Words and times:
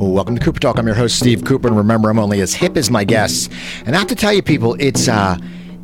Welcome 0.00 0.36
to 0.36 0.42
Cooper 0.42 0.58
Talk. 0.58 0.78
I'm 0.78 0.86
your 0.86 0.96
host, 0.96 1.18
Steve 1.18 1.44
Cooper, 1.44 1.68
and 1.68 1.76
remember, 1.76 2.08
I'm 2.08 2.18
only 2.18 2.40
as 2.40 2.54
hip 2.54 2.78
as 2.78 2.90
my 2.90 3.04
guests. 3.04 3.50
And 3.84 3.94
I 3.94 3.98
have 3.98 4.08
to 4.08 4.14
tell 4.14 4.32
you, 4.32 4.40
people, 4.40 4.74
it's 4.80 5.08
uh, 5.08 5.36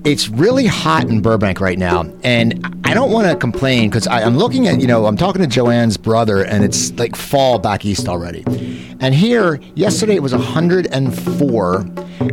it's 0.07 0.31
really 0.31 0.65
hot 0.65 1.05
in 1.05 1.21
Burbank 1.21 1.61
right 1.61 1.79
now, 1.79 2.11
and 2.25 2.67
I 2.85 2.95
don't 2.95 3.13
want 3.13 3.29
to 3.29 3.37
complain 3.37 3.91
because 3.91 4.07
I'm 4.07 4.39
looking 4.39 4.69
at, 4.69 4.81
you 4.81 4.87
know, 4.87 5.05
I'm 5.05 5.19
talking 5.19 5.43
to 5.43 5.47
Joanne's 5.47 5.99
brother, 5.99 6.43
and 6.43 6.65
it's 6.65 6.93
like 6.93 7.15
fall 7.15 7.59
back 7.59 7.85
east 7.85 8.09
already. 8.09 8.43
And 9.01 9.15
here, 9.15 9.61
yesterday 9.75 10.15
it 10.15 10.23
was 10.23 10.33
104, 10.33 11.77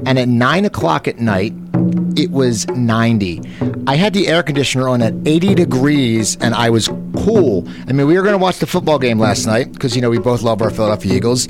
and 0.05 0.17
at 0.17 0.29
nine 0.29 0.63
o'clock 0.63 1.09
at 1.09 1.19
night, 1.19 1.53
it 2.17 2.31
was 2.31 2.65
90. 2.69 3.41
I 3.87 3.95
had 3.97 4.13
the 4.13 4.29
air 4.29 4.41
conditioner 4.41 4.87
on 4.87 5.01
at 5.01 5.13
80 5.25 5.55
degrees 5.55 6.37
and 6.37 6.53
I 6.53 6.69
was 6.69 6.89
cool. 7.23 7.67
I 7.87 7.93
mean, 7.93 8.07
we 8.07 8.15
were 8.15 8.21
going 8.21 8.33
to 8.33 8.37
watch 8.37 8.59
the 8.59 8.67
football 8.67 8.99
game 8.99 9.19
last 9.19 9.45
night 9.45 9.71
because, 9.71 9.95
you 9.95 10.01
know, 10.01 10.09
we 10.09 10.19
both 10.19 10.41
love 10.41 10.61
our 10.61 10.69
Philadelphia 10.69 11.13
Eagles. 11.13 11.47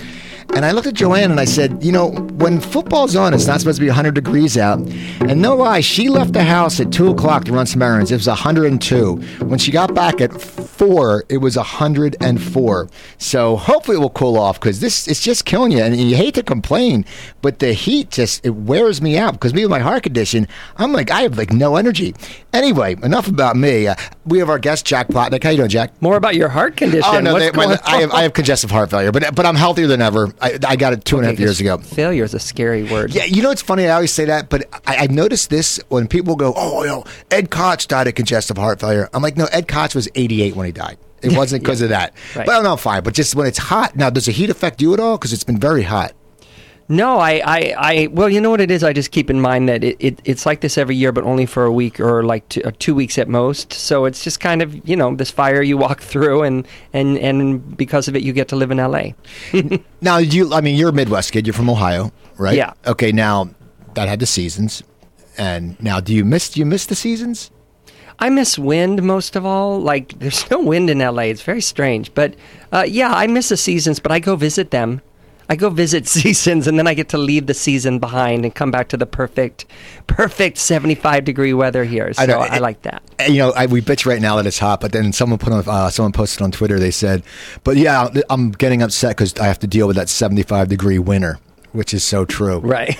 And 0.55 0.65
I 0.65 0.71
looked 0.71 0.87
at 0.87 0.93
Joanne 0.93 1.31
and 1.31 1.39
I 1.39 1.45
said, 1.45 1.83
you 1.83 1.91
know, 1.91 2.11
when 2.11 2.59
football's 2.59 3.15
on, 3.15 3.33
it's 3.33 3.47
not 3.47 3.59
supposed 3.59 3.77
to 3.77 3.81
be 3.81 3.87
100 3.87 4.13
degrees 4.13 4.55
out. 4.55 4.77
And 5.21 5.41
no 5.41 5.55
lie, 5.55 5.79
she 5.79 6.09
left 6.09 6.33
the 6.33 6.43
house 6.43 6.79
at 6.79 6.91
2 6.91 7.09
o'clock 7.09 7.45
to 7.45 7.53
run 7.53 7.65
some 7.65 7.81
errands. 7.81 8.11
It 8.11 8.15
was 8.15 8.27
102. 8.27 9.15
When 9.45 9.57
she 9.57 9.71
got 9.71 9.95
back 9.95 10.21
at 10.21 10.39
4, 10.39 11.25
it 11.29 11.37
was 11.37 11.57
104. 11.57 12.89
So 13.17 13.55
hopefully 13.55 13.97
it 13.97 13.99
will 13.99 14.11
cool 14.11 14.37
off 14.37 14.59
because 14.59 14.79
this 14.79 15.07
it's 15.07 15.23
just 15.23 15.45
killing 15.45 15.71
you. 15.71 15.79
And 15.79 15.95
you 15.95 16.15
hate 16.15 16.35
to 16.35 16.43
complain, 16.43 17.05
but 17.41 17.57
the 17.57 17.73
heat 17.73 18.11
just, 18.11 18.45
it 18.45 18.51
wears 18.51 19.01
me 19.01 19.17
out 19.17 19.33
because 19.33 19.55
me 19.55 19.63
with 19.63 19.71
my 19.71 19.79
heart 19.79 20.03
condition, 20.03 20.47
I'm 20.77 20.93
like, 20.93 21.09
I 21.09 21.21
have 21.21 21.35
like 21.35 21.51
no 21.51 21.77
energy. 21.77 22.13
Anyway, 22.51 22.95
enough 23.01 23.27
about 23.27 23.55
me. 23.55 23.87
Uh, 23.87 23.95
we 24.25 24.39
have 24.39 24.49
our 24.49 24.59
guest, 24.59 24.85
Jack 24.85 25.07
Plotnick. 25.07 25.43
How 25.43 25.49
you 25.49 25.57
doing, 25.57 25.69
Jack? 25.69 26.01
More 26.01 26.15
about 26.15 26.35
your 26.35 26.49
heart 26.49 26.77
condition. 26.77 27.03
Oh, 27.05 27.19
no, 27.19 27.37
they, 27.37 27.51
my, 27.51 27.77
I, 27.85 28.01
have. 28.01 28.11
I 28.11 28.23
have 28.23 28.33
congestive 28.33 28.71
heart 28.71 28.89
failure, 28.89 29.11
but, 29.11 29.35
but 29.35 29.45
I'm 29.45 29.55
healthier 29.55 29.87
than 29.87 30.01
ever. 30.01 30.33
I, 30.41 30.57
I 30.65 30.75
got 30.75 30.93
it 30.93 31.05
two 31.05 31.17
and 31.17 31.25
a 31.25 31.29
half 31.29 31.33
Okay, 31.35 31.43
years 31.43 31.59
ago. 31.59 31.77
Failure 31.77 32.23
is 32.23 32.33
a 32.33 32.39
scary 32.39 32.83
word. 32.83 33.13
Yeah, 33.13 33.25
you 33.25 33.41
know 33.41 33.51
it's 33.51 33.61
funny. 33.61 33.87
I 33.87 33.95
always 33.95 34.13
say 34.13 34.25
that, 34.25 34.49
but 34.49 34.65
I, 34.87 34.97
I 34.97 35.07
noticed 35.07 35.49
this 35.49 35.79
when 35.89 36.07
people 36.07 36.35
go, 36.35 36.53
"Oh, 36.55 36.83
you 36.83 36.89
know, 36.89 37.03
Ed 37.31 37.49
Koch 37.49 37.87
died 37.87 38.07
of 38.07 38.15
congestive 38.15 38.57
heart 38.57 38.79
failure." 38.79 39.09
I'm 39.13 39.21
like, 39.21 39.37
no, 39.37 39.45
Ed 39.51 39.67
Koch 39.67 39.95
was 39.95 40.07
88 40.15 40.55
when 40.55 40.65
he 40.65 40.71
died. 40.71 40.97
It 41.21 41.31
wasn't 41.37 41.63
because 41.63 41.81
of 41.81 41.89
that. 41.89 42.13
Right. 42.35 42.45
But 42.45 42.55
I'm 42.55 42.63
not 42.63 42.79
fine. 42.79 43.03
But 43.03 43.13
just 43.13 43.35
when 43.35 43.47
it's 43.47 43.57
hot 43.57 43.95
now, 43.95 44.09
does 44.09 44.25
the 44.25 44.31
heat 44.31 44.49
affect 44.49 44.81
you 44.81 44.93
at 44.93 44.99
all? 44.99 45.17
Because 45.17 45.33
it's 45.33 45.43
been 45.43 45.59
very 45.59 45.83
hot. 45.83 46.13
No, 46.89 47.17
I, 47.17 47.41
I, 47.45 47.75
I, 47.77 48.07
well, 48.07 48.29
you 48.29 48.41
know 48.41 48.49
what 48.49 48.59
it 48.59 48.69
is? 48.69 48.83
I 48.83 48.91
just 48.91 49.11
keep 49.11 49.29
in 49.29 49.39
mind 49.39 49.69
that 49.69 49.83
it, 49.83 49.95
it 49.99 50.21
it's 50.25 50.45
like 50.45 50.61
this 50.61 50.77
every 50.77 50.95
year, 50.95 51.11
but 51.11 51.23
only 51.23 51.45
for 51.45 51.63
a 51.63 51.71
week 51.71 51.99
or 51.99 52.23
like 52.23 52.47
two, 52.49 52.61
or 52.65 52.71
two 52.71 52.93
weeks 52.93 53.17
at 53.17 53.29
most. 53.29 53.71
So 53.71 54.05
it's 54.05 54.23
just 54.23 54.39
kind 54.39 54.61
of, 54.61 54.87
you 54.87 54.95
know, 54.95 55.15
this 55.15 55.31
fire 55.31 55.61
you 55.61 55.77
walk 55.85 56.01
through 56.01 56.43
and, 56.43 56.67
and, 56.91 57.17
and 57.17 57.77
because 57.77 58.07
of 58.07 58.15
it, 58.15 58.23
you 58.23 58.33
get 58.33 58.49
to 58.49 58.55
live 58.55 58.71
in 58.71 58.77
LA. 58.77 59.11
Now, 60.01 60.17
you, 60.17 60.53
I 60.53 60.59
mean, 60.59 60.75
you're 60.75 60.89
a 60.89 60.93
Midwest 60.93 61.31
kid. 61.31 61.47
You're 61.47 61.53
from 61.53 61.69
Ohio, 61.69 62.11
right? 62.37 62.57
Yeah. 62.57 62.73
Okay. 62.85 63.13
Now 63.13 63.49
that 63.93 64.09
had 64.09 64.19
the 64.19 64.25
seasons, 64.25 64.83
and 65.37 65.81
now 65.81 66.01
do 66.01 66.13
you 66.13 66.25
miss? 66.25 66.49
Do 66.49 66.59
you 66.59 66.65
miss 66.65 66.85
the 66.85 66.95
seasons? 66.95 67.49
I 68.19 68.29
miss 68.29 68.59
wind 68.59 69.01
most 69.01 69.35
of 69.35 69.45
all. 69.45 69.79
Like, 69.79 70.19
there's 70.19 70.49
no 70.51 70.59
wind 70.59 70.89
in 70.89 70.99
LA. 70.99 71.23
It's 71.23 71.41
very 71.41 71.61
strange. 71.61 72.13
But 72.13 72.35
uh, 72.71 72.85
yeah, 72.87 73.13
I 73.13 73.27
miss 73.27 73.49
the 73.49 73.57
seasons, 73.57 73.99
but 73.99 74.11
I 74.11 74.19
go 74.19 74.35
visit 74.35 74.71
them. 74.71 75.01
I 75.53 75.55
go 75.55 75.69
visit 75.69 76.07
seasons, 76.19 76.65
and 76.67 76.79
then 76.79 76.87
I 76.87 76.95
get 76.95 77.09
to 77.09 77.17
leave 77.19 77.45
the 77.45 77.53
season 77.53 77.99
behind 77.99 78.43
and 78.43 78.53
come 78.55 78.71
back 78.71 78.87
to 78.89 78.97
the 78.97 79.05
perfect, 79.05 79.65
perfect 80.07 80.57
75 80.57 81.23
degree 81.23 81.53
weather 81.53 81.83
here. 81.83 82.11
So 82.13 82.25
know, 82.25 82.39
I, 82.39 82.55
it- 82.55 82.61
like 82.61 82.81
that. 82.81 83.03
You 83.29 83.37
know, 83.37 83.51
I, 83.51 83.67
we 83.67 83.79
bitch 83.79 84.07
right 84.07 84.19
now 84.19 84.35
that 84.37 84.47
it's 84.47 84.57
hot, 84.57 84.81
but 84.81 84.91
then 84.91 85.13
someone 85.13 85.37
put 85.37 85.53
on, 85.53 85.63
uh, 85.67 85.89
someone 85.91 86.11
posted 86.11 86.41
on 86.41 86.51
Twitter. 86.51 86.79
They 86.79 86.89
said, 86.91 87.21
"But 87.63 87.77
yeah, 87.77 88.09
I'm 88.31 88.51
getting 88.51 88.81
upset 88.81 89.15
because 89.15 89.35
I 89.37 89.45
have 89.45 89.59
to 89.59 89.67
deal 89.67 89.85
with 89.85 89.95
that 89.95 90.09
75 90.09 90.67
degree 90.69 90.97
winter." 90.99 91.37
Which 91.73 91.93
is 91.93 92.03
so 92.03 92.23
true. 92.25 92.59
Right. 92.59 92.95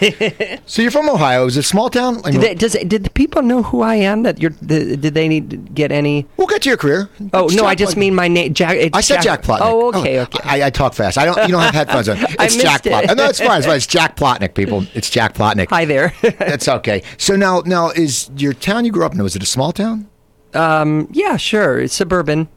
So 0.65 0.81
you're 0.81 0.91
from 0.91 1.09
Ohio. 1.09 1.45
Is 1.45 1.57
it 1.57 1.59
a 1.59 1.63
small 1.63 1.89
town? 1.89 2.21
I 2.25 2.31
mean, 2.31 2.39
did, 2.39 2.41
they, 2.41 2.55
does, 2.55 2.73
did 2.87 3.03
the 3.03 3.09
people 3.11 3.41
know 3.43 3.61
who 3.63 3.81
I 3.81 3.95
am? 3.95 4.23
That 4.23 4.39
you're? 4.41 4.53
The, 4.61 4.95
did 4.97 5.13
they 5.13 5.27
need 5.27 5.49
to 5.51 5.57
get 5.57 5.91
any? 5.91 6.25
we'll 6.37 6.47
get 6.47 6.61
to 6.63 6.69
your 6.69 6.77
career. 6.77 7.09
Oh 7.33 7.45
It's 7.45 7.55
no, 7.55 7.65
I 7.65 7.75
just 7.75 7.95
Plotnick. 7.95 7.99
mean 7.99 8.15
my 8.15 8.27
name. 8.27 8.53
Jack. 8.53 8.77
It's 8.77 8.97
I 8.97 9.01
said 9.01 9.21
Jack, 9.21 9.43
Plotnick. 9.43 9.59
Oh, 9.61 9.89
okay, 9.99 10.21
okay. 10.21 10.39
I, 10.43 10.67
I 10.67 10.69
talk 10.69 10.93
fast. 10.93 11.17
I 11.17 11.25
don't. 11.25 11.37
You 11.37 11.49
don't 11.49 11.61
have 11.61 11.75
headphones 11.75 12.09
on. 12.09 12.17
It's 12.39 12.55
Jack 12.55 12.85
it. 12.85 12.91
Plotnick. 12.93 13.15
No, 13.17 13.25
it's 13.27 13.39
fine. 13.39 13.57
It's 13.59 13.67
fine. 13.67 13.75
It's 13.77 13.87
Jack 13.87 14.15
Plotnick, 14.15 14.53
people. 14.55 14.85
It's 14.95 15.09
Jack 15.09 15.33
Plotnick. 15.35 15.69
Hi 15.69 15.85
there. 15.85 16.13
That's 16.39 16.67
okay. 16.67 17.03
So 17.17 17.35
now, 17.35 17.61
now 17.65 17.89
is 17.89 18.31
your 18.37 18.53
town 18.53 18.85
you 18.85 18.91
grew 18.91 19.05
up 19.05 19.13
in? 19.13 19.21
Was 19.21 19.35
it 19.35 19.43
a 19.43 19.47
small 19.47 19.71
town? 19.71 20.09
um, 20.55 21.07
yeah, 21.11 21.35
sure. 21.37 21.79
It's 21.79 21.93
suburban. 21.93 22.47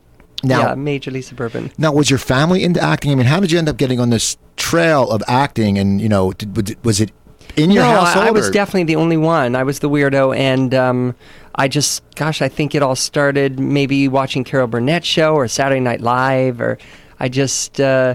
Now- 0.46 0.60
yeah, 0.68 0.74
majorly 0.74 1.22
suburban. 1.22 1.70
Now, 1.78 1.92
was 1.92 2.08
your 2.10 2.18
family 2.18 2.62
into 2.64 2.80
acting? 2.80 3.10
I 3.12 3.14
mean, 3.14 3.26
how 3.26 3.40
did 3.40 3.50
you 3.52 3.58
end 3.58 3.68
up 3.68 3.76
getting 3.76 4.00
on 4.00 4.10
this 4.10 4.36
trail 4.56 5.10
of 5.10 5.22
acting? 5.28 5.78
And 5.78 6.00
you 6.00 6.08
know, 6.08 6.32
did, 6.32 6.56
was 6.56 6.70
it- 6.70 6.78
was 6.84 7.00
it 7.00 7.10
in 7.56 7.70
your 7.70 7.82
no, 7.82 7.90
I- 7.90 7.94
household? 8.04 8.26
I, 8.26 8.30
was 8.30 8.48
or- 8.48 8.52
definitely 8.52 8.84
the 8.84 8.96
only 8.96 9.16
one. 9.16 9.54
I 9.56 9.62
was 9.62 9.78
the 9.80 9.90
weirdo, 9.90 10.36
and 10.36 10.74
um, 10.74 11.14
I 11.54 11.68
just, 11.68 12.02
gosh, 12.16 12.42
I 12.42 12.48
think 12.48 12.74
it 12.74 12.82
all 12.82 12.96
started 12.96 13.58
maybe 13.58 14.08
watching 14.08 14.44
Carol 14.44 14.66
Burnett 14.66 15.04
show 15.04 15.34
or 15.34 15.48
Saturday 15.48 15.80
Night 15.80 16.00
Live, 16.00 16.60
or 16.60 16.78
I 17.20 17.28
just. 17.28 17.80
Uh, 17.80 18.14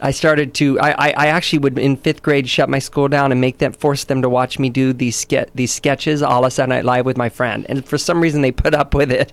I 0.00 0.10
started 0.10 0.52
to. 0.54 0.78
I, 0.78 0.90
I, 0.90 1.14
I 1.16 1.26
actually 1.28 1.60
would 1.60 1.78
in 1.78 1.96
fifth 1.96 2.22
grade 2.22 2.48
shut 2.48 2.68
my 2.68 2.78
school 2.78 3.08
down 3.08 3.32
and 3.32 3.40
make 3.40 3.58
them 3.58 3.72
force 3.72 4.04
them 4.04 4.20
to 4.22 4.28
watch 4.28 4.58
me 4.58 4.68
do 4.68 4.92
these 4.92 5.16
ske- 5.16 5.50
these 5.54 5.72
sketches, 5.72 6.20
a 6.20 6.28
la 6.28 6.50
Saturday 6.50 6.76
Night 6.76 6.84
Live 6.84 7.06
with 7.06 7.16
my 7.16 7.30
friend, 7.30 7.64
and 7.68 7.84
for 7.86 7.96
some 7.96 8.20
reason 8.20 8.42
they 8.42 8.52
put 8.52 8.74
up 8.74 8.94
with 8.94 9.10
it. 9.10 9.32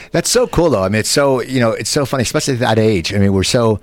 That's 0.12 0.28
so 0.28 0.48
cool, 0.48 0.70
though. 0.70 0.82
I 0.82 0.88
mean, 0.88 1.00
it's 1.00 1.08
so 1.08 1.40
you 1.40 1.60
know, 1.60 1.70
it's 1.70 1.90
so 1.90 2.04
funny, 2.04 2.22
especially 2.22 2.54
at 2.54 2.60
that 2.60 2.78
age. 2.78 3.14
I 3.14 3.18
mean, 3.18 3.32
we're 3.32 3.44
so. 3.44 3.80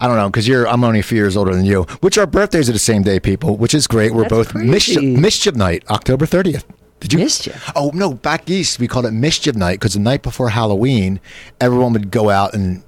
I 0.00 0.06
don't 0.06 0.16
know 0.16 0.28
because 0.28 0.48
you're. 0.48 0.66
I'm 0.66 0.82
only 0.82 1.00
a 1.00 1.04
few 1.04 1.16
years 1.18 1.36
older 1.36 1.54
than 1.54 1.64
you. 1.64 1.82
Which 2.00 2.18
our 2.18 2.26
birthdays 2.26 2.68
are 2.68 2.72
the 2.72 2.78
same 2.80 3.02
day, 3.02 3.20
people. 3.20 3.56
Which 3.56 3.74
is 3.74 3.86
great. 3.86 4.12
We're 4.12 4.22
That's 4.22 4.52
both 4.52 4.54
mischief, 4.54 5.02
mischief 5.02 5.54
night, 5.54 5.84
October 5.90 6.26
30th. 6.26 6.64
Did 7.00 7.12
you 7.12 7.18
Mischief? 7.20 7.70
Oh 7.76 7.92
no, 7.94 8.14
back 8.14 8.50
east 8.50 8.80
we 8.80 8.88
called 8.88 9.06
it 9.06 9.12
mischief 9.12 9.54
night 9.54 9.74
because 9.74 9.94
the 9.94 10.00
night 10.00 10.22
before 10.22 10.48
Halloween, 10.48 11.20
everyone 11.60 11.92
would 11.92 12.10
go 12.10 12.28
out 12.28 12.54
and 12.54 12.82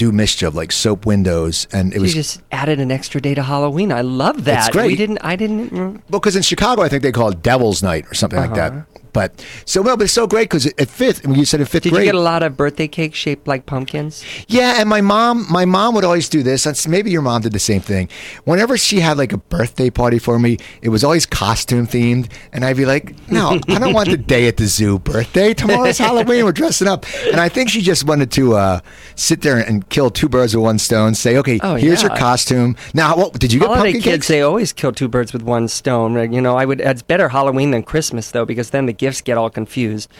do 0.00 0.10
mischief 0.12 0.54
like 0.54 0.72
soap 0.72 1.04
windows, 1.04 1.68
and 1.72 1.92
it 1.92 1.96
you 1.96 2.02
was 2.02 2.14
just 2.14 2.40
added 2.50 2.80
an 2.80 2.90
extra 2.90 3.20
day 3.20 3.34
to 3.34 3.42
Halloween. 3.42 3.92
I 3.92 4.00
love 4.00 4.44
that. 4.46 4.66
it's 4.68 4.74
great. 4.76 4.86
We 4.86 4.96
didn't. 4.96 5.18
I 5.22 5.36
didn't. 5.36 5.70
mm, 5.70 6.00
Well, 6.08 6.20
because 6.20 6.36
in 6.36 6.42
Chicago, 6.42 6.80
I 6.82 6.88
think 6.88 7.02
they 7.02 7.12
call 7.12 7.28
it 7.28 7.42
Devil's 7.42 7.82
Night 7.82 8.06
or 8.10 8.14
something 8.14 8.38
like 8.40 8.52
Uh-huh. 8.52 8.70
that. 8.70 9.09
But 9.12 9.44
so 9.64 9.82
well, 9.82 9.96
but 9.96 10.04
it's 10.04 10.12
so 10.12 10.26
great 10.26 10.44
because 10.50 10.66
at 10.66 10.88
fifth, 10.88 11.26
when 11.26 11.38
you 11.38 11.44
said 11.44 11.60
at 11.60 11.68
fifth 11.68 11.84
Did 11.84 11.92
grade, 11.92 12.06
you 12.06 12.12
get 12.12 12.14
a 12.18 12.20
lot 12.20 12.42
of 12.42 12.56
birthday 12.56 12.88
cakes 12.88 13.18
shaped 13.18 13.46
like 13.48 13.66
pumpkins? 13.66 14.24
yeah. 14.48 14.74
And 14.80 14.88
my 14.88 15.00
mom, 15.00 15.46
my 15.50 15.64
mom 15.64 15.94
would 15.94 16.04
always 16.04 16.28
do 16.28 16.42
this. 16.42 16.64
That's- 16.64 16.86
Maybe 16.86 17.10
your 17.10 17.22
mom 17.22 17.42
did 17.42 17.52
the 17.52 17.58
same 17.58 17.80
thing. 17.80 18.08
Whenever 18.44 18.76
she 18.76 19.00
had 19.00 19.16
like 19.18 19.32
a 19.32 19.36
birthday 19.38 19.90
party 19.90 20.18
for 20.18 20.38
me, 20.38 20.58
it 20.82 20.88
was 20.88 21.04
always 21.04 21.26
costume 21.26 21.86
themed, 21.86 22.30
and 22.52 22.64
I'd 22.64 22.76
be 22.76 22.84
like, 22.86 23.14
"No, 23.30 23.58
I 23.68 23.78
don't 23.78 23.92
want 23.92 24.08
the 24.10 24.16
day 24.34 24.48
at 24.48 24.56
the 24.56 24.66
zoo 24.66 24.98
birthday. 24.98 25.54
Tomorrow's 25.54 25.98
Halloween. 26.06 26.44
We're 26.44 26.52
dressing 26.52 26.88
up." 26.88 27.06
And 27.30 27.40
I 27.40 27.48
think 27.48 27.68
she 27.70 27.80
just 27.82 28.04
wanted 28.06 28.30
to 28.32 28.54
uh, 28.54 28.80
sit 29.14 29.42
there 29.42 29.58
and 29.58 29.88
kill 29.88 30.10
two 30.10 30.28
birds 30.28 30.54
with 30.56 30.64
one 30.64 30.78
stone. 30.78 31.14
Say, 31.14 31.36
"Okay, 31.36 31.60
Oh, 31.62 31.74
here's 31.76 32.02
your 32.02 32.16
costume." 32.16 32.76
Now, 32.94 33.16
what 33.16 33.38
did 33.38 33.52
you 33.52 33.60
get? 33.60 33.66
Holiday 33.68 33.92
pumpkin 33.92 34.02
kids, 34.02 34.14
cakes? 34.16 34.28
they 34.28 34.42
always 34.42 34.72
kill 34.72 34.92
two 34.92 35.08
birds 35.08 35.32
with 35.32 35.42
one 35.42 35.68
stone. 35.68 36.32
You 36.32 36.40
know, 36.40 36.56
I 36.56 36.64
would. 36.64 36.80
It's 36.80 37.02
better 37.02 37.28
Halloween 37.28 37.70
than 37.70 37.82
Christmas 37.82 38.30
though, 38.30 38.44
because 38.44 38.70
then 38.70 38.86
the 38.86 38.92
gifts 39.00 39.22
get 39.22 39.38
all 39.38 39.48
confused. 39.48 40.10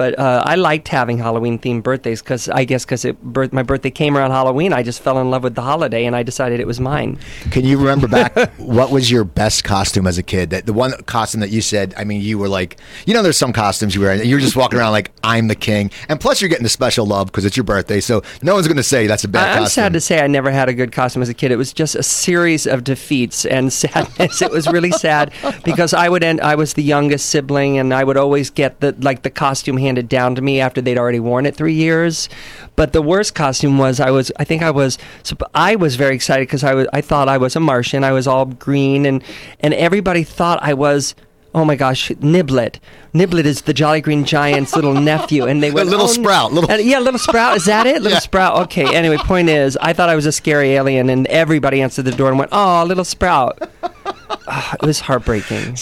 But 0.00 0.18
uh, 0.18 0.42
I 0.46 0.54
liked 0.54 0.88
having 0.88 1.18
Halloween 1.18 1.58
themed 1.58 1.82
birthdays 1.82 2.22
because 2.22 2.48
I 2.48 2.64
guess 2.64 2.86
because 2.86 3.04
birth, 3.22 3.52
my 3.52 3.62
birthday 3.62 3.90
came 3.90 4.16
around 4.16 4.30
Halloween, 4.30 4.72
I 4.72 4.82
just 4.82 5.02
fell 5.02 5.18
in 5.20 5.30
love 5.30 5.42
with 5.42 5.56
the 5.56 5.60
holiday 5.60 6.06
and 6.06 6.16
I 6.16 6.22
decided 6.22 6.58
it 6.58 6.66
was 6.66 6.80
mine. 6.80 7.18
Can 7.50 7.66
you 7.66 7.76
remember 7.76 8.08
back 8.08 8.34
what 8.56 8.90
was 8.90 9.10
your 9.10 9.24
best 9.24 9.62
costume 9.62 10.06
as 10.06 10.16
a 10.16 10.22
kid? 10.22 10.48
That 10.48 10.64
the 10.64 10.72
one 10.72 10.92
costume 11.02 11.42
that 11.42 11.50
you 11.50 11.60
said, 11.60 11.92
I 11.98 12.04
mean, 12.04 12.22
you 12.22 12.38
were 12.38 12.48
like, 12.48 12.78
you 13.04 13.12
know, 13.12 13.22
there's 13.22 13.36
some 13.36 13.52
costumes 13.52 13.94
you 13.94 14.00
wear, 14.00 14.12
and 14.12 14.24
you're 14.24 14.40
just 14.40 14.56
walking 14.56 14.78
around 14.78 14.92
like 14.92 15.10
I'm 15.22 15.48
the 15.48 15.54
king, 15.54 15.90
and 16.08 16.18
plus 16.18 16.40
you're 16.40 16.48
getting 16.48 16.62
the 16.62 16.70
special 16.70 17.04
love 17.04 17.26
because 17.26 17.44
it's 17.44 17.58
your 17.58 17.64
birthday, 17.64 18.00
so 18.00 18.22
no 18.40 18.54
one's 18.54 18.68
going 18.68 18.78
to 18.78 18.82
say 18.82 19.06
that's 19.06 19.24
a 19.24 19.28
bad 19.28 19.58
I- 19.58 19.60
I'm 19.60 19.66
sad 19.68 19.92
to 19.92 20.00
say 20.00 20.24
I 20.24 20.28
never 20.28 20.50
had 20.50 20.70
a 20.70 20.72
good 20.72 20.92
costume 20.92 21.20
as 21.20 21.28
a 21.28 21.34
kid. 21.34 21.52
It 21.52 21.56
was 21.56 21.74
just 21.74 21.94
a 21.94 22.02
series 22.02 22.66
of 22.66 22.84
defeats 22.84 23.44
and 23.44 23.70
sadness. 23.82 24.40
it 24.40 24.50
was 24.50 24.66
really 24.66 24.92
sad 24.92 25.30
because 25.62 25.92
I 25.92 26.08
would 26.08 26.24
end. 26.24 26.40
I 26.40 26.54
was 26.54 26.72
the 26.72 26.82
youngest 26.82 27.26
sibling, 27.26 27.76
and 27.76 27.92
I 27.92 28.02
would 28.02 28.16
always 28.16 28.48
get 28.48 28.80
the 28.80 28.96
like 29.00 29.24
the 29.24 29.30
costume 29.30 29.76
handed 29.90 30.08
down 30.08 30.34
to 30.36 30.42
me 30.42 30.60
after 30.60 30.80
they'd 30.80 30.96
already 30.98 31.18
worn 31.20 31.46
it 31.46 31.56
three 31.56 31.74
years. 31.74 32.28
But 32.76 32.92
the 32.92 33.02
worst 33.02 33.34
costume 33.34 33.76
was 33.78 33.98
I 34.00 34.10
was. 34.10 34.30
I 34.38 34.44
think 34.44 34.62
I 34.62 34.70
was. 34.70 34.98
I 35.54 35.76
was 35.76 35.96
very 35.96 36.14
excited 36.14 36.46
because 36.46 36.62
I 36.64 36.74
was. 36.74 36.86
I 36.92 37.00
thought 37.00 37.28
I 37.28 37.38
was 37.38 37.56
a 37.56 37.60
Martian. 37.60 38.04
I 38.04 38.12
was 38.12 38.26
all 38.26 38.46
green, 38.46 39.04
and 39.04 39.22
and 39.60 39.74
everybody 39.74 40.22
thought 40.24 40.60
I 40.62 40.74
was. 40.74 41.14
Oh 41.52 41.64
my 41.64 41.74
gosh, 41.74 42.10
Niblet. 42.22 42.78
Niblet 43.12 43.44
is 43.44 43.62
the 43.62 43.74
Jolly 43.74 44.00
Green 44.00 44.24
Giant's 44.24 44.76
little 44.76 44.94
nephew, 45.10 45.46
and 45.46 45.60
they 45.60 45.72
went 45.72 45.88
Little 45.88 46.04
"Oh, 46.06 46.08
Sprout, 46.12 46.52
little- 46.52 46.70
and- 46.70 46.80
yeah, 46.88 47.00
little 47.00 47.18
Sprout. 47.18 47.56
Is 47.56 47.64
that 47.64 47.86
it? 47.88 47.94
Little 48.02 48.12
Yeah. 48.12 48.18
Sprout. 48.20 48.56
Okay. 48.66 48.94
Anyway, 48.94 49.16
point 49.16 49.48
is, 49.48 49.76
I 49.82 49.92
thought 49.92 50.08
I 50.08 50.14
was 50.14 50.26
a 50.26 50.32
scary 50.32 50.74
alien, 50.74 51.10
and 51.10 51.26
everybody 51.26 51.82
answered 51.82 52.04
the 52.04 52.12
door 52.12 52.28
and 52.28 52.38
went, 52.38 52.50
"Oh, 52.52 52.84
little 52.86 53.04
Sprout." 53.04 53.58
Ah, 54.52 54.74
it 54.82 54.86
was 54.86 54.98
heartbreaking. 55.00 55.76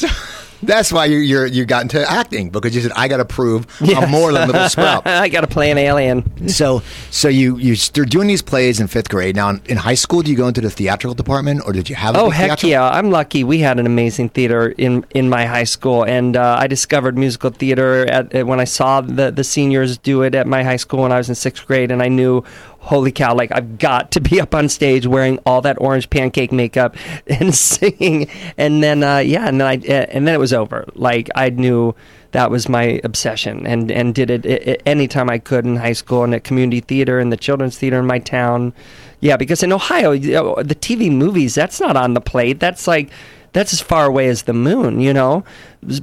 That's 0.62 0.92
why 0.92 1.04
you 1.06 1.18
you're, 1.18 1.46
you 1.46 1.64
got 1.64 1.82
into 1.82 2.00
acting 2.10 2.50
because 2.50 2.74
you 2.74 2.80
said 2.82 2.92
I 2.96 3.08
got 3.08 3.18
to 3.18 3.24
prove 3.24 3.66
Yes. 3.80 4.02
I'm 4.02 4.10
more 4.10 4.32
than 4.32 4.46
little 4.48 4.68
sprout. 4.68 5.06
I 5.06 5.28
got 5.28 5.42
to 5.42 5.46
play 5.46 5.70
an 5.70 5.78
alien. 5.78 6.48
So 6.48 6.82
so 7.10 7.28
you 7.28 7.56
you 7.58 7.76
you're 7.94 8.06
doing 8.06 8.26
these 8.28 8.42
plays 8.42 8.80
in 8.80 8.86
fifth 8.88 9.08
grade. 9.08 9.36
Now 9.36 9.50
in, 9.66 9.76
high 9.76 9.94
school, 9.94 10.22
do 10.22 10.30
you 10.30 10.36
go 10.36 10.48
into 10.48 10.60
the 10.60 10.70
theatrical 10.70 11.14
department 11.14 11.62
or 11.64 11.72
did 11.72 11.88
you 11.88 11.94
have? 11.96 12.16
A 12.16 12.20
Oh 12.20 12.30
heck 12.30 12.46
theatrical- 12.58 12.70
yeah! 12.70 12.88
I'm 12.88 13.10
lucky. 13.10 13.44
We 13.44 13.60
had 13.60 13.78
an 13.78 13.86
amazing 13.86 14.30
theater 14.30 14.68
in 14.76 15.04
in 15.14 15.28
my 15.28 15.46
high 15.46 15.64
school, 15.64 16.02
and 16.04 16.36
uh, 16.36 16.56
I 16.58 16.66
discovered 16.66 17.16
musical 17.16 17.50
theater 17.50 18.06
at, 18.10 18.32
at 18.34 18.46
when 18.46 18.58
I 18.60 18.64
saw 18.64 19.00
the 19.00 19.30
the 19.30 19.44
seniors 19.44 19.96
do 19.98 20.22
it 20.22 20.34
at 20.34 20.46
my 20.46 20.62
high 20.64 20.76
school 20.76 21.02
when 21.02 21.12
I 21.12 21.18
was 21.18 21.28
in 21.28 21.34
sixth 21.34 21.66
grade, 21.66 21.90
and 21.90 22.02
I 22.02 22.08
knew, 22.08 22.42
holy 22.78 23.12
cow! 23.12 23.34
Like 23.34 23.50
I've 23.52 23.78
got 23.78 24.10
to 24.12 24.20
be 24.20 24.40
up 24.40 24.54
on 24.54 24.68
stage 24.68 25.06
wearing 25.06 25.38
all 25.44 25.60
that 25.62 25.80
orange 25.80 26.10
pancake 26.10 26.52
makeup 26.52 26.96
and 27.26 27.54
singing, 27.54 28.28
and 28.56 28.82
then 28.82 29.02
uh, 29.02 29.18
yeah, 29.18 29.46
and 29.46 29.60
then 29.60 29.66
I 29.66 29.76
eh, 29.76 30.06
and 30.10 30.26
then 30.26 30.34
it 30.34 30.38
was 30.38 30.52
over. 30.52 30.84
Like 30.94 31.28
I 31.34 31.50
knew 31.50 31.94
that 32.32 32.50
was 32.50 32.68
my 32.68 33.00
obsession 33.04 33.66
and 33.66 33.90
and 33.90 34.14
did 34.14 34.30
it, 34.30 34.44
it, 34.44 34.68
it 34.68 34.82
anytime 34.84 35.30
I 35.30 35.38
could 35.38 35.64
in 35.64 35.76
high 35.76 35.92
school 35.94 36.24
and 36.24 36.34
at 36.34 36.44
community 36.44 36.80
theater 36.80 37.18
and 37.18 37.32
the 37.32 37.36
children's 37.36 37.78
theater 37.78 37.98
in 37.98 38.06
my 38.06 38.18
town. 38.18 38.72
Yeah, 39.20 39.36
because 39.36 39.62
in 39.62 39.72
Ohio, 39.72 40.16
the 40.16 40.74
TV 40.74 41.10
movies 41.10 41.54
that's 41.54 41.80
not 41.80 41.96
on 41.96 42.14
the 42.14 42.20
plate. 42.20 42.60
That's 42.60 42.86
like 42.86 43.10
that's 43.52 43.72
as 43.72 43.80
far 43.80 44.06
away 44.06 44.28
as 44.28 44.42
the 44.42 44.52
moon, 44.52 45.00
you 45.00 45.12
know. 45.12 45.44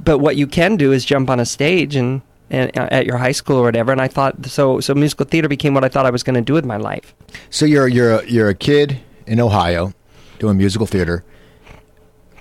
But 0.02 0.18
what 0.18 0.36
you 0.36 0.46
can 0.46 0.76
do 0.76 0.92
is 0.92 1.04
jump 1.04 1.30
on 1.30 1.40
a 1.40 1.46
stage 1.46 1.96
and. 1.96 2.22
And, 2.48 2.76
uh, 2.78 2.88
at 2.92 3.06
your 3.06 3.16
high 3.16 3.32
school 3.32 3.56
or 3.56 3.64
whatever, 3.64 3.90
and 3.90 4.00
I 4.00 4.06
thought 4.06 4.46
so. 4.46 4.78
So 4.78 4.94
musical 4.94 5.26
theater 5.26 5.48
became 5.48 5.74
what 5.74 5.84
I 5.84 5.88
thought 5.88 6.06
I 6.06 6.10
was 6.10 6.22
going 6.22 6.36
to 6.36 6.40
do 6.40 6.52
with 6.52 6.64
my 6.64 6.76
life. 6.76 7.12
So 7.50 7.66
you're 7.66 7.88
you're 7.88 8.20
a, 8.20 8.26
you're 8.26 8.48
a 8.48 8.54
kid 8.54 9.00
in 9.26 9.40
Ohio 9.40 9.92
doing 10.38 10.56
musical 10.56 10.86
theater. 10.86 11.24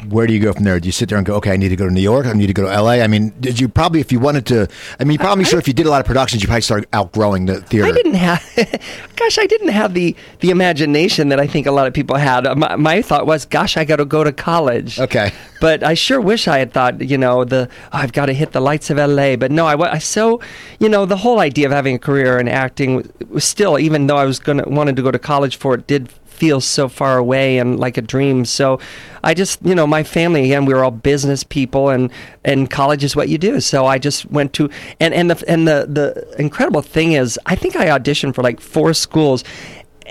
Where 0.09 0.27
do 0.27 0.33
you 0.33 0.39
go 0.39 0.53
from 0.53 0.65
there? 0.65 0.79
Do 0.79 0.87
you 0.87 0.91
sit 0.91 1.09
there 1.09 1.17
and 1.17 1.25
go, 1.25 1.35
okay, 1.35 1.51
I 1.51 1.57
need 1.57 1.69
to 1.69 1.75
go 1.75 1.87
to 1.87 1.93
New 1.93 2.01
York. 2.01 2.25
I 2.25 2.33
need 2.33 2.47
to 2.47 2.53
go 2.53 2.63
to 2.63 2.71
L.A. 2.71 3.01
I 3.01 3.07
mean, 3.07 3.33
did 3.39 3.59
you 3.59 3.67
probably, 3.67 4.01
if 4.01 4.11
you 4.11 4.19
wanted 4.19 4.45
to, 4.47 4.67
I 4.99 5.03
mean, 5.03 5.13
you 5.13 5.19
probably 5.19 5.45
sure 5.45 5.57
if 5.57 5.67
you 5.67 5.73
did 5.73 5.85
a 5.85 5.89
lot 5.89 5.99
of 6.01 6.05
productions, 6.05 6.43
you 6.43 6.47
probably 6.47 6.61
started 6.61 6.87
outgrowing 6.93 7.45
the 7.45 7.61
theater. 7.61 7.87
I 7.87 7.91
didn't 7.91 8.15
have, 8.15 8.43
gosh, 9.15 9.39
I 9.39 9.47
didn't 9.47 9.69
have 9.69 9.93
the 9.93 10.15
the 10.41 10.49
imagination 10.51 11.29
that 11.29 11.39
I 11.39 11.47
think 11.47 11.65
a 11.65 11.71
lot 11.71 11.87
of 11.87 11.93
people 11.93 12.17
had. 12.17 12.45
Uh, 12.45 12.55
My, 12.55 12.75
my 12.75 13.01
thought 13.01 13.25
was, 13.25 13.45
gosh, 13.45 13.77
I 13.77 13.85
got 13.85 13.95
to 13.95 14.05
go 14.05 14.23
to 14.23 14.31
college. 14.31 14.99
Okay. 14.99 15.31
But 15.61 15.81
I 15.83 15.93
sure 15.93 16.19
wish 16.19 16.47
I 16.47 16.59
had 16.59 16.73
thought, 16.73 17.01
you 17.01 17.17
know, 17.17 17.45
the 17.45 17.69
oh, 17.93 17.97
I've 17.97 18.11
got 18.11 18.25
to 18.27 18.33
hit 18.33 18.51
the 18.51 18.61
lights 18.61 18.89
of 18.89 18.97
LA. 18.97 19.37
But 19.37 19.51
no, 19.51 19.65
I, 19.65 19.93
I 19.93 19.97
so, 19.99 20.41
you 20.79 20.89
know, 20.89 21.05
the 21.05 21.17
whole 21.17 21.39
idea 21.39 21.65
of 21.65 21.71
having 21.71 21.95
a 21.95 21.99
career 21.99 22.37
in 22.37 22.47
acting 22.47 22.95
was, 22.97 23.07
was 23.29 23.43
still, 23.45 23.79
even 23.79 24.07
though 24.07 24.17
I 24.17 24.25
was 24.25 24.39
gonna 24.39 24.63
wanted 24.67 24.95
to 24.97 25.01
go 25.01 25.11
to 25.11 25.19
college 25.19 25.55
for 25.55 25.75
it, 25.75 25.87
did 25.87 26.09
feel 26.35 26.61
so 26.61 26.87
far 26.87 27.17
away 27.17 27.57
and 27.57 27.79
like 27.79 27.97
a 27.97 28.01
dream. 28.01 28.45
So 28.45 28.79
I 29.23 29.33
just, 29.33 29.59
you 29.63 29.73
know, 29.73 29.87
my 29.87 30.03
family 30.03 30.43
again, 30.45 30.65
we 30.65 30.73
were 30.73 30.83
all 30.83 30.91
business 30.91 31.43
people, 31.43 31.89
and 31.89 32.11
and 32.43 32.69
college 32.69 33.03
is 33.03 33.15
what 33.15 33.29
you 33.29 33.37
do. 33.37 33.59
So 33.59 33.85
I 33.85 33.97
just 33.97 34.25
went 34.31 34.53
to, 34.53 34.69
and 34.99 35.13
and 35.13 35.31
the 35.31 35.43
and 35.47 35.67
the 35.67 35.87
the 35.89 36.35
incredible 36.39 36.81
thing 36.81 37.13
is, 37.13 37.39
I 37.45 37.55
think 37.55 37.75
I 37.75 37.87
auditioned 37.87 38.35
for 38.35 38.43
like 38.43 38.59
four 38.59 38.93
schools 38.93 39.43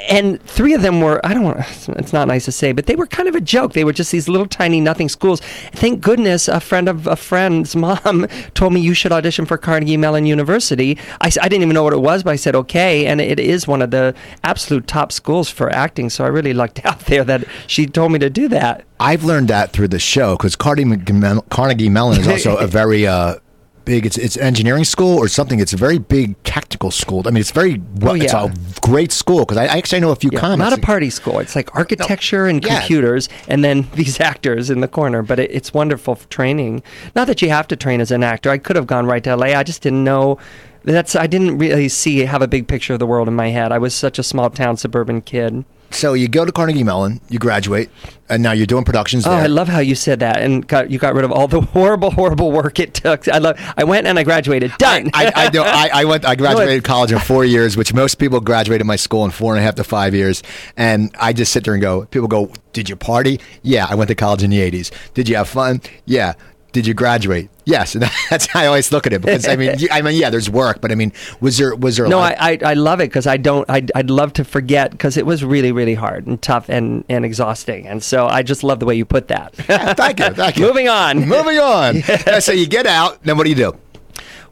and 0.08 0.42
three 0.42 0.74
of 0.74 0.82
them 0.82 1.00
were 1.00 1.24
i 1.24 1.32
don't 1.32 1.44
want 1.44 1.58
it's 1.96 2.12
not 2.12 2.26
nice 2.26 2.44
to 2.44 2.52
say 2.52 2.72
but 2.72 2.86
they 2.86 2.96
were 2.96 3.06
kind 3.06 3.28
of 3.28 3.34
a 3.34 3.40
joke. 3.40 3.72
They 3.72 3.84
were 3.84 3.92
just 3.92 4.10
these 4.12 4.28
little 4.28 4.46
tiny 4.46 4.80
nothing 4.80 5.08
schools. 5.08 5.40
Thank 5.72 6.00
goodness 6.00 6.48
a 6.48 6.60
friend 6.60 6.88
of 6.88 7.06
a 7.06 7.16
friend's 7.16 7.76
mom 7.84 8.26
told 8.54 8.72
me 8.72 8.80
you 8.80 8.94
should 8.94 9.12
audition 9.12 9.46
for 9.46 9.56
carnegie 9.56 9.96
mellon 9.96 10.26
university. 10.26 10.98
I, 11.20 11.30
I 11.40 11.48
didn't 11.48 11.62
even 11.62 11.74
know 11.74 11.84
what 11.84 11.92
it 11.92 12.00
was 12.00 12.22
but 12.22 12.30
i 12.30 12.36
said 12.36 12.56
okay 12.56 13.06
and 13.06 13.20
it 13.20 13.38
is 13.38 13.66
one 13.66 13.82
of 13.82 13.90
the 13.90 14.14
absolute 14.42 14.86
top 14.86 15.12
schools 15.12 15.48
for 15.48 15.70
acting 15.70 16.10
so 16.10 16.24
i 16.24 16.28
really 16.28 16.52
lucked 16.52 16.84
out 16.84 17.00
there 17.00 17.24
that 17.24 17.44
she 17.66 17.86
told 17.86 18.12
me 18.12 18.18
to 18.18 18.30
do 18.30 18.48
that. 18.48 18.84
I've 19.00 19.24
learned 19.24 19.48
that 19.48 19.72
through 19.72 19.88
the 19.88 19.98
show 19.98 20.36
because 20.36 20.56
Carnegie, 20.56 21.88
Mellon 21.88 22.20
is 22.20 22.28
also 22.28 22.56
a 22.56 22.66
very 22.66 23.06
uh, 23.06 23.36
big. 23.84 24.06
It's 24.06 24.16
it's 24.18 24.36
engineering 24.36 24.84
school 24.84 25.18
or 25.18 25.28
something. 25.28 25.60
It's 25.60 25.72
a 25.72 25.76
very 25.76 25.98
big 25.98 26.40
tactical 26.42 26.90
school. 26.90 27.22
I 27.26 27.30
mean, 27.30 27.40
it's 27.40 27.50
very 27.50 27.80
well, 27.96 28.12
oh, 28.12 28.14
it's 28.14 28.32
yeah. 28.32 28.46
a 28.46 28.80
great 28.80 29.12
school 29.12 29.40
because 29.40 29.56
I, 29.56 29.64
I 29.64 29.78
actually 29.78 30.00
know 30.00 30.10
a 30.10 30.16
few 30.16 30.30
Yeah, 30.32 30.40
comics. 30.40 30.58
not 30.58 30.78
a 30.78 30.80
party 30.80 31.10
school. 31.10 31.38
It's 31.38 31.54
like 31.56 31.74
architecture 31.74 32.46
and 32.46 32.64
yeah. 32.64 32.80
computers, 32.80 33.28
and 33.48 33.64
then 33.64 33.88
these 33.94 34.20
actors 34.20 34.70
in 34.70 34.80
the 34.80 34.88
corner. 34.88 35.22
But 35.22 35.38
it, 35.38 35.50
it's 35.50 35.72
wonderful 35.74 36.14
for 36.14 36.28
training. 36.28 36.82
Not 37.14 37.26
that 37.26 37.42
you 37.42 37.50
have 37.50 37.68
to 37.68 37.76
train 37.76 38.00
as 38.00 38.10
an 38.10 38.22
actor. 38.22 38.50
I 38.50 38.58
could 38.58 38.76
have 38.76 38.86
gone 38.86 39.06
right 39.06 39.22
to 39.24 39.36
LA. 39.36 39.46
I 39.46 39.62
just 39.62 39.82
didn't 39.82 40.04
know. 40.04 40.38
That's 40.82 41.16
I 41.16 41.26
didn't 41.26 41.58
really 41.58 41.88
see 41.88 42.20
have 42.20 42.42
a 42.42 42.48
big 42.48 42.68
picture 42.68 42.92
of 42.92 42.98
the 42.98 43.06
world 43.06 43.28
in 43.28 43.34
my 43.34 43.48
head. 43.48 43.72
I 43.72 43.78
was 43.78 43.94
such 43.94 44.18
a 44.18 44.22
small 44.22 44.50
town 44.50 44.76
suburban 44.76 45.22
kid. 45.22 45.64
So 45.90 46.14
you 46.14 46.28
go 46.28 46.44
to 46.44 46.50
Carnegie 46.50 46.82
Mellon, 46.82 47.20
you 47.28 47.38
graduate, 47.38 47.88
and 48.28 48.42
now 48.42 48.52
you're 48.52 48.66
doing 48.66 48.84
productions 48.84 49.26
Oh, 49.26 49.30
there. 49.30 49.40
I 49.42 49.46
love 49.46 49.68
how 49.68 49.78
you 49.78 49.94
said 49.94 50.20
that, 50.20 50.40
and 50.42 50.66
got 50.66 50.90
you 50.90 50.98
got 50.98 51.14
rid 51.14 51.24
of 51.24 51.30
all 51.30 51.46
the 51.46 51.60
horrible, 51.72 52.10
horrible 52.10 52.50
work 52.50 52.80
it 52.80 52.94
took. 52.94 53.28
I 53.28 53.38
love. 53.38 53.60
I 53.76 53.84
went 53.84 54.06
and 54.06 54.18
I 54.18 54.24
graduated. 54.24 54.72
Done. 54.78 55.10
I, 55.14 55.32
I, 55.34 55.50
know, 55.50 55.62
I, 55.64 55.90
I 55.92 56.04
went. 56.04 56.24
I 56.24 56.34
graduated 56.36 56.84
college 56.84 57.12
in 57.12 57.18
four 57.20 57.44
years, 57.44 57.76
which 57.76 57.94
most 57.94 58.16
people 58.16 58.40
graduated 58.40 58.86
my 58.86 58.96
school 58.96 59.24
in 59.24 59.30
four 59.30 59.52
and 59.54 59.60
a 59.60 59.62
half 59.62 59.76
to 59.76 59.84
five 59.84 60.14
years. 60.14 60.42
And 60.76 61.14
I 61.20 61.32
just 61.32 61.52
sit 61.52 61.64
there 61.64 61.74
and 61.74 61.80
go. 61.80 62.06
People 62.06 62.28
go, 62.28 62.50
"Did 62.72 62.88
you 62.88 62.96
party? 62.96 63.40
Yeah, 63.62 63.86
I 63.88 63.94
went 63.94 64.08
to 64.08 64.14
college 64.14 64.42
in 64.42 64.50
the 64.50 64.58
'80s. 64.58 64.90
Did 65.14 65.28
you 65.28 65.36
have 65.36 65.48
fun? 65.48 65.80
Yeah. 66.06 66.34
Did 66.74 66.86
you 66.86 66.92
graduate? 66.92 67.48
Yes." 67.64 67.94
And 67.94 68.04
that's 68.30 68.46
how 68.46 68.60
I 68.60 68.66
always 68.66 68.92
look 68.92 69.06
at 69.06 69.12
it 69.14 69.22
because 69.22 69.48
I 69.48 69.56
mean, 69.56 69.74
I 69.90 70.02
mean, 70.02 70.16
yeah, 70.16 70.28
there's 70.28 70.50
work, 70.50 70.82
but 70.82 70.92
I 70.92 70.96
mean, 70.96 71.12
was 71.40 71.56
there 71.56 71.74
was 71.74 71.96
there? 71.96 72.04
A 72.04 72.08
No, 72.10 72.18
lot 72.18 72.34
I, 72.38 72.52
I, 72.52 72.58
I 72.72 72.74
love 72.74 73.00
it 73.00 73.08
because 73.08 73.26
I 73.26 73.38
don't. 73.38 73.68
I'd, 73.70 73.90
I'd 73.94 74.10
love 74.10 74.34
to 74.34 74.44
forget 74.44 74.90
because 74.90 75.16
it 75.16 75.24
was 75.24 75.42
really, 75.42 75.72
really 75.72 75.94
hard 75.94 76.26
and 76.26 76.42
tough 76.42 76.68
and, 76.68 77.04
and 77.08 77.24
exhausting. 77.24 77.86
And 77.86 78.02
so 78.02 78.26
I 78.26 78.42
just 78.42 78.62
love 78.64 78.80
the 78.80 78.86
way 78.86 78.96
you 78.96 79.04
put 79.06 79.28
that. 79.28 79.54
thank 79.96 80.20
you, 80.20 80.30
thank 80.30 80.58
you. 80.58 80.66
Moving 80.66 80.88
on. 80.88 81.20
moving 81.28 81.58
on. 81.58 82.02
so 82.40 82.52
you 82.52 82.66
get 82.66 82.86
out, 82.86 83.22
then 83.22 83.38
what 83.38 83.44
do 83.44 83.50
you 83.50 83.56
do? 83.56 83.72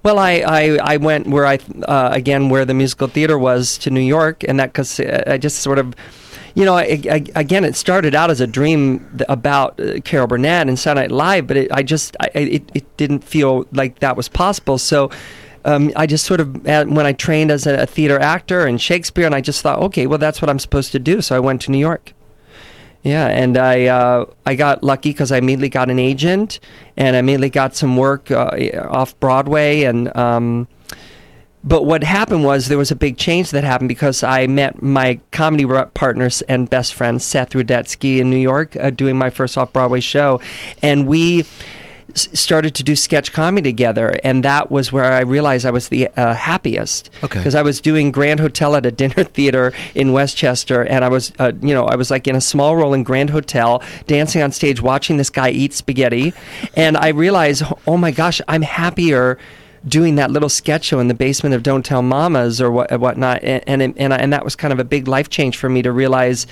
Well, 0.04 0.19
I, 0.19 0.42
I, 0.46 0.78
I 0.82 0.96
went 0.96 1.26
where 1.28 1.46
I 1.46 1.58
uh, 1.86 2.10
again 2.12 2.48
where 2.48 2.64
the 2.64 2.74
musical 2.74 3.08
theater 3.08 3.38
was 3.38 3.76
to 3.78 3.90
New 3.90 4.00
York, 4.00 4.42
and 4.48 4.58
that 4.60 4.72
because 4.72 4.98
I 5.00 5.38
just 5.38 5.58
sort 5.58 5.78
of. 5.78 5.94
You 6.54 6.64
know, 6.64 6.75
I, 6.75 7.00
I, 7.10 7.25
again, 7.34 7.64
it 7.64 7.76
started 7.76 8.14
out 8.14 8.31
as 8.31 8.40
a 8.40 8.46
dream 8.46 9.19
about 9.28 9.81
uh, 9.81 10.00
Carol 10.00 10.26
Burnett 10.26 10.69
and 10.69 10.78
Saturday 10.78 11.08
Night 11.08 11.10
Live, 11.10 11.46
but 11.46 11.56
it, 11.56 11.72
I 11.72 11.82
just, 11.82 12.16
I, 12.20 12.26
it, 12.34 12.70
it 12.75 12.96
didn't 12.96 13.25
feel 13.25 13.66
like 13.72 14.00
that 14.00 14.16
was 14.16 14.28
possible. 14.28 14.78
So, 14.78 15.10
um, 15.64 15.93
I 15.96 16.06
just 16.06 16.26
sort 16.26 16.40
of 16.40 16.64
when 16.64 17.06
I 17.06 17.12
trained 17.12 17.50
as 17.50 17.66
a, 17.66 17.82
a 17.82 17.87
theater 17.87 18.19
actor 18.19 18.66
and 18.66 18.81
Shakespeare, 18.81 19.26
and 19.26 19.34
I 19.34 19.40
just 19.40 19.62
thought, 19.62 19.78
okay, 19.78 20.06
well, 20.06 20.19
that's 20.19 20.43
what 20.43 20.50
I'm 20.50 20.58
supposed 20.58 20.93
to 20.93 20.99
do. 20.99 21.22
So 21.22 21.37
I 21.37 21.38
went 21.38 21.62
to 21.62 21.70
New 21.70 21.78
York. 21.78 22.12
Yeah, 23.02 23.26
and 23.26 23.56
I 23.56 23.87
uh, 23.87 24.26
I 24.46 24.55
got 24.55 24.84
lucky 24.84 25.10
because 25.10 25.32
I 25.32 25.38
immediately 25.38 25.69
got 25.69 25.90
an 25.90 25.98
agent, 25.98 26.60
and 26.96 27.16
I 27.16 27.19
immediately 27.19 27.50
got 27.50 27.75
some 27.75 27.96
work 27.96 28.31
uh, 28.31 28.50
off 28.88 29.19
Broadway, 29.19 29.82
and 29.82 30.16
um, 30.16 30.69
but 31.64 31.85
what 31.85 32.03
happened 32.03 32.44
was 32.44 32.69
there 32.69 32.79
was 32.79 32.91
a 32.91 32.97
big 32.97 33.17
change 33.17 33.50
that 33.50 33.64
happened 33.64 33.88
because 33.88 34.23
I 34.23 34.47
met 34.47 34.82
my 34.82 35.20
comedy 35.31 35.64
partners 35.94 36.43
and 36.43 36.69
best 36.69 36.94
friend 36.94 37.20
Seth 37.22 37.51
Rudetsky 37.51 38.19
in 38.19 38.31
New 38.31 38.36
York 38.36 38.77
uh, 38.77 38.91
doing 38.91 39.17
my 39.17 39.31
first 39.31 39.56
off 39.56 39.72
Broadway 39.72 40.01
show, 40.01 40.41
and 40.82 41.06
we 41.06 41.44
started 42.15 42.75
to 42.75 42.82
do 42.82 42.94
sketch 42.94 43.32
comedy 43.32 43.70
together, 43.70 44.19
and 44.25 44.44
that 44.44 44.70
was 44.70 44.93
where 44.93 45.05
I 45.05 45.20
realized 45.20 45.65
I 45.65 45.70
was 45.70 45.89
the 45.89 46.08
uh, 46.08 46.34
happiest. 46.34 47.10
Okay. 47.22 47.39
Because 47.39 47.55
I 47.55 47.63
was 47.63 47.81
doing 47.81 48.10
Grand 48.10 48.41
Hotel 48.41 48.77
at 48.77 48.84
a 48.84 48.91
dinner 48.91 49.25
theater 49.25 49.72
in 49.94 50.13
Westchester, 50.13 50.82
and 50.82 51.05
I 51.05 51.08
was, 51.08 51.32
uh, 51.39 51.53
you 51.60 51.75
know, 51.75 51.84
I 51.84 51.96
was 51.96 52.10
like 52.10 52.27
in 52.27 52.36
a 52.36 52.41
small 52.41 52.77
role 52.77 52.94
in 52.94 53.03
Grand 53.03 53.31
Hotel, 53.31 53.82
dancing 54.06 54.43
on 54.43 54.53
stage, 54.53 54.82
watching 54.82 55.17
this 55.17 55.31
guy 55.31 55.51
eat 55.51 55.72
spaghetti, 55.72 56.32
and 56.75 56.96
I 56.96 57.08
realized, 57.08 57.63
oh 57.86 57.96
my 57.96 58.10
gosh, 58.10 58.41
I'm 58.48 58.63
happier 58.63 59.39
doing 59.86 60.15
that 60.17 60.31
little 60.31 60.48
sketch 60.48 60.84
show 60.84 61.01
in 61.01 61.08
the 61.08 61.15
basement 61.15 61.55
of 61.55 61.62
Don't 61.62 61.84
Tell 61.84 62.03
Mamas 62.03 62.60
or 62.60 62.70
what 62.70 62.91
whatnot, 63.01 63.43
and 63.43 63.62
and 63.82 63.96
and, 63.98 64.15
I- 64.15 64.17
and 64.19 64.32
that 64.32 64.44
was 64.44 64.55
kind 64.56 64.72
of 64.72 64.79
a 64.79 64.84
big 64.84 65.08
life 65.08 65.29
change 65.29 65.56
for 65.56 65.69
me 65.69 65.82
to 65.82 65.93
realize 65.93 66.46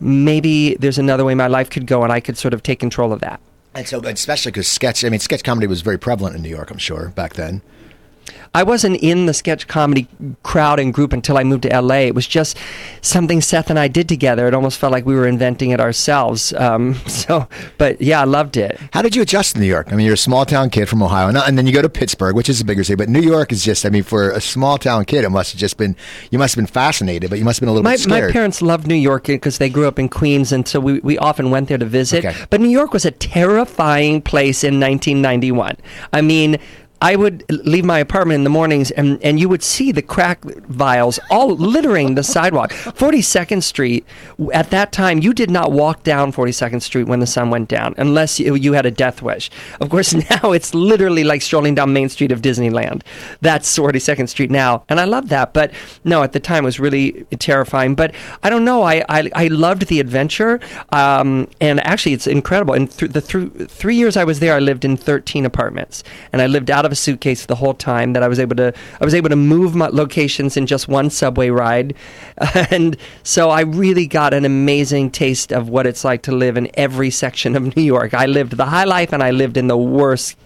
maybe 0.00 0.74
there's 0.76 0.98
another 0.98 1.24
way 1.24 1.34
my 1.34 1.46
life 1.48 1.70
could 1.70 1.86
go, 1.86 2.02
and 2.04 2.12
I 2.12 2.20
could 2.20 2.36
sort 2.38 2.54
of 2.54 2.62
take 2.62 2.78
control 2.80 3.12
of 3.12 3.20
that. 3.20 3.40
And 3.74 3.86
so, 3.86 4.00
especially 4.00 4.52
because 4.52 4.68
sketch, 4.68 5.04
I 5.04 5.08
mean, 5.08 5.20
sketch 5.20 5.44
comedy 5.44 5.66
was 5.66 5.82
very 5.82 5.98
prevalent 5.98 6.34
in 6.36 6.42
New 6.42 6.48
York. 6.48 6.70
I'm 6.70 6.78
sure 6.78 7.08
back 7.10 7.34
then. 7.34 7.62
I 8.54 8.62
wasn't 8.62 9.00
in 9.02 9.26
the 9.26 9.34
sketch 9.34 9.68
comedy 9.68 10.08
crowd 10.42 10.80
and 10.80 10.92
group 10.92 11.12
until 11.12 11.36
I 11.36 11.44
moved 11.44 11.62
to 11.62 11.80
LA. 11.80 11.96
It 11.96 12.14
was 12.14 12.26
just 12.26 12.56
something 13.02 13.40
Seth 13.40 13.70
and 13.70 13.78
I 13.78 13.88
did 13.88 14.08
together. 14.08 14.46
It 14.46 14.54
almost 14.54 14.78
felt 14.78 14.92
like 14.92 15.06
we 15.06 15.14
were 15.14 15.26
inventing 15.26 15.70
it 15.70 15.80
ourselves. 15.80 16.52
Um, 16.54 16.94
so, 17.06 17.48
but 17.76 18.00
yeah, 18.00 18.20
I 18.20 18.24
loved 18.24 18.56
it. 18.56 18.78
How 18.92 19.02
did 19.02 19.14
you 19.14 19.22
adjust 19.22 19.54
in 19.54 19.60
New 19.60 19.68
York? 19.68 19.92
I 19.92 19.96
mean, 19.96 20.06
you're 20.06 20.14
a 20.14 20.18
small 20.18 20.46
town 20.46 20.70
kid 20.70 20.88
from 20.88 21.02
Ohio, 21.02 21.28
and, 21.28 21.36
and 21.36 21.58
then 21.58 21.66
you 21.66 21.72
go 21.72 21.82
to 21.82 21.88
Pittsburgh, 21.88 22.34
which 22.34 22.48
is 22.48 22.60
a 22.60 22.64
bigger 22.64 22.84
city. 22.84 22.96
But 22.96 23.08
New 23.08 23.20
York 23.20 23.52
is 23.52 23.64
just, 23.64 23.84
I 23.84 23.90
mean, 23.90 24.02
for 24.02 24.30
a 24.30 24.40
small 24.40 24.78
town 24.78 25.04
kid, 25.04 25.24
it 25.24 25.30
must 25.30 25.52
have 25.52 25.60
just 25.60 25.76
been, 25.76 25.96
you 26.30 26.38
must 26.38 26.54
have 26.54 26.62
been 26.62 26.72
fascinated, 26.72 27.30
but 27.30 27.38
you 27.38 27.44
must 27.44 27.58
have 27.58 27.62
been 27.62 27.70
a 27.70 27.72
little 27.72 27.84
My, 27.84 27.96
bit 27.96 28.08
my 28.08 28.32
parents 28.32 28.62
loved 28.62 28.86
New 28.86 28.94
York 28.94 29.24
because 29.24 29.58
they 29.58 29.68
grew 29.68 29.86
up 29.86 29.98
in 29.98 30.08
Queens, 30.08 30.52
and 30.52 30.66
so 30.66 30.80
we, 30.80 31.00
we 31.00 31.18
often 31.18 31.50
went 31.50 31.68
there 31.68 31.78
to 31.78 31.86
visit. 31.86 32.24
Okay. 32.24 32.36
But 32.50 32.60
New 32.60 32.68
York 32.68 32.92
was 32.92 33.04
a 33.04 33.10
terrifying 33.10 34.22
place 34.22 34.64
in 34.64 34.80
1991. 34.80 35.76
I 36.12 36.20
mean, 36.20 36.58
I 37.00 37.16
would 37.16 37.44
leave 37.48 37.84
my 37.84 37.98
apartment 37.98 38.36
in 38.36 38.44
the 38.44 38.50
mornings, 38.50 38.90
and, 38.90 39.22
and 39.22 39.38
you 39.38 39.48
would 39.48 39.62
see 39.62 39.92
the 39.92 40.02
crack 40.02 40.42
vials 40.44 41.20
all 41.30 41.50
littering 41.54 42.14
the 42.14 42.24
sidewalk. 42.24 42.72
42nd 42.72 43.62
Street, 43.62 44.04
at 44.52 44.70
that 44.70 44.90
time, 44.90 45.20
you 45.20 45.32
did 45.32 45.50
not 45.50 45.70
walk 45.70 46.02
down 46.02 46.32
42nd 46.32 46.82
Street 46.82 47.04
when 47.04 47.20
the 47.20 47.26
sun 47.26 47.50
went 47.50 47.68
down 47.68 47.94
unless 47.98 48.40
you, 48.40 48.54
you 48.54 48.72
had 48.72 48.84
a 48.84 48.90
death 48.90 49.22
wish. 49.22 49.50
Of 49.80 49.90
course, 49.90 50.12
now 50.30 50.52
it's 50.52 50.74
literally 50.74 51.24
like 51.24 51.42
strolling 51.42 51.74
down 51.74 51.92
Main 51.92 52.08
Street 52.08 52.32
of 52.32 52.42
Disneyland. 52.42 53.02
That's 53.40 53.78
42nd 53.78 54.28
Street 54.28 54.50
now, 54.50 54.84
and 54.88 54.98
I 54.98 55.04
love 55.04 55.28
that. 55.28 55.52
But 55.52 55.72
no, 56.04 56.22
at 56.22 56.32
the 56.32 56.40
time, 56.40 56.64
it 56.64 56.66
was 56.66 56.80
really 56.80 57.24
terrifying. 57.38 57.94
But 57.94 58.14
I 58.42 58.50
don't 58.50 58.64
know. 58.64 58.82
I, 58.82 59.04
I, 59.08 59.30
I 59.34 59.48
loved 59.48 59.86
the 59.86 60.00
adventure, 60.00 60.58
um, 60.90 61.48
and 61.60 61.78
actually, 61.86 62.14
it's 62.14 62.26
incredible. 62.26 62.74
And 62.74 62.90
th- 62.90 63.12
the 63.12 63.20
th- 63.20 63.70
three 63.70 63.94
years 63.94 64.16
I 64.16 64.24
was 64.24 64.40
there, 64.40 64.54
I 64.54 64.58
lived 64.58 64.84
in 64.84 64.96
13 64.96 65.46
apartments, 65.46 66.02
and 66.32 66.42
I 66.42 66.46
lived 66.46 66.70
out 66.70 66.87
a 66.92 66.96
suitcase 66.96 67.46
the 67.46 67.56
whole 67.56 67.74
time. 67.74 68.12
That 68.12 68.22
I 68.22 68.28
was 68.28 68.38
able 68.38 68.56
to 68.56 68.72
I 69.00 69.04
was 69.04 69.14
able 69.14 69.28
to 69.30 69.36
move 69.36 69.74
my 69.74 69.88
locations 69.88 70.56
in 70.56 70.66
just 70.66 70.88
one 70.88 71.10
subway 71.10 71.50
ride, 71.50 71.94
and 72.70 72.96
so 73.22 73.50
I 73.50 73.62
really 73.62 74.06
got 74.06 74.34
an 74.34 74.44
amazing 74.44 75.10
taste 75.10 75.52
of 75.52 75.68
what 75.68 75.86
it's 75.86 76.04
like 76.04 76.22
to 76.22 76.32
live 76.32 76.56
in 76.56 76.70
every 76.74 77.10
section 77.10 77.56
of 77.56 77.62
New 77.76 77.82
York. 77.82 78.14
I 78.14 78.26
lived 78.26 78.56
the 78.56 78.66
high 78.66 78.84
life, 78.84 79.12
and 79.12 79.22
I 79.22 79.30
lived 79.30 79.56
in 79.56 79.68
the 79.68 79.78
worst 79.78 80.36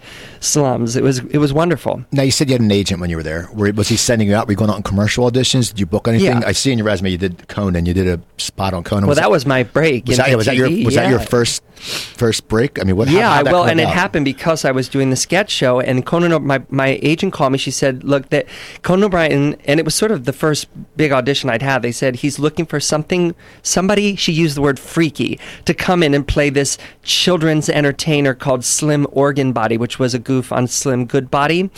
slums. 0.43 0.95
It 0.95 1.03
was 1.03 1.19
it 1.19 1.37
was 1.37 1.53
wonderful. 1.53 2.03
Now 2.11 2.23
you 2.23 2.31
said 2.31 2.49
you 2.49 2.53
had 2.53 2.61
an 2.61 2.71
agent 2.71 2.99
when 3.01 3.09
you 3.09 3.17
were 3.17 3.23
there. 3.23 3.49
Were, 3.53 3.71
was 3.71 3.87
he 3.87 3.97
sending 3.97 4.27
you 4.27 4.35
out? 4.35 4.47
Were 4.47 4.53
you 4.53 4.57
going 4.57 4.69
out 4.69 4.75
on 4.75 4.83
commercial 4.83 5.29
auditions? 5.29 5.69
Did 5.69 5.79
you 5.79 5.85
book 5.85 6.07
anything? 6.07 6.41
Yeah. 6.41 6.47
I 6.47 6.51
see 6.51 6.71
in 6.71 6.77
your 6.77 6.87
resume 6.87 7.09
you 7.09 7.17
did 7.17 7.47
Conan. 7.47 7.85
You 7.85 7.93
did 7.93 8.07
a 8.07 8.21
spot 8.37 8.73
on 8.73 8.83
Conan. 8.83 9.07
Well, 9.07 9.15
that 9.15 9.31
was 9.31 9.45
my 9.45 9.63
break. 9.63 10.07
was 10.07 10.17
that, 10.17 10.35
was 10.35 10.45
that 10.45 10.55
your 10.55 10.69
was 10.85 10.95
that 10.95 11.09
your 11.09 11.19
first 11.19 11.63
first 11.83 12.47
break? 12.47 12.79
I 12.79 12.83
mean, 12.83 12.95
what? 12.95 13.09
Yeah, 13.09 13.35
how'd 13.35 13.45
well, 13.51 13.65
and 13.65 13.79
it 13.79 13.87
happened 13.87 14.25
because 14.25 14.65
I 14.65 14.71
was 14.71 14.87
doing 14.87 15.09
the 15.09 15.15
sketch 15.15 15.49
show, 15.51 15.79
and 15.79 16.05
Conan, 16.05 16.45
my 16.45 16.61
my 16.69 16.99
agent 17.01 17.33
called 17.33 17.51
me. 17.51 17.57
She 17.57 17.71
said, 17.71 18.03
"Look, 18.03 18.29
that 18.29 18.47
Conan 18.81 19.05
O'Brien," 19.05 19.55
and 19.65 19.79
it 19.79 19.83
was 19.85 19.95
sort 19.95 20.11
of 20.11 20.25
the 20.25 20.33
first 20.33 20.67
big 20.97 21.11
audition 21.11 21.49
I'd 21.49 21.61
had. 21.61 21.81
They 21.81 21.91
said 21.91 22.17
he's 22.17 22.39
looking 22.39 22.65
for 22.65 22.79
something, 22.79 23.35
somebody. 23.61 24.15
She 24.15 24.31
used 24.31 24.55
the 24.55 24.61
word 24.61 24.79
freaky 24.79 25.39
to 25.65 25.73
come 25.73 26.03
in 26.03 26.13
and 26.13 26.27
play 26.27 26.49
this 26.49 26.77
children's 27.03 27.69
entertainer 27.69 28.33
called 28.33 28.63
Slim 28.63 29.07
Organ 29.11 29.51
Body, 29.51 29.77
which 29.77 29.99
was 29.99 30.13
a 30.13 30.19
goof 30.33 30.51
on 30.51 30.67
Slim 30.67 31.05
Goodbody, 31.05 31.69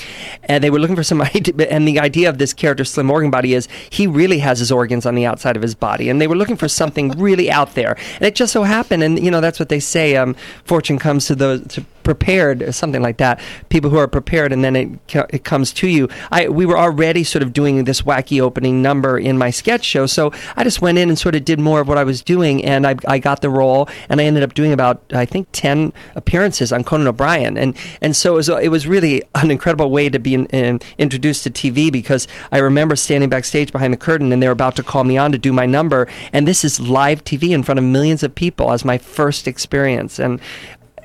and 0.44 0.64
they 0.64 0.70
were 0.70 0.80
looking 0.80 0.96
for 0.96 1.04
somebody. 1.04 1.44
And 1.76 1.88
the 1.88 2.00
idea 2.00 2.30
of 2.30 2.38
this 2.38 2.54
character, 2.54 2.86
Slim 2.86 3.10
Organ 3.10 3.32
Body, 3.32 3.54
is 3.54 3.68
he 3.90 4.08
really 4.08 4.40
has 4.40 4.60
his 4.60 4.72
organs 4.72 5.06
on 5.06 5.16
the 5.16 5.26
outside 5.26 5.56
of 5.56 5.62
his 5.62 5.76
body, 5.76 6.10
and 6.10 6.22
they 6.22 6.28
were 6.28 6.36
looking 6.36 6.58
for 6.58 6.68
something 6.68 7.10
really 7.12 7.50
out 7.50 7.74
there. 7.76 7.98
And 8.16 8.24
it 8.24 8.36
just 8.36 8.54
so 8.54 8.64
happened, 8.64 9.04
and 9.04 9.24
you 9.24 9.32
know 9.32 9.42
that's 9.42 9.60
what 9.60 9.70
they 9.70 9.80
say: 9.80 10.16
um, 10.16 10.36
fortune 10.64 11.00
comes 11.00 11.26
to 11.28 11.36
those 11.36 11.68
to 11.74 11.86
prepared, 12.06 12.74
something 12.74 13.02
like 13.02 13.18
that. 13.18 13.42
People 13.68 13.90
who 13.90 13.98
are 13.98 14.08
prepared, 14.08 14.54
and 14.54 14.64
then 14.64 14.78
it 14.78 14.90
it 15.30 15.44
comes 15.44 15.74
to 15.74 15.88
you. 15.88 16.08
I 16.32 16.48
we 16.48 16.66
were 16.66 16.78
already 16.78 17.26
sort 17.26 17.44
of 17.44 17.52
doing 17.52 17.84
this 17.84 18.04
wacky 18.04 18.40
opening 18.40 18.82
number 18.82 19.20
in 19.20 19.38
my 19.38 19.50
sketch 19.50 19.84
show, 19.84 20.06
so 20.06 20.32
I 20.56 20.64
just 20.64 20.82
went 20.82 20.98
in 20.98 21.10
and 21.10 21.20
sort 21.20 21.36
of 21.36 21.44
did 21.44 21.60
more 21.60 21.82
of 21.82 21.90
what 21.90 21.98
I 21.98 22.06
was 22.06 22.22
doing, 22.22 22.64
and 22.64 22.88
I, 22.88 22.96
I 23.06 23.20
got 23.20 23.42
the 23.42 23.50
role, 23.50 23.90
and 24.08 24.22
I 24.22 24.24
ended 24.24 24.44
up 24.44 24.54
doing 24.54 24.72
about 24.72 25.04
I 25.12 25.26
think 25.26 25.50
ten 25.52 25.92
appearances 26.16 26.72
on 26.72 26.86
Conan 26.86 27.08
O'Brien, 27.08 27.58
and 27.58 27.76
and 28.00 28.16
so 28.16 28.34
it 28.34 28.38
was 28.38 28.45
it 28.50 28.70
was 28.70 28.88
really 28.88 29.24
an 29.36 29.52
incredible 29.52 29.90
way 29.90 30.10
to 30.10 30.20
be 30.20 30.34
in, 30.34 30.46
in, 30.48 30.80
introduced 30.98 31.44
to 31.44 31.50
TV 31.50 31.92
because 31.92 32.28
I 32.52 32.60
remember 32.60 32.96
standing 32.96 33.30
backstage 33.30 33.72
behind 33.72 33.94
the 33.94 33.98
curtain, 33.98 34.32
and 34.32 34.42
they 34.42 34.48
were 34.48 34.54
about 34.54 34.76
to 34.78 34.84
call 34.84 35.04
me 35.04 35.18
on 35.18 35.32
to 35.32 35.38
do 35.38 35.52
my 35.52 35.66
number, 35.66 36.08
and 36.32 36.48
this 36.48 36.64
is 36.64 36.80
live 36.80 37.24
TV 37.24 37.50
in 37.50 37.64
front 37.64 37.80
of 37.80 37.86
millions 37.86 38.24
of 38.24 38.36
people 38.36 38.72
as 38.72 38.86
my 38.86 38.98
first 38.98 39.48
experience, 39.48 40.20
and 40.20 40.40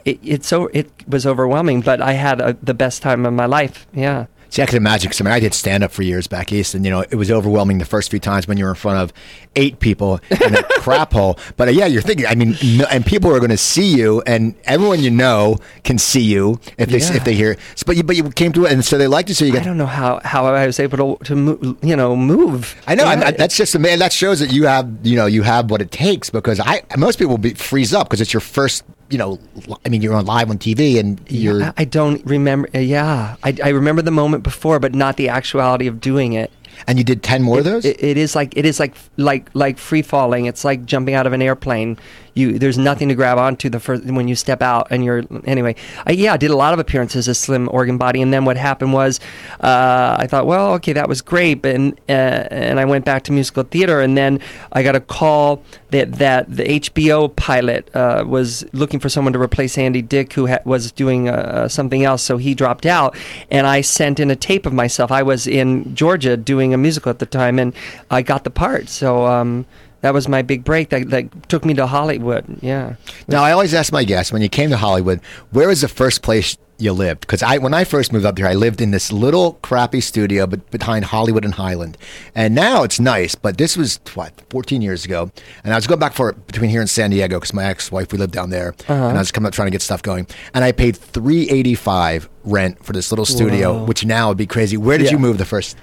it, 0.05 0.19
it's 0.23 0.49
so 0.49 0.67
it 0.69 0.91
was 1.07 1.27
overwhelming, 1.27 1.81
but 1.81 2.01
I 2.01 2.13
had 2.13 2.41
a, 2.41 2.57
the 2.63 2.75
best 2.75 3.03
time 3.03 3.27
of 3.27 3.33
my 3.33 3.47
life. 3.47 3.87
Yeah. 3.93 4.27
See, 4.51 4.63
I 4.63 4.67
can 4.67 4.77
imagine. 4.77 5.11
'cause, 5.11 5.21
I 5.21 5.25
mean, 5.25 5.33
I 5.33 5.39
did 5.41 5.55
stand 5.55 5.85
up 5.85 5.93
for 5.93 6.03
years 6.03 6.27
back 6.27 6.53
east, 6.53 6.75
and 6.75 6.85
you 6.85 6.91
know, 6.91 7.01
it 7.01 7.15
was 7.15 7.31
overwhelming 7.31 7.79
the 7.79 7.85
first 7.85 8.11
few 8.11 8.19
times 8.19 8.49
when 8.49 8.59
you 8.59 8.65
were 8.65 8.71
in 8.71 8.77
front 8.77 8.99
of 8.99 9.13
eight 9.57 9.79
people 9.79 10.19
in 10.29 10.57
a 10.57 10.63
crap 10.81 11.13
hole. 11.13 11.39
But 11.57 11.69
uh, 11.69 11.71
yeah, 11.71 11.87
you're 11.87 12.03
thinking. 12.03 12.27
I 12.27 12.35
mean, 12.35 12.57
no, 12.77 12.85
and 12.91 13.07
people 13.07 13.33
are 13.35 13.39
going 13.39 13.51
to 13.51 13.57
see 13.57 13.97
you, 13.97 14.23
and 14.27 14.55
everyone 14.65 15.01
you 15.01 15.11
know 15.11 15.59
can 15.85 15.99
see 15.99 16.21
you 16.23 16.59
if 16.79 16.89
they 16.89 16.99
Yeah. 16.99 17.15
if 17.15 17.25
they 17.25 17.35
hear. 17.35 17.57
But 17.87 17.97
you 17.97 18.03
but 18.03 18.17
you 18.17 18.25
came 18.31 18.53
to 18.55 18.65
it, 18.65 18.73
and 18.73 18.85
so 18.85 18.99
they 18.99 19.07
liked 19.07 19.29
you. 19.29 19.35
So 19.37 19.45
you 19.45 19.57
I 19.57 19.63
don't 19.63 19.79
know 19.79 19.87
how, 19.87 20.21
how 20.25 20.47
I 20.47 20.67
was 20.67 20.81
able 20.81 21.17
to, 21.17 21.25
to 21.27 21.37
move, 21.37 21.77
you 21.83 21.95
know, 21.95 22.17
move. 22.17 22.75
I 22.89 22.97
know. 22.97 23.05
Yeah. 23.05 23.27
I, 23.27 23.31
that's 23.31 23.57
just 23.57 23.79
man. 23.79 24.01
That 24.01 24.13
shows 24.13 24.41
that 24.41 24.53
you 24.53 24.67
have 24.67 24.91
you 25.05 25.15
know 25.17 25.27
you 25.27 25.43
have 25.43 25.71
what 25.71 25.81
it 25.81 25.93
takes 25.93 26.29
because 26.29 26.59
I 26.59 26.83
most 26.99 27.19
people 27.21 27.39
be 27.39 27.55
freeze 27.55 27.95
up 27.95 28.09
because 28.09 28.21
it's 28.21 28.33
your 28.33 28.41
first. 28.41 28.83
You 29.11 29.19
know, 29.19 29.39
I 29.85 29.89
mean, 29.89 30.03
you're 30.03 30.15
on 30.15 30.25
live 30.25 30.51
on 30.51 30.59
TV, 30.59 30.99
and 30.99 31.21
you're. 31.29 31.63
I, 31.65 31.73
I 31.79 31.85
don't 31.85 32.25
remember. 32.25 32.69
Yeah, 32.73 33.37
I, 33.43 33.57
I 33.63 33.69
remember 33.71 34.03
the 34.03 34.13
moment 34.13 34.45
before, 34.45 34.79
but 34.79 34.95
not 34.95 35.17
the 35.17 35.29
actuality 35.29 35.87
of 35.89 36.01
doing 36.01 36.33
it. 36.33 36.51
And 36.87 36.99
you 36.99 37.05
did 37.05 37.23
ten 37.23 37.43
more 37.43 37.59
of 37.59 37.65
those. 37.65 37.85
It, 37.85 38.03
it 38.03 38.17
is 38.17 38.35
like 38.35 38.57
it 38.57 38.65
is 38.65 38.81
like 38.81 38.95
like 39.17 39.49
like 39.55 39.79
free 39.79 40.03
falling. 40.03 40.47
It's 40.47 40.65
like 40.65 40.85
jumping 40.85 41.15
out 41.15 41.27
of 41.27 41.33
an 41.33 41.43
airplane. 41.43 41.99
You 42.35 42.59
there's 42.59 42.79
nothing 42.79 43.09
to 43.09 43.15
grab 43.15 43.39
onto 43.39 43.69
the 43.69 43.81
first 43.81 44.05
when 44.05 44.29
you 44.29 44.37
step 44.37 44.63
out, 44.63 44.89
and 44.91 45.05
you're 45.05 45.25
anyway. 45.45 45.75
I, 46.07 46.13
yeah, 46.13 46.35
I 46.35 46.37
did 46.37 46.51
a 46.51 46.57
lot 46.57 46.73
of 46.73 46.79
appearances 46.79 47.29
as 47.29 47.39
Slim 47.39 47.69
Organ 47.73 47.99
Body, 47.99 48.23
and 48.23 48.33
then 48.33 48.45
what 48.45 48.57
happened 48.57 48.93
was, 48.93 49.19
uh, 49.61 50.17
I 50.19 50.27
thought, 50.29 50.47
well, 50.47 50.75
okay, 50.75 50.93
that 50.93 51.09
was 51.09 51.23
great, 51.23 51.55
but 51.55 51.75
and, 51.75 52.01
uh, 52.09 52.13
and 52.51 52.79
I 52.79 52.85
went 52.85 53.05
back 53.05 53.25
to 53.25 53.33
musical 53.33 53.65
theater, 53.65 54.01
and 54.01 54.17
then 54.17 54.41
I 54.73 54.83
got 54.83 54.95
a 54.95 55.01
call 55.01 55.63
that 55.91 56.13
that 56.15 56.55
the 56.55 56.65
HBO 56.65 57.35
pilot 57.35 57.95
uh, 57.95 58.25
was 58.27 58.65
looking 58.73 59.01
for 59.01 59.09
someone 59.09 59.33
to 59.33 59.41
replace 59.41 59.77
Andy 59.77 60.03
Dick, 60.03 60.33
who 60.33 60.47
ha- 60.47 60.61
was 60.65 60.93
doing 60.93 61.29
uh, 61.29 61.69
something 61.69 62.05
else, 62.05 62.23
so 62.23 62.37
he 62.37 62.55
dropped 62.55 62.87
out, 62.87 63.17
and 63.51 63.67
I 63.67 63.81
sent 63.81 64.21
in 64.21 64.31
a 64.31 64.37
tape 64.37 64.67
of 64.67 64.73
myself. 64.73 65.11
I 65.11 65.23
was 65.23 65.47
in 65.47 65.95
Georgia 65.95 66.37
doing 66.37 66.70
a 66.75 66.79
musical 66.79 67.11
at 67.11 67.19
the 67.19 67.27
time, 67.27 67.59
and 67.59 67.75
I 68.11 68.23
got 68.23 68.45
the 68.45 68.51
part. 68.51 68.89
So 68.89 69.27
um, 69.27 69.67
that 70.01 70.15
was 70.15 70.29
my 70.29 70.43
big 70.43 70.65
break. 70.65 70.91
That, 70.91 71.11
that 71.11 71.49
took 71.49 71.65
me 71.65 71.75
to 71.75 71.87
Hollywood. 71.87 72.45
Yeah. 72.63 72.95
Now, 73.29 73.43
I 73.43 73.53
always 73.53 73.75
ask 73.75 73.93
my 73.93 74.05
guests 74.05 74.33
when 74.33 74.43
you 74.43 74.49
came 74.49 74.71
to 74.71 74.77
Hollywood, 74.77 75.21
where 75.51 75.69
was 75.69 75.81
the 75.83 75.89
first 75.89 76.23
place 76.23 76.57
you 76.79 76.95
lived? 76.95 77.21
Because 77.21 77.43
I, 77.43 77.59
when 77.59 77.75
I 77.75 77.85
first 77.85 78.11
moved 78.11 78.25
up 78.25 78.37
there, 78.37 78.47
I 78.47 78.55
lived 78.55 78.81
in 78.81 78.91
this 78.91 79.13
little 79.13 79.59
crappy 79.63 80.01
studio, 80.01 80.47
but 80.47 80.71
behind 80.71 81.05
Hollywood 81.05 81.45
and 81.45 81.53
Highland. 81.53 81.99
And 82.35 82.55
now 82.55 82.83
it's 82.85 82.99
nice, 82.99 83.35
but 83.35 83.59
this 83.59 83.77
was 83.77 84.01
what 84.15 84.33
14 84.49 84.81
years 84.81 85.05
ago, 85.05 85.31
and 85.63 85.75
I 85.75 85.77
was 85.77 85.87
going 85.87 86.01
back 86.01 86.15
for 86.15 86.31
it 86.31 86.47
between 86.47 86.71
here 86.71 86.81
and 86.81 86.89
San 86.89 87.11
Diego 87.11 87.37
because 87.39 87.53
my 87.53 87.67
ex-wife 87.67 88.11
we 88.13 88.17
lived 88.19 88.33
down 88.33 88.49
there, 88.49 88.75
and 88.89 89.19
I 89.19 89.19
was 89.19 89.31
coming 89.31 89.49
up 89.49 89.53
trying 89.53 89.67
to 89.67 89.71
get 89.73 89.83
stuff 89.83 90.01
going, 90.03 90.27
and 90.55 90.65
I 90.65 90.73
paid 90.73 90.97
385 90.97 92.31
rent 92.45 92.83
for 92.83 92.95
this 92.95 93.13
little 93.13 93.27
studio, 93.27 93.75
Whoa. 93.75 93.85
which 93.85 94.05
now 94.07 94.29
would 94.29 94.39
be 94.39 94.47
crazy. 94.47 94.79
Where 94.79 94.97
did 94.97 95.09
Yeah. 95.09 95.13
you 95.13 95.19
move 95.19 95.37
the 95.37 95.45
first? 95.45 95.77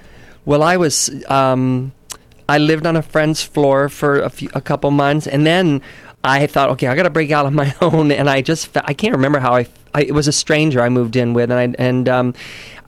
Well, 0.44 0.62
I 0.62 0.76
was. 0.76 1.10
Um, 1.28 1.92
I 2.48 2.56
lived 2.58 2.86
on 2.86 2.96
a 2.96 3.02
friend's 3.02 3.42
floor 3.42 3.90
for 3.90 4.20
a, 4.22 4.30
few, 4.30 4.48
a 4.54 4.60
couple 4.62 4.90
months, 4.90 5.26
and 5.26 5.46
then 5.46 5.82
I 6.24 6.46
thought, 6.46 6.70
okay, 6.70 6.86
I 6.86 6.96
got 6.96 7.02
to 7.02 7.10
break 7.10 7.30
out 7.30 7.44
on 7.44 7.54
my 7.54 7.74
own. 7.82 8.10
And 8.10 8.28
I 8.30 8.40
just, 8.40 8.74
I 8.84 8.94
can't 8.94 9.12
remember 9.14 9.38
how 9.38 9.54
I, 9.54 9.66
I. 9.94 10.02
It 10.04 10.12
was 10.12 10.28
a 10.28 10.32
stranger 10.32 10.80
I 10.80 10.88
moved 10.88 11.14
in 11.16 11.34
with, 11.34 11.50
and 11.50 11.76
I 11.76 11.82
and 11.82 12.08
um, 12.08 12.34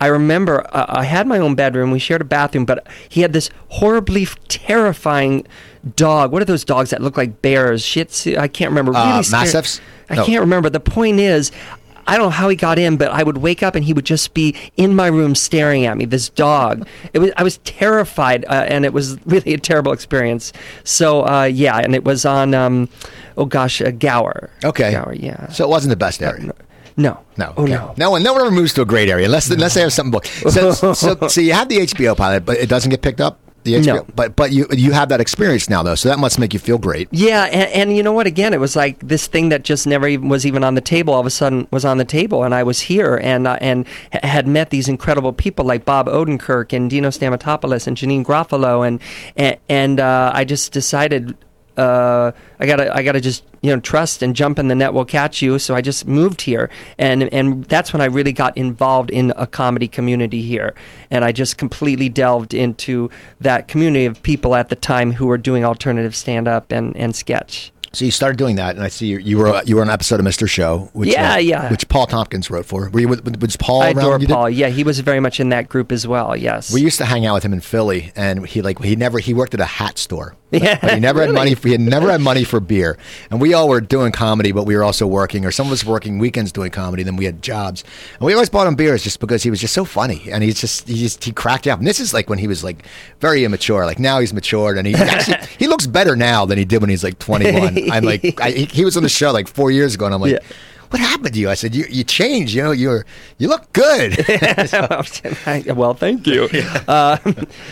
I 0.01 0.07
remember 0.07 0.67
uh, 0.75 0.87
I 0.89 1.05
had 1.05 1.27
my 1.27 1.39
own 1.39 1.55
bedroom. 1.57 1.91
We 1.91 1.99
shared 1.99 2.23
a 2.23 2.25
bathroom, 2.25 2.65
but 2.65 2.87
he 3.11 3.21
had 3.21 3.35
this 3.35 3.51
horribly 3.69 4.27
terrifying 4.49 5.47
dog. 5.97 6.33
What 6.33 6.41
are 6.41 6.47
those 6.47 6.65
dogs 6.65 6.91
that 6.91 7.03
look 7.03 7.17
like 7.19 7.43
bears? 7.43 7.83
Shits. 7.85 8.37
I 8.39 8.49
can't 8.49 8.71
remember. 8.71 8.95
Uh, 8.95 9.05
Really 9.19 9.31
Mastiffs? 9.31 9.81
I 10.09 10.17
No. 10.17 10.25
can't 10.25 10.41
remember. 10.41 10.71
The 10.71 10.81
point 10.81 11.21
is, 11.21 11.53
I 12.11 12.17
don't 12.17 12.27
know 12.27 12.31
how 12.31 12.49
he 12.49 12.57
got 12.57 12.79
in, 12.79 12.97
but 12.97 13.11
I 13.13 13.23
would 13.23 13.39
wake 13.39 13.63
up 13.63 13.75
and 13.77 13.85
he 13.85 13.93
would 13.93 14.05
just 14.05 14.35
be 14.35 14.55
in 14.77 14.97
my 14.97 15.07
room 15.07 15.35
staring 15.35 15.87
at 15.87 15.97
me. 15.97 16.05
This 16.07 16.29
dog. 16.29 16.87
It 17.15 17.21
was. 17.21 17.31
I 17.37 17.43
was 17.45 17.59
terrified, 17.59 18.45
uh, 18.47 18.67
and 18.69 18.85
it 18.85 18.93
was 18.93 19.17
really 19.27 19.55
a 19.55 19.59
terrible 19.59 19.93
experience. 19.93 20.53
So 20.85 21.25
uh, 21.27 21.45
yeah, 21.45 21.79
and 21.79 21.95
it 21.95 22.05
was 22.05 22.25
on. 22.25 22.53
Um, 22.53 22.89
oh 23.37 23.45
gosh, 23.47 23.81
uh, 23.81 23.91
Gower. 23.93 24.51
Okay, 24.65 24.91
Gower. 24.93 25.15
Yeah. 25.15 25.49
So 25.49 25.65
it 25.65 25.69
wasn't 25.71 25.91
the 25.91 25.97
best 25.97 26.21
area. 26.23 26.53
no. 26.97 27.19
No, 27.37 27.55
Oh 27.57 27.63
okay. 27.63 27.73
no. 27.73 27.95
No 27.97 28.11
one, 28.11 28.23
no 28.23 28.33
one 28.35 28.43
ever 28.43 28.51
moves 28.51 28.75
to 28.75 28.83
a 28.83 28.85
great 28.85 29.09
area 29.09 29.25
unless 29.25 29.49
unless 29.49 29.75
they 29.75 29.81
have 29.81 29.93
something 29.93 30.11
booked. 30.11 30.27
So, 30.27 30.73
so, 30.73 30.93
so 31.29 31.41
you 31.41 31.53
have 31.55 31.69
the 31.71 31.79
HBO 31.79 32.15
pilot, 32.17 32.45
but 32.45 32.59
it 32.59 32.69
doesn't 32.69 32.91
get 32.91 33.01
picked 33.01 33.21
up. 33.23 33.39
The 33.65 33.75
HBO, 33.75 33.85
No. 33.97 34.07
but 34.17 34.37
but 34.37 34.53
you 34.53 34.67
you 34.73 34.93
have 34.93 35.11
that 35.11 35.21
experience 35.21 35.69
now 35.69 35.83
though, 35.83 35.95
so 35.95 36.09
that 36.09 36.19
must 36.19 36.39
make 36.39 36.55
you 36.55 36.59
feel 36.59 36.79
great. 36.79 37.09
Yeah, 37.11 37.45
and, 37.45 37.71
and 37.91 37.97
you 37.97 38.03
know 38.03 38.13
what? 38.13 38.27
Again, 38.27 38.55
it 38.55 38.61
was 38.61 38.75
like 38.75 38.99
this 39.07 39.27
thing 39.27 39.51
that 39.51 39.65
just 39.65 39.87
never 39.87 40.09
even 40.09 40.29
was 40.31 40.47
even 40.47 40.65
on 40.65 40.77
the 40.77 40.81
table. 40.81 41.13
All 41.13 41.21
of 41.21 41.27
a 41.27 41.31
sudden, 41.31 41.69
was 41.71 41.85
on 41.85 41.99
the 41.99 42.05
table, 42.07 42.43
and 42.43 42.55
I 42.55 42.63
was 42.63 42.81
here, 42.81 43.21
and 43.23 43.47
uh, 43.47 43.59
and 43.61 43.87
had 44.13 44.47
met 44.47 44.71
these 44.71 44.89
incredible 44.89 45.33
people 45.35 45.67
like 45.67 45.85
Bob 45.85 46.07
Odenkirk 46.07 46.73
and 46.73 46.89
Dino 46.89 47.09
Stamatopoulos 47.11 47.87
and 47.87 47.97
Janeane 47.97 48.25
Garofalo, 48.25 48.87
and 48.87 48.99
and, 49.37 49.59
and 49.69 50.01
uh, 50.01 50.33
I 50.35 50.45
just 50.45 50.73
decided 50.73 51.37
uh, 51.81 52.33
I 52.59 52.67
gotta 52.67 52.95
I 52.95 53.03
gotta 53.03 53.21
just 53.21 53.45
you 53.63 53.75
know 53.75 53.81
trust 53.81 54.23
and 54.23 54.37
jump 54.37 54.59
in 54.59 54.69
the 54.69 54.75
net 54.75 54.93
will 54.93 55.05
catch 55.05 55.41
you. 55.43 55.59
So 55.59 55.75
I 55.75 55.81
just 55.81 56.07
moved 56.07 56.43
here, 56.43 56.71
and 56.99 57.23
and 57.33 57.65
that's 57.65 57.93
when 57.93 58.01
I 58.03 58.07
really 58.07 58.33
got 58.33 58.57
involved 58.57 59.11
in 59.11 59.33
a 59.37 59.47
comedy 59.47 59.89
community 59.89 60.43
here, 60.43 60.75
and 61.11 61.25
I 61.25 61.33
just 61.33 61.57
completely 61.59 62.09
delved 62.09 62.53
into 62.55 63.11
that 63.41 63.69
community 63.69 64.07
of 64.07 64.23
people 64.23 64.55
at 64.55 64.69
the 64.69 64.77
time 64.77 65.13
who 65.13 65.27
were 65.27 65.39
doing 65.39 65.65
alternative 65.65 66.15
stand 66.15 66.47
up 66.49 66.71
and 66.73 66.97
and 66.97 67.15
sketch. 67.17 67.73
So 67.93 68.05
you 68.05 68.13
started 68.13 68.37
doing 68.39 68.55
that, 68.55 68.77
and 68.77 68.85
I 68.85 68.89
see 68.89 69.09
you, 69.09 69.19
you 69.19 69.37
were 69.39 69.63
you 69.65 69.75
were 69.75 69.83
on 69.83 69.89
an 69.89 69.93
episode 69.95 70.21
of 70.21 70.27
Mr. 70.27 70.49
Show, 70.49 70.91
which 70.93 71.09
Yeah, 71.09 71.35
uh, 71.35 71.39
yeah. 71.39 71.69
which 71.71 71.89
Paul 71.89 72.07
Tompkins 72.07 72.49
wrote 72.49 72.65
for. 72.67 72.89
Were 72.89 73.01
you 73.01 73.09
was 73.09 73.57
Paul 73.57 73.83
I 73.83 73.89
adore 73.89 74.13
you 74.21 74.29
did- 74.29 74.33
Paul. 74.33 74.49
Yeah, 74.49 74.69
he 74.69 74.85
was 74.85 75.01
very 75.01 75.19
much 75.19 75.41
in 75.41 75.49
that 75.49 75.69
group 75.69 75.91
as 75.91 76.07
well. 76.07 76.37
Yes. 76.37 76.73
We 76.73 76.83
used 76.83 76.99
to 76.99 77.05
hang 77.05 77.27
out 77.27 77.35
with 77.35 77.43
him 77.45 77.53
in 77.53 77.61
Philly, 77.61 78.13
and 78.15 78.47
he 78.47 78.63
like 78.63 78.81
he 78.81 78.95
never 78.95 79.19
he 79.19 79.35
worked 79.35 79.55
at 79.55 79.61
a 79.61 79.65
hat 79.65 79.99
store. 79.99 80.37
Yeah, 80.53 80.79
but 80.81 80.95
he 80.95 81.01
never 81.01 81.21
had 81.23 81.33
money. 81.33 81.55
For, 81.55 81.69
he 81.69 81.73
had 81.73 81.81
never 81.81 82.11
had 82.11 82.21
money 82.21 82.45
for 82.45 82.59
beer, 82.61 82.99
and 83.31 83.41
we 83.41 83.55
all 83.55 83.69
were 83.69 83.81
doing 83.81 84.11
comedy, 84.13 84.53
but 84.53 84.65
we 84.65 84.75
were 84.77 84.83
also 84.83 85.07
working, 85.07 85.45
or 85.45 85.51
some 85.53 85.67
of 85.67 85.73
us 85.73 85.85
were 85.85 85.93
working 85.93 86.19
weekends 86.19 86.51
doing 86.53 86.71
comedy. 86.71 87.03
Then 87.03 87.17
we 87.17 87.25
had 87.25 87.41
jobs, 87.43 87.85
and 88.19 88.27
we 88.27 88.33
always 88.33 88.49
bought 88.51 88.67
him 88.67 88.75
beers 88.75 89.03
just 89.05 89.21
because 89.21 89.43
he 89.43 89.51
was 89.51 89.61
just 89.61 89.75
so 89.75 89.85
funny, 89.85 90.23
and 90.31 90.43
he's 90.43 90.61
just 90.61 90.89
he 90.89 90.97
just 90.97 91.23
he 91.25 91.33
cracked 91.33 91.67
up. 91.67 91.79
And 91.79 91.87
this 91.87 92.01
is 92.01 92.13
like 92.13 92.29
when 92.29 92.39
he 92.39 92.49
was 92.49 92.65
like 92.65 92.85
very 93.21 93.45
immature. 93.45 93.87
Like 93.87 93.99
now 93.99 94.19
he's 94.21 94.33
matured, 94.35 94.77
and 94.79 94.87
he 94.87 94.95
actually 94.95 95.37
he 95.59 95.67
looks 95.69 95.87
better 95.87 96.17
now 96.17 96.47
than 96.47 96.59
he 96.59 96.65
did 96.65 96.81
when 96.81 96.91
he's 96.91 97.05
like 97.05 97.19
twenty 97.19 97.51
one. 97.53 97.91
I'm 97.91 98.05
like 98.05 98.41
I, 98.41 98.51
he- 98.51 98.65
he 98.65 98.85
was 98.85 98.97
on 98.97 99.03
the 99.03 99.09
show 99.09 99.31
like 99.33 99.47
four 99.49 99.71
years 99.71 99.95
ago, 99.95 100.07
and 100.07 100.15
I'm 100.15 100.21
like. 100.21 100.33
Yeah. 100.33 100.39
What 100.91 101.01
happened 101.01 101.35
to 101.35 101.41
you? 101.41 101.49
I 101.49 101.55
said, 101.55 101.75
you, 101.75 101.85
you 101.89 102.03
changed. 102.05 102.53
You 102.55 102.63
know, 102.65 102.71
you're 102.73 103.07
you 103.39 103.49
look 103.49 103.73
good. 103.73 104.17
well, 105.77 105.95
thank 105.95 106.27
you. 106.27 106.49
Uh, 106.89 107.17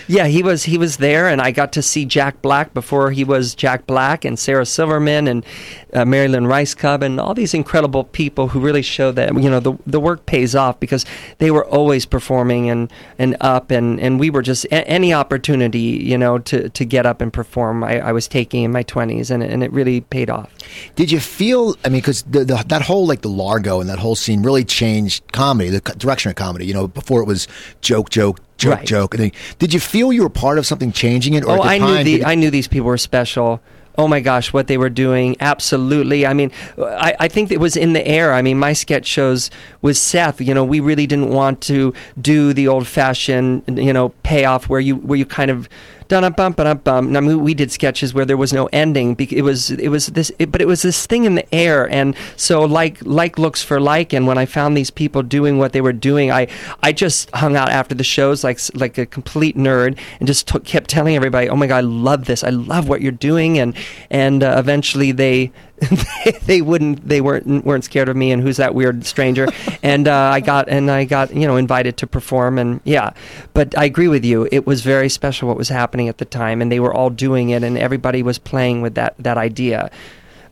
yeah, 0.07 0.27
he 0.27 0.43
was 0.43 0.63
he 0.65 0.79
was 0.79 0.99
there, 0.99 1.29
and 1.29 1.41
I 1.41 1.51
got 1.51 1.73
to 1.73 1.83
see 1.83 2.05
Jack 2.05 2.41
Black 2.43 2.73
before 2.75 3.11
he 3.11 3.25
was 3.25 3.55
Jack 3.55 3.87
Black, 3.87 4.25
and 4.25 4.39
Sarah 4.39 4.65
Silverman, 4.67 5.27
and 5.27 5.45
uh, 5.93 6.05
Marilyn 6.05 6.47
Rice 6.47 6.75
Cub, 6.75 7.03
and 7.03 7.19
all 7.19 7.35
these 7.35 7.53
incredible 7.55 8.05
people 8.05 8.49
who 8.49 8.61
really 8.61 8.83
show 8.83 9.11
that 9.13 9.35
you 9.35 9.51
know 9.51 9.59
the 9.61 9.73
the 9.87 9.99
work 9.99 10.27
pays 10.27 10.55
off 10.55 10.79
because 10.79 11.05
they 11.39 11.51
were 11.51 11.65
always 11.67 12.07
performing 12.07 12.71
and 12.71 12.93
and 13.19 13.37
up, 13.41 13.71
and 13.73 13.99
and 14.01 14.21
we 14.21 14.31
were 14.31 14.43
just 14.43 14.65
a- 14.67 14.87
any 14.89 15.13
opportunity 15.13 15.81
you 15.81 16.17
know 16.19 16.39
to 16.39 16.69
to 16.69 16.85
get 16.85 17.05
up 17.07 17.21
and 17.21 17.33
perform. 17.33 17.83
I, 17.83 17.99
I 18.01 18.13
was 18.13 18.29
taking 18.29 18.63
in 18.65 18.71
my 18.73 18.83
twenties, 18.85 19.31
and 19.33 19.43
it- 19.43 19.51
and 19.51 19.65
it 19.65 19.73
really 19.73 20.01
paid 20.03 20.31
off. 20.31 20.53
Did 20.95 21.11
you 21.11 21.19
feel? 21.19 21.75
I 21.85 21.89
mean, 21.89 22.01
because 22.03 22.23
the, 22.23 22.45
the, 22.45 22.65
that 22.69 22.83
whole 22.83 23.08
like 23.09 23.23
the 23.23 23.29
Largo 23.29 23.81
and 23.81 23.89
that 23.91 23.99
whole 23.99 24.15
scene 24.15 24.43
really 24.43 24.65
changed 24.65 25.33
comedy, 25.33 25.71
the 25.71 25.81
direction 25.81 26.31
of 26.31 26.37
comedy. 26.37 26.67
You 26.67 26.75
know, 26.75 26.87
before 26.87 27.21
it 27.21 27.27
was 27.27 27.49
joke, 27.81 28.11
joke, 28.11 28.41
joke, 28.57 28.75
Right. 28.77 28.87
joke. 28.87 29.15
And 29.15 29.25
then, 29.25 29.33
did 29.59 29.75
you 29.75 29.81
feel 29.81 30.13
you 30.13 30.23
were 30.23 30.29
part 30.29 30.59
of 30.59 30.67
something 30.67 30.93
changing 30.93 31.35
it? 31.35 31.45
Or 31.45 31.55
at 31.55 31.61
oh, 31.61 31.63
I 31.63 31.79
knew 31.79 32.05
the 32.05 32.25
I 32.25 32.35
knew 32.35 32.51
these 32.51 32.69
people 32.69 32.87
were 32.87 32.99
special. 32.99 33.61
Oh 33.97 34.07
my 34.07 34.21
gosh, 34.21 34.53
what 34.53 34.69
they 34.69 34.79
were 34.79 34.91
doing! 34.91 35.35
Absolutely. 35.41 36.25
I 36.25 36.33
mean, 36.33 36.53
I, 36.79 37.17
I 37.19 37.27
think 37.27 37.51
it 37.51 37.59
was 37.59 37.77
in 37.77 37.95
the 37.95 38.07
air. 38.07 38.33
I 38.33 38.43
mean, 38.43 38.57
my 38.57 38.73
sketch 38.73 39.07
shows 39.07 39.51
with 39.83 39.97
Seth. 39.97 40.41
You 40.41 40.55
know, 40.55 40.65
we 40.65 40.79
really 40.79 41.09
didn't 41.09 41.31
want 41.31 41.61
to 41.63 41.93
do 42.21 42.53
the 42.53 42.69
old-fashioned, 42.69 43.65
you 43.77 43.93
know, 43.93 44.11
payoff 44.23 44.69
where 44.69 44.79
you 44.79 44.95
where 44.97 45.19
you 45.19 45.27
kind 45.27 45.51
of 45.51 45.69
bump 46.09 46.59
up 46.59 46.85
bump. 46.85 47.17
I 47.17 47.21
mean, 47.21 47.41
we 47.41 47.55
did 47.55 47.71
sketches 47.71 48.15
where 48.15 48.25
there 48.25 48.37
was 48.37 48.53
no 48.53 48.67
ending. 48.73 49.17
It 49.19 49.43
was 49.43 49.71
it 49.71 49.89
was 49.89 50.07
this, 50.09 50.33
it, 50.39 50.51
but 50.51 50.61
it 50.61 50.67
was 50.67 50.83
this 50.83 51.07
thing 51.07 51.25
in 51.25 51.35
the 51.35 51.55
air, 51.55 51.89
and 51.91 52.15
so 52.37 52.63
like 52.63 52.99
like 53.05 53.39
looks 53.39 53.63
for 53.63 53.81
like. 53.81 54.13
And 54.13 54.27
when 54.27 54.39
I 54.39 54.47
found 54.47 54.77
these 54.77 54.91
people 54.91 55.23
doing 55.23 55.59
what 55.59 55.73
they 55.73 55.81
were 55.81 55.93
doing, 55.93 56.31
I 56.31 56.49
I 56.83 56.93
just 56.93 57.31
hung 57.35 57.57
out 57.57 57.69
after 57.69 57.95
the 57.95 58.05
shows 58.05 58.45
like 58.45 58.59
like 58.75 58.99
a 58.99 59.07
complete 59.07 59.57
nerd, 59.57 59.99
and 60.19 60.27
just 60.27 60.51
kept 60.65 60.91
telling 60.91 61.17
everybody, 61.17 61.49
"Oh 61.49 61.57
my 61.57 61.67
god, 61.67 61.79
I 61.79 61.81
love 61.81 62.25
this! 62.25 62.43
I 62.43 62.51
love 62.51 62.89
what 62.89 63.01
you're 63.03 63.13
doing!" 63.13 63.59
And 63.59 63.75
and 64.11 64.43
uh, 64.43 64.57
eventually 64.59 65.13
they. 65.13 65.53
they 66.47 66.61
wouldn't. 66.63 67.09
They 67.09 67.21
weren't 67.21 67.65
weren't 67.65 67.85
scared 67.85 68.09
of 68.09 68.17
me. 68.17 68.33
And 68.33 68.43
who's 68.43 68.57
that 68.57 68.75
weird 68.75 69.05
stranger? 69.07 69.47
and 69.83 70.09
uh, 70.09 70.15
I 70.15 70.41
got 70.41 70.69
and 70.69 70.91
I 70.91 71.05
got 71.05 71.35
you 71.35 71.47
know 71.47 71.57
invited 71.57 71.97
to 71.99 72.07
perform. 72.07 72.59
And 72.59 72.81
yeah, 72.85 73.11
but 73.55 73.77
I 73.79 73.85
agree 73.85 74.09
with 74.09 74.25
you. 74.25 74.49
It 74.51 74.67
was 74.67 74.83
very 74.83 75.09
special 75.09 75.49
what 75.49 75.57
was 75.57 75.69
happening 75.69 76.09
at 76.09 76.19
the 76.19 76.25
time, 76.25 76.61
and 76.63 76.71
they 76.73 76.81
were 76.81 76.93
all 76.93 77.11
doing 77.11 77.51
it, 77.51 77.63
and 77.63 77.79
everybody 77.79 78.23
was 78.23 78.39
playing 78.39 78.83
with 78.83 78.95
that 78.97 79.15
that 79.19 79.39
idea 79.39 79.91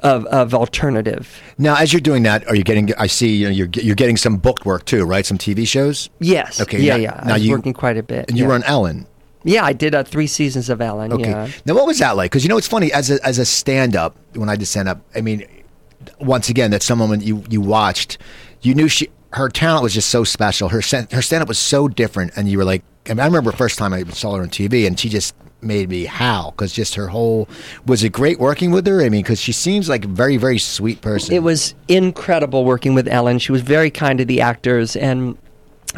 of 0.00 0.26
of 0.26 0.54
alternative. 0.54 1.40
now, 1.59 1.75
as 1.75 1.92
you're 1.92 2.00
doing 2.00 2.23
that, 2.25 2.47
are 2.47 2.54
you 2.54 2.62
getting? 2.64 2.95
I 2.97 3.06
see. 3.06 3.35
You 3.35 3.47
know, 3.47 3.50
you're 3.52 3.68
you're 3.75 3.95
getting 3.97 4.16
some 4.16 4.37
booked 4.37 4.64
work 4.66 4.85
too, 4.85 5.04
right? 5.04 5.25
Some 5.26 5.38
TV 5.38 5.66
shows. 5.66 6.11
Yes. 6.21 6.61
Okay, 6.61 6.80
Yeah, 6.80 6.97
now- 6.97 7.02
yeah. 7.02 7.23
now 7.25 7.30
I 7.30 7.33
was 7.35 7.47
you- 7.47 7.52
working 7.52 7.73
quite 7.73 7.97
a 7.97 8.02
bit. 8.02 8.28
And 8.28 8.37
you 8.38 8.45
yeah. 8.45 8.49
were 8.49 8.54
on 8.54 8.62
Ellen. 8.64 9.06
Yeah, 9.46 9.64
I 9.64 9.72
did 9.72 9.94
uh, 9.94 10.02
three 10.02 10.26
seasons 10.26 10.68
of 10.68 10.80
Ellen. 10.80 11.12
Okay. 11.12 11.30
Yeah. 11.30 11.48
Now, 11.64 11.74
what 11.74 11.86
was 11.86 12.00
that 12.00 12.16
like? 12.16 12.30
Because 12.30 12.44
you 12.44 12.48
know, 12.48 12.58
it's 12.58 12.66
funny 12.66 12.92
as 12.92 13.10
a 13.10 13.24
as 13.24 13.38
a 13.38 13.44
stand 13.44 13.94
up 13.94 14.16
when 14.34 14.48
I 14.48 14.56
did 14.56 14.66
stand 14.66 14.88
up. 14.88 15.00
I 15.14 15.20
mean, 15.20 15.46
once 16.20 16.48
again, 16.48 16.72
that 16.72 16.82
someone 16.82 17.20
you 17.20 17.44
you 17.48 17.60
watched, 17.60 18.18
you 18.62 18.74
knew 18.74 18.88
she 18.88 19.08
her 19.32 19.48
talent 19.48 19.82
was 19.82 19.94
just 19.94 20.10
so 20.10 20.24
special. 20.24 20.68
Her 20.68 20.80
her 21.12 21.22
stand 21.22 21.42
up 21.42 21.48
was 21.48 21.58
so 21.58 21.88
different, 21.88 22.32
and 22.36 22.48
you 22.48 22.58
were 22.58 22.64
like, 22.64 22.82
I, 23.06 23.10
mean, 23.10 23.20
I 23.20 23.26
remember 23.26 23.52
first 23.52 23.78
time 23.78 23.92
I 23.92 24.02
saw 24.04 24.34
her 24.34 24.42
on 24.42 24.48
TV, 24.48 24.86
and 24.86 24.98
she 24.98 25.08
just 25.08 25.34
made 25.62 25.88
me 25.88 26.04
howl 26.04 26.50
because 26.50 26.72
just 26.72 26.94
her 26.94 27.08
whole 27.08 27.48
was 27.86 28.04
it 28.04 28.10
great 28.10 28.38
working 28.38 28.72
with 28.72 28.86
her. 28.86 29.00
I 29.02 29.08
mean, 29.08 29.22
because 29.22 29.40
she 29.40 29.52
seems 29.52 29.88
like 29.88 30.04
a 30.04 30.08
very 30.08 30.36
very 30.38 30.58
sweet 30.58 31.00
person. 31.02 31.34
It 31.34 31.42
was 31.42 31.75
incredible 31.86 32.64
working 32.64 32.94
with 32.94 33.06
Ellen. 33.06 33.38
She 33.38 33.52
was 33.52 33.62
very 33.62 33.90
kind 33.90 34.18
to 34.18 34.25
the 34.25 34.40
actors 34.40 34.97
and 34.97 35.38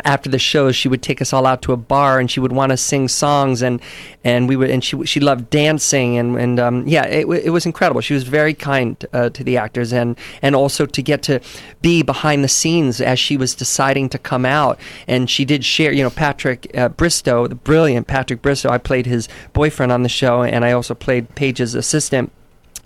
after 0.05 0.31
the 0.31 0.39
shows 0.39 0.77
she 0.77 0.89
would 0.89 1.03
take 1.03 1.21
us 1.21 1.33
all 1.33 1.47
out 1.47 1.63
to 1.63 1.73
a 1.73 1.77
bar 1.77 2.19
and 2.19 2.31
she 2.31 2.41
would 2.41 2.53
want 2.53 2.71
to 2.71 2.77
sing 2.77 3.09
songs 3.09 3.63
and 3.63 3.81
and 4.25 4.49
we 4.49 4.57
would 4.57 4.71
and 4.71 4.85
she 4.85 5.05
she 5.05 5.21
loved 5.21 5.51
dancing 5.51 6.17
and 6.19 6.37
and 6.37 6.61
um, 6.61 6.87
yeah 6.87 7.05
it, 7.07 7.27
it 7.27 7.51
was 7.51 7.67
incredible. 7.67 8.01
She 8.01 8.15
was 8.15 8.25
very 8.25 8.55
kind 8.55 9.05
uh, 9.13 9.31
to 9.31 9.45
the 9.45 9.57
actors 9.57 9.93
and 9.93 10.19
and 10.43 10.55
also 10.55 10.87
to 10.87 11.03
get 11.03 11.23
to 11.25 11.41
be 11.83 12.03
behind 12.03 12.45
the 12.45 12.49
scenes 12.49 13.01
as 13.01 13.19
she 13.19 13.37
was 13.37 13.55
deciding 13.55 14.09
to 14.11 14.19
come 14.19 14.45
out. 14.45 14.79
And 15.07 15.29
she 15.29 15.45
did 15.45 15.65
share 15.65 15.93
you 15.93 16.03
know 16.03 16.11
Patrick 16.11 16.71
uh, 16.77 16.89
Bristow 16.91 17.47
the 17.47 17.55
brilliant 17.55 18.07
Patrick 18.07 18.43
Bristow. 18.43 18.71
I 18.71 18.79
played 18.79 19.07
his 19.07 19.29
boyfriend 19.53 19.93
on 19.93 20.03
the 20.03 20.09
show 20.09 20.43
and 20.43 20.65
I 20.65 20.73
also 20.73 20.95
played 20.95 21.35
Paige's 21.35 21.75
assistant. 21.75 22.33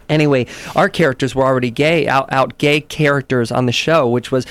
Anyway, 0.08 0.46
our 0.76 0.90
characters 0.90 1.34
were 1.34 1.44
already 1.44 1.70
gay, 1.70 2.06
out, 2.06 2.30
out 2.30 2.58
gay 2.58 2.80
characters 2.82 3.50
on 3.50 3.64
the 3.64 3.72
show, 3.72 4.06
which 4.06 4.30
was 4.30 4.44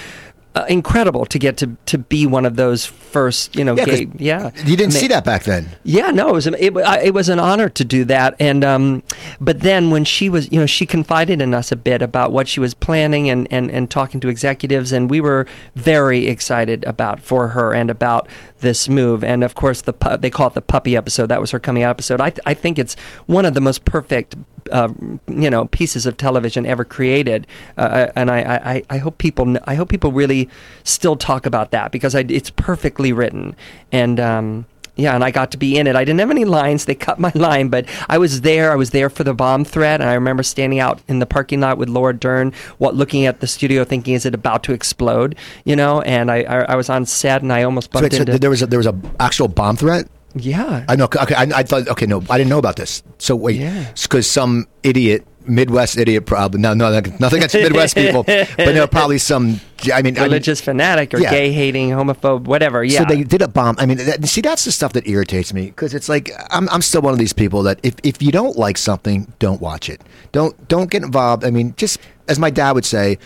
uh, 0.53 0.65
incredible 0.67 1.25
to 1.25 1.39
get 1.39 1.55
to, 1.57 1.77
to 1.85 1.97
be 1.97 2.25
one 2.27 2.45
of 2.45 2.57
those 2.57 2.85
first, 2.85 3.55
you 3.55 3.63
know, 3.63 3.73
Yeah, 3.75 3.85
gay. 3.85 4.07
Yeah, 4.17 4.51
you 4.65 4.75
didn't 4.75 4.93
Ma- 4.93 4.99
see 4.99 5.07
that 5.07 5.23
back 5.23 5.43
then. 5.43 5.69
yeah, 5.83 6.11
no, 6.11 6.29
it 6.29 6.33
was 6.33 6.47
it, 6.47 6.57
it 7.05 7.13
was 7.13 7.29
an 7.29 7.39
honor 7.39 7.69
to 7.69 7.85
do 7.85 8.03
that, 8.05 8.35
and 8.39 8.63
um, 8.65 9.03
but 9.39 9.61
then 9.61 9.91
when 9.91 10.03
she 10.03 10.29
was, 10.29 10.51
you 10.51 10.59
know, 10.59 10.65
she 10.65 10.85
confided 10.85 11.41
in 11.41 11.53
us 11.53 11.71
a 11.71 11.75
bit 11.77 12.01
about 12.01 12.31
what 12.33 12.47
she 12.49 12.59
was 12.59 12.73
planning 12.73 13.29
and 13.29 13.47
and 13.51 13.71
and 13.71 13.89
talking 13.89 14.19
to 14.19 14.27
executives, 14.27 14.91
and 14.91 15.09
we 15.09 15.21
were 15.21 15.47
very 15.75 16.27
excited 16.27 16.83
about 16.83 17.21
for 17.21 17.49
her 17.49 17.73
and 17.73 17.89
about 17.89 18.27
this 18.59 18.89
move, 18.89 19.23
and 19.23 19.43
of 19.43 19.55
course 19.55 19.81
the 19.81 19.93
pu- 19.93 20.17
they 20.17 20.29
call 20.29 20.47
it 20.47 20.53
the 20.53 20.61
puppy 20.61 20.97
episode. 20.97 21.27
That 21.27 21.39
was 21.39 21.51
her 21.51 21.59
coming 21.59 21.83
out 21.83 21.91
episode. 21.91 22.19
I 22.19 22.29
th- 22.29 22.41
I 22.45 22.53
think 22.53 22.77
it's 22.77 22.95
one 23.25 23.45
of 23.45 23.53
the 23.53 23.61
most 23.61 23.85
perfect. 23.85 24.35
Uh, 24.71 24.89
you 25.27 25.49
know, 25.49 25.65
pieces 25.65 26.05
of 26.05 26.17
television 26.17 26.67
ever 26.67 26.85
created, 26.85 27.47
uh, 27.77 28.07
and 28.15 28.29
I, 28.29 28.41
I, 28.41 28.83
I 28.91 28.97
hope 28.99 29.17
people, 29.17 29.57
I 29.65 29.73
hope 29.73 29.89
people 29.89 30.11
really 30.11 30.40
still 30.83 31.15
talk 31.15 31.45
about 31.45 31.71
that 31.71 31.91
because 31.91 32.15
I, 32.15 32.25
it's 32.27 32.49
perfectly 32.49 33.11
written, 33.13 33.55
and 33.91 34.19
um, 34.19 34.65
yeah, 34.95 35.15
and 35.15 35.23
I 35.23 35.31
got 35.31 35.51
to 35.51 35.57
be 35.57 35.77
in 35.77 35.87
it. 35.87 35.95
I 35.95 36.03
didn't 36.03 36.19
have 36.19 36.29
any 36.31 36.45
lines. 36.45 36.85
They 36.85 36.95
cut 36.95 37.17
my 37.19 37.31
line, 37.35 37.69
but 37.69 37.85
I 38.09 38.17
was 38.17 38.41
there. 38.41 38.71
I 38.71 38.75
was 38.75 38.89
there 38.91 39.09
for 39.09 39.23
the 39.23 39.33
bomb 39.33 39.63
threat, 39.65 40.01
and 40.01 40.09
I 40.09 40.13
remember 40.15 40.43
standing 40.43 40.79
out 40.79 41.01
in 41.07 41.19
the 41.19 41.25
parking 41.25 41.61
lot 41.61 41.77
with 41.77 41.87
Laura 41.89 42.13
Dern, 42.13 42.51
what 42.77 42.95
looking 42.95 43.25
at 43.25 43.39
the 43.39 43.47
studio, 43.47 43.83
thinking, 43.83 44.13
"Is 44.13 44.25
it 44.25 44.35
about 44.35 44.63
to 44.63 44.73
explode?" 44.73 45.35
You 45.65 45.75
know. 45.75 46.01
And 46.01 46.29
I, 46.29 46.43
I, 46.43 46.57
I 46.73 46.75
was 46.75 46.89
on 46.89 47.05
set, 47.05 47.41
and 47.41 47.51
I 47.53 47.63
almost 47.63 47.91
bumped 47.91 48.13
so 48.13 48.19
into. 48.21 48.37
there 48.37 48.49
was 48.49 48.61
a, 48.61 48.67
there 48.67 48.79
was 48.79 48.87
a 48.87 48.95
actual 49.19 49.47
bomb 49.47 49.77
threat. 49.77 50.07
yeah. 50.35 50.85
I 50.87 50.95
know. 50.97 51.05
Okay, 51.05 51.35
I, 51.35 51.43
I 51.55 51.63
thought. 51.63 51.87
Okay, 51.87 52.05
no, 52.05 52.21
I 52.29 52.37
didn't 52.37 52.49
know 52.49 52.59
about 52.59 52.75
this. 52.75 53.01
So 53.17 53.35
wait, 53.35 53.55
Yeah. 53.57 53.91
because 54.01 54.29
some 54.29 54.67
idiot, 54.83 55.25
Midwest 55.45 55.97
idiot, 55.97 56.25
probably 56.25 56.61
no, 56.61 56.73
no, 56.73 56.91
nothing 56.91 57.37
against 57.37 57.55
Midwest 57.55 57.95
people, 57.95 58.23
but 58.23 58.75
no, 58.75 58.87
probably 58.87 59.17
some. 59.19 59.59
I 59.91 60.01
mean, 60.01 60.15
I 60.17 60.21
mean, 60.21 60.29
religious 60.29 60.61
fanatic 60.61 61.13
or 61.13 61.19
yeah. 61.19 61.31
gay 61.31 61.51
hating, 61.51 61.89
homophobe, 61.89 62.43
whatever. 62.43 62.83
Yeah. 62.83 62.99
So 62.99 63.05
they 63.05 63.23
did 63.23 63.41
a 63.41 63.47
bomb. 63.47 63.75
I 63.79 63.85
mean, 63.87 63.97
that, 63.97 64.23
see, 64.27 64.41
that's 64.41 64.65
the 64.65 64.71
stuff 64.71 64.93
that 64.93 65.07
irritates 65.07 65.53
me 65.53 65.67
because 65.67 65.93
it's 65.93 66.07
like 66.07 66.31
I'm, 66.51 66.69
I'm 66.69 66.81
still 66.81 67.01
one 67.01 67.13
of 67.13 67.19
these 67.19 67.33
people 67.33 67.63
that 67.63 67.79
if, 67.81 67.95
if 68.03 68.21
you 68.21 68.31
don't 68.31 68.57
like 68.57 68.77
something, 68.77 69.33
don't 69.39 69.61
watch 69.61 69.89
it. 69.89 70.01
Don't 70.31 70.67
don't 70.67 70.91
get 70.91 71.03
involved. 71.03 71.43
I 71.43 71.49
mean, 71.49 71.73
just 71.77 71.99
as 72.27 72.37
my 72.37 72.49
dad 72.49 72.73
would 72.73 72.85
say 72.85 73.17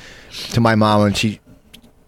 to 0.51 0.61
my 0.61 0.75
mom 0.75 1.01
when 1.01 1.13
she 1.13 1.39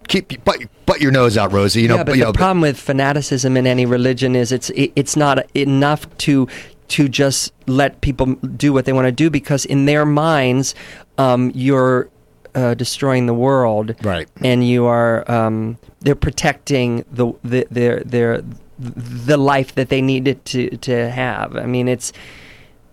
keep 0.08 0.44
butt, 0.44 0.62
butt 0.86 1.02
your 1.02 1.12
nose 1.12 1.38
out, 1.38 1.52
Rosie. 1.52 1.82
You 1.82 1.90
know, 1.90 1.96
yeah, 1.98 2.04
but 2.04 2.16
you 2.16 2.22
the 2.22 2.26
know, 2.28 2.34
problem 2.34 2.62
with 2.62 2.80
fanaticism 2.80 3.58
in 3.58 3.68
any 3.68 3.86
religion 3.86 4.36
is 4.36 4.52
it's 4.52 4.70
it, 4.72 4.92
it's 4.96 5.16
not 5.16 5.46
enough 5.56 6.06
to 6.20 6.48
to 6.90 7.08
just 7.10 7.54
let 7.68 8.02
people 8.02 8.36
do 8.36 8.74
what 8.74 8.86
they 8.86 8.94
want 8.94 9.06
to 9.06 9.12
do 9.12 9.30
because 9.30 9.66
in 9.66 9.86
their 9.86 10.06
minds, 10.06 10.76
um, 11.18 11.52
you're 11.54 12.10
uh, 12.56 12.74
destroying 12.74 13.26
the 13.28 13.34
world, 13.34 13.94
Right. 14.04 14.28
And 14.44 14.68
you 14.68 14.86
are 14.86 15.30
um, 15.30 15.78
they're 16.00 16.16
protecting 16.16 17.06
the, 17.12 17.34
the 17.44 17.68
their 17.70 18.00
their 18.02 18.42
the 18.80 19.38
life 19.38 19.76
that 19.76 19.90
they 19.90 20.02
needed 20.02 20.44
to 20.46 20.78
to 20.78 21.10
have. 21.10 21.56
I 21.56 21.66
mean, 21.66 21.88
it's 21.88 22.14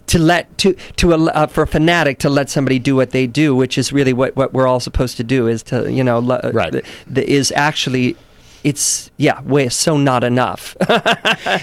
to 0.08 0.18
let 0.18 0.56
to 0.58 0.74
to 0.96 1.14
uh, 1.14 1.46
for 1.46 1.62
a 1.62 1.66
fanatic 1.66 2.18
to 2.18 2.28
let 2.28 2.50
somebody 2.50 2.78
do 2.78 2.94
what 2.94 3.10
they 3.10 3.26
do, 3.26 3.54
which 3.56 3.78
is 3.78 3.92
really 3.92 4.12
what, 4.12 4.36
what 4.36 4.52
we're 4.52 4.66
all 4.66 4.80
supposed 4.80 5.16
to 5.16 5.24
do, 5.24 5.46
is 5.46 5.62
to 5.64 5.90
you 5.90 6.04
know 6.04 6.20
Right. 6.20 6.72
the, 6.72 6.82
the, 7.06 7.30
is 7.30 7.52
actually 7.56 8.16
it's 8.64 9.10
yeah, 9.18 9.40
so 9.68 9.96
not 9.96 10.24
enough. 10.24 10.76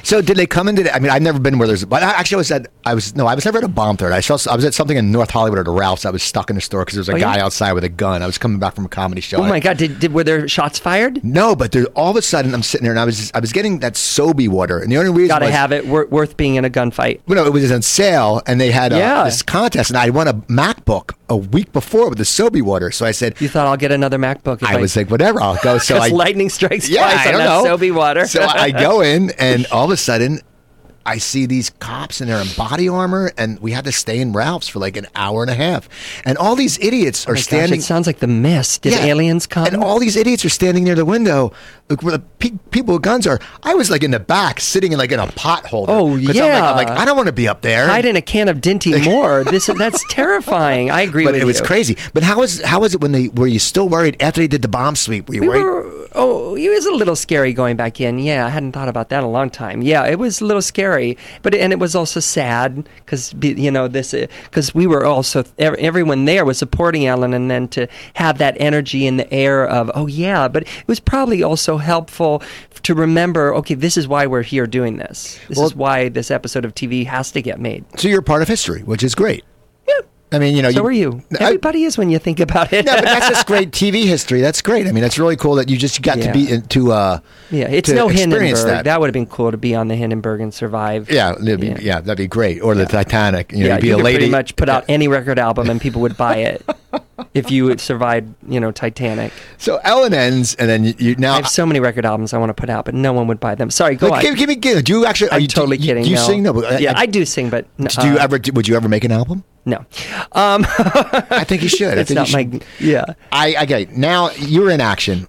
So 0.03 0.21
did 0.21 0.37
they 0.37 0.45
come 0.45 0.67
into? 0.67 0.83
The, 0.83 0.93
I 0.95 0.99
mean, 0.99 1.09
I've 1.11 1.21
never 1.21 1.39
been 1.39 1.57
where 1.57 1.67
there's. 1.67 1.83
But 1.85 2.03
I- 2.03 2.11
actually, 2.11 2.35
I 2.35 2.37
was 2.37 2.51
at. 2.51 2.67
I 2.85 2.93
was 2.93 3.15
no, 3.15 3.27
I 3.27 3.35
was 3.35 3.45
never 3.45 3.57
at 3.59 3.63
a 3.63 3.67
bomb 3.67 3.97
threat. 3.97 4.11
I 4.13 4.19
saw. 4.19 4.37
I 4.51 4.55
was 4.55 4.63
at 4.65 4.73
something 4.73 4.95
in 4.97 5.11
North 5.11 5.31
Hollywood 5.31 5.59
at 5.59 5.67
a 5.67 5.71
Ralph's. 5.71 6.05
I 6.05 6.09
was 6.11 6.23
stuck 6.23 6.49
in 6.49 6.55
the 6.55 6.61
store 6.61 6.81
because 6.85 6.95
there 6.95 7.01
was 7.01 7.09
a 7.09 7.13
Oh, 7.13 7.19
guy 7.19 7.37
yeah? 7.37 7.45
outside 7.45 7.73
with 7.73 7.83
a 7.83 7.89
gun. 7.89 8.21
I 8.21 8.25
was 8.25 8.37
coming 8.37 8.59
back 8.59 8.75
from 8.75 8.85
a 8.85 8.89
comedy 8.89 9.21
show. 9.21 9.37
oh 9.37 9.47
my 9.47 9.59
god, 9.59 9.77
did, 9.77 9.99
did 9.99 10.13
were 10.13 10.23
there 10.23 10.47
shots 10.47 10.79
fired? 10.79 11.23
No, 11.23 11.55
but 11.55 11.71
there, 11.71 11.85
all 11.95 12.11
of 12.11 12.15
a 12.17 12.21
sudden 12.21 12.53
I'm 12.53 12.63
sitting 12.63 12.83
there 12.83 12.93
and 12.93 12.99
I 12.99 13.05
was 13.05 13.17
just, 13.17 13.35
I 13.35 13.39
was 13.39 13.51
getting 13.51 13.79
that 13.79 13.93
Sobe 13.93 14.47
water, 14.49 14.79
and 14.79 14.91
the 14.91 14.97
only 14.97 15.11
reason 15.11 15.29
Got 15.29 15.39
to 15.39 15.45
was, 15.45 15.53
have 15.55 15.71
it 15.71 15.87
wor- 15.87 16.07
worth 16.07 16.37
being 16.37 16.55
in 16.55 16.65
a 16.65 16.69
gunfight. 16.69 17.21
You 17.27 17.35
know, 17.35 17.45
it 17.45 17.53
was 17.53 17.71
on 17.71 17.81
sale, 17.81 18.41
and 18.47 18.59
they 18.61 18.71
had 18.71 18.93
uh, 18.93 18.97
Yeah. 18.97 19.23
this 19.23 19.41
contest, 19.41 19.89
and 19.89 19.97
I 19.97 20.09
won 20.09 20.27
a 20.27 20.33
MacBook 20.33 21.15
a 21.31 21.37
week 21.37 21.71
before 21.71 22.09
with 22.09 22.17
the 22.17 22.25
Sobe 22.25 22.61
water. 22.61 22.91
So 22.91 23.05
I 23.05 23.11
said, 23.11 23.39
You 23.39 23.47
thought 23.47 23.65
I'll 23.65 23.77
get 23.77 23.91
another 23.91 24.17
MacBook? 24.17 24.61
If 24.61 24.67
I 24.67 24.75
was 24.75 24.95
like, 24.97 25.09
whatever, 25.09 25.41
I'll 25.41 25.57
go. 25.63 25.77
So 25.77 25.95
I 26.01 26.09
lightning 26.09 26.49
strikes 26.49 26.89
yeah, 26.89 27.03
twice 27.09 27.13
I 27.15 27.25
on 27.27 27.31
don't 27.31 27.63
that 27.63 27.69
know. 27.69 27.77
Sobe 27.77 27.95
water. 27.95 28.25
so 28.27 28.43
I 28.43 28.71
go 28.71 29.01
in, 29.01 29.31
and 29.39 29.65
all 29.67 29.85
of 29.85 29.91
a 29.91 29.97
sudden, 29.97 30.41
I 31.05 31.17
see 31.17 31.45
these 31.45 31.69
cops 31.79 32.21
and 32.21 32.29
they're 32.29 32.41
in 32.41 32.47
body 32.57 32.87
armor, 32.87 33.31
and 33.37 33.59
we 33.59 33.71
had 33.71 33.85
to 33.85 33.91
stay 33.91 34.19
in 34.19 34.33
Ralph's 34.33 34.67
for 34.67 34.79
like 34.79 34.97
an 34.97 35.07
hour 35.15 35.41
and 35.41 35.49
a 35.51 35.55
half, 35.55 35.89
and 36.25 36.37
all 36.37 36.55
these 36.55 36.77
idiots 36.79 37.25
oh 37.27 37.31
are 37.31 37.31
Oh 37.31 37.33
my 37.33 37.37
gosh, 37.39 37.43
standing. 37.45 37.79
it 37.79 37.83
sounds 37.83 38.07
like 38.07 38.19
the 38.19 38.27
mist. 38.27 38.81
Did 38.83 38.93
Yeah. 38.93 39.05
aliens 39.05 39.47
come? 39.47 39.65
And 39.65 39.77
all 39.83 39.99
these 39.99 40.15
idiots 40.15 40.45
are 40.45 40.49
standing 40.49 40.83
near 40.83 40.95
the 40.95 41.05
window, 41.05 41.51
like 41.89 42.03
where 42.03 42.13
the 42.13 42.19
pe- 42.39 42.51
people 42.71 42.93
with 42.95 43.03
guns 43.03 43.25
are. 43.27 43.39
I 43.63 43.73
was 43.73 43.89
like 43.89 44.03
in 44.03 44.11
the 44.11 44.19
back, 44.19 44.59
sitting 44.59 44.91
in 44.91 44.97
like 44.99 45.11
in 45.11 45.19
a 45.19 45.27
potholder. 45.27 45.85
Oh, 45.89 46.09
'Cause 46.09 46.19
I'm 46.19 46.23
like, 46.25 46.35
yeah. 46.35 46.69
I'm 46.71 46.75
like, 46.77 46.89
I 46.89 47.05
don't 47.05 47.15
want 47.17 47.27
to 47.27 47.33
be 47.33 47.47
up 47.47 47.61
there. 47.61 47.87
Hide 47.87 48.05
in 48.05 48.15
a 48.15 48.21
can 48.21 48.47
of 48.47 48.57
Dinty 48.61 49.03
Moore. 49.09 49.43
This 49.43 49.65
that's 49.65 50.03
terrifying. 50.09 50.91
I 50.91 51.01
agree 51.01 51.25
with 51.25 51.35
you. 51.35 51.41
but 51.41 51.45
with 51.47 51.55
it 51.57 51.61
was 51.61 51.67
crazy. 51.67 51.97
But 52.13 52.23
how 52.23 52.39
was 52.39 52.61
how 52.61 52.81
was 52.81 52.93
it 52.93 53.01
when 53.01 53.11
they 53.11 53.29
were 53.29 53.47
you 53.47 53.59
still 53.59 53.89
worried 53.89 54.17
after 54.21 54.41
they 54.41 54.47
did 54.47 54.61
the 54.61 54.67
bomb 54.67 54.95
sweep? 54.95 55.27
Were 55.29 55.35
you 55.35 55.41
We 55.41 55.47
worried? 55.49 55.63
were, 55.63 56.07
oh, 56.13 56.55
it 56.55 56.69
was 56.69 56.85
a 56.85 56.91
little 56.91 57.15
scary 57.15 57.53
going 57.53 57.75
back 57.75 57.99
in. 58.01 58.19
Yeah, 58.19 58.45
I 58.45 58.49
hadn't 58.49 58.73
thought 58.73 58.89
about 58.89 59.09
that 59.09 59.19
in 59.19 59.23
a 59.23 59.29
long 59.31 59.49
time. 59.49 59.81
Yeah, 59.81 60.05
it 60.05 60.19
was 60.19 60.41
a 60.41 60.45
little 60.45 60.61
scary, 60.61 60.90
but 61.41 61.53
and 61.55 61.71
it 61.73 61.79
was 61.79 61.95
also 61.95 62.19
sad 62.19 62.87
because 62.97 63.33
you 63.41 63.71
know 63.71 63.87
this 63.87 64.13
uh, 64.13 64.27
because 64.45 64.73
we 64.75 64.87
were 64.87 65.05
also 65.05 65.43
ev- 65.57 65.75
everyone 65.75 66.25
there 66.25 66.45
was 66.45 66.57
supporting 66.57 67.05
Ellen, 67.07 67.33
and 67.33 67.49
then 67.49 67.67
to 67.69 67.87
have 68.15 68.37
that 68.39 68.55
energy 68.59 69.05
in 69.07 69.17
the 69.17 69.31
air 69.33 69.67
of 69.67 69.89
oh 69.95 70.07
yeah, 70.07 70.47
but 70.47 70.63
it 70.63 70.87
was 70.87 70.99
probably 70.99 71.43
also 71.43 71.77
helpful 71.77 72.41
to 72.83 72.93
remember 72.95 73.53
okay, 73.55 73.73
this 73.75 73.97
is 73.97 74.07
why 74.07 74.25
we're 74.27 74.41
here 74.43 74.67
doing 74.67 74.97
this. 74.97 75.39
This 75.47 75.57
Well- 75.57 75.67
is 75.67 75.75
why 75.75 76.09
this 76.09 76.31
episode 76.31 76.65
of 76.65 76.73
TV 76.75 77.05
has 77.05 77.31
to 77.31 77.41
get 77.41 77.59
made. 77.59 77.85
so 77.97 78.07
you're 78.07 78.21
part 78.21 78.41
of 78.41 78.47
history, 78.47 78.81
which 78.81 79.03
is 79.03 79.15
great. 79.15 79.43
Yeah. 80.31 80.37
I 80.37 80.39
mean, 80.39 80.55
you 80.55 80.61
know, 80.61 80.71
So 80.71 80.85
are 80.85 80.91
you. 80.91 81.21
I- 81.39 81.43
Everybody 81.43 81.83
is 81.83 81.97
when 81.97 82.09
you 82.09 82.19
think 82.19 82.39
about 82.39 82.71
it. 82.73 82.85
no, 82.85 82.95
but 82.95 83.03
that's 83.03 83.27
just 83.29 83.45
great 83.47 83.71
TV 83.71 84.05
history. 84.05 84.41
That's 84.41 84.61
great. 84.61 84.87
I 84.87 84.91
mean, 84.91 85.01
that's 85.01 85.19
really 85.19 85.35
cool 85.35 85.55
that 85.55 85.69
you 85.69 85.77
just 85.77 86.01
got 86.01 86.15
to 86.15 86.25
Yeah. 86.25 86.31
be 86.31 86.61
to 86.69 86.91
uh 86.91 87.19
Yeah, 87.49 87.67
it's 87.67 87.89
to 87.89 87.95
no 87.95 88.07
Hindenburg. 88.07 88.55
that. 88.65 88.85
That, 88.85 88.99
would 88.99 89.07
have 89.07 89.13
been 89.13 89.25
cool 89.25 89.51
to 89.51 89.57
be 89.57 89.75
on 89.75 89.87
the 89.87 89.95
Hindenburg 89.95 90.41
and 90.41 90.53
survive. 90.53 91.09
yeah, 91.11 91.35
be, 91.35 91.75
yeah. 91.81 91.99
that'd 92.01 92.17
be 92.17 92.27
great. 92.27 92.61
Or 92.61 92.75
the 92.75 92.85
Titanic. 92.85 93.51
You 93.51 93.59
know, 93.59 93.65
yeah, 93.67 93.73
you'd 93.75 93.81
be 93.81 93.87
you 93.87 93.93
a 93.93 93.97
could 93.97 94.05
lady. 94.05 94.17
pretty 94.19 94.31
much 94.31 94.55
put 94.55 94.69
out 94.69 94.85
any 94.87 95.07
record 95.07 95.37
album 95.39 95.69
and 95.69 95.81
people 95.81 96.01
would 96.01 96.15
buy 96.17 96.37
it 96.37 96.65
if 97.33 97.51
you 97.51 97.67
had 97.67 97.79
survived, 97.81 98.33
you 98.47 98.59
know, 98.59 98.71
Titanic. 98.71 99.31
So 99.57 99.77
Ellen 99.83 100.13
ends, 100.13 100.55
and 100.55 100.69
then 100.69 100.83
you, 100.85 100.93
you 100.97 101.15
now. 101.15 101.33
I 101.33 101.35
have 101.37 101.47
so 101.47 101.65
many 101.65 101.79
record 101.79 102.05
albums 102.05 102.33
I 102.33 102.37
want 102.37 102.49
to 102.49 102.53
put 102.53 102.69
out, 102.69 102.85
but 102.85 102.93
no 102.93 103.13
one 103.13 103.27
would 103.27 103.39
buy 103.39 103.55
them. 103.55 103.69
Sorry, 103.69 103.95
go 103.95 104.13
on. 104.13 104.21
give, 104.21 104.35
give 104.37 104.47
me, 104.49 104.55
give, 104.55 104.83
do 104.83 104.99
you 104.99 105.05
actually? 105.05 105.29
Are 105.31 105.35
I'm 105.35 105.41
you 105.41 105.47
totally 105.47 105.77
do, 105.77 105.85
kidding. 105.85 106.03
Do 106.03 106.09
you 106.09 106.15
no. 106.15 106.21
sing? 106.27 106.43
No, 106.43 106.53
but, 106.53 106.73
uh, 106.73 106.77
yeah, 106.77 106.93
I 106.95 107.05
do 107.05 107.25
sing, 107.25 107.49
but 107.49 107.65
no, 107.77 107.87
Do 107.87 108.07
you 108.07 108.13
uh, 108.15 108.23
ever? 108.23 108.39
Would 108.53 108.67
you 108.67 108.75
ever 108.75 108.87
make 108.89 109.03
an 109.03 109.11
album? 109.11 109.43
No, 109.65 109.77
um, 110.31 110.65
I 110.67 111.43
think 111.47 111.61
you 111.63 111.69
should. 111.69 111.97
It's 111.97 112.11
not 112.11 112.31
my. 112.33 112.49
Yeah, 112.79 113.05
I 113.31 113.55
okay. 113.63 113.87
Now 113.91 114.31
you're 114.31 114.69
in 114.71 114.81
action. 114.81 115.27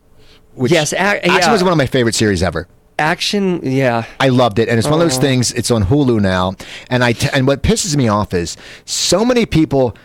Which, 0.55 0.73
Yes, 0.73 0.93
ac- 0.93 1.01
action 1.03 1.31
yeah. 1.33 1.53
was 1.53 1.63
one 1.65 1.73
of 1.73 1.79
my 1.79 1.87
favorite 1.87 2.15
series 2.15 2.43
ever. 2.43 2.69
action. 2.99 3.61
Yeah, 3.63 4.05
I 4.21 4.29
loved 4.29 4.59
it, 4.59 4.69
and 4.69 4.79
it's 4.79 4.87
one 4.89 4.95
of 5.01 5.07
those 5.07 5.19
things. 5.19 5.53
It's 5.53 5.71
on 5.71 5.83
Hulu 5.85 6.21
now, 6.21 6.55
and 6.91 7.03
I 7.05 7.13
t- 7.13 7.29
and 7.33 7.47
what 7.47 7.63
pisses 7.63 7.97
me 7.97 8.09
off 8.09 8.33
is 8.35 8.57
so 8.85 9.25
many 9.25 9.45
people 9.47 9.97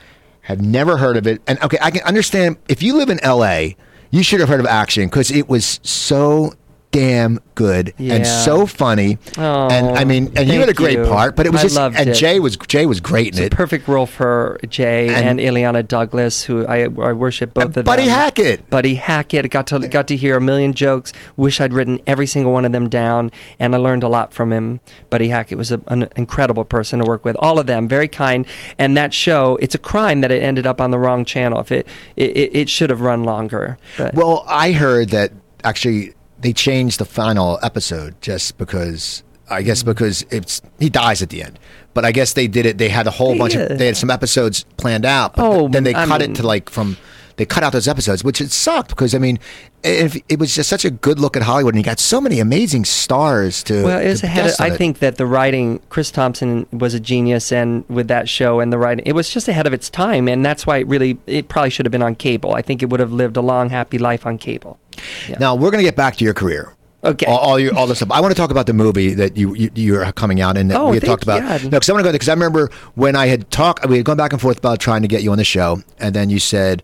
have 0.41 0.61
never 0.61 0.97
heard 0.97 1.17
of 1.17 1.27
it. 1.27 1.41
And 1.47 1.61
okay, 1.63 1.77
I 1.81 1.91
can 1.91 2.01
understand 2.03 2.57
if 2.69 2.81
you 2.81 2.95
live 2.95 3.09
in 3.09 3.19
L.A., 3.23 3.75
you 4.11 4.23
should 4.23 4.39
have 4.39 4.47
heard 4.49 4.61
of 4.61 4.65
Action 4.65 5.05
because 5.07 5.31
it 5.31 5.49
was 5.49 5.79
so 5.83 6.53
damn 6.97 7.39
good 7.53 7.93
and 7.99 8.25
so 8.25 8.65
funny. 8.65 9.17
Oh, 9.37 9.67
and 9.69 9.97
I 9.97 10.03
mean, 10.03 10.31
and 10.35 10.49
you 10.49 10.59
had 10.59 10.69
a 10.69 10.73
great 10.73 10.97
you. 10.97 11.05
part, 11.05 11.35
but 11.35 11.45
it 11.45 11.51
was 11.51 11.61
I 11.61 11.63
just 11.89 11.99
and 11.99 12.09
it. 12.09 12.13
Jay 12.13 12.39
was 12.39 12.57
Jay 12.67 12.85
was 12.85 12.99
great 12.99 13.27
in 13.27 13.33
it's 13.33 13.39
a 13.39 13.45
it. 13.45 13.51
perfect 13.51 13.87
role 13.87 14.05
for 14.05 14.59
Jay 14.67 15.07
And- 15.09 15.27
and, 15.27 15.39
Illeana 15.39 15.87
Douglas, 15.87 16.43
who 16.43 16.65
I, 16.65 16.83
I 16.83 17.13
worship 17.13 17.53
both 17.53 17.75
of 17.77 17.85
Buddy 17.85 18.05
them. 18.05 18.11
Hackett. 18.17 18.69
Buddy 18.69 18.95
Hackett. 18.95 19.49
Got 19.51 19.67
to 19.67 19.87
got 19.87 20.07
to 20.07 20.15
hear 20.15 20.37
a 20.37 20.41
million 20.41 20.73
jokes. 20.73 21.13
Wish 21.35 21.61
I'd 21.61 21.73
written 21.73 21.99
every 22.07 22.25
single 22.27 22.51
one 22.53 22.65
of 22.65 22.71
them 22.71 22.89
down, 22.89 23.31
and 23.59 23.75
I 23.75 23.77
learned 23.77 24.03
a 24.03 24.07
lot 24.09 24.33
from 24.33 24.51
him. 24.51 24.79
Buddy 25.09 25.27
Hackett 25.29 25.57
was 25.57 25.71
a, 25.71 25.79
an 25.87 26.09
incredible 26.15 26.65
person 26.65 26.99
to 26.99 27.05
work 27.05 27.23
with. 27.25 27.35
All 27.39 27.59
of 27.59 27.67
them, 27.67 27.87
very 27.87 28.07
kind. 28.07 28.45
And 28.79 28.97
that 28.97 29.13
show, 29.13 29.57
it's 29.61 29.75
a 29.75 29.79
crime 29.79 30.21
that 30.21 30.31
it 30.31 30.41
ended 30.41 30.65
up 30.65 30.81
on 30.81 30.91
the 30.91 30.97
wrong 30.99 31.25
channel. 31.25 31.59
If 31.59 31.71
it 31.71 31.87
it, 32.15 32.35
it, 32.37 32.55
it 32.55 32.69
should 32.69 32.89
have 32.89 33.01
run 33.01 33.23
longer. 33.23 33.77
But 33.97 34.15
Well, 34.15 34.43
I 34.47 34.71
heard 34.71 35.09
that 35.09 35.31
actually 35.63 36.13
they 36.39 36.53
changed 36.53 36.99
the 36.99 37.05
final 37.05 37.59
episode 37.63 38.15
just 38.21 38.57
because 38.57 39.23
I 39.49 39.61
guess 39.61 39.79
Mm-hmm. 39.79 39.89
because 39.89 40.25
it's 40.29 40.61
he 40.79 40.89
dies 40.89 41.21
at 41.21 41.29
the 41.29 41.43
end. 41.43 41.59
But 41.93 42.05
I 42.05 42.11
guess 42.11 42.33
they 42.33 42.47
did 42.47 42.65
it. 42.65 42.77
They 42.77 42.89
had 42.89 43.07
a 43.07 43.11
whole 43.11 43.37
bunch 43.37 43.55
of 43.55 43.77
they 43.77 43.87
had 43.87 43.97
some 43.97 44.11
episodes 44.11 44.65
planned 44.77 45.05
out. 45.05 45.35
But 45.35 45.45
Oh, 45.45 45.67
then 45.67 45.83
they 45.83 45.95
I 45.95 46.05
cut 46.05 46.21
mean- 46.21 46.31
it 46.31 46.35
to 46.35 46.43
like 46.45 46.69
from 46.69 46.97
they 47.37 47.45
cut 47.45 47.61
out 47.63 47.71
those 47.71 47.87
episodes, 47.87 48.23
which 48.23 48.41
it 48.41 48.51
sucked 48.51 48.89
because 48.89 49.13
I 49.13 49.19
mean, 49.19 49.37
if 49.83 50.17
it 50.27 50.39
was 50.39 50.55
just 50.55 50.67
such 50.69 50.85
a 50.85 50.89
good 50.89 51.19
look 51.19 51.37
at 51.37 51.43
Hollywood, 51.43 51.75
and 51.75 51.79
you 51.79 51.85
got 51.85 51.99
so 51.99 52.19
many 52.19 52.39
amazing 52.39 52.83
stars 52.85 53.61
to. 53.63 53.83
Well, 53.83 53.99
it 54.01 54.07
was 54.09 54.21
to 54.21 54.25
ahead. 54.25 54.45
Of, 54.47 54.55
I 54.59 54.67
it. 54.69 54.77
think 54.77 54.99
that 54.99 55.17
the 55.17 55.27
writing, 55.27 55.79
Chris 55.89 56.09
Thompson 56.09 56.65
was 56.71 56.95
a 56.95 56.99
genius, 56.99 57.51
and 57.51 57.85
with 57.89 58.07
that 58.07 58.27
show 58.27 58.59
and 58.59 58.73
the 58.73 58.79
writing, 58.79 59.05
it 59.05 59.13
was 59.13 59.29
just 59.29 59.47
ahead 59.47 59.67
of 59.67 59.73
its 59.73 59.87
time, 59.87 60.27
and 60.27 60.43
that's 60.43 60.65
why 60.65 60.77
it 60.77 60.87
really, 60.87 61.19
it 61.27 61.47
probably 61.47 61.69
should 61.69 61.85
have 61.85 61.91
been 61.91 62.01
on 62.01 62.15
cable. 62.15 62.55
I 62.55 62.63
think 62.63 62.81
it 62.81 62.87
would 62.89 62.99
have 62.99 63.11
lived 63.11 63.37
a 63.37 63.41
long, 63.41 63.69
happy 63.69 63.99
life 63.99 64.25
on 64.25 64.39
cable. 64.39 64.79
Yeah. 65.27 65.37
Now 65.39 65.55
we're 65.55 65.71
going 65.71 65.83
to 65.83 65.87
get 65.87 65.95
back 65.95 66.15
to 66.17 66.25
your 66.25 66.33
career. 66.33 66.73
Okay. 67.03 67.25
All, 67.27 67.37
all 67.37 67.59
your 67.59 67.75
all 67.75 67.85
this 67.87 67.99
stuff. 67.99 68.11
I 68.11 68.19
want 68.21 68.31
to 68.31 68.35
talk 68.37 68.49
about 68.51 68.65
the 68.65 68.73
movie 68.73 69.13
that 69.13 69.37
you, 69.37 69.53
you 69.55 69.69
you're 69.75 70.11
coming 70.13 70.41
out 70.41 70.57
and 70.57 70.69
that 70.71 70.77
Oh, 70.79 70.89
we 70.89 70.97
had 70.97 71.05
talked 71.05 71.23
about. 71.23 71.41
Yeah. 71.41 71.69
No, 71.69 71.69
because 71.77 71.89
I 71.89 71.93
want 71.93 71.99
to 72.01 72.03
go 72.03 72.11
there 72.11 72.13
because 72.13 72.29
I 72.29 72.33
remember 72.33 72.69
when 72.95 73.15
I 73.15 73.27
had 73.27 73.49
talked, 73.51 73.85
we 73.87 73.97
had 73.97 74.05
gone 74.05 74.17
back 74.17 74.33
and 74.33 74.41
forth 74.41 74.57
about 74.57 74.79
trying 74.79 75.03
to 75.03 75.07
get 75.07 75.21
you 75.21 75.31
on 75.31 75.37
the 75.37 75.43
show, 75.43 75.81
and 75.99 76.15
then 76.15 76.29
you 76.29 76.39
said 76.39 76.83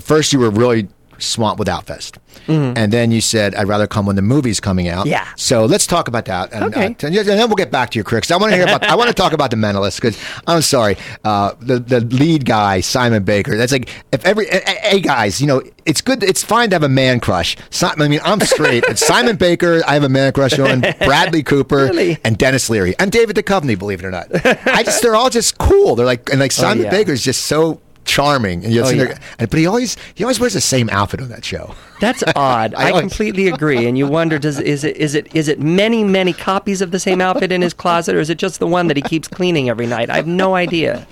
first 0.00 0.32
you 0.32 0.38
were 0.38 0.50
really 0.50 0.88
swamped 1.18 1.58
with 1.58 1.68
Outfest, 1.68 2.16
and 2.46 2.92
then 2.92 3.10
you 3.10 3.20
said 3.20 3.54
I'd 3.54 3.68
rather 3.68 3.86
come 3.86 4.06
when 4.06 4.16
the 4.16 4.22
movie's 4.22 4.60
coming 4.60 4.88
out. 4.88 5.00
Mm-hmm. 5.00 5.10
Yeah. 5.10 5.28
So 5.36 5.64
let's 5.66 5.86
talk 5.86 6.08
about 6.08 6.24
that, 6.26 6.52
and, 6.52 6.64
Okay. 6.64 6.86
uh, 6.86 7.06
and 7.06 7.14
then 7.14 7.48
we'll 7.48 7.56
get 7.56 7.70
back 7.70 7.90
to 7.90 7.96
your. 7.96 8.04
'cause 8.04 8.30
I 8.30 8.36
want 8.36 8.50
to 8.52 8.56
hear 8.56 8.64
about. 8.64 8.82
I 8.84 8.94
want 8.94 9.08
to 9.08 9.14
talk 9.14 9.32
about 9.32 9.50
the 9.50 9.56
Mentalist 9.56 10.00
because 10.00 10.18
I'm 10.46 10.62
sorry, 10.62 10.96
uh, 11.24 11.52
the 11.60 11.78
the 11.78 12.00
lead 12.00 12.44
guy 12.44 12.80
Simon 12.80 13.22
Baker. 13.24 13.56
That's 13.56 13.72
like 13.72 13.90
if 14.12 14.24
every 14.24 14.46
hey, 14.46 15.00
guys, 15.00 15.40
you 15.40 15.46
know 15.46 15.62
it's 15.84 16.00
good. 16.00 16.22
It's 16.22 16.42
fine 16.44 16.70
to 16.70 16.74
have 16.76 16.82
a 16.82 16.88
man 16.88 17.20
crush. 17.20 17.56
I 17.82 18.08
mean, 18.08 18.20
I'm 18.24 18.40
straight, 18.40 18.84
but 18.86 18.98
Simon 18.98 19.36
Baker, 19.36 19.82
I 19.86 19.94
have 19.94 20.04
a 20.04 20.08
man 20.08 20.32
crush 20.32 20.58
on. 20.58 20.80
Bradley 20.98 21.42
Cooper 21.42 21.84
Really? 21.86 22.18
and 22.24 22.36
Dennis 22.38 22.68
Leary 22.70 22.94
and 22.98 23.10
David 23.10 23.36
Duchovny. 23.36 23.78
Believe 23.78 24.00
it 24.00 24.06
or 24.06 24.10
not, 24.10 24.26
I 24.66 24.82
just 24.82 25.02
they're 25.02 25.16
all 25.16 25.30
just 25.30 25.58
cool. 25.58 25.96
They're 25.96 26.06
like 26.06 26.28
and 26.30 26.40
like 26.40 26.52
Simon 26.52 26.84
yeah. 26.84 26.90
Baker's 26.90 27.22
just 27.22 27.46
so 27.46 27.80
charming 28.08 28.64
and 28.64 28.72
you 28.74 28.82
Oh, 28.82 28.88
yeah. 28.90 29.18
and, 29.38 29.48
but 29.50 29.58
he 29.58 29.66
always 29.66 29.96
he 30.14 30.24
always 30.24 30.40
wears 30.40 30.54
the 30.54 30.60
same 30.60 30.88
outfit 30.90 31.20
on 31.20 31.28
that 31.28 31.44
show. 31.44 31.74
That's 32.00 32.22
odd. 32.36 32.74
I 32.74 32.92
I, 32.92 33.00
completely 33.00 33.48
agree. 33.48 33.86
And 33.86 33.96
you 33.96 34.06
wonder, 34.06 34.38
does 34.38 34.58
is 34.60 34.84
it 34.84 34.96
is 34.96 35.14
it 35.14 35.34
is 35.34 35.48
it 35.48 35.60
many 35.60 36.04
many 36.04 36.32
copies 36.32 36.80
of 36.80 36.90
the 36.90 37.00
same 37.00 37.20
outfit 37.20 37.52
in 37.52 37.62
his 37.62 37.74
closet, 37.74 38.14
or 38.14 38.20
is 38.20 38.30
it 38.30 38.38
just 38.38 38.60
the 38.60 38.66
one 38.66 38.88
that 38.88 38.96
he 38.96 39.02
keeps 39.02 39.28
cleaning 39.28 39.68
every 39.68 39.86
night? 39.86 40.10
I 40.10 40.16
have 40.16 40.26
no 40.26 40.54
idea. 40.54 41.06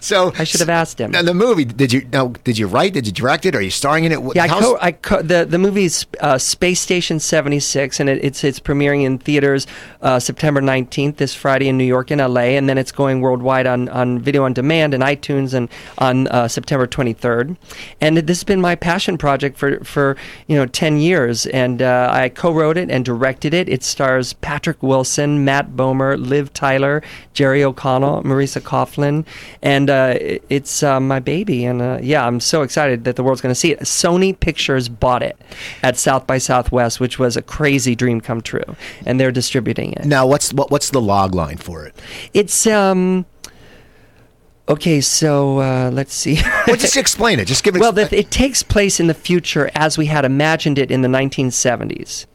So 0.00 0.32
I 0.38 0.44
should 0.44 0.60
have 0.60 0.68
asked 0.68 1.00
him. 1.00 1.10
Now 1.12 1.22
the 1.22 1.34
movie, 1.34 1.64
did 1.64 1.92
you 1.92 2.06
now? 2.12 2.28
Did 2.44 2.58
you 2.58 2.66
write? 2.66 2.92
Did 2.92 3.06
you 3.06 3.12
direct 3.12 3.46
it? 3.46 3.54
Are 3.54 3.60
you 3.60 3.70
starring 3.70 4.04
in 4.04 4.12
it? 4.12 4.20
Yeah, 4.34 4.44
I 4.44 4.48
co- 4.48 4.78
I 4.80 4.92
co- 4.92 5.22
the 5.22 5.44
the 5.44 5.58
movie's 5.58 6.06
uh, 6.20 6.38
Space 6.38 6.80
Station 6.80 7.20
seventy 7.20 7.60
six, 7.60 8.00
and 8.00 8.08
it, 8.08 8.22
it's 8.22 8.44
it's 8.44 8.60
premiering 8.60 9.04
in 9.04 9.18
theaters 9.18 9.66
uh, 10.02 10.18
September 10.18 10.60
nineteenth 10.60 11.16
this 11.16 11.34
Friday 11.34 11.68
in 11.68 11.78
New 11.78 11.84
York 11.84 12.10
and 12.10 12.20
L.A., 12.20 12.56
and 12.56 12.68
then 12.68 12.78
it's 12.78 12.92
going 12.92 13.20
worldwide 13.20 13.66
on, 13.66 13.88
on 13.88 14.18
video 14.18 14.44
on 14.44 14.52
demand 14.52 14.94
and 14.94 15.02
iTunes 15.02 15.54
and 15.54 15.68
on 15.98 16.26
uh, 16.28 16.48
September 16.48 16.86
twenty 16.86 17.12
third. 17.12 17.56
And 18.00 18.18
this 18.18 18.38
has 18.38 18.44
been 18.44 18.60
my 18.60 18.74
passion 18.74 19.16
project 19.18 19.56
for 19.56 19.82
for 19.84 20.16
you 20.46 20.56
know 20.56 20.66
ten 20.66 20.98
years, 20.98 21.46
and 21.46 21.82
uh, 21.82 22.08
I 22.12 22.28
co-wrote 22.28 22.76
it 22.76 22.90
and 22.90 23.04
directed 23.04 23.54
it. 23.54 23.68
It 23.68 23.82
stars 23.82 24.32
Patrick 24.34 24.82
Wilson, 24.82 25.44
Matt 25.44 25.70
Bomer, 25.70 26.18
Liv 26.18 26.52
Tyler, 26.52 27.02
Jerry 27.34 27.62
O'Connell, 27.64 28.22
Marisa 28.22 28.60
Coughlan, 28.60 29.24
and 29.62 29.90
uh, 29.90 30.14
it's 30.48 30.82
uh, 30.82 31.00
my 31.00 31.20
baby. 31.20 31.64
And 31.64 31.82
uh, 31.82 31.98
yeah, 32.02 32.26
I'm 32.26 32.40
so 32.40 32.62
excited 32.62 33.04
that 33.04 33.16
the 33.16 33.22
world's 33.22 33.40
going 33.40 33.50
to 33.52 33.58
see 33.58 33.72
it. 33.72 33.80
Sony 33.80 34.38
Pictures 34.38 34.88
bought 34.88 35.22
it 35.22 35.38
at 35.82 35.96
South 35.96 36.26
by 36.26 36.38
Southwest, 36.38 37.00
which 37.00 37.18
was 37.18 37.36
a 37.36 37.42
crazy 37.42 37.94
dream 37.94 38.20
come 38.20 38.40
true, 38.40 38.76
and 39.06 39.18
they're 39.18 39.32
distributing 39.32 39.92
it. 39.94 40.04
now 40.04 40.26
what's 40.26 40.52
what, 40.52 40.70
what's 40.70 40.90
the 40.90 41.00
log 41.00 41.34
line 41.34 41.56
for 41.56 41.84
it? 41.84 41.94
It's 42.34 42.66
um. 42.66 43.26
Okay, 44.70 45.00
so 45.00 45.58
uh, 45.58 45.90
let's 45.92 46.14
see. 46.14 46.40
Well, 46.66 46.76
just 46.76 46.96
explain 46.96 47.40
it. 47.40 47.46
Just 47.46 47.64
give 47.64 47.74
it. 47.74 47.80
Well, 47.80 47.98
it 47.98 48.30
takes 48.30 48.62
place 48.62 49.00
in 49.00 49.08
the 49.08 49.14
future 49.14 49.72
as 49.74 49.98
we 49.98 50.06
had 50.06 50.24
imagined 50.24 50.78
it 50.78 50.92
in 50.92 51.02
the 51.02 51.08
1970s. 51.08 52.26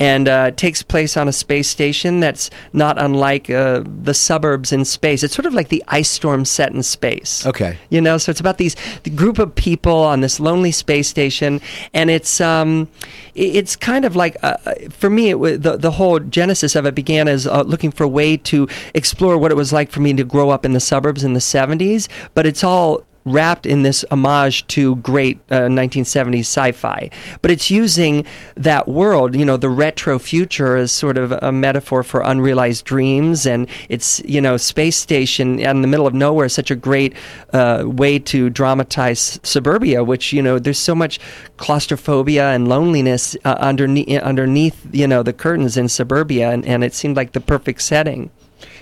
And 0.00 0.28
uh, 0.28 0.50
takes 0.52 0.82
place 0.82 1.16
on 1.16 1.28
a 1.28 1.32
space 1.32 1.68
station 1.68 2.20
that's 2.20 2.50
not 2.72 3.00
unlike 3.00 3.50
uh, 3.50 3.84
the 4.02 4.14
suburbs 4.14 4.72
in 4.72 4.86
space. 4.86 5.22
It's 5.22 5.34
sort 5.34 5.44
of 5.44 5.52
like 5.52 5.68
the 5.68 5.84
ice 5.88 6.10
storm 6.10 6.46
set 6.46 6.72
in 6.72 6.82
space. 6.82 7.46
Okay. 7.46 7.78
You 7.90 8.00
know, 8.00 8.16
so 8.16 8.30
it's 8.30 8.40
about 8.40 8.56
these 8.56 8.74
the 9.02 9.10
group 9.10 9.38
of 9.38 9.54
people 9.54 9.92
on 9.92 10.22
this 10.22 10.40
lonely 10.40 10.72
space 10.72 11.06
station, 11.08 11.60
and 11.92 12.10
it's 12.10 12.40
um, 12.40 12.88
it's 13.34 13.76
kind 13.76 14.06
of 14.06 14.16
like 14.16 14.36
uh, 14.42 14.56
for 14.88 15.10
me, 15.10 15.30
it, 15.30 15.62
the 15.62 15.76
the 15.76 15.92
whole 15.92 16.18
genesis 16.18 16.74
of 16.74 16.86
it 16.86 16.94
began 16.94 17.28
as 17.28 17.46
uh, 17.46 17.62
looking 17.62 17.90
for 17.90 18.04
a 18.04 18.08
way 18.08 18.38
to 18.38 18.66
explore 18.94 19.36
what 19.36 19.52
it 19.52 19.56
was 19.56 19.72
like 19.72 19.90
for 19.90 20.00
me 20.00 20.14
to 20.14 20.24
grow 20.24 20.48
up 20.48 20.64
in 20.64 20.72
the 20.72 20.80
suburbs 20.80 21.22
in 21.22 21.34
the 21.34 21.40
'70s, 21.40 22.08
but 22.32 22.46
it's 22.46 22.64
all 22.64 23.04
wrapped 23.24 23.66
in 23.66 23.82
this 23.82 24.04
homage 24.10 24.66
to 24.68 24.96
great 24.96 25.38
uh, 25.50 25.62
1970s 25.62 26.40
sci-fi. 26.40 27.10
But 27.42 27.50
it's 27.50 27.70
using 27.70 28.24
that 28.56 28.88
world 28.88 29.34
you 29.34 29.44
know 29.44 29.56
the 29.56 29.68
retro 29.68 30.18
future 30.18 30.76
as 30.76 30.92
sort 30.92 31.18
of 31.18 31.32
a 31.32 31.52
metaphor 31.52 32.02
for 32.02 32.20
unrealized 32.20 32.84
dreams. 32.84 33.46
And 33.46 33.68
it's 33.88 34.20
you 34.24 34.40
know 34.40 34.56
space 34.56 34.96
station 34.96 35.58
in 35.58 35.82
the 35.82 35.88
middle 35.88 36.06
of 36.06 36.14
nowhere 36.14 36.46
is 36.46 36.52
such 36.52 36.70
a 36.70 36.76
great 36.76 37.14
uh, 37.52 37.84
way 37.86 38.18
to 38.18 38.50
dramatize 38.50 39.40
suburbia 39.42 40.04
which 40.04 40.32
you 40.32 40.42
know 40.42 40.58
there's 40.58 40.78
so 40.78 40.94
much 40.94 41.18
claustrophobia 41.56 42.50
and 42.50 42.68
loneliness 42.68 43.36
uh, 43.44 43.56
underneath 43.58 44.20
underneath 44.22 44.86
you 44.92 45.06
know 45.06 45.22
the 45.22 45.32
curtains 45.32 45.76
in 45.76 45.88
suburbia. 45.88 46.50
And, 46.50 46.64
and 46.66 46.84
it 46.84 46.94
seemed 46.94 47.16
like 47.16 47.32
the 47.32 47.40
perfect 47.40 47.82
setting 47.82 48.30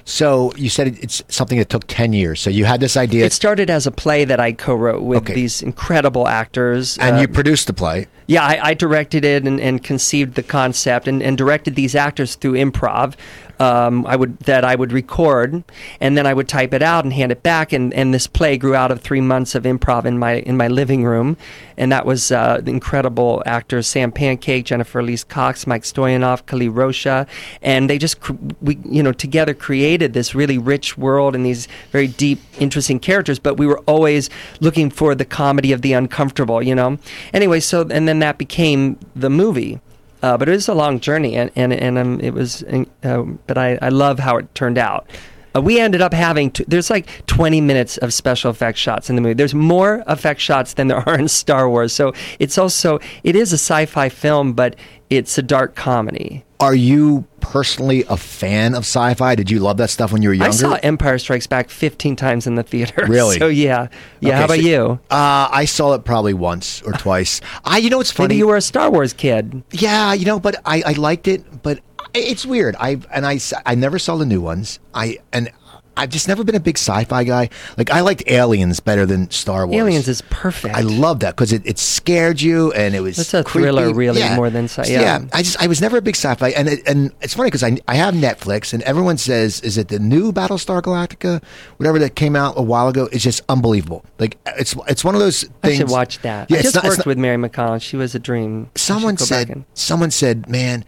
So 0.08 0.54
you 0.56 0.70
said 0.70 0.98
it's 1.02 1.22
something 1.28 1.58
that 1.58 1.68
took 1.68 1.84
10 1.86 2.14
years. 2.14 2.40
So 2.40 2.48
you 2.48 2.64
had 2.64 2.80
this 2.80 2.96
idea 2.96 3.26
it 3.26 3.32
started 3.34 3.68
as 3.68 3.86
a 3.86 3.90
play 3.90 4.24
that 4.24 4.40
I 4.40 4.52
co-wrote 4.52 5.02
with 5.02 5.18
Okay. 5.18 5.34
these 5.34 5.60
incredible 5.60 6.26
actors 6.26 6.96
and 6.96 7.16
uh, 7.16 7.20
you 7.20 7.28
produced 7.28 7.66
the 7.66 7.74
play. 7.74 8.06
Yeah, 8.26 8.42
I, 8.42 8.68
I 8.68 8.74
directed 8.74 9.22
it 9.26 9.46
and, 9.46 9.60
and 9.60 9.84
conceived 9.84 10.34
the 10.34 10.42
concept 10.42 11.08
and, 11.08 11.22
and 11.22 11.36
directed 11.36 11.74
these 11.74 11.94
actors 11.94 12.36
through 12.36 12.54
improv. 12.54 13.16
Um, 13.60 14.06
I 14.06 14.16
would 14.16 14.38
that 14.40 14.64
I 14.64 14.74
would 14.74 14.92
record 14.92 15.64
and 16.00 16.16
then 16.16 16.26
I 16.26 16.34
would 16.34 16.48
type 16.48 16.72
it 16.72 16.82
out 16.82 17.04
and 17.04 17.12
hand 17.12 17.32
it 17.32 17.42
back 17.42 17.72
and, 17.72 17.92
and 17.92 18.14
this 18.14 18.26
play 18.26 18.56
grew 18.56 18.74
out 18.74 18.90
of 18.90 19.00
three 19.00 19.20
months 19.20 19.54
of 19.54 19.64
improv 19.64 20.04
in 20.04 20.18
my 20.18 20.34
in 20.34 20.56
my 20.56 20.68
living 20.68 21.04
room 21.04 21.36
and 21.78 21.92
that 21.92 22.04
was 22.04 22.30
uh, 22.32 22.60
incredible 22.66 23.42
actors 23.46 23.86
Sam 23.86 24.12
Pancake, 24.12 24.64
Jennifer 24.64 24.98
Elise 24.98 25.24
Cox, 25.24 25.66
Mike 25.66 25.84
Stoyanov, 25.84 26.44
Kali 26.46 26.68
Rocha, 26.68 27.26
and 27.62 27.88
they 27.88 27.98
just 27.98 28.20
cr- 28.20 28.34
we 28.60 28.78
you 28.84 29.02
know 29.02 29.12
together 29.12 29.54
created 29.54 30.12
this 30.12 30.34
really 30.34 30.58
rich 30.58 30.98
world 30.98 31.34
and 31.34 31.46
these 31.46 31.68
very 31.90 32.08
deep, 32.08 32.40
interesting 32.58 32.98
characters. 32.98 33.38
But 33.38 33.54
we 33.56 33.66
were 33.66 33.78
always 33.80 34.28
looking 34.60 34.90
for 34.90 35.14
the 35.14 35.24
comedy 35.24 35.72
of 35.72 35.82
the 35.82 35.92
uncomfortable, 35.92 36.62
you 36.62 36.74
know. 36.74 36.98
Anyway, 37.32 37.60
so 37.60 37.82
and 37.82 38.08
then 38.08 38.18
that 38.18 38.38
became 38.38 38.98
the 39.14 39.30
movie. 39.30 39.80
Uh, 40.22 40.36
but 40.36 40.48
it 40.48 40.52
was 40.52 40.68
a 40.68 40.74
long 40.74 40.98
journey, 41.00 41.36
and 41.36 41.50
and 41.54 41.72
and 41.72 41.98
um, 41.98 42.20
it 42.20 42.34
was. 42.34 42.64
Uh, 43.02 43.22
but 43.46 43.56
I, 43.56 43.78
I 43.80 43.88
love 43.90 44.18
how 44.18 44.36
it 44.36 44.52
turned 44.54 44.78
out. 44.78 45.08
Uh, 45.54 45.62
we 45.62 45.80
ended 45.80 46.02
up 46.02 46.12
having 46.12 46.50
to, 46.50 46.64
there's 46.68 46.90
like 46.90 47.26
20 47.26 47.60
minutes 47.60 47.96
of 47.98 48.12
special 48.12 48.50
effects 48.50 48.80
shots 48.80 49.08
in 49.08 49.16
the 49.16 49.22
movie. 49.22 49.34
There's 49.34 49.54
more 49.54 50.02
effect 50.06 50.40
shots 50.40 50.74
than 50.74 50.88
there 50.88 50.98
are 51.08 51.18
in 51.18 51.28
Star 51.28 51.68
Wars. 51.68 51.92
So 51.92 52.12
it's 52.38 52.58
also 52.58 52.98
it 53.22 53.36
is 53.36 53.52
a 53.52 53.58
sci-fi 53.58 54.08
film, 54.08 54.52
but 54.52 54.76
it's 55.08 55.38
a 55.38 55.42
dark 55.42 55.74
comedy. 55.74 56.44
Are 56.60 56.74
you 56.74 57.26
personally 57.40 58.04
a 58.08 58.16
fan 58.16 58.74
of 58.74 58.80
sci-fi? 58.80 59.34
Did 59.34 59.50
you 59.50 59.60
love 59.60 59.76
that 59.78 59.90
stuff 59.90 60.12
when 60.12 60.22
you 60.22 60.28
were 60.28 60.34
younger? 60.34 60.48
I 60.48 60.50
saw 60.50 60.74
Empire 60.82 61.18
Strikes 61.18 61.46
Back 61.46 61.70
15 61.70 62.16
times 62.16 62.46
in 62.46 62.54
the 62.54 62.62
theater. 62.62 63.06
Really? 63.08 63.38
So 63.38 63.46
yeah, 63.48 63.88
yeah. 64.20 64.28
Okay, 64.28 64.36
how 64.38 64.44
about 64.44 64.58
so- 64.58 64.62
you? 64.62 65.00
Uh, 65.10 65.48
I 65.50 65.64
saw 65.64 65.94
it 65.94 66.04
probably 66.04 66.34
once 66.34 66.82
or 66.82 66.92
twice. 66.92 67.40
I, 67.64 67.78
you 67.78 67.88
know, 67.90 67.96
what's 67.98 68.10
funny. 68.10 68.28
Maybe 68.28 68.38
you 68.38 68.46
were 68.46 68.56
a 68.56 68.60
Star 68.62 68.90
Wars 68.90 69.12
kid. 69.12 69.62
Yeah, 69.70 70.12
you 70.12 70.26
know, 70.26 70.38
but 70.38 70.56
I, 70.64 70.82
I 70.84 70.92
liked 70.92 71.26
it, 71.26 71.62
but 71.62 71.80
it's 72.14 72.44
weird. 72.44 72.76
I 72.78 73.00
and 73.12 73.26
I 73.26 73.38
I 73.64 73.74
never 73.74 73.98
saw 73.98 74.16
the 74.16 74.26
new 74.26 74.40
ones. 74.40 74.78
I 74.94 75.18
and 75.32 75.50
I've 75.98 76.10
just 76.10 76.28
never 76.28 76.44
been 76.44 76.54
a 76.54 76.60
big 76.60 76.78
sci-fi 76.78 77.24
guy. 77.24 77.50
Like 77.76 77.90
I 77.90 78.00
liked 78.00 78.22
Aliens 78.28 78.80
better 78.80 79.04
than 79.04 79.30
Star 79.30 79.66
Wars. 79.66 79.76
Aliens 79.78 80.08
is 80.08 80.22
perfect. 80.30 80.74
I 80.74 80.80
love 80.80 81.20
that 81.20 81.34
because 81.36 81.52
it, 81.52 81.66
it 81.66 81.78
scared 81.78 82.40
you 82.40 82.72
and 82.72 82.94
it 82.94 83.00
was. 83.00 83.18
It's 83.18 83.34
a 83.34 83.42
creepy. 83.44 83.64
thriller, 83.64 83.92
really, 83.92 84.22
more 84.36 84.48
than 84.50 84.64
sci- 84.64 84.84
fi. 84.84 84.90
yeah. 84.90 85.24
I 85.32 85.42
just 85.42 85.60
I 85.62 85.66
was 85.66 85.80
never 85.80 85.98
a 85.98 86.02
big 86.02 86.14
sci-fi, 86.16 86.50
and 86.50 86.68
it, 86.68 86.86
and 86.88 87.12
it's 87.20 87.34
funny 87.34 87.48
because 87.48 87.62
I 87.64 87.78
I 87.88 87.96
have 87.96 88.14
Netflix, 88.14 88.72
and 88.72 88.82
everyone 88.84 89.18
says 89.18 89.60
is 89.60 89.76
it 89.76 89.88
the 89.88 89.98
new 89.98 90.32
Battlestar 90.32 90.80
Galactica, 90.80 91.42
whatever 91.78 91.98
that 91.98 92.14
came 92.14 92.36
out 92.36 92.54
a 92.56 92.62
while 92.62 92.88
ago? 92.88 93.08
It's 93.12 93.24
just 93.24 93.42
unbelievable. 93.48 94.04
Like 94.18 94.38
it's 94.46 94.74
it's 94.86 95.04
one 95.04 95.14
of 95.14 95.20
those 95.20 95.42
things. 95.62 95.74
I 95.74 95.76
should 95.78 95.90
watch 95.90 96.20
that. 96.20 96.50
Yeah, 96.50 96.58
I 96.58 96.62
just 96.62 96.74
not- 96.76 96.84
worked 96.84 96.98
not- 96.98 97.06
with 97.06 97.18
Mary 97.18 97.36
McDonnell. 97.36 97.82
She 97.82 97.96
was 97.96 98.14
a 98.14 98.18
dream. 98.18 98.70
Someone 98.76 99.16
said 99.16 99.64
someone 99.74 100.10
said 100.10 100.48
man 100.48 100.84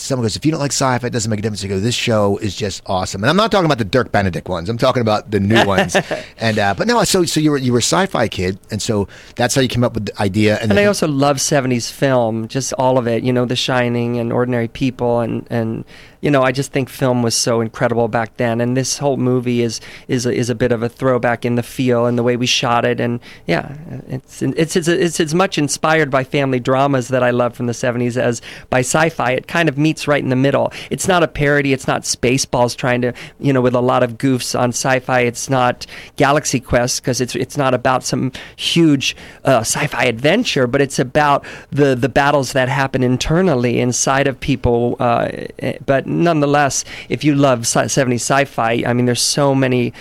someone 0.00 0.24
goes 0.24 0.36
if 0.36 0.44
you 0.44 0.50
don't 0.50 0.60
like 0.60 0.72
sci-fi 0.72 1.06
it 1.06 1.10
doesn't 1.12 1.30
make 1.30 1.38
a 1.38 1.42
difference. 1.42 1.62
You 1.62 1.68
go 1.68 1.80
this 1.80 1.94
show 1.94 2.38
is 2.38 2.54
just 2.54 2.82
awesome. 2.86 3.22
And 3.22 3.30
i'm 3.30 3.36
not 3.36 3.50
talking 3.52 3.66
about 3.66 3.78
the 3.78 3.84
dirk 3.84 4.12
benedict 4.12 4.48
ones. 4.48 4.68
I'm 4.68 4.78
talking 4.78 5.00
about 5.02 5.30
the 5.30 5.40
new 5.40 5.64
ones. 5.64 5.96
And 6.38 6.58
uh, 6.58 6.74
but 6.74 6.86
no 6.86 7.02
so 7.04 7.24
so 7.24 7.38
you 7.40 7.50
were 7.50 7.58
you 7.58 7.72
were 7.72 7.78
a 7.78 7.82
sci-fi 7.82 8.28
kid 8.28 8.58
and 8.70 8.80
so 8.80 9.08
that's 9.36 9.54
how 9.54 9.60
you 9.60 9.68
came 9.68 9.84
up 9.84 9.94
with 9.94 10.06
the 10.06 10.22
idea 10.22 10.58
and, 10.60 10.70
And 10.70 10.80
I 10.80 10.86
also 10.86 11.06
love 11.06 11.36
70s 11.36 11.90
film, 11.92 12.48
just 12.48 12.72
all 12.74 12.98
of 12.98 13.06
it, 13.06 13.22
you 13.22 13.32
know, 13.32 13.44
The 13.44 13.56
Shining 13.56 14.18
and 14.18 14.32
Ordinary 14.32 14.68
People 14.68 15.20
and 15.20 15.46
and 15.50 15.84
you 16.20 16.30
know, 16.30 16.42
I 16.42 16.52
just 16.52 16.72
think 16.72 16.88
film 16.88 17.22
was 17.22 17.34
so 17.34 17.60
incredible 17.60 18.08
back 18.08 18.36
then 18.36 18.60
and 18.60 18.76
this 18.76 18.98
whole 18.98 19.16
movie 19.16 19.62
is 19.62 19.80
is 20.08 20.26
a, 20.26 20.32
is 20.32 20.50
a 20.50 20.54
bit 20.54 20.72
of 20.72 20.82
a 20.82 20.88
throwback 20.88 21.44
in 21.44 21.54
the 21.54 21.62
feel 21.62 22.06
and 22.06 22.18
the 22.18 22.22
way 22.22 22.36
we 22.36 22.46
shot 22.46 22.84
it 22.84 23.00
and 23.00 23.20
yeah, 23.46 23.76
it's 24.08 24.42
it's 24.42 24.76
it's 24.76 24.88
it's 24.88 25.20
as 25.20 25.34
much 25.34 25.58
inspired 25.58 26.10
by 26.10 26.24
family 26.24 26.60
dramas 26.60 27.08
that 27.08 27.22
I 27.22 27.30
love 27.30 27.54
from 27.54 27.66
the 27.66 27.72
70s 27.72 28.16
as 28.16 28.42
by 28.68 28.80
sci-fi. 28.80 29.32
It 29.32 29.46
kind 29.46 29.68
of 29.68 29.78
meets 29.78 30.06
right 30.06 30.22
in 30.22 30.28
the 30.28 30.36
middle. 30.36 30.72
It's 30.90 31.08
not 31.08 31.22
a 31.22 31.28
parody, 31.28 31.72
it's 31.72 31.86
not 31.86 32.02
Spaceballs 32.02 32.76
trying 32.76 33.02
to, 33.02 33.12
you 33.38 33.52
know, 33.52 33.60
with 33.60 33.74
a 33.74 33.80
lot 33.80 34.02
of 34.02 34.18
goofs 34.18 34.58
on 34.58 34.70
sci-fi. 34.70 35.20
It's 35.20 35.48
not 35.48 35.86
Galaxy 36.16 36.60
Quest 36.60 37.02
because 37.02 37.20
it's 37.20 37.34
it's 37.34 37.56
not 37.56 37.74
about 37.74 38.04
some 38.04 38.32
huge 38.56 39.16
uh, 39.44 39.60
sci-fi 39.60 40.04
adventure, 40.04 40.66
but 40.66 40.80
it's 40.80 40.98
about 40.98 41.44
the 41.70 41.94
the 41.94 42.08
battles 42.08 42.52
that 42.52 42.68
happen 42.68 43.02
internally 43.02 43.80
inside 43.80 44.26
of 44.26 44.38
people. 44.38 44.96
Uh, 44.98 45.28
eh, 45.60 45.78
but 45.86 46.06
nonetheless, 46.10 46.84
if 47.08 47.24
you 47.24 47.34
love 47.34 47.60
sci- 47.60 47.84
70s 47.84 48.14
sci-fi, 48.14 48.82
I 48.86 48.92
mean, 48.92 49.06
there's 49.06 49.22
so 49.22 49.54
many. 49.54 49.92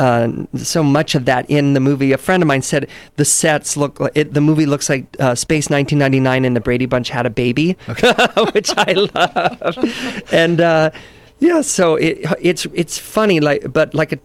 Uh, 0.00 0.32
so 0.56 0.82
much 0.82 1.14
of 1.14 1.24
that 1.26 1.48
in 1.48 1.74
the 1.74 1.78
movie. 1.78 2.10
A 2.10 2.18
friend 2.18 2.42
of 2.42 2.48
mine 2.48 2.62
said 2.62 2.88
the 3.14 3.24
sets 3.24 3.76
look. 3.76 4.00
Like, 4.00 4.10
it, 4.16 4.34
the 4.34 4.40
movie 4.40 4.66
looks 4.66 4.88
like 4.90 5.06
uh, 5.20 5.36
Space 5.36 5.70
1999, 5.70 6.44
and 6.44 6.56
the 6.56 6.60
Brady 6.60 6.86
Bunch 6.86 7.10
had 7.10 7.26
a 7.26 7.30
baby, 7.30 7.76
which 8.52 8.72
I 8.76 8.92
love. 9.14 10.32
And 10.32 10.60
uh, 10.60 10.90
yeah, 11.38 11.60
so 11.60 11.94
it, 11.94 12.18
it's 12.40 12.66
it's 12.74 12.98
funny, 12.98 13.38
like 13.38 13.72
but 13.72 13.94
like 13.94 14.10
a 14.12 14.18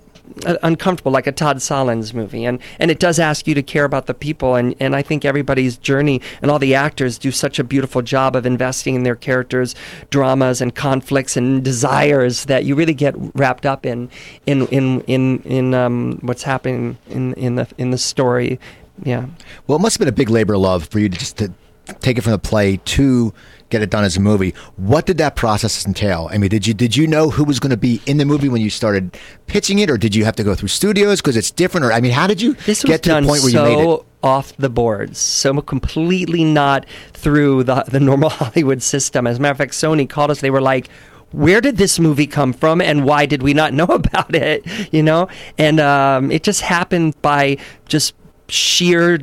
uncomfortable 0.63 1.11
like 1.11 1.27
a 1.27 1.31
Todd 1.31 1.57
Solondz 1.57 2.13
movie 2.13 2.45
and 2.45 2.59
and 2.79 2.89
it 2.89 2.99
does 2.99 3.19
ask 3.19 3.45
you 3.45 3.53
to 3.53 3.61
care 3.61 3.85
about 3.85 4.05
the 4.05 4.13
people 4.13 4.55
and 4.55 4.73
and 4.79 4.95
I 4.95 5.01
think 5.01 5.25
everybody's 5.25 5.77
journey 5.77 6.21
and 6.41 6.49
all 6.49 6.59
the 6.59 6.75
actors 6.75 7.17
do 7.17 7.31
such 7.31 7.59
a 7.59 7.63
beautiful 7.63 8.01
job 8.01 8.35
of 8.35 8.45
investing 8.45 8.95
in 8.95 9.03
their 9.03 9.15
characters 9.15 9.75
dramas 10.09 10.61
and 10.61 10.73
conflicts 10.73 11.35
and 11.37 11.63
desires 11.63 12.45
that 12.45 12.65
you 12.65 12.75
really 12.75 12.93
get 12.93 13.15
wrapped 13.35 13.65
up 13.65 13.85
in 13.85 14.09
in 14.45 14.65
in 14.67 15.01
in 15.01 15.39
in 15.43 15.73
um, 15.73 16.19
what's 16.21 16.43
happening 16.43 16.97
in 17.09 17.33
in 17.33 17.55
the 17.55 17.67
in 17.77 17.91
the 17.91 17.97
story. 17.97 18.59
Yeah. 19.03 19.25
Well 19.67 19.77
it 19.77 19.81
must 19.81 19.95
have 19.95 19.99
been 19.99 20.07
a 20.07 20.11
big 20.11 20.29
labor 20.29 20.53
of 20.53 20.61
love 20.61 20.85
for 20.85 20.99
you 20.99 21.09
to 21.09 21.17
just 21.17 21.37
to 21.37 21.51
take 21.99 22.17
it 22.17 22.21
from 22.21 22.31
the 22.31 22.39
play 22.39 22.77
to 22.77 23.33
get 23.69 23.81
it 23.81 23.89
done 23.89 24.03
as 24.03 24.15
a 24.15 24.19
movie 24.19 24.53
what 24.75 25.05
did 25.05 25.17
that 25.17 25.35
process 25.35 25.85
entail 25.85 26.29
i 26.31 26.37
mean 26.37 26.49
did 26.49 26.67
you 26.67 26.73
did 26.73 26.95
you 26.95 27.07
know 27.07 27.29
who 27.29 27.43
was 27.43 27.59
going 27.59 27.71
to 27.71 27.77
be 27.77 27.99
in 28.05 28.17
the 28.17 28.25
movie 28.25 28.47
when 28.47 28.61
you 28.61 28.69
started 28.69 29.17
pitching 29.47 29.79
it 29.79 29.89
or 29.89 29.97
did 29.97 30.13
you 30.13 30.23
have 30.25 30.35
to 30.35 30.43
go 30.43 30.53
through 30.53 30.67
studios 30.67 31.21
because 31.21 31.35
it's 31.35 31.49
different 31.49 31.85
or 31.85 31.91
i 31.91 31.99
mean 31.99 32.11
how 32.11 32.27
did 32.27 32.41
you 32.41 32.53
this 32.65 32.83
get 32.83 33.01
to 33.01 33.09
the 33.09 33.15
point 33.15 33.41
where 33.41 33.51
so 33.51 33.65
you 33.67 33.77
made 33.77 33.83
it 33.83 34.05
off 34.23 34.55
the 34.57 34.69
boards, 34.69 35.19
so 35.19 35.61
completely 35.61 36.43
not 36.43 36.85
through 37.13 37.63
the 37.63 37.83
the 37.83 37.99
normal 37.99 38.29
Hollywood 38.39 38.81
system. 38.81 39.27
As 39.27 39.37
a 39.37 39.41
matter 39.41 39.51
of 39.51 39.57
fact, 39.57 39.73
Sony 39.73 40.09
called 40.09 40.31
us. 40.31 40.41
They 40.41 40.49
were 40.49 40.61
like, 40.61 40.87
"Where 41.31 41.61
did 41.61 41.77
this 41.77 41.99
movie 41.99 42.27
come 42.27 42.53
from, 42.53 42.81
and 42.81 43.03
why 43.03 43.25
did 43.25 43.43
we 43.43 43.53
not 43.53 43.73
know 43.79 43.85
about 43.85 44.33
it?" 44.33 44.65
You 44.93 45.03
know, 45.03 45.27
and 45.57 45.79
um, 45.79 46.31
it 46.31 46.43
just 46.43 46.61
happened 46.61 47.21
by 47.21 47.57
just 47.87 48.15
sheer 48.53 49.19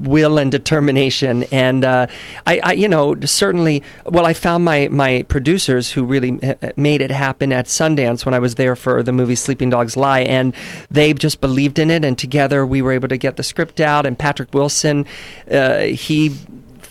will 0.00 0.38
and 0.38 0.50
determination. 0.50 1.44
And 1.44 1.84
uh, 1.84 2.06
I, 2.46 2.60
I 2.62 2.72
you 2.72 2.88
know 2.88 3.14
certainly 3.20 3.82
well 4.06 4.26
I 4.26 4.32
found 4.32 4.64
my 4.64 4.88
my 4.88 5.22
producers 5.28 5.92
who 5.92 6.04
really 6.04 6.42
uh, 6.42 6.72
made 6.76 7.00
it 7.00 7.10
happen 7.10 7.52
at 7.52 7.66
Sundance 7.66 8.24
when 8.24 8.34
I 8.34 8.38
was 8.38 8.56
there 8.56 8.76
for 8.76 9.02
the 9.02 9.12
movie 9.12 9.34
Sleeping 9.36 9.70
Dogs 9.70 9.96
Lie. 9.96 10.20
And 10.20 10.54
they 10.90 11.12
just 11.14 11.40
believed 11.40 11.78
in 11.78 11.90
it. 11.90 12.04
And 12.04 12.18
together 12.18 12.66
we 12.66 12.82
were 12.82 12.92
able 12.92 13.08
to 13.08 13.16
get 13.16 13.36
the 13.36 13.42
script 13.42 13.80
out. 13.80 14.06
And 14.06 14.18
Patrick 14.18 14.52
Wilson 14.52 15.06
uh, 15.50 15.80
he 15.80 16.36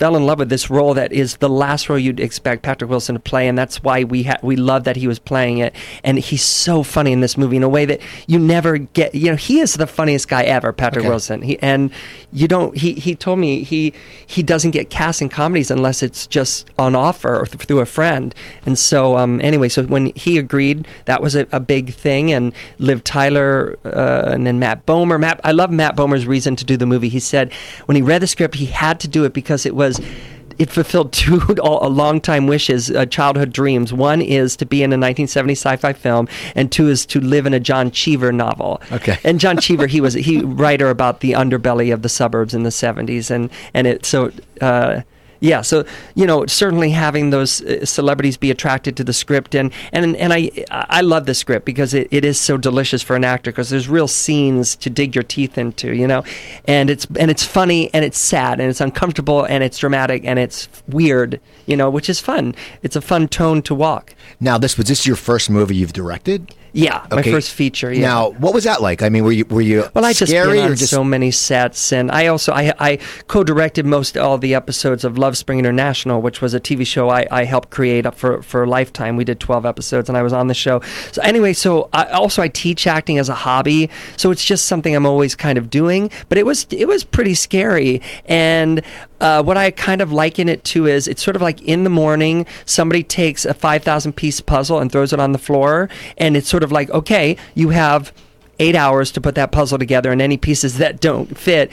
fell 0.01 0.15
in 0.15 0.25
love 0.25 0.39
with 0.39 0.49
this 0.49 0.67
role 0.71 0.95
that 0.95 1.11
is 1.13 1.37
the 1.37 1.47
last 1.47 1.87
role 1.87 1.99
you'd 1.99 2.19
expect 2.19 2.63
Patrick 2.63 2.89
Wilson 2.89 3.13
to 3.13 3.19
play, 3.19 3.47
and 3.47 3.55
that's 3.55 3.83
why 3.83 4.03
we 4.03 4.23
ha- 4.23 4.39
we 4.41 4.55
love 4.55 4.83
that 4.85 4.95
he 4.95 5.07
was 5.07 5.19
playing 5.19 5.59
it. 5.59 5.75
And 6.03 6.17
he's 6.17 6.41
so 6.43 6.81
funny 6.81 7.11
in 7.11 7.21
this 7.21 7.37
movie 7.37 7.57
in 7.57 7.61
a 7.61 7.69
way 7.69 7.85
that 7.85 8.01
you 8.25 8.39
never 8.39 8.79
get. 8.79 9.13
You 9.13 9.29
know, 9.29 9.35
he 9.35 9.59
is 9.59 9.75
the 9.75 9.85
funniest 9.85 10.27
guy 10.27 10.41
ever, 10.41 10.73
Patrick 10.73 11.03
Okay. 11.03 11.09
Wilson. 11.09 11.43
He, 11.43 11.59
and 11.59 11.91
you 12.33 12.47
don't. 12.47 12.75
He 12.75 12.93
he 12.93 13.13
told 13.13 13.37
me 13.37 13.63
he 13.63 13.93
he 14.25 14.41
doesn't 14.41 14.71
get 14.71 14.89
cast 14.89 15.21
in 15.21 15.29
comedies 15.29 15.69
unless 15.69 16.01
it's 16.01 16.25
just 16.25 16.67
on 16.79 16.95
offer 16.95 17.37
or 17.39 17.45
th- 17.45 17.63
through 17.67 17.81
a 17.81 17.85
friend. 17.85 18.33
And 18.65 18.79
so 18.79 19.17
um, 19.17 19.39
anyway, 19.41 19.69
so 19.69 19.83
when 19.83 20.07
he 20.15 20.39
agreed, 20.39 20.87
that 21.05 21.21
was 21.21 21.35
a, 21.35 21.45
a 21.51 21.59
big 21.59 21.93
thing. 21.93 22.31
And 22.31 22.53
Liv 22.79 23.03
Tyler 23.03 23.77
uh, 23.85 24.31
and 24.33 24.47
then 24.47 24.57
Matt 24.57 24.87
Bomer. 24.87 25.19
Matt, 25.19 25.41
I 25.43 25.51
love 25.51 25.69
Matt 25.69 25.95
Bomer's 25.95 26.25
reason 26.25 26.55
to 26.55 26.65
do 26.65 26.75
the 26.75 26.87
movie. 26.87 27.09
He 27.09 27.19
said 27.19 27.53
when 27.85 27.95
he 27.95 28.01
read 28.01 28.23
the 28.23 28.27
script, 28.27 28.55
he 28.55 28.65
had 28.65 28.99
to 29.01 29.07
do 29.07 29.25
it 29.25 29.33
because 29.33 29.63
it 29.67 29.75
was. 29.75 29.90
It 30.57 30.69
fulfilled 30.69 31.11
two 31.13 31.41
a 31.57 31.89
long-time 31.89 32.45
wishes, 32.45 32.91
uh, 32.91 33.05
childhood 33.07 33.51
dreams. 33.51 33.91
One 33.93 34.21
is 34.21 34.55
to 34.57 34.65
be 34.65 34.83
in 34.83 34.91
a 34.91 34.97
1970 34.97 35.53
sci-fi 35.53 35.93
film, 35.93 36.27
and 36.55 36.71
two 36.71 36.87
is 36.87 37.05
to 37.07 37.19
live 37.19 37.45
in 37.45 37.53
a 37.53 37.59
John 37.59 37.89
Cheever 37.89 38.31
novel. 38.31 38.81
Okay. 38.91 39.17
And 39.23 39.39
John 39.39 39.57
Cheever, 39.57 39.87
he 39.87 40.01
was 40.01 40.13
he 40.13 40.41
writer 40.41 40.89
about 40.89 41.21
the 41.21 41.31
underbelly 41.31 41.93
of 41.93 42.01
the 42.03 42.09
suburbs 42.09 42.53
in 42.53 42.63
the 42.63 42.69
70s, 42.69 43.31
and 43.31 43.49
and 43.73 43.87
it 43.87 44.05
so. 44.05 44.31
Uh, 44.59 45.01
yeah, 45.41 45.61
so 45.61 45.83
you 46.13 46.27
know, 46.27 46.45
certainly 46.45 46.91
having 46.91 47.31
those 47.31 47.61
uh, 47.63 47.83
celebrities 47.83 48.37
be 48.37 48.51
attracted 48.51 48.95
to 48.97 49.03
the 49.03 49.11
script, 49.11 49.55
and 49.55 49.73
and 49.91 50.15
and 50.15 50.31
I 50.31 50.51
I 50.69 51.01
love 51.01 51.25
the 51.25 51.33
script 51.33 51.65
because 51.65 51.95
it, 51.95 52.07
it 52.11 52.23
is 52.23 52.39
so 52.39 52.57
delicious 52.57 53.01
for 53.01 53.15
an 53.15 53.25
actor 53.25 53.51
because 53.51 53.71
there's 53.71 53.89
real 53.89 54.07
scenes 54.07 54.75
to 54.77 54.89
dig 54.91 55.15
your 55.15 55.23
teeth 55.23 55.57
into, 55.57 55.95
you 55.95 56.07
know, 56.07 56.23
and 56.65 56.91
it's 56.91 57.07
and 57.19 57.31
it's 57.31 57.43
funny 57.43 57.91
and 57.91 58.05
it's 58.05 58.19
sad 58.19 58.59
and 58.59 58.69
it's 58.69 58.81
uncomfortable 58.81 59.43
and 59.43 59.63
it's 59.63 59.79
dramatic 59.79 60.23
and 60.25 60.37
it's 60.37 60.69
weird, 60.87 61.41
you 61.65 61.75
know, 61.75 61.89
which 61.89 62.07
is 62.07 62.19
fun. 62.19 62.53
It's 62.83 62.95
a 62.95 63.01
fun 63.01 63.27
tone 63.27 63.63
to 63.63 63.73
walk. 63.73 64.13
Now, 64.39 64.59
this 64.59 64.77
was 64.77 64.87
this 64.87 65.07
your 65.07 65.15
first 65.15 65.49
movie 65.49 65.75
you've 65.75 65.93
directed? 65.93 66.53
Yeah, 66.73 67.05
my 67.11 67.21
first 67.21 67.53
feature. 67.53 67.91
Yeah. 67.91 68.01
Now, 68.07 68.29
what 68.31 68.53
was 68.53 68.63
that 68.63 68.81
like? 68.81 69.01
I 69.01 69.09
mean, 69.09 69.23
were 69.23 69.31
you 69.31 69.45
were 69.45 69.61
you 69.61 69.85
Well, 69.93 70.05
I 70.05 70.13
just 70.13 70.31
scary 70.31 70.57
been 70.57 70.71
on 70.71 70.75
just 70.75 70.91
so 70.91 71.03
many 71.03 71.31
sets, 71.31 71.91
and 71.91 72.09
I 72.11 72.27
also 72.27 72.53
I, 72.53 72.73
I 72.79 72.99
co-directed 73.27 73.85
most 73.85 74.17
all 74.17 74.37
the 74.37 74.55
episodes 74.55 75.03
of 75.03 75.15
Lovespring 75.15 75.59
International, 75.59 76.21
which 76.21 76.41
was 76.41 76.53
a 76.53 76.59
TV 76.59 76.85
show 76.85 77.09
I, 77.09 77.27
I 77.29 77.43
helped 77.43 77.71
create 77.71 78.05
up 78.05 78.15
for 78.15 78.41
for 78.41 78.65
Lifetime. 78.65 79.17
We 79.17 79.25
did 79.25 79.39
twelve 79.39 79.65
episodes, 79.65 80.07
and 80.07 80.17
I 80.17 80.21
was 80.21 80.33
on 80.33 80.47
the 80.47 80.53
show. 80.53 80.81
So 81.11 81.21
anyway, 81.21 81.53
so 81.53 81.89
I, 81.91 82.05
also 82.05 82.41
I 82.41 82.47
teach 82.47 82.87
acting 82.87 83.17
as 83.17 83.27
a 83.27 83.35
hobby, 83.35 83.89
so 84.15 84.31
it's 84.31 84.45
just 84.45 84.65
something 84.65 84.95
I'm 84.95 85.05
always 85.05 85.35
kind 85.35 85.57
of 85.57 85.69
doing. 85.69 86.09
But 86.29 86.37
it 86.37 86.45
was 86.45 86.67
it 86.69 86.87
was 86.87 87.03
pretty 87.03 87.33
scary, 87.33 88.01
and 88.25 88.81
uh, 89.21 89.41
what 89.41 89.55
I 89.55 89.71
kind 89.71 90.01
of 90.01 90.11
liken 90.11 90.49
it 90.49 90.63
to 90.65 90.87
is 90.87 91.07
it's 91.07 91.23
sort 91.23 91.35
of 91.35 91.41
like 91.41 91.61
in 91.61 91.83
the 91.83 91.89
morning 91.89 92.45
somebody 92.65 93.03
takes 93.03 93.45
a 93.45 93.53
five 93.53 93.83
thousand 93.83 94.13
piece 94.13 94.41
puzzle 94.41 94.79
and 94.79 94.91
throws 94.91 95.13
it 95.13 95.19
on 95.19 95.31
the 95.31 95.37
floor, 95.39 95.89
and 96.17 96.35
it's 96.35 96.49
sort 96.49 96.63
of 96.63 96.71
like 96.71 96.89
okay, 96.89 97.37
you 97.55 97.69
have 97.69 98.11
eight 98.61 98.75
hours 98.75 99.11
to 99.11 99.21
put 99.21 99.35
that 99.35 99.51
puzzle 99.51 99.77
together, 99.77 100.11
and 100.11 100.21
any 100.21 100.37
pieces 100.37 100.77
that 100.77 100.99
don't 101.01 101.37
fit 101.37 101.71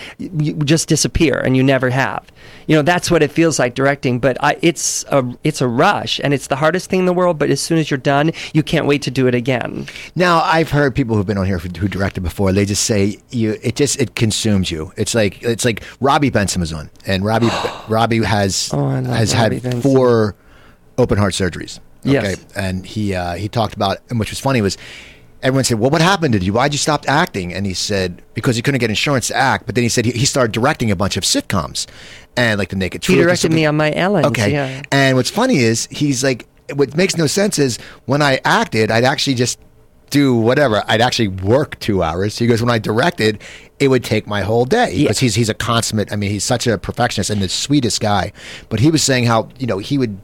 just 0.65 0.89
disappear, 0.89 1.39
and 1.39 1.57
you 1.57 1.63
never 1.63 1.91
have. 1.91 2.27
You 2.67 2.77
know 2.77 2.83
that's 2.83 3.11
what 3.11 3.23
it 3.23 3.31
feels 3.31 3.59
like 3.59 3.75
directing, 3.75 4.19
but 4.19 4.37
I, 4.43 4.57
it's 4.63 5.05
a 5.09 5.25
it's 5.45 5.61
a 5.61 5.69
rush, 5.69 6.21
and 6.25 6.35
it's 6.35 6.49
the 6.49 6.57
hardest 6.57 6.91
thing 6.91 7.01
in 7.01 7.07
the 7.07 7.13
world. 7.13 7.39
But 7.39 7.51
as 7.51 7.61
soon 7.61 7.79
as 7.79 7.91
you're 7.91 7.99
done, 7.99 8.33
you 8.53 8.63
can't 8.63 8.87
wait 8.87 9.03
to 9.03 9.11
do 9.11 9.27
it 9.27 9.35
again. 9.35 9.87
Now, 10.15 10.41
I've 10.43 10.71
heard 10.71 10.95
people 10.95 11.17
who've 11.17 11.27
been 11.27 11.39
on 11.39 11.47
here 11.47 11.59
who, 11.59 11.89
directed 11.89 12.23
before. 12.23 12.53
They 12.53 12.65
just 12.65 12.85
say 12.85 13.19
you. 13.31 13.57
It 13.63 13.77
just 13.77 14.01
it 14.01 14.15
consumes 14.15 14.71
you. 14.71 14.93
It's 14.97 15.15
like 15.15 15.43
it's 15.43 15.65
like 15.65 15.83
Robby 16.01 16.31
Benson 16.31 16.61
was 16.61 16.73
on, 16.73 16.91
and 17.07 17.25
Robby 17.25 17.49
Robby 17.89 18.23
has 18.25 18.71
Oh, 18.73 18.89
has 18.89 19.35
Robby 19.35 19.57
had 19.57 19.63
Benson. 19.63 19.81
four 19.83 20.35
open 20.99 21.17
heart 21.19 21.35
surgeries. 21.35 21.81
Yes. 22.05 22.45
and 22.57 22.87
he 22.87 23.15
uh, 23.15 23.35
he 23.35 23.49
talked 23.49 23.75
about, 23.75 23.99
and 24.11 24.19
which 24.19 24.31
was 24.31 24.41
funny 24.41 24.61
was. 24.63 24.77
Everyone 25.43 25.65
said, 25.65 25.79
"Well, 25.79 25.91
what 25.91 26.01
happened 26.03 26.35
to 26.35 26.41
you? 26.41 26.53
Why'd 26.53 26.73
you 26.73 26.79
stop 26.79 27.05
acting?" 27.09 27.53
And 27.55 27.65
he 27.65 27.75
said, 27.75 28.23
"Because 28.35 28.57
he 28.57 28.63
couldn't 28.63 28.81
get 28.81 28.91
insurance 28.91 29.29
to 29.29 29.37
act." 29.37 29.67
But 29.67 29.75
then 29.77 29.83
he 29.83 29.89
said 29.89 30.05
he, 30.05 30.13
he 30.13 30.25
started 30.27 30.53
directing 30.53 30.91
a 30.91 30.97
bunch 30.97 31.17
of 31.17 31.23
sitcoms, 31.23 31.87
and 32.37 32.59
like 32.59 32.71
the 32.71 32.77
Naked 32.77 33.03
Truth. 33.03 33.19
and 33.19 33.25
directed 33.27 33.53
me 33.53 33.65
on 33.67 33.77
my 33.77 33.93
Ellen. 33.95 34.25
Okay. 34.27 34.51
Yeah. 34.53 34.83
And 34.91 35.17
what's 35.17 35.31
funny 35.31 35.59
is 35.59 35.87
he's 35.91 36.25
like, 36.25 36.47
what 36.75 36.97
makes 36.97 37.17
no 37.17 37.27
sense 37.27 37.59
is 37.59 37.79
when 38.07 38.21
I 38.21 38.41
acted, 38.45 38.91
I'd 38.91 39.05
actually 39.05 39.35
just 39.35 39.59
do 40.11 40.35
whatever. 40.37 40.83
I'd 40.87 41.01
actually 41.03 41.29
work 41.29 41.79
two 41.81 42.03
hours. 42.03 42.39
He 42.39 42.47
goes, 42.47 42.61
when 42.63 42.71
I 42.71 42.79
directed, 42.79 43.43
it 43.79 43.89
would 43.89 44.03
take 44.05 44.27
my 44.27 44.41
whole 44.41 44.65
day 44.65 44.91
Yeah. 44.93 45.05
because 45.05 45.19
he's 45.19 45.35
he's 45.35 45.49
a 45.49 45.55
consummate. 45.55 46.13
I 46.13 46.17
mean, 46.17 46.31
he's 46.31 46.45
such 46.45 46.67
a 46.67 46.79
perfectionist 46.79 47.31
and 47.31 47.41
the 47.41 47.49
sweetest 47.49 48.01
guy. 48.01 48.33
But 48.71 48.81
he 48.81 48.91
was 48.91 49.03
saying 49.03 49.25
how 49.25 49.49
you 49.59 49.67
know 49.67 49.79
he 49.79 49.99
would 49.99 50.19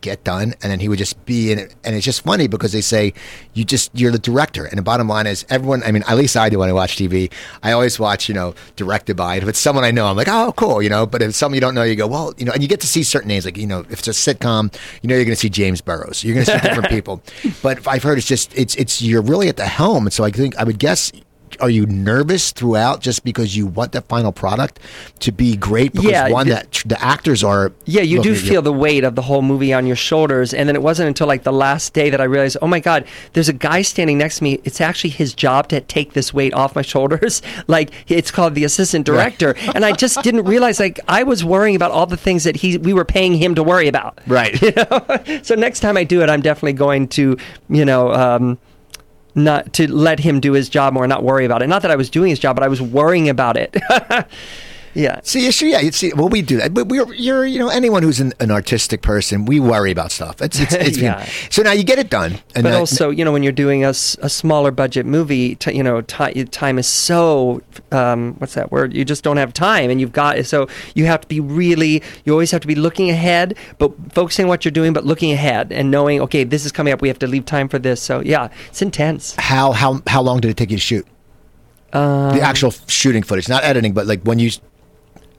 get 0.00 0.24
done 0.24 0.54
and 0.62 0.70
then 0.70 0.80
he 0.80 0.88
would 0.88 0.98
just 0.98 1.24
be 1.24 1.52
in 1.52 1.58
it. 1.58 1.74
And 1.84 1.94
it's 1.94 2.04
just 2.04 2.22
funny 2.24 2.46
because 2.46 2.72
they 2.72 2.80
say 2.80 3.12
you 3.54 3.64
just 3.64 3.90
you're 3.94 4.12
the 4.12 4.18
director. 4.18 4.64
And 4.64 4.78
the 4.78 4.82
bottom 4.82 5.08
line 5.08 5.26
is 5.26 5.44
everyone 5.48 5.82
i 5.82 5.92
mean 5.92 6.02
at 6.08 6.16
least 6.16 6.36
i 6.36 6.48
do 6.48 6.58
when 6.58 6.68
i 6.68 6.72
watch 6.72 6.96
tv 6.96 7.32
i 7.62 7.72
always 7.72 7.98
watch 7.98 8.28
you 8.28 8.34
know 8.34 8.54
directed 8.76 9.16
by 9.16 9.36
it. 9.36 9.42
if 9.42 9.48
it's 9.48 9.58
someone 9.58 9.84
i 9.84 9.90
know 9.90 10.06
i'm 10.06 10.16
like 10.16 10.28
oh 10.28 10.52
cool 10.56 10.82
you 10.82 10.88
know? 10.88 11.06
But 11.06 11.22
if 11.22 11.30
it's 11.30 11.38
someone 11.38 11.54
you 11.54 11.60
don't 11.60 11.74
know 11.74 11.82
you 11.82 11.96
go 11.96 12.06
well 12.06 12.34
you 12.38 12.44
know 12.44 12.52
and 12.52 12.62
you 12.62 12.68
get 12.68 12.80
to 12.80 12.86
see 12.86 13.02
certain 13.02 13.28
names 13.28 13.44
like 13.44 13.56
you 13.56 13.66
know 13.66 13.80
if 13.90 14.00
it's 14.00 14.08
a 14.08 14.10
sitcom 14.10 14.74
you 15.02 15.08
know 15.08 15.14
you're 15.14 15.24
going 15.24 15.34
to 15.34 15.40
see 15.40 15.48
james 15.50 15.80
burrows. 15.80 16.22
You're 16.24 16.34
going 16.34 16.46
to 16.46 16.52
see 16.52 16.60
different 16.60 16.88
people. 16.96 17.22
But 17.62 17.86
i've 17.86 18.02
heard 18.02 18.18
it's 18.18 18.26
just 18.26 18.56
it's 18.56 18.74
it's 18.76 19.02
you're 19.02 19.22
really 19.22 19.48
at 19.48 19.56
the 19.56 19.66
helm. 19.66 20.06
And 20.06 20.12
so 20.12 20.24
i 20.24 20.30
think 20.30 20.56
i 20.56 20.64
would 20.64 20.78
guess 20.78 21.12
are 21.60 21.70
you 21.70 21.86
nervous 21.86 22.50
throughout 22.52 23.00
just 23.00 23.24
because 23.24 23.56
you 23.56 23.66
want 23.66 23.92
the 23.92 24.00
final 24.02 24.32
product 24.32 24.78
to 25.20 25.32
be 25.32 25.56
great 25.56 25.92
because 25.92 26.10
Yeah, 26.10 26.28
one 26.30 26.46
the- 26.48 26.54
that 26.54 26.72
tr- 26.72 26.88
the 26.88 27.02
actors 27.02 27.44
are 27.44 27.72
Yeah, 27.84 28.02
you 28.02 28.22
do 28.22 28.34
feel 28.34 28.62
the 28.62 28.72
weight 28.72 29.04
of 29.04 29.14
the 29.14 29.22
whole 29.22 29.42
movie 29.42 29.72
on 29.72 29.86
your 29.86 29.96
shoulders. 29.96 30.52
And 30.54 30.68
then 30.68 30.76
it 30.76 30.82
wasn't 30.82 31.08
until 31.08 31.26
like 31.26 31.42
the 31.42 31.52
last 31.52 31.92
day 31.94 32.10
that 32.10 32.20
I 32.20 32.24
realized, 32.24 32.56
oh 32.62 32.66
my 32.66 32.80
God, 32.80 33.04
there's 33.32 33.48
a 33.48 33.52
guy 33.52 33.82
standing 33.82 34.18
next 34.18 34.38
to 34.38 34.44
me. 34.44 34.60
It's 34.64 34.80
actually 34.80 35.10
his 35.10 35.34
job 35.34 35.68
to 35.68 35.80
take 35.80 36.12
this 36.14 36.32
weight 36.34 36.54
off 36.54 36.74
my 36.74 36.82
shoulders. 36.82 37.42
like 37.66 37.90
it's 38.08 38.30
called 38.30 38.54
the 38.54 38.64
assistant 38.64 39.06
director. 39.06 39.54
and 39.74 39.84
I 39.84 39.92
just 39.92 40.22
didn't 40.22 40.44
realize 40.44 40.80
like 40.80 40.98
I 41.08 41.22
was 41.22 41.44
worrying 41.44 41.76
about 41.76 41.90
all 41.90 42.06
the 42.06 42.16
things 42.16 42.44
that 42.44 42.56
he 42.56 42.78
we 42.78 42.92
were 42.92 43.04
paying 43.04 43.34
him 43.34 43.54
to 43.54 43.62
worry 43.62 43.88
about. 43.88 44.18
right 44.26 44.60
You 44.62 44.72
know? 44.76 45.40
So 45.42 45.54
next 45.54 45.80
time 45.80 45.96
I 45.96 46.04
do 46.04 46.22
it, 46.22 46.30
I'm 46.30 46.40
definitely 46.42 46.72
going 46.74 47.08
to, 47.08 47.36
you 47.68 47.84
know, 47.84 48.12
um, 48.12 48.58
not 49.34 49.72
to 49.74 49.92
let 49.92 50.20
him 50.20 50.40
do 50.40 50.52
his 50.52 50.68
job 50.68 50.94
more, 50.94 51.06
not 51.06 51.22
worry 51.22 51.44
about 51.44 51.62
it. 51.62 51.68
Not 51.68 51.82
that 51.82 51.90
I 51.90 51.96
was 51.96 52.10
doing 52.10 52.30
his 52.30 52.38
job, 52.38 52.56
but 52.56 52.62
I 52.62 52.68
was 52.68 52.80
worrying 52.80 53.28
about 53.28 53.56
it. 53.56 53.76
yeah. 54.94 55.20
See, 55.22 55.46
issue, 55.46 55.66
yeah, 55.66 55.80
you 55.80 55.92
see, 55.92 56.12
well, 56.14 56.28
we 56.28 56.42
do 56.42 56.56
that, 56.58 56.74
but 56.74 56.88
we're, 56.88 57.12
you're, 57.14 57.44
you 57.46 57.58
know, 57.58 57.68
anyone 57.68 58.02
who's 58.02 58.20
an, 58.20 58.32
an 58.40 58.50
artistic 58.50 59.02
person, 59.02 59.44
we 59.44 59.60
worry 59.60 59.90
about 59.92 60.10
stuff. 60.12 60.40
It's, 60.42 60.58
it's, 60.58 60.74
it's 60.74 60.98
Yeah. 61.10 61.24
so 61.50 61.62
now 61.62 61.72
you 61.72 61.84
get 61.84 61.98
it 61.98 62.10
done, 62.10 62.32
and 62.54 62.64
But 62.64 62.70
that- 62.70 62.78
also, 62.78 63.10
you 63.10 63.24
know, 63.24 63.32
when 63.32 63.42
you're 63.42 63.52
doing 63.52 63.84
a 63.84 63.94
smaller 63.94 64.70
budget 64.70 65.06
movie, 65.06 65.54
t- 65.56 65.74
you 65.76 65.82
know, 65.82 66.00
ti 66.02 66.44
time 66.46 66.78
is 66.78 66.86
so 66.86 67.62
um, 67.92 68.34
what's 68.38 68.54
that 68.54 68.70
word? 68.72 68.94
You 68.94 69.04
just 69.04 69.22
don't 69.24 69.36
have 69.36 69.52
time, 69.52 69.90
and 69.90 70.00
you've 70.00 70.12
got 70.12 70.44
so 70.46 70.68
you 70.94 71.06
have 71.06 71.20
to 71.22 71.28
be 71.28 71.40
really. 71.40 72.02
You 72.24 72.32
always 72.32 72.50
have 72.50 72.60
to 72.62 72.66
be 72.68 72.74
looking 72.74 73.10
ahead, 73.10 73.56
but 73.78 73.92
focusing 74.12 74.44
on 74.46 74.48
what 74.48 74.64
you're 74.64 74.72
doing, 74.72 74.92
but 74.92 75.04
looking 75.04 75.32
ahead 75.32 75.72
and 75.72 75.90
knowing, 75.90 76.20
okay, 76.22 76.44
this 76.44 76.64
is 76.64 76.72
coming 76.72 76.92
up. 76.92 77.00
We 77.02 77.08
have 77.08 77.18
to 77.20 77.26
leave 77.26 77.44
time 77.46 77.68
for 77.68 77.78
this. 77.78 78.00
So 78.02 78.20
yeah, 78.20 78.48
it's 78.68 78.82
intense. 78.82 79.34
how 79.38 79.72
how 79.72 80.02
how 80.06 80.22
long 80.22 80.40
did 80.40 80.50
it 80.50 80.56
take 80.56 80.70
you 80.70 80.76
to 80.76 80.80
shoot 80.82 81.06
Um, 81.92 82.34
the 82.36 82.40
actual 82.40 82.70
shooting 82.86 83.22
footage, 83.22 83.48
not 83.48 83.64
editing, 83.64 83.92
but 83.92 84.06
like 84.06 84.22
when 84.22 84.38
you? 84.38 84.50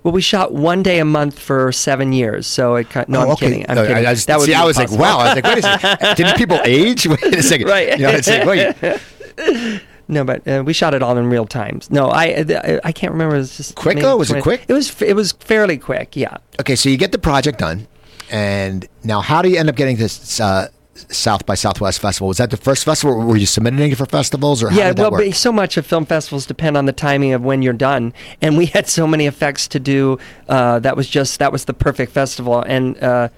Well, 0.03 0.11
we 0.11 0.21
shot 0.21 0.53
one 0.53 0.81
day 0.81 0.99
a 0.99 1.05
month 1.05 1.37
for 1.39 1.71
seven 1.71 2.11
years. 2.11 2.47
So 2.47 2.75
it 2.75 2.89
kind, 2.89 3.03
of, 3.03 3.09
no, 3.09 3.19
oh, 3.19 3.23
I'm 3.23 3.29
okay. 3.31 3.45
kidding. 3.47 3.65
I'm 3.69 3.75
No, 3.75 3.85
kidding. 3.85 4.05
I, 4.05 4.09
I 4.09 4.11
was, 4.11 4.25
that 4.25 4.39
would 4.39 4.45
see, 4.47 4.53
I 4.53 4.65
was 4.65 4.77
like, 4.77 4.91
wow. 4.91 5.19
I 5.19 5.33
was 5.33 5.35
like, 5.35 5.43
wait 5.43 5.57
a 5.59 5.61
second. 5.61 6.15
Didn't 6.17 6.37
people 6.37 6.59
age? 6.63 7.07
Wait 7.07 7.23
a 7.23 7.43
second. 7.43 7.67
Right. 7.67 7.99
You 7.99 8.05
know, 8.05 8.11
it's 8.11 8.27
like, 8.27 8.45
wait. 8.45 9.81
No, 10.07 10.25
but 10.25 10.45
uh, 10.45 10.61
we 10.65 10.73
shot 10.73 10.93
it 10.93 11.01
all 11.01 11.17
in 11.17 11.27
real 11.29 11.45
time. 11.45 11.79
No, 11.89 12.09
I 12.09 12.43
I, 12.49 12.81
I 12.83 12.91
can't 12.91 13.13
remember. 13.13 13.35
It 13.35 13.39
was 13.39 13.55
just 13.55 13.75
Quick, 13.75 13.99
though? 13.99 14.17
Was 14.17 14.29
it 14.29 14.43
quick? 14.43 14.65
It 14.67 14.73
was 14.73 15.01
it 15.01 15.13
was 15.13 15.31
fairly 15.31 15.77
quick. 15.77 16.17
Yeah. 16.17 16.35
Okay, 16.59 16.75
so 16.75 16.89
you 16.89 16.97
get 16.97 17.13
the 17.13 17.17
project 17.17 17.59
done, 17.59 17.87
and 18.29 18.85
now 19.05 19.21
how 19.21 19.41
do 19.41 19.47
you 19.47 19.57
end 19.57 19.69
up 19.69 19.77
getting 19.77 19.95
this 19.95 20.41
uh, 20.41 20.67
South 21.09 21.45
by 21.45 21.55
Southwest 21.55 21.99
festival? 21.99 22.27
Was 22.27 22.37
that 22.37 22.51
the 22.51 22.57
first 22.57 22.85
festival? 22.85 23.17
Were 23.17 23.37
you 23.37 23.45
submitting 23.45 23.91
it 23.91 23.97
for 23.97 24.05
festivals, 24.05 24.63
or 24.63 24.69
how 24.69 24.77
yeah, 24.77 24.87
did 24.89 24.97
that 24.97 25.11
well, 25.11 25.21
work? 25.21 25.33
so 25.33 25.51
much 25.51 25.77
of 25.77 25.85
film 25.85 26.05
festivals 26.05 26.45
depend 26.45 26.77
on 26.77 26.85
the 26.85 26.93
timing 26.93 27.33
of 27.33 27.43
when 27.43 27.61
you're 27.61 27.73
done, 27.73 28.13
and 28.41 28.57
we 28.57 28.65
had 28.67 28.87
so 28.87 29.07
many 29.07 29.27
effects 29.27 29.67
to 29.69 29.79
do. 29.79 30.17
Uh, 30.47 30.79
that 30.79 30.95
was 30.95 31.07
just 31.07 31.39
that 31.39 31.51
was 31.51 31.65
the 31.65 31.73
perfect 31.73 32.11
festival, 32.11 32.61
and 32.61 33.01
uh, 33.03 33.29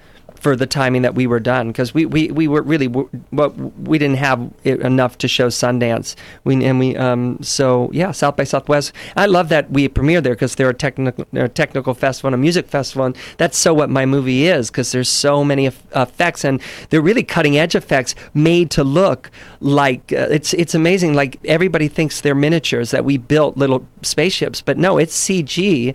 for 0.44 0.54
the 0.54 0.66
timing 0.66 1.00
that 1.00 1.14
we 1.14 1.26
were 1.26 1.40
done, 1.40 1.68
because 1.68 1.94
we, 1.94 2.04
we, 2.04 2.30
we 2.30 2.46
were 2.46 2.60
really 2.60 2.86
well, 2.86 3.48
we 3.48 3.96
didn't 3.98 4.18
have 4.18 4.52
enough 4.62 5.16
to 5.16 5.26
show 5.26 5.48
Sundance. 5.48 6.14
We 6.44 6.62
and 6.62 6.78
we 6.78 6.94
um, 6.98 7.42
so 7.42 7.90
yeah, 7.94 8.10
South 8.10 8.36
by 8.36 8.44
Southwest. 8.44 8.92
I 9.16 9.24
love 9.24 9.48
that 9.48 9.70
we 9.70 9.88
premiered 9.88 10.22
there 10.22 10.34
because 10.34 10.56
they're 10.56 10.68
a 10.68 10.74
technical 10.74 11.26
they're 11.32 11.46
a 11.46 11.48
technical 11.48 11.94
festival 11.94 12.28
and 12.28 12.34
a 12.34 12.38
music 12.38 12.68
festival, 12.68 13.06
and 13.06 13.16
that's 13.38 13.56
so 13.56 13.72
what 13.72 13.88
my 13.88 14.04
movie 14.04 14.46
is 14.46 14.70
because 14.70 14.92
there's 14.92 15.08
so 15.08 15.42
many 15.42 15.64
effects 15.64 16.44
and 16.44 16.60
they're 16.90 17.00
really 17.00 17.22
cutting 17.22 17.56
edge 17.56 17.74
effects 17.74 18.14
made 18.34 18.70
to 18.72 18.84
look 18.84 19.30
like 19.60 20.12
uh, 20.12 20.28
it's 20.30 20.52
it's 20.52 20.74
amazing. 20.74 21.14
Like 21.14 21.40
everybody 21.46 21.88
thinks 21.88 22.20
they're 22.20 22.34
miniatures 22.34 22.90
that 22.90 23.06
we 23.06 23.16
built 23.16 23.56
little 23.56 23.88
spaceships, 24.02 24.60
but 24.60 24.76
no, 24.76 24.98
it's 24.98 25.18
CG 25.18 25.94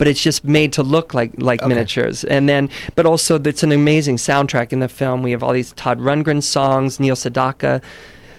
but 0.00 0.08
it's 0.08 0.22
just 0.22 0.44
made 0.44 0.72
to 0.72 0.82
look 0.82 1.12
like 1.12 1.30
like 1.36 1.60
miniatures. 1.66 2.24
And 2.24 2.48
then, 2.48 2.70
but 2.96 3.04
also 3.04 3.38
it's 3.38 3.62
an 3.62 3.70
amazing 3.70 4.16
soundtrack 4.16 4.72
in 4.72 4.80
the 4.80 4.88
film. 4.88 5.22
We 5.22 5.30
have 5.32 5.42
all 5.42 5.52
these 5.52 5.72
Todd 5.74 6.00
Rundgren 6.00 6.42
songs, 6.42 6.98
Neil 6.98 7.14
Sedaka. 7.14 7.82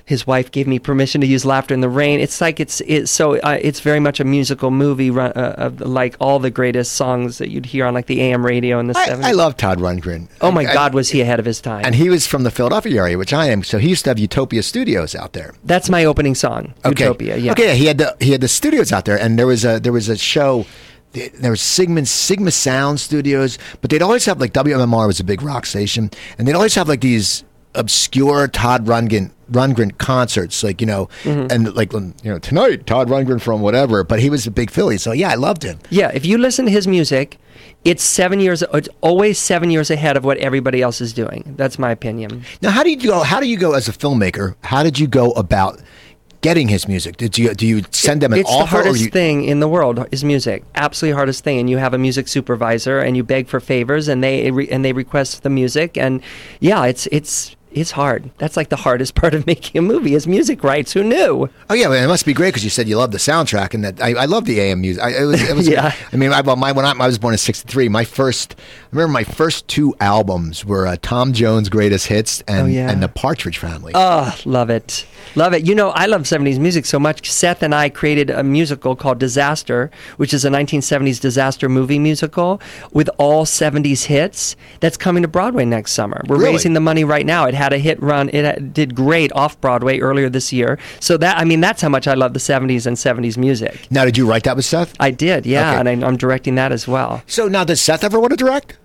His 0.05 0.26
wife 0.26 0.49
gave 0.51 0.68
me 0.68 0.80
permission 0.80 1.22
to 1.22 1.28
use 1.28 1.45
"Laughter 1.45 1.76
in 1.76 1.82
the 1.82 1.88
Rain." 1.88 2.20
It's 2.20 2.41
like 2.41 2.59
it's 2.59 2.82
it's 2.82 3.12
so 3.12 3.38
uh, 3.41 3.59
it's 3.62 3.80
very 3.80 3.99
much 3.99 4.20
a 4.20 4.24
musical 4.26 4.72
movie, 4.72 5.12
run, 5.12 5.32
uh, 5.34 5.53
of 5.57 5.80
like 5.82 6.16
all 6.20 6.39
the 6.39 6.49
greatest 6.49 6.93
songs 6.93 7.38
that 7.38 7.49
you'd 7.51 7.68
hear 7.68 7.86
on 7.86 7.93
like 7.93 8.07
the 8.07 8.20
AM 8.22 8.43
radio 8.43 8.80
in 8.80 8.88
the 8.88 8.97
I, 8.97 9.05
seventies. 9.05 9.28
I 9.28 9.32
love 9.34 9.55
Todd 9.55 9.78
Rundgren. 9.80 10.28
Oh 10.41 10.51
my 10.51 10.66
I- 10.66 10.74
God, 10.74 10.95
was 10.95 11.12
he 11.12 11.22
ahead 11.22 11.39
of 11.39 11.45
his 11.45 11.62
time? 11.62 11.86
And 11.86 11.93
he 11.95 12.09
was 12.09 12.26
from 12.26 12.41
the 12.43 12.51
Philadelphia 12.51 12.99
area, 12.99 13.18
which 13.18 13.32
I 13.32 13.45
am. 13.45 13.64
So 13.64 13.78
he 13.78 13.89
used 13.89 14.03
to 14.05 14.09
have 14.09 14.20
Utopia 14.20 14.64
Studios 14.64 15.14
out 15.16 15.34
there. 15.34 15.53
That's 15.64 15.89
my 15.89 16.03
opening 16.03 16.34
song, 16.36 16.74
Okay. 16.84 17.03
Utopia. 17.05 17.38
Yeah. 17.38 17.51
Okay. 17.51 17.78
He 17.78 17.86
had 17.86 17.99
the 17.99 18.18
he 18.20 18.32
had 18.32 18.41
the 18.41 18.49
studios 18.49 18.91
out 18.91 19.05
there, 19.05 19.20
and 19.20 19.38
there 19.38 19.47
was 19.47 19.64
a 19.64 19.80
there 19.80 19.93
was 19.93 20.09
a 20.09 20.18
show. 20.18 20.66
There 21.14 21.51
was 21.51 21.62
Sigma 21.62 22.05
Sigma 22.05 22.51
Sound 22.51 22.99
Studios, 22.99 23.57
but 23.82 23.89
they'd 23.89 24.01
always 24.01 24.26
have 24.26 24.39
like 24.39 24.53
WMMR 24.53 25.07
was 25.07 25.20
a 25.20 25.24
big 25.26 25.41
rock 25.41 25.66
station, 25.66 26.09
and 26.38 26.47
they'd 26.47 26.55
always 26.55 26.76
have 26.76 26.88
like 26.88 27.01
these 27.01 27.43
obscure 27.76 28.47
Todd 28.47 28.86
Rundgren 28.86 29.32
Rundgren 29.51 29.97
concerts, 29.97 30.64
like 30.64 30.80
you 30.82 30.88
know, 30.88 31.09
Mm-hmm. 31.24 31.47
and 31.51 31.76
like 31.76 31.91
you 31.93 32.14
know 32.24 32.39
tonight 32.39 32.86
Todd 32.88 33.09
Rundgren 33.09 33.41
from 33.41 33.62
whatever. 33.62 34.03
But 34.03 34.20
he 34.20 34.30
was 34.30 34.47
a 34.47 34.51
big 34.51 34.72
Philly, 34.72 34.97
so 34.97 35.12
yeah, 35.12 35.30
I 35.30 35.36
loved 35.36 35.64
him. 35.64 35.80
Yeah, 35.89 36.12
if 36.14 36.26
you 36.26 36.38
listen 36.38 36.66
to 36.66 36.72
his 36.72 36.88
music, 36.88 37.38
it's 37.84 38.03
seven 38.03 38.39
years. 38.39 38.64
It's 38.74 38.89
always 39.01 39.38
seven 39.38 39.70
years 39.70 39.91
ahead 39.91 40.16
of 40.16 40.24
what 40.24 40.38
everybody 40.38 40.82
else 40.82 41.01
is 41.01 41.12
doing. 41.12 41.53
That's 41.57 41.78
my 41.78 41.91
opinion. 41.91 42.43
Now, 42.62 42.72
how 42.72 42.84
do 42.84 42.89
you 42.89 42.97
go? 42.97 43.22
How 43.24 43.39
do 43.41 43.47
you 43.47 43.57
go 43.57 43.74
as 43.74 43.89
a 43.89 43.91
filmmaker? 43.91 44.55
How 44.64 44.84
did 44.84 44.97
you 44.99 45.07
go 45.07 45.32
about 45.32 45.82
getting 46.41 46.67
his 46.67 46.87
music? 46.87 47.17
Did 47.17 47.37
you 47.37 47.53
do 47.53 47.65
you 47.65 47.83
send 47.91 48.21
them 48.21 48.33
an 48.33 48.39
it's 48.39 48.49
the 48.49 48.55
offer? 48.55 48.77
or 48.77 48.83
hardest 48.83 49.05
you, 49.05 49.11
thing 49.11 49.45
in 49.45 49.59
the 49.59 49.67
world 49.67 50.05
is 50.11 50.23
music. 50.23 50.63
Absolutely 50.75 51.15
hardest 51.15 51.43
thing. 51.43 51.59
And 51.59 51.69
you 51.69 51.77
have 51.77 51.93
a 51.93 51.97
music 51.97 52.27
supervisor, 52.27 52.99
and 52.99 53.15
you 53.15 53.23
beg 53.23 53.47
for 53.47 53.59
favors, 53.59 54.07
and 54.07 54.23
they 54.23 54.51
re- 54.51 54.69
and 54.69 54.83
they 54.83 54.93
request 54.93 55.43
the 55.43 55.49
music. 55.49 55.97
And 55.97 56.21
yeah, 56.59 56.85
it's 56.85 57.07
it's 57.07 57.55
it's 57.72 57.91
hard. 57.91 58.30
That's 58.38 58.57
like 58.57 58.69
the 58.69 58.76
hardest 58.76 59.15
part 59.15 59.34
of 59.34 59.45
making 59.53 59.80
a 59.80 59.82
movie 59.82 60.13
is 60.13 60.28
music 60.28 60.63
rights. 60.63 60.91
Who 60.93 61.03
knew? 61.03 61.49
Oh 61.69 61.74
yeah, 61.74 61.88
well, 61.88 62.03
it 62.03 62.07
must 62.07 62.26
be 62.26 62.34
great 62.34 62.49
because 62.49 62.63
you 62.63 62.69
said 62.69 62.88
you 62.88 62.97
love 62.97 63.11
the 63.11 63.17
soundtrack 63.17 63.74
and 63.74 63.84
that 63.84 64.01
I, 64.01 64.13
I 64.13 64.26
love 64.26 64.45
the 64.45 64.59
AM 64.59 64.82
music. 64.82 65.03
I, 65.03 65.09
it 65.11 65.24
was, 65.26 65.41
it 65.49 65.55
was 65.55 65.67
Yeah. 65.72 65.93
I 66.11 66.15
mean, 66.17 66.34
I, 66.34 66.41
well, 66.41 66.55
my 66.55 66.72
when 66.72 66.86
I, 66.86 66.91
I 66.91 67.07
was 67.07 67.17
born 67.17 67.34
in 67.34 67.38
'63, 67.38 67.89
my 67.89 68.03
first, 68.05 68.55
I 68.57 68.88
remember 68.91 69.13
my 69.13 69.24
first 69.24 69.67
two 69.67 69.95
albums 69.99 70.65
were 70.65 70.86
uh, 70.88 70.97
Tom 71.01 71.34
Jones' 71.34 71.69
Greatest 71.69 72.07
Hits 72.07 72.41
and 72.47 72.61
Oh, 72.63 72.65
yeah. 72.65 72.89
and 72.91 73.01
the 73.01 73.07
Partridge 73.07 73.57
Family. 73.57 73.93
Oh, 73.95 74.36
love 74.45 74.69
it. 74.69 75.05
Love 75.36 75.53
it. 75.53 75.65
You 75.65 75.76
know, 75.76 75.89
I 75.91 76.07
love 76.07 76.24
70s 76.24 76.59
music 76.59 76.86
so 76.86 76.99
much. 76.99 77.32
Seth 77.32 77.63
and 77.63 77.74
I 77.74 77.89
created 77.89 78.30
a 78.30 78.43
musical 78.43 78.95
called 78.95 79.17
Disaster, 79.19 79.89
which 80.17 80.34
is 80.34 80.43
a 80.43 80.49
1970s 80.49 81.19
disaster 81.22 81.69
movie 81.69 81.99
musical 81.99 82.61
with 82.91 83.09
all 83.17 83.45
70s 83.45 84.05
hits 84.05 84.55
that's 84.82 84.97
coming 84.97 85.22
to 85.24 85.28
Broadway 85.30 85.63
next 85.65 85.93
summer. 85.93 86.22
We're 86.28 86.38
Really? 86.38 86.51
raising 86.53 86.74
the 86.74 86.80
money 86.82 87.03
right 87.03 87.26
now. 87.26 87.45
It 87.45 87.53
had 87.62 87.74
a 87.74 87.78
hit 87.78 88.01
run. 88.01 88.30
It 88.30 88.43
uh, 88.45 88.53
did 88.80 88.95
great 88.95 89.32
off 89.34 89.53
Broadway 89.62 89.99
earlier 89.99 90.30
this 90.30 90.51
year. 90.51 90.78
So 90.99 91.18
that 91.18 91.38
I 91.38 91.43
mean, 91.45 91.62
that's 91.62 91.82
how 91.82 91.89
much 91.89 92.07
I 92.07 92.16
love 92.16 92.34
the 92.34 92.39
70s 92.39 92.86
and 92.88 92.97
70s 92.97 93.38
music. 93.38 93.88
now, 93.91 94.03
did 94.05 94.18
you 94.18 94.26
write 94.30 94.43
that 94.45 94.55
with 94.55 94.66
Seth? 94.66 94.93
I 94.99 95.12
did, 95.12 95.45
yeah, 95.45 95.70
Okay. 95.72 95.80
and 95.80 96.03
I, 96.03 96.07
I'm 96.07 96.18
directing 96.18 96.55
that 96.55 96.72
as 96.72 96.88
well. 96.88 97.22
So 97.28 97.47
now, 97.47 97.64
does 97.64 97.80
Seth 97.82 98.03
ever 98.03 98.20
want 98.20 98.32
to 98.32 98.38
direct? 98.38 98.78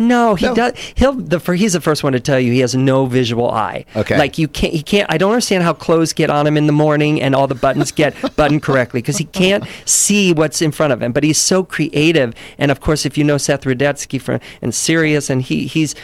No, 0.00 0.36
he 0.36 0.46
No. 0.46 0.54
does. 0.54 0.72
He'll 0.94 1.12
the 1.12 1.40
he's 1.56 1.72
the 1.72 1.80
first 1.80 2.04
one 2.04 2.12
to 2.12 2.20
tell 2.20 2.38
you 2.38 2.52
he 2.52 2.60
has 2.60 2.72
no 2.74 3.06
visual 3.06 3.50
eye. 3.50 3.84
Okay. 3.96 4.16
like 4.16 4.38
you 4.38 4.46
can't. 4.46 4.72
He 4.72 4.80
can't. 4.82 5.10
I 5.12 5.18
don't 5.18 5.32
understand 5.32 5.64
how 5.64 5.72
clothes 5.72 6.12
get 6.12 6.30
on 6.30 6.46
him 6.46 6.56
in 6.56 6.68
the 6.68 6.72
morning 6.72 7.20
and 7.20 7.34
all 7.34 7.48
the 7.48 7.56
buttons 7.56 7.90
get 7.90 8.14
buttoned 8.36 8.62
correctly 8.62 9.00
because 9.02 9.18
he 9.18 9.24
can't 9.24 9.64
see 9.86 10.32
what's 10.32 10.62
in 10.62 10.70
front 10.70 10.92
of 10.92 11.02
him. 11.02 11.10
But 11.10 11.24
he's 11.24 11.38
so 11.40 11.64
creative, 11.64 12.32
and 12.58 12.70
of 12.70 12.78
course, 12.80 13.04
if 13.06 13.18
you 13.18 13.24
know 13.24 13.38
Seth 13.38 13.62
Rudetsky 13.64 14.20
from 14.22 14.38
and 14.62 14.72
Sirius, 14.72 15.28
and 15.30 15.42
he 15.42 15.66
he's. 15.66 15.96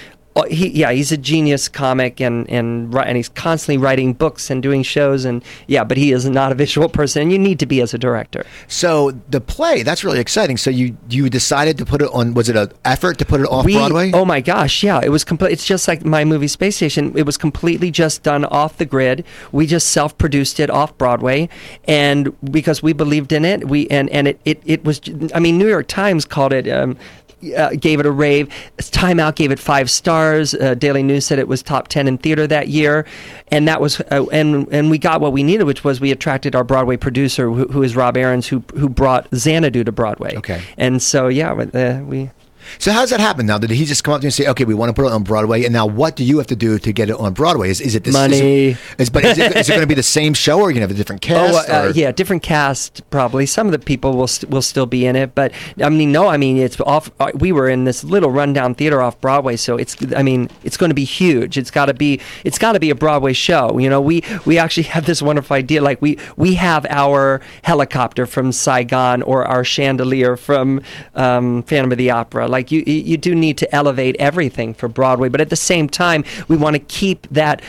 He, 0.48 0.68
yeah, 0.70 0.90
he's 0.90 1.12
a 1.12 1.16
genius 1.16 1.68
comic, 1.68 2.20
and 2.20 2.50
and 2.50 2.92
and 2.92 3.16
he's 3.16 3.28
constantly 3.28 3.78
writing 3.78 4.14
books 4.14 4.50
and 4.50 4.60
doing 4.60 4.82
shows, 4.82 5.24
and 5.24 5.44
yeah, 5.68 5.84
but 5.84 5.96
he 5.96 6.10
is 6.10 6.28
not 6.28 6.50
a 6.50 6.54
visual 6.64 6.88
person, 6.88 7.22
and 7.22 7.32
you 7.32 7.38
need 7.38 7.60
to 7.60 7.66
be 7.66 7.80
as 7.80 7.94
a 7.94 7.98
director. 7.98 8.44
So 8.66 9.12
the 9.30 9.40
play 9.40 9.84
that's 9.84 10.02
really 10.02 10.18
exciting. 10.18 10.56
So 10.56 10.70
you 10.70 10.96
you 11.08 11.30
decided 11.30 11.78
to 11.78 11.86
put 11.86 12.02
it 12.02 12.10
on? 12.12 12.34
Was 12.34 12.48
it 12.48 12.56
an 12.56 12.72
effort 12.84 13.18
to 13.18 13.24
put 13.24 13.40
it 13.40 13.46
off 13.46 13.64
We- 13.64 13.74
Broadway? 13.74 14.10
Oh 14.12 14.24
my 14.24 14.40
gosh, 14.40 14.82
yeah, 14.82 15.00
it 15.04 15.10
was 15.10 15.22
complete. 15.22 15.52
It's 15.52 15.64
just 15.64 15.86
like 15.86 16.04
my 16.04 16.24
movie 16.24 16.48
Space 16.48 16.76
Station. 16.76 17.16
It 17.16 17.26
was 17.26 17.36
completely 17.36 17.92
just 17.92 18.24
done 18.24 18.44
off 18.46 18.76
the 18.76 18.86
grid. 18.86 19.24
We 19.52 19.68
just 19.68 19.90
self-produced 19.90 20.58
it 20.58 20.68
off 20.68 20.98
Broadway, 20.98 21.48
and 21.86 22.34
because 22.50 22.82
we 22.82 22.92
believed 22.92 23.32
in 23.32 23.44
it, 23.44 23.68
we 23.68 23.86
and 23.86 24.10
and 24.10 24.26
it 24.26 24.40
it, 24.44 24.60
it 24.64 24.84
was. 24.84 25.00
I 25.32 25.38
mean, 25.38 25.58
New 25.58 25.68
York 25.68 25.86
Times 25.86 26.24
called 26.24 26.52
it. 26.52 26.66
Um, 26.68 26.96
uh, 27.52 27.70
gave 27.70 28.00
it 28.00 28.06
a 28.06 28.10
rave. 28.10 28.48
Time 28.90 29.20
Out 29.20 29.36
gave 29.36 29.50
it 29.50 29.58
five 29.58 29.90
stars. 29.90 30.54
Uh, 30.54 30.74
Daily 30.74 31.02
News 31.02 31.26
said 31.26 31.38
it 31.38 31.48
was 31.48 31.62
top 31.62 31.88
ten 31.88 32.08
in 32.08 32.18
theater 32.18 32.46
that 32.46 32.68
year, 32.68 33.06
and 33.48 33.68
that 33.68 33.80
was 33.80 34.00
uh, 34.10 34.26
and 34.32 34.66
and 34.72 34.90
we 34.90 34.98
got 34.98 35.20
what 35.20 35.32
we 35.32 35.42
needed, 35.42 35.64
which 35.64 35.84
was 35.84 36.00
we 36.00 36.10
attracted 36.10 36.54
our 36.54 36.64
Broadway 36.64 36.96
producer, 36.96 37.50
who, 37.50 37.66
who 37.68 37.82
is 37.82 37.96
Rob 37.96 38.16
Ahrens, 38.16 38.46
who 38.46 38.62
who 38.74 38.88
brought 38.88 39.28
Xanadu 39.34 39.84
to 39.84 39.92
Broadway. 39.92 40.36
Okay. 40.36 40.62
and 40.76 41.02
so 41.02 41.28
yeah, 41.28 41.52
uh, 41.52 42.02
we 42.04 42.30
So 42.78 42.92
how 42.92 43.00
does 43.00 43.10
that 43.10 43.20
happen 43.20 43.46
now? 43.46 43.58
Did 43.58 43.70
he 43.70 43.84
just 43.84 44.04
come 44.04 44.14
up 44.14 44.20
to 44.20 44.24
you 44.24 44.28
and 44.28 44.34
say, 44.34 44.46
"Okay, 44.48 44.64
we 44.64 44.74
want 44.74 44.90
to 44.90 44.92
put 44.94 45.06
it 45.06 45.12
on 45.12 45.22
Broadway"? 45.22 45.64
And 45.64 45.72
now, 45.72 45.86
what 45.86 46.16
do 46.16 46.24
you 46.24 46.38
have 46.38 46.46
to 46.48 46.56
do 46.56 46.78
to 46.78 46.92
get 46.92 47.10
it 47.10 47.16
on 47.16 47.32
Broadway? 47.32 47.70
Is, 47.70 47.80
is 47.80 47.94
it 47.94 48.04
this, 48.04 48.12
Money. 48.12 48.70
Is 48.70 48.78
is, 48.98 49.10
but 49.10 49.24
is 49.24 49.38
it, 49.38 49.56
is 49.56 49.68
it 49.68 49.72
going 49.72 49.80
to 49.82 49.86
be 49.86 49.94
the 49.94 50.02
same 50.02 50.34
show, 50.34 50.58
or 50.58 50.66
are 50.66 50.70
you 50.70 50.74
going 50.74 50.88
to 50.88 50.88
have 50.88 50.90
a 50.90 50.94
different 50.94 51.22
cast? 51.22 51.68
Oh, 51.68 51.88
uh, 51.88 51.92
yeah, 51.94 52.12
different 52.12 52.42
cast 52.42 53.08
probably. 53.10 53.46
Some 53.46 53.66
of 53.66 53.72
the 53.72 53.78
people 53.78 54.16
will 54.16 54.26
st- 54.26 54.50
will 54.50 54.62
still 54.62 54.86
be 54.86 55.06
in 55.06 55.16
it, 55.16 55.34
but 55.34 55.52
I 55.82 55.88
mean, 55.88 56.12
no, 56.12 56.28
I 56.28 56.36
mean 56.36 56.56
it's 56.56 56.80
off. 56.80 57.10
Uh, 57.20 57.30
we 57.34 57.52
were 57.52 57.68
in 57.68 57.84
this 57.84 58.04
little 58.04 58.30
rundown 58.30 58.74
theater 58.74 59.02
off 59.02 59.20
Broadway, 59.20 59.56
so 59.56 59.76
it's. 59.76 59.96
I 60.14 60.22
mean, 60.22 60.50
it's 60.62 60.76
going 60.76 60.90
to 60.90 60.94
be 60.94 61.04
huge. 61.04 61.58
It's 61.58 61.70
got 61.70 61.86
to 61.86 61.94
be. 61.94 62.20
It's 62.44 62.58
got 62.58 62.72
to 62.72 62.80
be 62.80 62.90
a 62.90 62.94
Broadway 62.94 63.32
show. 63.32 63.78
You 63.78 63.88
know, 63.90 64.00
we 64.00 64.22
we 64.44 64.58
actually 64.58 64.82
have 64.94 65.06
this 65.06 65.22
wonderful 65.22 65.54
idea. 65.54 65.82
Like 65.82 66.00
we 66.00 66.18
we 66.36 66.54
have 66.54 66.86
our 66.88 67.40
helicopter 67.62 68.26
from 68.26 68.52
Saigon 68.52 69.22
or 69.22 69.44
our 69.44 69.64
chandelier 69.64 70.36
from 70.36 70.82
um, 71.14 71.62
Phantom 71.64 71.92
of 71.92 71.98
the 71.98 72.10
Opera. 72.10 72.48
Like 72.54 72.70
you 72.70 72.82
you 72.86 73.16
do 73.16 73.34
need 73.34 73.58
to 73.58 73.74
elevate 73.74 74.14
everything 74.20 74.74
for 74.74 74.88
Broadway, 74.88 75.28
but 75.28 75.40
at 75.40 75.50
the 75.50 75.56
same 75.56 75.88
time, 75.88 76.24
we 76.46 76.56
want 76.56 76.74
to 76.74 76.80
keep 76.80 77.26
that 77.32 77.60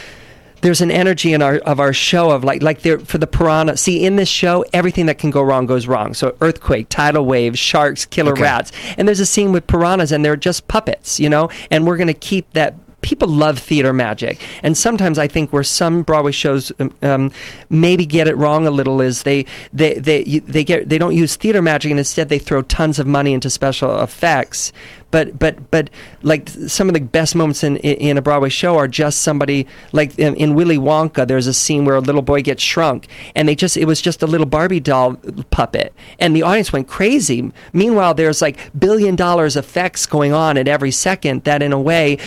there's 0.61 0.81
an 0.81 0.89
energy 0.91 1.33
in 1.33 1.41
our 1.41 1.57
of 1.57 1.79
our 1.79 1.91
show 1.93 2.29
of 2.29 2.43
like 2.43 2.61
like 2.61 2.81
there 2.81 2.99
for 2.99 3.17
the 3.17 3.27
piranha. 3.27 3.77
See, 3.77 4.05
in 4.05 4.15
this 4.15 4.29
show, 4.29 4.63
everything 4.73 5.07
that 5.07 5.17
can 5.17 5.31
go 5.31 5.41
wrong 5.41 5.65
goes 5.65 5.87
wrong. 5.87 6.13
So 6.13 6.35
earthquake, 6.39 6.87
tidal 6.89 7.25
waves, 7.25 7.57
sharks, 7.59 8.05
killer 8.05 8.33
Okay. 8.33 8.43
rats, 8.43 8.71
and 8.97 9.07
there's 9.07 9.19
a 9.19 9.25
scene 9.25 9.51
with 9.51 9.65
piranhas, 9.67 10.11
and 10.11 10.23
they're 10.23 10.35
just 10.35 10.67
puppets, 10.67 11.19
you 11.19 11.29
know. 11.29 11.49
And 11.71 11.85
we're 11.87 11.97
gonna 11.97 12.13
keep 12.13 12.51
that. 12.53 12.75
People 13.05 13.27
love 13.27 13.59
theater 13.59 13.93
magic, 13.93 14.41
and 14.63 14.75
sometimes 14.75 15.19
I 15.19 15.27
think 15.27 15.53
where 15.53 15.61
some 15.63 16.01
Broadway 16.01 16.31
shows 16.31 16.71
um, 16.79 16.91
um, 17.03 17.31
maybe 17.69 18.03
get 18.03 18.27
it 18.27 18.35
wrong 18.35 18.65
a 18.65 18.71
little 18.71 18.99
is 18.99 19.21
they 19.21 19.45
they 19.71 19.93
they 19.93 20.23
they 20.23 20.63
get 20.63 20.89
they 20.89 20.97
don't 20.97 21.15
use 21.15 21.35
theater 21.35 21.61
magic, 21.61 21.91
and 21.91 21.99
instead 21.99 22.29
they 22.29 22.39
throw 22.39 22.63
tons 22.63 22.97
of 22.97 23.05
money 23.05 23.33
into 23.33 23.51
special 23.51 24.01
effects. 24.01 24.73
But 25.11 25.37
but 25.37 25.69
but 25.69 25.91
like 26.23 26.49
some 26.49 26.89
of 26.89 26.95
the 26.95 26.99
best 26.99 27.35
moments 27.35 27.63
in 27.63 27.77
in 27.77 28.17
a 28.17 28.23
Broadway 28.23 28.49
show 28.49 28.75
are 28.75 28.87
just 28.87 29.21
somebody 29.21 29.67
like 29.91 30.17
in, 30.17 30.35
in 30.35 30.55
Willy 30.55 30.79
Wonka. 30.79 31.27
There's 31.27 31.47
a 31.47 31.53
scene 31.53 31.85
where 31.85 31.95
a 31.95 32.01
little 32.01 32.23
boy 32.23 32.41
gets 32.41 32.63
shrunk, 32.63 33.07
and 33.35 33.47
they 33.47 33.55
just 33.55 33.77
it 33.77 33.85
was 33.85 34.01
just 34.01 34.23
a 34.23 34.27
little 34.27 34.47
Barbie 34.47 34.79
doll 34.79 35.15
puppet, 35.51 35.93
and 36.17 36.35
the 36.35 36.41
audience 36.41 36.73
went 36.73 36.87
crazy. 36.87 37.53
Meanwhile, 37.71 38.15
there's 38.15 38.41
like 38.41 38.57
billion 38.77 39.15
dollars 39.15 39.55
effects 39.55 40.07
going 40.07 40.33
on 40.33 40.57
at 40.57 40.67
every 40.67 40.91
second 40.91 41.43
that, 41.43 41.61
in 41.61 41.71
a 41.71 41.79
way, 41.79 42.17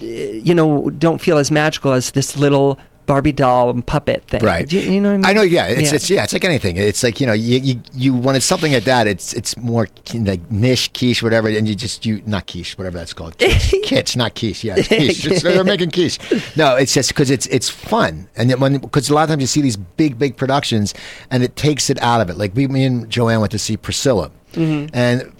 you 0.00 0.54
know, 0.54 0.90
don't 0.90 1.20
feel 1.20 1.38
as 1.38 1.50
magical 1.50 1.92
as 1.92 2.10
this 2.12 2.36
little 2.36 2.78
Barbie 3.06 3.30
doll 3.30 3.70
and 3.70 3.86
puppet 3.86 4.24
thing. 4.24 4.42
Right. 4.42 4.72
You, 4.72 4.80
you 4.80 5.00
know 5.00 5.10
what 5.10 5.14
I 5.14 5.16
mean? 5.18 5.26
I 5.26 5.32
know. 5.32 5.42
Yeah. 5.42 5.66
It's, 5.66 5.90
Yeah. 5.90 5.94
it's 5.94 6.10
yeah. 6.10 6.24
It's 6.24 6.32
like 6.32 6.44
anything. 6.44 6.76
It's 6.76 7.04
like 7.04 7.20
you 7.20 7.26
know 7.28 7.34
you 7.34 7.60
you, 7.60 7.80
you 7.94 8.12
wanted 8.12 8.42
something 8.42 8.72
like 8.72 8.82
that. 8.82 9.06
It's 9.06 9.32
it's 9.32 9.56
more 9.56 9.86
like 10.12 10.50
niche, 10.50 10.92
quiche, 10.92 11.22
whatever, 11.22 11.46
and 11.48 11.68
you 11.68 11.76
just 11.76 12.04
you 12.04 12.20
not 12.26 12.48
quiche, 12.48 12.76
whatever 12.76 12.98
that's 12.98 13.12
called. 13.12 13.38
Kitsch, 13.38 13.74
kitsch 13.84 14.16
not 14.16 14.34
quiche. 14.34 14.64
Yeah, 14.64 14.74
it's 14.78 14.88
quiche. 14.88 15.24
It's- 15.26 15.42
they're 15.44 15.62
making 15.62 15.92
quiche. 15.92 16.18
No, 16.56 16.74
it's 16.74 16.92
just 16.94 17.10
because 17.10 17.30
it's 17.30 17.46
it's 17.46 17.70
fun, 17.70 18.28
and 18.34 18.52
when 18.60 18.78
because 18.78 19.08
a 19.08 19.14
lot 19.14 19.22
of 19.22 19.28
times 19.28 19.40
you 19.40 19.46
see 19.46 19.60
these 19.62 19.76
big 19.76 20.18
big 20.18 20.36
productions, 20.36 20.92
and 21.30 21.44
it 21.44 21.54
takes 21.54 21.88
it 21.90 22.02
out 22.02 22.20
of 22.20 22.28
it. 22.28 22.36
Like 22.36 22.56
we, 22.56 22.66
me 22.66 22.84
and 22.84 23.08
Joanne 23.08 23.38
went 23.38 23.52
to 23.52 23.58
see 23.60 23.76
Priscilla, 23.76 24.32
Mm-hmm. 24.54 24.96
and 24.96 25.32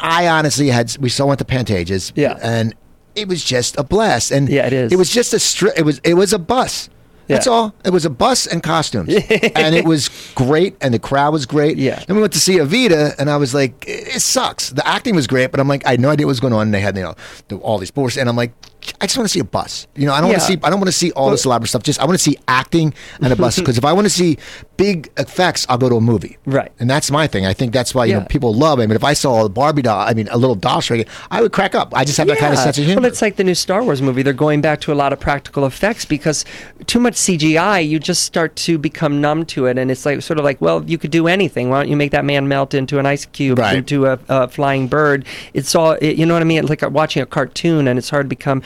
I 0.00 0.26
honestly 0.26 0.70
had 0.70 0.96
we 0.98 1.08
saw 1.08 1.26
went 1.26 1.38
to 1.38 1.44
Pantages, 1.44 2.10
Yeah. 2.16 2.36
and 2.42 2.74
it 3.16 3.28
was 3.28 3.42
just 3.44 3.78
a 3.78 3.82
blast, 3.84 4.30
and 4.30 4.48
Yeah, 4.48 4.66
it 4.66 4.72
is. 4.72 4.92
It 4.92 4.96
was 4.96 5.10
just 5.10 5.32
a 5.34 5.38
stri- 5.38 5.76
It 5.76 5.82
was 5.84 6.00
it 6.04 6.14
was 6.14 6.32
a 6.32 6.38
bus. 6.38 6.88
That's 7.28 7.46
Yeah. 7.46 7.52
all. 7.52 7.74
It 7.84 7.90
was 7.90 8.04
a 8.04 8.10
bus 8.10 8.46
and 8.46 8.62
costumes, 8.62 9.12
and 9.56 9.74
it 9.74 9.84
was 9.84 10.10
great, 10.36 10.76
and 10.80 10.94
the 10.94 11.00
crowd 11.00 11.32
was 11.32 11.44
great. 11.44 11.76
Yeah. 11.76 12.00
Then 12.06 12.14
we 12.14 12.22
went 12.22 12.32
to 12.34 12.40
see 12.40 12.58
Evita, 12.58 13.16
and 13.18 13.28
I 13.28 13.36
was 13.36 13.52
like, 13.52 13.84
it, 13.88 14.14
it 14.16 14.20
sucks. 14.22 14.70
The 14.70 14.86
acting 14.86 15.16
was 15.16 15.26
great, 15.26 15.50
but 15.50 15.58
I'm 15.58 15.66
like, 15.66 15.84
I 15.84 15.90
had 15.92 16.00
no 16.00 16.10
idea 16.10 16.24
what 16.26 16.30
was 16.30 16.40
going 16.40 16.52
on. 16.52 16.62
And 16.68 16.74
they 16.74 16.80
had 16.80 16.96
you 16.96 17.02
know 17.02 17.58
all 17.62 17.78
these 17.78 17.90
boards, 17.90 18.16
and 18.16 18.28
I'm 18.28 18.36
like, 18.36 18.52
I 19.00 19.06
just 19.06 19.16
want 19.16 19.28
to 19.28 19.32
see 19.32 19.40
a 19.40 19.44
bus. 19.44 19.86
You 19.96 20.06
know, 20.06 20.12
I 20.12 20.20
don't 20.20 20.28
want 20.30 20.40
to 20.40 20.46
see. 20.46 20.58
I 20.62 20.70
don't 20.70 20.80
want 20.80 20.86
to 20.88 20.92
see 20.92 21.12
all 21.12 21.30
this 21.30 21.44
elaborate 21.44 21.68
stuff. 21.68 21.82
Just 21.82 22.00
I 22.00 22.04
want 22.04 22.18
to 22.18 22.22
see 22.22 22.36
acting 22.48 22.94
and 23.20 23.32
a 23.32 23.36
bus. 23.36 23.56
Because 23.66 23.78
if 23.78 23.84
I 23.84 23.92
want 23.92 24.04
to 24.06 24.10
see 24.10 24.38
big 24.76 25.10
effects, 25.16 25.66
I'll 25.68 25.78
go 25.78 25.88
to 25.88 25.96
a 25.96 26.00
movie. 26.00 26.36
Right. 26.46 26.70
And 26.78 26.88
that's 26.88 27.10
my 27.10 27.26
thing. 27.26 27.46
I 27.46 27.52
think 27.52 27.72
that's 27.72 27.94
why 27.94 28.04
you 28.04 28.14
know 28.14 28.20
people 28.28 28.54
love. 28.54 28.78
it. 28.78 28.84
I 28.84 28.86
mean, 28.86 28.96
if 28.96 29.02
I 29.04 29.12
saw 29.14 29.44
a 29.44 29.48
Barbie 29.48 29.82
doll, 29.82 30.00
I 30.00 30.14
mean, 30.14 30.28
a 30.30 30.36
little 30.38 30.54
doll 30.54 30.82
I 31.30 31.40
would 31.42 31.52
crack 31.52 31.74
up. 31.74 31.92
I 31.96 32.04
just 32.04 32.18
have 32.18 32.26
that 32.28 32.38
kind 32.38 32.52
of 32.52 32.58
Yeah. 32.58 32.64
sense 32.64 32.78
of 32.78 32.84
humor. 32.84 33.00
Well, 33.00 33.10
it's 33.10 33.22
like 33.22 33.36
the 33.36 33.44
new 33.44 33.54
Star 33.54 33.82
Wars 33.82 34.00
movie. 34.02 34.22
They're 34.22 34.32
going 34.32 34.60
back 34.60 34.80
to 34.82 34.92
a 34.92 34.94
lot 34.94 35.12
of 35.12 35.18
practical 35.20 35.64
effects 35.66 36.04
because 36.04 36.44
too 36.86 37.00
much 37.00 37.14
CGI, 37.14 37.80
you 37.88 37.98
just 37.98 38.22
start 38.24 38.54
to 38.56 38.78
become 38.78 39.20
numb 39.20 39.44
to 39.46 39.66
it, 39.66 39.78
and 39.78 39.90
it's 39.90 40.04
like 40.06 40.20
sort 40.22 40.38
of 40.38 40.44
like, 40.44 40.60
well, 40.60 40.84
you 40.84 40.98
could 40.98 41.10
do 41.10 41.26
anything. 41.26 41.70
Why 41.70 41.80
don't 41.80 41.88
you 41.90 41.96
make 41.96 42.10
that 42.12 42.24
man 42.24 42.46
melt 42.46 42.74
into 42.74 42.98
an 42.98 43.06
ice 43.06 43.24
cube, 43.26 43.58
Right. 43.58 43.76
into 43.78 44.06
a, 44.06 44.18
a 44.28 44.48
flying 44.48 44.86
bird? 44.86 45.24
It's 45.54 45.74
all, 45.74 45.92
it, 45.92 46.16
you 46.16 46.26
know 46.26 46.34
what 46.34 46.42
I 46.42 46.44
mean? 46.44 46.58
It's 46.60 46.68
like 46.70 46.82
watching 46.90 47.22
a 47.22 47.26
cartoon, 47.26 47.88
and 47.88 47.98
it's 47.98 48.10
hard 48.10 48.26
to 48.26 48.28
become 48.28 48.62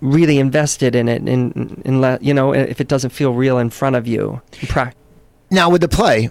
really 0.00 0.38
invested 0.38 0.94
in 0.94 1.08
it, 1.08 1.26
in, 1.28 1.52
in, 1.52 1.82
in 1.84 2.18
you 2.20 2.34
know, 2.34 2.52
if 2.52 2.80
it 2.80 2.88
doesn't 2.88 3.10
feel 3.10 3.32
real 3.32 3.58
in 3.58 3.70
front 3.70 3.96
of 3.96 4.06
you. 4.06 4.40
Now 5.50 5.70
with 5.70 5.80
the 5.80 5.88
play, 5.88 6.30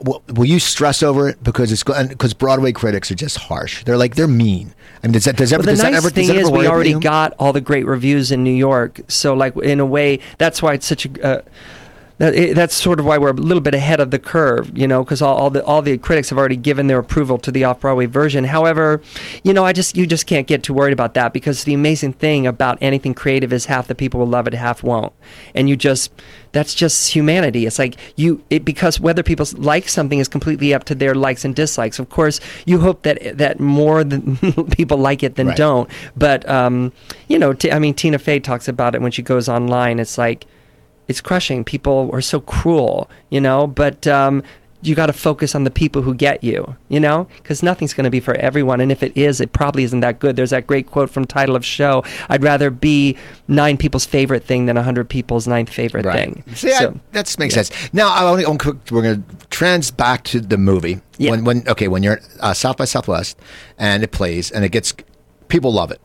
will, 0.00 0.44
you 0.44 0.58
stress 0.58 1.02
over 1.02 1.28
it 1.28 1.42
because 1.42 1.72
it's 1.72 1.82
because 1.84 2.34
Broadway 2.34 2.72
critics 2.72 3.10
are 3.10 3.14
just 3.14 3.38
harsh. 3.38 3.84
They're 3.84 3.96
like 3.96 4.14
they're 4.14 4.26
mean. 4.26 4.74
I 5.02 5.06
mean, 5.06 5.12
does 5.12 5.24
that 5.24 5.36
does 5.36 5.52
ever 5.52 5.60
Well, 5.60 5.66
the 5.66 5.72
does 5.72 5.82
nice 5.82 5.92
that 5.92 5.96
ever, 5.98 6.10
thing 6.10 6.26
does 6.26 6.36
that 6.36 6.42
is 6.42 6.50
we 6.50 6.66
already 6.66 6.94
got 6.94 7.34
all 7.38 7.52
the 7.52 7.60
great 7.60 7.86
reviews 7.86 8.32
in 8.32 8.42
New 8.42 8.50
York. 8.54 9.00
So, 9.08 9.34
like 9.34 9.56
in 9.56 9.80
a 9.80 9.86
way, 9.86 10.20
that's 10.38 10.62
why 10.62 10.74
it's 10.74 10.86
such 10.86 11.06
a. 11.06 11.26
Uh, 11.26 11.42
that, 12.18 12.34
it, 12.34 12.54
that's 12.54 12.74
sort 12.74 12.98
of 12.98 13.04
why 13.04 13.18
we're 13.18 13.30
a 13.30 13.34
little 13.34 13.60
bit 13.60 13.74
ahead 13.74 14.00
of 14.00 14.10
the 14.10 14.18
curve, 14.18 14.76
you 14.76 14.88
know, 14.88 15.04
because 15.04 15.20
all, 15.20 15.36
all 15.36 15.50
the 15.50 15.62
all 15.64 15.82
the 15.82 15.98
critics 15.98 16.30
have 16.30 16.38
already 16.38 16.56
given 16.56 16.86
their 16.86 16.98
approval 16.98 17.36
to 17.38 17.50
the 17.52 17.64
off 17.64 17.80
Broadway 17.80 18.06
version. 18.06 18.44
However, 18.44 19.02
you 19.42 19.52
know, 19.52 19.64
I 19.64 19.72
just 19.72 19.96
you 19.96 20.06
just 20.06 20.26
can't 20.26 20.46
get 20.46 20.62
too 20.62 20.72
worried 20.72 20.94
about 20.94 21.14
that 21.14 21.32
because 21.32 21.64
the 21.64 21.74
amazing 21.74 22.14
thing 22.14 22.46
about 22.46 22.78
anything 22.80 23.12
creative 23.12 23.52
is 23.52 23.66
half 23.66 23.86
the 23.86 23.94
people 23.94 24.20
will 24.20 24.26
love 24.26 24.46
it, 24.46 24.54
half 24.54 24.82
won't, 24.82 25.12
and 25.54 25.68
you 25.68 25.76
just 25.76 26.10
that's 26.52 26.74
just 26.74 27.12
humanity. 27.12 27.66
It's 27.66 27.78
like 27.78 27.96
you 28.16 28.42
it 28.48 28.64
because 28.64 28.98
whether 28.98 29.22
people 29.22 29.46
like 29.58 29.86
something 29.88 30.18
is 30.18 30.28
completely 30.28 30.72
up 30.72 30.84
to 30.84 30.94
their 30.94 31.14
likes 31.14 31.44
and 31.44 31.54
dislikes. 31.54 31.98
Of 31.98 32.08
course, 32.08 32.40
you 32.64 32.80
hope 32.80 33.02
that 33.02 33.36
that 33.36 33.60
more 33.60 34.04
people 34.70 34.96
like 34.96 35.22
it 35.22 35.34
than 35.34 35.48
Right. 35.48 35.56
don't. 35.56 35.90
But 36.16 36.48
um, 36.48 36.92
you 37.28 37.38
know, 37.38 37.52
t- 37.52 37.70
I 37.70 37.78
mean, 37.78 37.92
Tina 37.92 38.18
Fey 38.18 38.40
talks 38.40 38.68
about 38.68 38.94
it 38.94 39.02
when 39.02 39.12
she 39.12 39.22
goes 39.22 39.50
online. 39.50 39.98
It's 39.98 40.16
like 40.16 40.46
it's 41.08 41.20
crushing. 41.20 41.64
People 41.64 42.10
are 42.12 42.20
so 42.20 42.40
cruel, 42.40 43.08
you 43.30 43.40
know. 43.40 43.66
But 43.66 44.06
um, 44.06 44.42
you 44.82 44.94
got 44.94 45.06
to 45.06 45.12
focus 45.12 45.54
on 45.54 45.64
the 45.64 45.70
people 45.70 46.02
who 46.02 46.14
get 46.14 46.44
you, 46.44 46.76
you 46.88 47.00
know, 47.00 47.26
because 47.36 47.62
nothing's 47.62 47.92
going 47.94 48.04
to 48.04 48.10
be 48.10 48.20
for 48.20 48.34
everyone. 48.34 48.80
And 48.80 48.92
if 48.92 49.02
it 49.02 49.16
is, 49.16 49.40
it 49.40 49.52
probably 49.52 49.84
isn't 49.84 50.00
that 50.00 50.18
good. 50.18 50.36
There's 50.36 50.50
that 50.50 50.66
great 50.66 50.86
quote 50.86 51.10
from 51.10 51.24
title 51.24 51.56
of 51.56 51.64
show: 51.64 52.04
"I'd 52.28 52.42
rather 52.42 52.70
be 52.70 53.16
nine 53.48 53.76
people's 53.76 54.04
favorite 54.06 54.44
thing 54.44 54.66
than 54.66 54.76
a 54.76 54.82
hundred 54.82 55.08
people's 55.08 55.48
ninth 55.48 55.70
favorite 55.70 56.04
thing." 56.04 56.44
See, 56.54 56.72
I, 56.72 56.92
that 57.12 57.38
makes 57.38 57.54
sense. 57.54 57.70
Now, 57.92 58.08
I 58.08 58.24
only, 58.24 58.44
quick- 58.58 58.90
we're 58.90 59.02
going 59.02 59.22
to 59.22 59.46
trans 59.48 59.90
back 59.90 60.24
to 60.24 60.40
the 60.40 60.58
movie. 60.58 61.00
Yeah. 61.18 61.30
When, 61.32 61.44
when 61.44 61.68
okay, 61.68 61.88
when 61.88 62.02
you're 62.02 62.14
at 62.14 62.22
uh, 62.40 62.54
South 62.54 62.76
by 62.76 62.84
Southwest 62.84 63.38
and 63.78 64.02
it 64.02 64.12
plays 64.12 64.50
and 64.50 64.64
it 64.64 64.70
gets 64.70 64.94
people 65.48 65.72
love 65.72 65.90
it. 65.90 66.00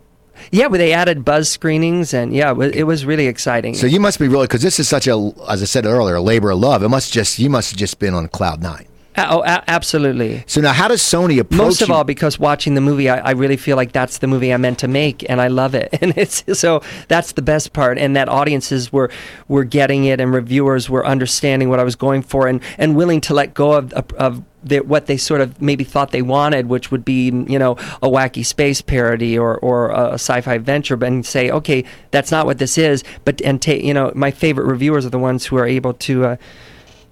Yeah, 0.51 0.67
but 0.67 0.77
they 0.77 0.93
added 0.93 1.23
buzz 1.25 1.49
screenings, 1.49 2.13
and 2.13 2.33
yeah, 2.33 2.51
it 2.51 2.57
was, 2.57 2.71
it 2.71 2.83
was 2.83 3.05
really 3.05 3.27
exciting. 3.27 3.73
So 3.75 3.87
you 3.87 3.99
must 3.99 4.19
be 4.19 4.27
really 4.27 4.47
because 4.47 4.61
this 4.61 4.79
is 4.79 4.87
such 4.87 5.07
a, 5.07 5.31
as 5.49 5.61
I 5.61 5.65
said 5.65 5.85
earlier, 5.85 6.15
a 6.15 6.21
labor 6.21 6.51
of 6.51 6.59
love. 6.59 6.83
It 6.83 6.89
must 6.89 7.13
just 7.13 7.39
you 7.39 7.49
must 7.49 7.71
have 7.71 7.79
just 7.79 7.99
been 7.99 8.13
on 8.13 8.27
cloud 8.27 8.61
nine. 8.61 8.87
Uh, 9.13 9.27
oh, 9.29 9.41
a- 9.43 9.63
absolutely. 9.67 10.41
So 10.47 10.61
now, 10.61 10.71
how 10.71 10.87
does 10.87 11.01
Sony 11.01 11.37
approach 11.37 11.57
Most 11.57 11.81
of 11.81 11.89
you? 11.89 11.93
all, 11.93 12.05
because 12.05 12.39
watching 12.39 12.75
the 12.75 12.81
movie, 12.81 13.09
I, 13.09 13.17
I 13.17 13.31
really 13.31 13.57
feel 13.57 13.75
like 13.75 13.91
that's 13.91 14.19
the 14.19 14.27
movie 14.27 14.53
I 14.53 14.57
meant 14.57 14.79
to 14.79 14.87
make, 14.87 15.29
and 15.29 15.41
I 15.41 15.47
love 15.49 15.75
it. 15.75 15.89
And 16.01 16.13
it's 16.17 16.43
so 16.57 16.81
that's 17.09 17.33
the 17.33 17.41
best 17.41 17.73
part, 17.73 17.97
and 17.97 18.15
that 18.15 18.29
audiences 18.29 18.91
were 18.93 19.11
were 19.49 19.65
getting 19.65 20.05
it, 20.05 20.21
and 20.21 20.33
reviewers 20.33 20.89
were 20.89 21.05
understanding 21.05 21.67
what 21.69 21.79
I 21.79 21.83
was 21.83 21.97
going 21.97 22.21
for, 22.21 22.47
and 22.47 22.61
and 22.77 22.95
willing 22.95 23.19
to 23.21 23.33
let 23.33 23.53
go 23.53 23.73
of 23.73 23.91
of. 23.93 24.43
What 24.63 25.07
they 25.07 25.17
sort 25.17 25.41
of 25.41 25.61
maybe 25.61 25.83
thought 25.83 26.11
they 26.11 26.21
wanted, 26.21 26.67
which 26.67 26.91
would 26.91 27.03
be, 27.03 27.25
you 27.25 27.59
know, 27.59 27.73
a 28.01 28.09
wacky 28.09 28.45
space 28.45 28.81
parody 28.81 29.37
or, 29.37 29.57
or 29.57 29.89
a 29.89 30.13
sci-fi 30.13 30.57
venture, 30.57 30.95
but 30.95 31.07
and 31.07 31.25
say, 31.25 31.49
okay, 31.49 31.83
that's 32.11 32.31
not 32.31 32.45
what 32.45 32.57
this 32.57 32.77
is. 32.77 33.03
But 33.25 33.41
and 33.41 33.61
take, 33.61 33.83
you 33.83 33.93
know, 33.93 34.11
my 34.15 34.31
favorite 34.31 34.65
reviewers 34.65 35.05
are 35.05 35.09
the 35.09 35.19
ones 35.19 35.45
who 35.45 35.57
are 35.57 35.67
able 35.67 35.93
to 35.95 36.25
uh, 36.25 36.35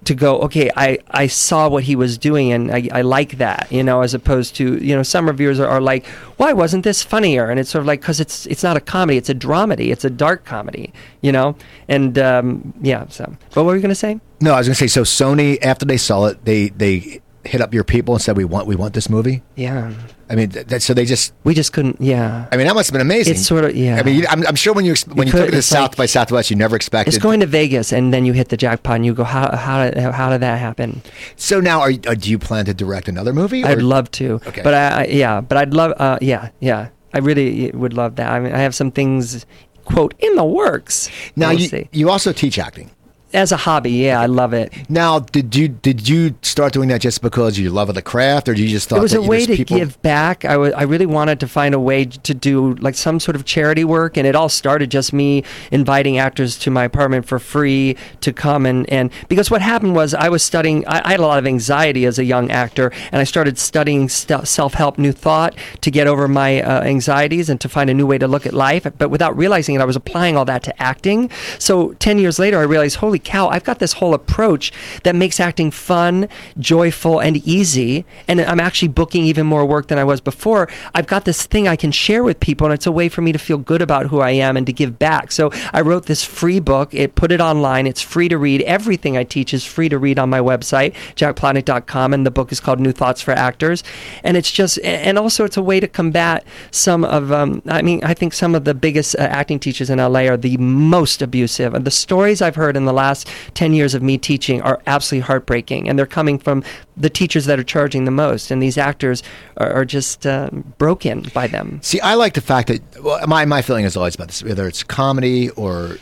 to 0.04 0.14
go, 0.14 0.40
okay, 0.40 0.70
I, 0.76 0.98
I 1.10 1.26
saw 1.26 1.68
what 1.68 1.84
he 1.84 1.94
was 1.94 2.16
doing 2.16 2.52
and 2.52 2.72
I, 2.72 2.88
I 2.92 3.02
like 3.02 3.38
that, 3.38 3.66
you 3.70 3.82
know, 3.82 4.00
as 4.00 4.14
opposed 4.14 4.56
to, 4.56 4.82
you 4.82 4.96
know, 4.96 5.02
some 5.02 5.26
reviewers 5.26 5.60
are, 5.60 5.68
are 5.68 5.80
like, 5.80 6.06
why 6.38 6.52
wasn't 6.52 6.84
this 6.84 7.02
funnier? 7.02 7.50
And 7.50 7.60
it's 7.60 7.70
sort 7.70 7.80
of 7.80 7.86
like, 7.86 8.00
because 8.00 8.18
it's 8.18 8.46
it's 8.46 8.62
not 8.62 8.76
a 8.76 8.80
comedy, 8.80 9.18
it's 9.18 9.28
a 9.28 9.34
dramedy, 9.34 9.92
it's 9.92 10.04
a 10.04 10.10
dark 10.10 10.44
comedy, 10.44 10.92
you 11.20 11.32
know? 11.32 11.54
And 11.86 12.18
um, 12.18 12.72
yeah, 12.80 13.06
so. 13.08 13.24
But 13.54 13.64
what 13.64 13.66
were 13.66 13.76
you 13.76 13.82
going 13.82 13.90
to 13.90 13.94
say? 13.94 14.20
No, 14.40 14.54
I 14.54 14.58
was 14.58 14.68
going 14.68 14.74
to 14.74 14.78
say. 14.78 14.86
So 14.86 15.02
Sony, 15.02 15.58
after 15.62 15.84
they 15.84 15.98
saw 15.98 16.26
it, 16.26 16.44
they 16.46 16.70
they 16.70 17.20
hit 17.44 17.60
up 17.60 17.72
your 17.74 17.84
people 17.84 18.14
and 18.14 18.22
said, 18.22 18.36
"We 18.36 18.44
want 18.44 18.66
we 18.66 18.76
want 18.76 18.94
this 18.94 19.08
movie." 19.08 19.42
Yeah. 19.56 19.92
I 20.28 20.36
mean, 20.36 20.50
that, 20.50 20.80
so 20.80 20.94
they 20.94 21.04
just. 21.06 21.32
We 21.42 21.54
just 21.54 21.72
couldn't, 21.72 22.00
yeah. 22.00 22.46
I 22.52 22.56
mean, 22.56 22.68
that 22.68 22.74
must 22.74 22.88
have 22.88 22.92
been 22.92 23.00
amazing. 23.00 23.34
It's 23.34 23.44
sort 23.44 23.64
of- 23.64 23.74
yeah. 23.74 23.96
I 23.96 24.04
mean, 24.04 24.14
you- 24.20 24.26
I'm, 24.30 24.46
I'm 24.46 24.54
sure 24.54 24.72
when 24.72 24.84
you 24.84 24.94
when 25.12 25.26
you, 25.26 25.32
could- 25.32 25.40
took 25.40 25.48
it 25.48 25.52
to 25.56 25.62
South 25.62 25.90
like- 25.90 25.96
by 25.96 26.06
Southwest, 26.06 26.50
you 26.50 26.56
never 26.56 26.76
expected. 26.76 27.12
It's 27.12 27.20
going 27.20 27.40
to 27.40 27.46
Vegas 27.46 27.92
and 27.92 28.14
then 28.14 28.24
you 28.24 28.32
hit 28.32 28.48
the 28.48 28.56
jackpot 28.56 28.94
and 28.94 29.04
you 29.04 29.12
go, 29.12 29.24
how, 29.24 29.50
how, 29.56 29.82
did, 29.90 29.98
how 29.98 30.30
did 30.30 30.40
that 30.42 30.60
happen? 30.60 31.02
so 31.34 31.58
now, 31.60 31.80
are, 31.80 31.90
you- 31.90 32.00
uh, 32.06 32.14
do 32.14 32.30
you 32.30 32.38
plan 32.38 32.64
to 32.66 32.74
direct 32.74 33.08
another 33.08 33.32
movie? 33.32 33.64
I'd 33.64 33.82
love 33.82 34.08
to. 34.12 34.34
Okay. 34.46 34.62
But 34.62 34.74
I, 34.74 34.88
I 35.02 35.04
yeah, 35.06 35.40
but 35.40 35.58
I'd 35.58 35.74
love 35.74 35.94
uh, 35.98 36.18
yeah, 36.20 36.50
yeah. 36.60 36.90
I 37.12 37.18
really 37.18 37.72
would 37.72 37.92
love 37.94 38.14
that. 38.16 38.30
I 38.30 38.38
mean, 38.38 38.52
I 38.54 38.58
have 38.58 38.74
some 38.76 38.92
things 38.92 39.44
quote 39.84 40.14
in 40.20 40.36
the 40.36 40.44
works. 40.44 41.10
Now 41.34 41.48
We'll 41.50 41.58
you 41.58 41.66
see. 41.68 41.88
you 41.90 42.08
also 42.08 42.32
teach 42.32 42.56
acting. 42.56 42.92
As 43.32 43.52
a 43.52 43.56
hobby, 43.56 43.92
yeah, 43.92 44.20
I 44.20 44.26
love 44.26 44.52
it. 44.52 44.72
Now, 44.88 45.20
did 45.20 45.54
you 45.54 45.68
did 45.68 46.08
you 46.08 46.34
start 46.42 46.72
doing 46.72 46.88
that 46.88 47.00
just 47.00 47.22
because 47.22 47.58
you 47.58 47.70
love 47.70 47.88
of 47.88 47.94
the 47.94 48.02
craft, 48.02 48.48
or 48.48 48.54
do 48.54 48.62
you 48.62 48.68
just 48.68 48.88
thought 48.88 48.98
It 48.98 49.02
was 49.02 49.12
that 49.12 49.18
a 49.18 49.22
way 49.22 49.46
to 49.46 49.56
people- 49.56 49.76
give 49.78 50.00
back. 50.02 50.44
I 50.44 50.54
I 50.54 50.82
really 50.82 51.06
wanted 51.06 51.38
to 51.40 51.46
find 51.48 51.74
a 51.74 51.78
way 51.80 52.04
to 52.06 52.34
do 52.34 52.74
like 52.76 52.94
some 52.96 53.20
sort 53.20 53.36
of 53.36 53.44
charity 53.44 53.84
work, 53.84 54.16
and 54.16 54.26
it 54.26 54.34
all 54.34 54.48
started 54.48 54.90
just 54.90 55.12
me 55.12 55.44
inviting 55.70 56.18
actors 56.18 56.58
to 56.58 56.70
my 56.70 56.84
apartment 56.84 57.26
for 57.26 57.38
free 57.38 57.96
to 58.20 58.32
come 58.32 58.66
and, 58.66 58.88
and 58.90 59.10
because 59.28 59.50
what 59.50 59.62
happened 59.62 59.94
was 59.94 60.12
I 60.14 60.28
was 60.28 60.42
studying. 60.42 60.84
I, 60.88 61.00
I 61.04 61.10
had 61.12 61.20
a 61.20 61.26
lot 61.26 61.38
of 61.38 61.46
anxiety 61.46 62.06
as 62.06 62.18
a 62.18 62.24
young 62.24 62.50
actor, 62.50 62.90
and 63.12 63.20
I 63.20 63.24
started 63.24 63.58
studying 63.58 64.08
st- 64.08 64.48
self 64.48 64.74
help, 64.74 64.98
new 64.98 65.12
thought 65.12 65.54
to 65.82 65.90
get 65.90 66.06
over 66.08 66.26
my 66.26 66.62
uh, 66.62 66.82
anxieties 66.82 67.48
and 67.48 67.60
to 67.60 67.68
find 67.68 67.88
a 67.90 67.94
new 67.94 68.06
way 68.06 68.18
to 68.18 68.26
look 68.26 68.44
at 68.46 68.52
life. 68.52 68.86
But 68.98 69.08
without 69.10 69.36
realizing 69.36 69.76
it, 69.76 69.80
I 69.80 69.84
was 69.84 69.94
applying 69.96 70.36
all 70.36 70.44
that 70.46 70.64
to 70.64 70.82
acting. 70.82 71.30
So 71.58 71.92
ten 72.00 72.18
years 72.18 72.38
later, 72.40 72.58
I 72.58 72.62
realized, 72.62 72.96
holy 72.96 73.19
cow, 73.20 73.48
I've 73.48 73.64
got 73.64 73.78
this 73.78 73.94
whole 73.94 74.14
approach 74.14 74.72
that 75.04 75.14
makes 75.14 75.40
acting 75.40 75.70
fun, 75.70 76.28
joyful, 76.58 77.20
and 77.20 77.36
easy. 77.46 78.04
And 78.28 78.40
I'm 78.40 78.60
actually 78.60 78.88
booking 78.88 79.24
even 79.24 79.46
more 79.46 79.64
work 79.64 79.88
than 79.88 79.98
I 79.98 80.04
was 80.04 80.20
before. 80.20 80.68
I've 80.94 81.06
got 81.06 81.24
this 81.24 81.46
thing 81.46 81.68
I 81.68 81.76
can 81.76 81.92
share 81.92 82.22
with 82.22 82.40
people, 82.40 82.66
and 82.66 82.74
it's 82.74 82.86
a 82.86 82.92
way 82.92 83.08
for 83.08 83.22
me 83.22 83.32
to 83.32 83.38
feel 83.38 83.58
good 83.58 83.82
about 83.82 84.06
who 84.06 84.20
I 84.20 84.30
am 84.30 84.56
and 84.56 84.66
to 84.66 84.72
give 84.72 84.98
back. 84.98 85.32
So 85.32 85.50
I 85.72 85.80
wrote 85.80 86.06
this 86.06 86.24
free 86.24 86.60
book. 86.60 86.94
It 86.94 87.14
put 87.14 87.32
it 87.32 87.40
online. 87.40 87.86
It's 87.86 88.02
free 88.02 88.28
to 88.28 88.38
read. 88.38 88.62
Everything 88.62 89.16
I 89.16 89.24
teach 89.24 89.52
is 89.52 89.64
free 89.64 89.88
to 89.88 89.98
read 89.98 90.18
on 90.18 90.30
my 90.30 90.40
website, 90.40 90.94
jackplotnick.com, 91.16 92.14
and 92.14 92.26
the 92.26 92.30
book 92.30 92.52
is 92.52 92.60
called 92.60 92.80
New 92.80 92.92
Thoughts 92.92 93.20
for 93.20 93.32
Actors. 93.32 93.82
And 94.24 94.36
it's 94.36 94.50
just, 94.50 94.78
and 94.80 95.18
also 95.18 95.44
it's 95.44 95.56
a 95.56 95.62
way 95.62 95.80
to 95.80 95.88
combat 95.88 96.44
some 96.70 97.04
of, 97.04 97.32
um, 97.32 97.62
I 97.66 97.82
mean, 97.82 98.02
I 98.04 98.14
think 98.14 98.32
some 98.32 98.54
of 98.54 98.64
the 98.64 98.74
biggest 98.74 99.16
uh, 99.16 99.22
acting 99.22 99.58
teachers 99.58 99.90
in 99.90 99.98
LA 99.98 100.20
are 100.20 100.36
the 100.36 100.56
most 100.56 101.22
abusive. 101.22 101.74
And 101.74 101.84
the 101.84 101.90
stories 101.90 102.40
I've 102.40 102.56
heard 102.56 102.76
in 102.76 102.84
the 102.84 102.92
last 102.92 103.09
10 103.54 103.74
years 103.74 103.94
of 103.94 104.02
me 104.02 104.18
teaching 104.18 104.62
are 104.62 104.80
absolutely 104.86 105.26
heartbreaking. 105.26 105.88
And 105.88 105.98
they're 105.98 106.06
coming 106.06 106.38
from 106.38 106.62
the 106.96 107.10
teachers 107.10 107.46
that 107.46 107.58
are 107.58 107.64
charging 107.64 108.04
the 108.04 108.10
most. 108.10 108.50
And 108.50 108.62
these 108.62 108.78
actors 108.78 109.22
are, 109.56 109.72
are 109.72 109.84
just 109.84 110.26
uh, 110.26 110.50
broken 110.78 111.26
by 111.34 111.46
them. 111.46 111.80
See, 111.82 112.00
I 112.00 112.14
like 112.14 112.34
the 112.34 112.40
fact 112.40 112.68
that 112.68 112.82
well, 113.02 113.26
my 113.26 113.44
my 113.44 113.62
feeling 113.62 113.84
is 113.84 113.96
always 113.96 114.14
about 114.14 114.28
this, 114.28 114.42
whether 114.42 114.66
it's 114.66 114.82
comedy 114.82 115.50
or 115.50 115.96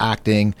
acting. 0.00 0.54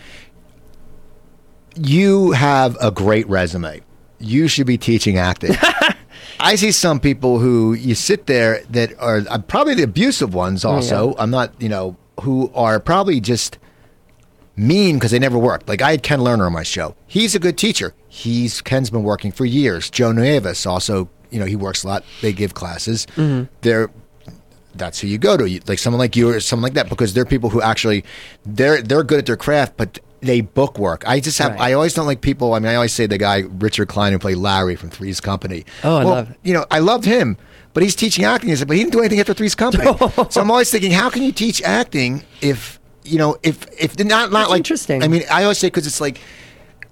You 1.76 2.32
have 2.32 2.76
a 2.80 2.90
great 2.90 3.28
resume. 3.28 3.82
You 4.18 4.48
should 4.48 4.66
be 4.66 4.78
teaching 4.78 5.18
acting. 5.18 5.54
I 6.40 6.56
see 6.56 6.72
some 6.72 7.00
people 7.00 7.38
who 7.38 7.74
you 7.74 7.94
sit 7.94 8.26
there 8.26 8.62
that 8.70 8.98
are 8.98 9.22
uh, 9.28 9.38
probably 9.38 9.74
the 9.74 9.82
abusive 9.82 10.34
ones. 10.34 10.64
Also, 10.64 11.14
I'm 11.18 11.30
not, 11.30 11.60
you 11.60 11.68
know, 11.68 11.96
who 12.22 12.50
are 12.54 12.80
probably 12.80 13.20
just 13.20 13.58
mean 14.56 14.96
because 14.96 15.10
they 15.10 15.18
never 15.18 15.38
worked. 15.38 15.68
Like 15.68 15.82
I 15.82 15.90
had 15.92 16.02
Ken 16.02 16.20
Lerner 16.20 16.46
on 16.46 16.52
my 16.52 16.62
show. 16.62 16.94
He's 17.06 17.34
a 17.34 17.38
good 17.38 17.58
teacher. 17.58 17.94
He's 18.08 18.60
Ken's 18.62 18.90
been 18.90 19.02
working 19.02 19.32
for 19.32 19.44
years. 19.44 19.90
Joe 19.90 20.12
Nuevas 20.12 20.66
also, 20.66 21.08
you 21.30 21.38
know, 21.38 21.46
he 21.46 21.56
works 21.56 21.84
a 21.84 21.88
lot. 21.88 22.04
They 22.22 22.32
give 22.32 22.54
classes. 22.54 23.06
Mm-hmm. 23.16 23.52
They're 23.60 23.90
that's 24.74 25.00
who 25.00 25.08
you 25.08 25.18
go 25.18 25.36
to. 25.36 25.48
You, 25.48 25.60
like 25.66 25.78
someone 25.78 25.98
like 25.98 26.16
you 26.16 26.30
or 26.30 26.40
someone 26.40 26.62
like 26.64 26.74
that 26.74 26.88
because 26.88 27.14
they're 27.14 27.24
people 27.24 27.50
who 27.50 27.62
actually 27.62 28.04
they're 28.44 28.82
they're 28.82 29.04
good 29.04 29.18
at 29.18 29.26
their 29.26 29.36
craft, 29.36 29.76
but 29.76 29.98
they 30.20 30.40
book 30.40 30.78
work. 30.78 31.04
I 31.06 31.20
just 31.20 31.38
have. 31.38 31.52
Right. 31.52 31.60
I 31.60 31.72
always 31.74 31.94
don't 31.94 32.06
like 32.06 32.20
people. 32.20 32.54
I 32.54 32.58
mean, 32.58 32.68
I 32.68 32.74
always 32.74 32.92
say 32.92 33.06
the 33.06 33.18
guy 33.18 33.44
Richard 33.58 33.88
Kline 33.88 34.12
who 34.12 34.18
played 34.18 34.36
Larry 34.38 34.76
from 34.76 34.90
Three's 34.90 35.20
Company. 35.20 35.64
Oh, 35.84 35.96
I 35.96 36.04
well, 36.04 36.14
love- 36.14 36.36
You 36.42 36.54
know, 36.54 36.66
I 36.70 36.78
loved 36.80 37.04
him, 37.04 37.36
but 37.74 37.82
he's 37.82 37.94
teaching 37.94 38.24
acting. 38.24 38.54
Said, 38.56 38.68
but 38.68 38.76
he 38.76 38.82
didn't 38.82 38.92
do 38.92 39.00
anything 39.00 39.20
after 39.20 39.34
Three's 39.34 39.54
Company. 39.54 39.84
so 40.30 40.40
I'm 40.40 40.50
always 40.50 40.70
thinking, 40.70 40.92
how 40.92 41.10
can 41.10 41.22
you 41.22 41.32
teach 41.32 41.62
acting 41.62 42.24
if 42.40 42.80
you 43.06 43.18
know 43.18 43.36
if 43.42 43.66
if 43.80 43.98
not 43.98 44.08
not 44.08 44.30
That's 44.30 44.50
like 44.50 44.58
interesting. 44.58 45.02
I 45.02 45.08
mean, 45.08 45.22
I 45.30 45.42
always 45.44 45.58
say 45.58 45.68
because 45.68 45.86
it's 45.86 46.00
like. 46.00 46.20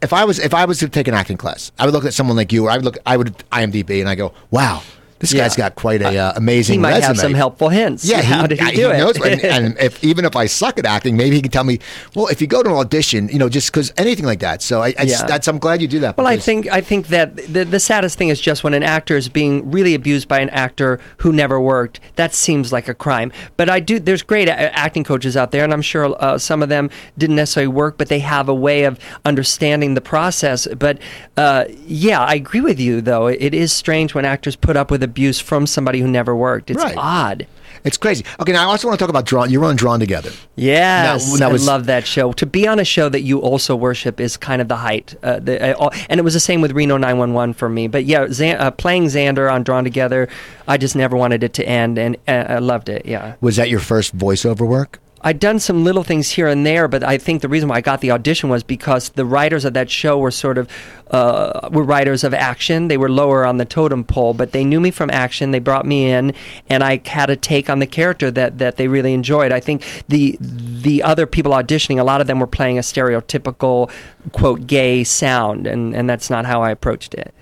If 0.02 0.12
I 0.12 0.24
was 0.26 0.38
if 0.38 0.52
I 0.52 0.66
was 0.66 0.80
to 0.80 0.88
take 0.90 1.08
an 1.08 1.14
acting 1.14 1.38
class, 1.38 1.72
I 1.78 1.86
would 1.86 1.94
look 1.94 2.04
at 2.04 2.12
someone 2.12 2.36
like 2.36 2.52
you, 2.52 2.66
or 2.66 2.70
I 2.70 2.76
would 2.76 2.84
look 2.84 2.98
I 3.06 3.16
would 3.16 3.38
IMDb 3.50 4.00
and 4.00 4.08
I 4.08 4.14
go, 4.14 4.34
"Wow, 4.50 4.82
this 5.18 5.32
Yeah. 5.32 5.42
guy's 5.44 5.56
got 5.56 5.74
quite 5.74 6.02
a 6.02 6.16
uh, 6.16 6.32
amazing 6.36 6.74
He 6.74 6.78
might 6.78 6.90
resume." 6.94 7.06
have 7.06 7.18
some 7.18 7.34
helpful 7.34 7.68
hints. 7.68 8.04
Yeah, 8.04 8.22
How 8.34 8.46
did 8.46 8.60
he 8.60 8.72
do 8.72 8.90
it? 8.90 8.98
knows- 8.98 9.20
and, 9.20 9.44
and 9.56 9.78
if 9.78 10.02
even 10.04 10.24
if 10.24 10.36
I 10.36 10.46
suck 10.46 10.78
at 10.78 10.86
acting, 10.86 11.16
maybe 11.16 11.36
he 11.36 11.42
can 11.42 11.50
tell 11.50 11.64
me. 11.64 11.78
Well, 12.14 12.26
if 12.28 12.40
you 12.40 12.46
go 12.46 12.62
to 12.62 12.68
an 12.70 12.76
audition, 12.76 13.28
you 13.28 13.38
know, 13.38 13.48
just 13.48 13.70
because 13.72 13.92
anything 13.96 14.26
like 14.26 14.40
that. 14.40 14.62
So 14.62 14.82
I, 14.82 14.94
I 14.98 15.02
yeah. 15.04 15.24
that's 15.26 15.48
I'm 15.48 15.58
glad 15.58 15.80
you 15.82 15.88
do 15.88 16.00
that. 16.00 16.16
Well, 16.16 16.26
I 16.26 16.36
think 16.36 16.66
I 16.70 16.80
think 16.80 17.08
that 17.08 17.36
the 17.36 17.64
the 17.64 17.80
saddest 17.80 18.18
thing 18.18 18.28
is 18.28 18.40
just 18.40 18.64
when 18.64 18.74
an 18.74 18.82
actor 18.82 19.16
is 19.16 19.28
being 19.28 19.70
really 19.70 19.94
abused 19.94 20.28
by 20.28 20.40
an 20.40 20.50
actor 20.50 20.98
who 21.18 21.32
never 21.32 21.60
worked. 21.60 22.00
That 22.16 22.34
seems 22.34 22.72
like 22.72 22.88
a 22.88 22.94
crime. 22.94 23.32
But 23.56 23.68
I 23.70 23.80
do. 23.80 23.98
There's 24.00 24.22
great 24.22 24.48
a- 24.48 24.76
acting 24.78 25.04
coaches 25.04 25.36
out 25.36 25.50
there, 25.52 25.64
and 25.64 25.72
I'm 25.72 25.82
sure 25.82 26.14
uh, 26.22 26.38
some 26.38 26.62
of 26.62 26.68
them 26.68 26.90
didn't 27.18 27.36
necessarily 27.36 27.68
work, 27.68 27.98
but 27.98 28.08
they 28.08 28.18
have 28.20 28.48
a 28.48 28.54
way 28.54 28.84
of 28.84 28.98
understanding 29.24 29.94
the 29.94 30.00
process. 30.00 30.66
But 30.78 30.98
uh, 31.36 31.64
yeah, 31.86 32.20
I 32.20 32.34
agree 32.34 32.60
with 32.60 32.80
you. 32.80 33.00
Though 33.00 33.26
it 33.26 33.54
is 33.54 33.72
strange 33.72 34.14
when 34.14 34.24
actors 34.24 34.56
put 34.56 34.76
up 34.76 34.90
with 34.90 35.02
abuse 35.04 35.38
from 35.38 35.66
somebody 35.66 36.00
who 36.00 36.08
never 36.08 36.34
worked. 36.34 36.70
It's 36.70 36.82
Right. 36.82 36.94
odd. 36.96 37.46
it's 37.84 37.98
crazy. 37.98 38.24
Okay, 38.40 38.52
now 38.52 38.62
I 38.62 38.64
also 38.64 38.88
want 38.88 38.98
to 38.98 39.02
talk 39.02 39.10
about 39.10 39.26
drawn. 39.26 39.50
You're 39.50 39.64
on 39.66 39.76
Drawn 39.76 40.00
Together. 40.00 40.30
Yes, 40.56 41.38
Now- 41.38 41.48
I 41.48 41.52
was- 41.52 41.66
love 41.66 41.84
that 41.86 42.06
show. 42.06 42.32
To 42.32 42.46
be 42.46 42.66
on 42.66 42.78
a 42.80 42.84
show 42.84 43.10
that 43.10 43.20
you 43.20 43.40
also 43.40 43.76
worship 43.76 44.20
is 44.20 44.38
kind 44.38 44.62
of 44.62 44.68
the 44.68 44.76
height. 44.76 45.14
Uh, 45.22 45.38
the, 45.38 45.78
uh, 45.78 45.90
and 46.08 46.18
it 46.18 46.22
was 46.22 46.32
the 46.32 46.40
same 46.40 46.62
with 46.62 46.72
Reno 46.72 46.96
911 46.96 47.52
for 47.52 47.68
me. 47.68 47.86
But 47.86 48.06
yeah, 48.06 48.24
Xan- 48.26 48.58
uh, 48.58 48.70
playing 48.70 49.06
Xander 49.08 49.52
on 49.52 49.64
Drawn 49.64 49.84
Together, 49.84 50.28
I 50.66 50.78
just 50.78 50.96
never 50.96 51.14
wanted 51.14 51.44
it 51.44 51.52
to 51.54 51.68
end, 51.68 51.98
and 51.98 52.16
uh, 52.26 52.44
I 52.48 52.58
loved 52.58 52.88
it. 52.88 53.02
Yeah. 53.04 53.34
Was 53.42 53.56
that 53.56 53.68
your 53.68 53.80
first 53.80 54.16
voiceover 54.16 54.66
work? 54.66 54.98
I'd 55.26 55.40
done 55.40 55.58
some 55.58 55.84
little 55.84 56.04
things 56.04 56.30
here 56.30 56.48
and 56.48 56.66
there, 56.66 56.86
but 56.86 57.02
I 57.02 57.16
think 57.16 57.40
the 57.40 57.48
reason 57.48 57.70
why 57.70 57.76
I 57.76 57.80
got 57.80 58.02
the 58.02 58.10
audition 58.10 58.50
was 58.50 58.62
because 58.62 59.08
the 59.08 59.24
writers 59.24 59.64
of 59.64 59.72
that 59.72 59.90
show 59.90 60.18
were 60.18 60.30
sort 60.30 60.58
of 60.58 60.68
uh, 61.10 61.70
were 61.72 61.82
writers 61.82 62.24
of 62.24 62.34
action. 62.34 62.88
They 62.88 62.98
were 62.98 63.08
lower 63.08 63.46
on 63.46 63.56
the 63.56 63.64
totem 63.64 64.04
pole, 64.04 64.34
but 64.34 64.52
they 64.52 64.64
knew 64.64 64.80
me 64.80 64.90
from 64.90 65.08
action. 65.10 65.50
They 65.50 65.60
brought 65.60 65.86
me 65.86 66.10
in, 66.10 66.34
and 66.68 66.84
I 66.84 67.00
had 67.06 67.30
a 67.30 67.36
take 67.36 67.70
on 67.70 67.78
the 67.78 67.86
character 67.86 68.30
that, 68.32 68.58
that 68.58 68.76
they 68.76 68.86
really 68.86 69.14
enjoyed. 69.14 69.50
I 69.50 69.60
think 69.60 69.82
the 70.08 70.36
the 70.40 71.02
other 71.02 71.26
people 71.26 71.52
auditioning, 71.52 71.98
a 71.98 72.04
lot 72.04 72.20
of 72.20 72.26
them 72.26 72.38
were 72.38 72.46
playing 72.46 72.76
a 72.76 72.82
stereotypical 72.82 73.90
quote 74.32 74.66
gay 74.66 75.04
sound, 75.04 75.66
and, 75.66 75.96
and 75.96 76.08
that's 76.08 76.28
not 76.28 76.44
how 76.44 76.62
I 76.62 76.70
approached 76.70 77.14
it. 77.14 77.32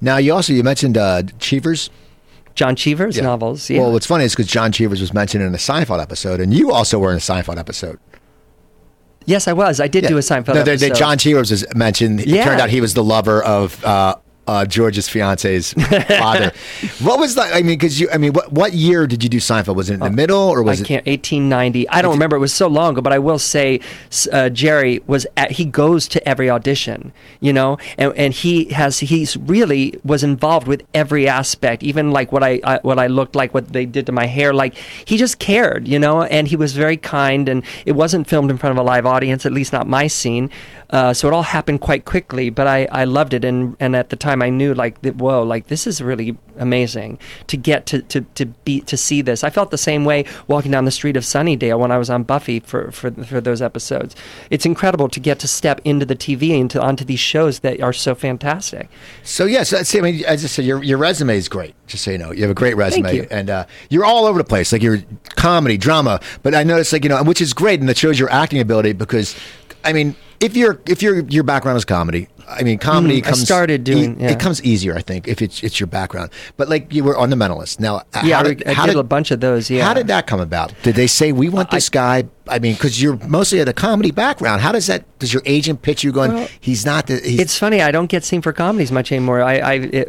Now 0.00 0.16
you 0.16 0.34
also 0.34 0.52
you 0.52 0.64
mentioned 0.64 0.98
uh, 0.98 1.22
Cheevers. 1.38 1.88
John 2.58 2.74
Cheever's 2.74 3.16
Yeah. 3.16 3.22
novels, 3.22 3.70
yeah. 3.70 3.78
Well, 3.80 3.92
what's 3.92 4.04
funny 4.06 4.24
is 4.24 4.32
because 4.34 4.48
John 4.50 4.72
Cheevers 4.72 5.00
was 5.00 5.14
mentioned 5.14 5.44
in 5.44 5.54
a 5.54 5.58
Seinfeld 5.58 6.02
episode, 6.02 6.40
and 6.40 6.52
you 6.52 6.72
also 6.72 6.98
were 6.98 7.10
in 7.12 7.16
a 7.16 7.20
Seinfeld 7.20 7.56
episode. 7.56 8.00
yes, 9.26 9.46
I 9.46 9.52
was. 9.52 9.78
I 9.78 9.86
did 9.86 10.06
do 10.08 10.16
a 10.16 10.20
Seinfeld 10.20 10.54
No, 10.54 10.64
the-. 10.64 10.90
John 10.90 11.18
Cheevers 11.18 11.52
was 11.52 11.64
mentioned. 11.76 12.18
It 12.20 12.26
Yeah. 12.26 12.44
turned 12.44 12.60
out 12.60 12.68
he 12.70 12.80
was 12.80 12.94
the 12.94 13.04
lover 13.04 13.40
of 13.44 13.84
uh, 13.84 14.16
uh, 14.48 14.64
George's 14.64 15.08
fiance's 15.08 15.74
father. 15.74 16.52
what 17.02 17.18
was 17.20 17.34
that? 17.34 17.54
I 17.54 17.58
mean, 17.58 17.78
because 17.78 18.00
you, 18.00 18.08
I 18.10 18.16
mean, 18.16 18.32
what 18.32 18.50
what 18.50 18.72
year 18.72 19.06
did 19.06 19.22
you 19.22 19.28
do 19.28 19.36
Seinfeld? 19.36 19.76
Was 19.76 19.90
it 19.90 19.94
in 19.94 20.00
the 20.00 20.10
middle 20.10 20.38
or 20.40 20.62
was 20.62 20.80
I 20.80 20.84
it? 20.84 20.86
can't. 20.86 21.06
1890. 21.06 21.88
I 21.90 22.00
don't 22.02 22.12
remember. 22.12 22.36
It 22.36 22.40
was 22.40 22.54
so 22.54 22.66
long 22.66 22.92
ago, 22.92 23.02
but 23.02 23.12
I 23.12 23.18
will 23.18 23.38
say, 23.38 23.80
uh, 24.32 24.48
Jerry 24.48 25.00
was 25.06 25.26
at, 25.36 25.52
he 25.52 25.66
goes 25.66 26.08
to 26.08 26.28
every 26.28 26.48
audition, 26.48 27.12
you 27.40 27.52
know, 27.52 27.76
and, 27.98 28.12
and 28.16 28.34
he 28.34 28.64
has 28.72 28.98
he's 29.00 29.36
really 29.36 29.98
was 30.02 30.24
involved 30.24 30.66
with 30.66 30.82
every 30.94 31.28
aspect, 31.28 31.82
even 31.82 32.10
like 32.10 32.32
what 32.32 32.42
I, 32.42 32.60
I 32.64 32.78
what 32.82 32.98
I 32.98 33.06
looked 33.06 33.36
like, 33.36 33.52
what 33.52 33.72
they 33.72 33.84
did 33.84 34.06
to 34.06 34.12
my 34.12 34.26
hair. 34.26 34.54
Like 34.54 34.74
he 35.04 35.18
just 35.18 35.38
cared, 35.38 35.86
you 35.86 35.98
know, 35.98 36.22
and 36.22 36.48
he 36.48 36.56
was 36.56 36.72
very 36.72 36.96
kind. 36.96 37.48
And 37.48 37.62
it 37.84 37.92
wasn't 37.92 38.26
filmed 38.26 38.50
in 38.50 38.56
front 38.56 38.78
of 38.78 38.82
a 38.82 38.86
live 38.86 39.04
audience, 39.04 39.44
at 39.44 39.52
least 39.52 39.74
not 39.74 39.86
my 39.86 40.06
scene. 40.06 40.50
Uh, 40.90 41.12
so 41.12 41.28
it 41.28 41.34
all 41.34 41.42
happened 41.42 41.80
quite 41.82 42.06
quickly, 42.06 42.48
but 42.48 42.66
I, 42.66 42.88
I 42.90 43.04
loved 43.04 43.34
it, 43.34 43.44
and, 43.44 43.76
and 43.78 43.94
at 43.94 44.08
the 44.08 44.16
time 44.16 44.37
I 44.42 44.50
knew 44.50 44.74
like 44.74 45.00
that, 45.02 45.16
whoa, 45.16 45.42
like 45.42 45.68
this 45.68 45.86
is 45.86 46.00
really 46.00 46.36
amazing 46.56 47.18
to 47.46 47.56
get 47.56 47.86
to, 47.86 48.02
to, 48.02 48.22
to 48.34 48.46
be 48.46 48.80
to 48.82 48.96
see 48.96 49.22
this. 49.22 49.44
I 49.44 49.50
felt 49.50 49.70
the 49.70 49.78
same 49.78 50.04
way 50.04 50.24
walking 50.46 50.70
down 50.70 50.84
the 50.84 50.90
street 50.90 51.16
of 51.16 51.24
Sunnydale 51.24 51.78
when 51.78 51.90
I 51.90 51.98
was 51.98 52.10
on 52.10 52.22
Buffy 52.22 52.60
for, 52.60 52.90
for 52.90 53.10
for 53.10 53.40
those 53.40 53.62
episodes. 53.62 54.14
It's 54.50 54.66
incredible 54.66 55.08
to 55.08 55.20
get 55.20 55.38
to 55.40 55.48
step 55.48 55.80
into 55.84 56.04
the 56.06 56.16
TV 56.16 56.50
into 56.50 56.80
onto 56.80 57.04
these 57.04 57.20
shows 57.20 57.60
that 57.60 57.80
are 57.80 57.92
so 57.92 58.14
fantastic. 58.14 58.88
So 59.22 59.44
yes, 59.44 59.72
yeah, 59.72 59.82
so, 59.82 59.98
I 59.98 60.02
mean, 60.02 60.24
as 60.24 60.44
I 60.44 60.48
said, 60.48 60.64
your 60.64 60.82
your 60.82 60.98
resume 60.98 61.36
is 61.36 61.48
great. 61.48 61.74
Just 61.86 62.04
so 62.04 62.10
you 62.10 62.18
know, 62.18 62.32
you 62.32 62.42
have 62.42 62.50
a 62.50 62.54
great 62.54 62.76
resume, 62.76 63.14
you. 63.14 63.26
and 63.30 63.50
uh, 63.50 63.66
you're 63.88 64.04
all 64.04 64.26
over 64.26 64.38
the 64.38 64.44
place. 64.44 64.72
Like 64.72 64.82
you're 64.82 64.98
comedy, 65.36 65.76
drama, 65.76 66.20
but 66.42 66.54
I 66.54 66.62
noticed, 66.62 66.92
like 66.92 67.04
you 67.04 67.08
know, 67.08 67.22
which 67.22 67.40
is 67.40 67.52
great, 67.54 67.80
and 67.80 67.88
that 67.88 67.96
shows 67.96 68.18
your 68.18 68.30
acting 68.30 68.60
ability 68.60 68.92
because, 68.92 69.36
I 69.84 69.92
mean, 69.92 70.16
if 70.40 70.56
your 70.56 70.80
if 70.86 71.02
your 71.02 71.20
your 71.20 71.44
background 71.44 71.78
is 71.78 71.84
comedy, 71.84 72.28
I 72.50 72.62
mean, 72.62 72.78
comedy 72.78 73.20
Mm, 73.22 73.28
I 73.28 73.32
started 73.32 73.84
doing- 73.84 74.18
e- 74.20 74.22
yeah. 74.24 74.30
It 74.30 74.38
comes 74.40 74.62
easier, 74.62 74.96
I 74.96 75.02
think, 75.02 75.28
if 75.28 75.42
it's 75.42 75.62
it's 75.62 75.78
your 75.78 75.86
background. 75.86 76.30
But 76.56 76.68
like 76.68 76.92
you 76.92 77.04
were 77.04 77.16
on 77.16 77.30
the 77.30 77.36
Mentalist. 77.36 77.78
Now, 77.78 78.02
Yeah, 78.24 78.36
how 78.36 78.40
I, 78.40 78.54
did, 78.54 78.66
I 78.68 78.72
how 78.72 78.86
did 78.86 78.92
did- 78.92 79.00
a 79.00 79.02
bunch 79.04 79.30
of 79.30 79.40
those. 79.40 79.70
Yeah. 79.70 79.84
How 79.84 79.92
did 79.94 80.06
that 80.08 80.26
come 80.26 80.40
about? 80.40 80.72
Did 80.82 80.94
they 80.94 81.06
say 81.06 81.32
we 81.32 81.48
want 81.48 81.70
this 81.70 81.88
guy? 81.88 82.24
I 82.48 82.58
mean, 82.58 82.72
because 82.74 83.02
you're 83.02 83.18
mostly 83.26 83.60
at 83.60 83.68
a 83.68 83.74
comedy 83.74 84.10
background. 84.10 84.62
How 84.62 84.72
does 84.72 84.86
that? 84.86 85.04
Does 85.18 85.32
your 85.34 85.42
agent 85.44 85.82
pitch 85.82 86.02
you 86.02 86.12
going? 86.12 86.32
Well, 86.32 86.48
he's 86.60 86.86
not 86.86 87.06
the. 87.06 87.16
He's, 87.18 87.38
It's 87.40 87.58
funny. 87.58 87.82
I 87.82 87.90
don't 87.90 88.06
get 88.06 88.24
seen 88.24 88.40
for 88.40 88.54
comedies 88.54 88.90
much 88.90 89.12
anymore. 89.12 89.42
I, 89.42 89.58
I 89.58 89.72
it, 89.74 90.08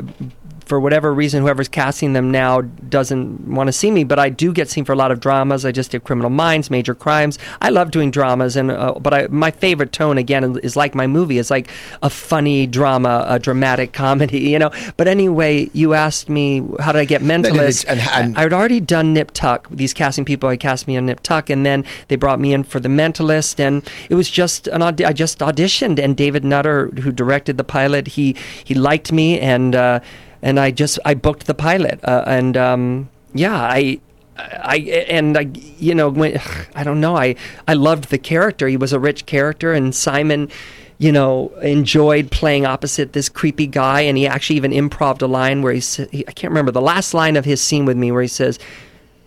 for 0.70 0.80
whatever 0.80 1.14
reason, 1.14 1.42
whoever's 1.42 1.68
casting 1.68 2.14
them 2.14 2.30
now 2.32 2.62
doesn't 2.62 3.48
want 3.48 3.68
to 3.68 3.74
see 3.74 3.90
me. 3.92 4.04
But 4.04 4.20
I 4.20 4.30
do 4.30 4.54
get 4.54 4.70
seen 4.70 4.86
for 4.86 4.94
a 4.94 4.96
lot 4.96 5.12
of 5.12 5.20
dramas. 5.20 5.66
I 5.66 5.72
just 5.72 5.92
did 5.92 6.04
Criminal 6.04 6.30
Minds, 6.30 6.70
Major 6.70 6.94
Crimes. 6.96 7.38
I 7.60 7.70
love 7.70 7.92
doing 7.92 8.12
dramas, 8.12 8.56
and 8.56 8.70
uh, 8.72 8.94
but 8.94 9.14
I, 9.14 9.28
my 9.28 9.52
favorite 9.52 9.92
tone 9.92 10.18
again 10.18 10.58
is 10.64 10.76
like 10.78 10.94
my 10.96 11.08
movie. 11.08 11.40
It's 11.40 11.50
like 11.50 11.70
a 12.04 12.10
funny 12.10 12.68
drama, 12.68 13.26
a 13.28 13.40
dramatic 13.40 13.92
comedy, 13.92 14.40
you 14.52 14.60
know. 14.60 14.72
But 14.96 15.08
anyway, 15.08 15.70
you 15.74 15.94
asked 15.96 16.30
me 16.30 16.64
how 16.80 16.92
did 16.92 17.00
I 17.00 17.06
get 17.06 17.22
Mentalist? 17.22 17.86
and- 17.88 18.00
and- 18.00 18.38
I 18.38 18.44
had 18.44 18.54
already 18.54 18.80
done 18.80 19.14
Nip 19.14 19.32
Tuck. 19.32 19.68
These 19.72 19.94
casting 19.94 20.24
people 20.24 20.50
had 20.50 20.60
cast 20.60 20.88
me 20.88 20.96
on 20.98 21.08
Nip 21.08 21.22
Tuck, 21.22 21.50
and 21.50 21.66
then 21.66 21.84
they 22.10 22.16
brought 22.16 22.40
me 22.40 22.54
in 22.54 22.64
for 22.64 22.80
The 22.80 22.90
Mentalist, 22.90 23.60
and 23.60 23.84
it 24.10 24.16
was 24.16 24.30
just 24.30 24.68
an 24.68 24.84
audi- 24.84 25.04
I 25.06 25.14
just 25.14 25.40
auditioned, 25.40 25.98
and 25.98 26.16
David 26.16 26.46
Nutter, 26.46 26.88
who 27.02 27.12
directed 27.12 27.58
the 27.58 27.64
pilot, 27.64 28.08
he 28.10 28.36
he 28.64 28.76
liked 28.76 29.12
me, 29.12 29.40
and 29.40 29.76
uh, 29.76 30.00
and 30.42 30.60
I 30.60 30.72
just 30.72 31.00
I 31.06 31.14
booked 31.14 31.48
the 31.48 31.54
pilot, 31.54 32.00
uh, 32.04 32.24
and 32.28 32.58
um, 32.58 33.10
yeah, 33.34 33.56
I. 33.56 34.00
I 34.42 34.78
and 35.10 35.38
I, 35.38 35.50
you 35.80 35.94
know, 35.94 36.08
when, 36.08 36.40
I 36.76 36.86
don't 36.86 37.02
know. 37.02 37.18
I 37.18 37.36
I 37.68 37.74
loved 37.74 38.10
the 38.10 38.18
character. 38.18 38.70
He 38.70 38.78
was 38.78 38.94
a 38.94 39.00
rich 39.00 39.26
character, 39.26 39.74
and 39.74 39.94
Simon, 39.94 40.50
you 40.98 41.12
know, 41.12 41.50
enjoyed 41.62 42.32
playing 42.32 42.66
opposite 42.66 43.12
this 43.12 43.28
creepy 43.28 43.68
guy. 43.68 44.00
And 44.00 44.18
he 44.18 44.26
actually 44.28 44.56
even 44.56 44.72
improved 44.72 45.22
a 45.22 45.28
line 45.28 45.62
where 45.62 45.74
he 45.74 45.82
said, 45.82 46.08
I 46.14 46.32
can't 46.32 46.52
remember 46.52 46.72
the 46.72 46.80
last 46.80 47.14
line 47.14 47.36
of 47.36 47.44
his 47.44 47.62
scene 47.62 47.84
with 47.84 47.98
me, 47.98 48.14
where 48.14 48.22
he 48.22 48.30
says, 48.30 48.60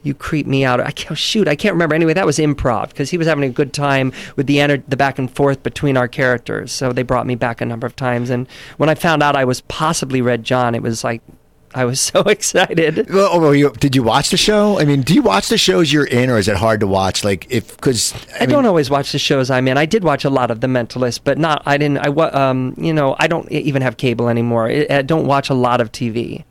"You 0.03 0.15
creep 0.15 0.47
me 0.47 0.65
out." 0.65 0.81
I 0.81 0.91
can't 0.91 1.19
shoot. 1.19 1.49
I 1.49 1.57
can't 1.57 1.75
remember. 1.75 1.95
Anyway, 1.95 2.15
that 2.15 2.27
was 2.27 2.39
improv 2.39 2.89
because 2.89 3.11
he 3.11 3.19
was 3.19 3.27
having 3.27 3.45
a 3.45 3.51
good 3.51 3.73
time 3.73 4.13
with 4.37 4.47
the 4.47 4.59
ener- 4.59 4.83
the 4.89 4.97
back 4.97 5.19
and 5.19 5.31
forth 5.31 5.63
between 5.63 5.97
our 5.97 6.09
characters. 6.09 6.73
So 6.73 6.93
they 6.93 7.03
brought 7.03 7.27
me 7.27 7.35
back 7.35 7.61
a 7.61 7.67
number 7.67 7.87
of 7.87 7.97
times. 7.97 8.31
And 8.31 8.47
when 8.77 8.89
I 8.89 8.95
found 8.95 9.23
out 9.23 9.37
I 9.37 9.45
was 9.45 9.61
possibly 9.63 10.21
Red 10.21 10.45
John, 10.45 10.75
it 10.75 10.83
was 10.83 11.05
like 11.05 11.23
I 11.75 11.85
was 11.85 12.01
so 12.13 12.21
excited. 12.21 13.09
Well, 13.11 13.31
oh, 13.33 13.41
well, 13.41 13.55
you, 13.55 13.71
did 13.73 13.97
you 13.97 14.03
watch 14.03 14.31
the 14.31 14.37
show? 14.37 14.79
I 14.79 14.85
mean, 14.85 15.03
do 15.03 15.15
you 15.15 15.23
watch 15.23 15.49
the 15.49 15.59
shows 15.59 15.93
you're 15.93 16.07
in, 16.07 16.31
or 16.31 16.39
is 16.39 16.49
it 16.49 16.57
hard 16.57 16.81
to 16.81 16.87
watch? 16.87 17.25
Like, 17.25 17.47
if 17.51 17.77
because 17.77 18.15
I, 18.41 18.47
don't 18.47 18.67
always 18.67 18.91
watch 18.91 19.13
the 19.13 19.19
shows 19.19 19.51
I'm 19.51 19.69
in. 19.69 19.79
I 19.79 19.87
did 19.87 20.05
watch 20.05 20.25
a 20.25 20.31
lot 20.31 20.51
of 20.51 20.61
The 20.61 20.67
Mentalist, 20.67 21.21
but 21.25 21.39
not. 21.39 21.63
I 21.67 21.77
didn't. 21.77 21.99
I 21.99 22.09
um. 22.09 22.75
You 22.77 22.93
know, 22.93 23.17
I 23.19 23.27
don't 23.27 23.51
even 23.51 23.83
have 23.83 23.97
cable 23.97 24.29
anymore. 24.29 24.69
I, 24.69 24.87
I 24.91 25.03
don't 25.03 25.27
watch 25.27 25.51
a 25.51 25.55
lot 25.55 25.81
of 25.81 25.93
TV. 25.93 26.45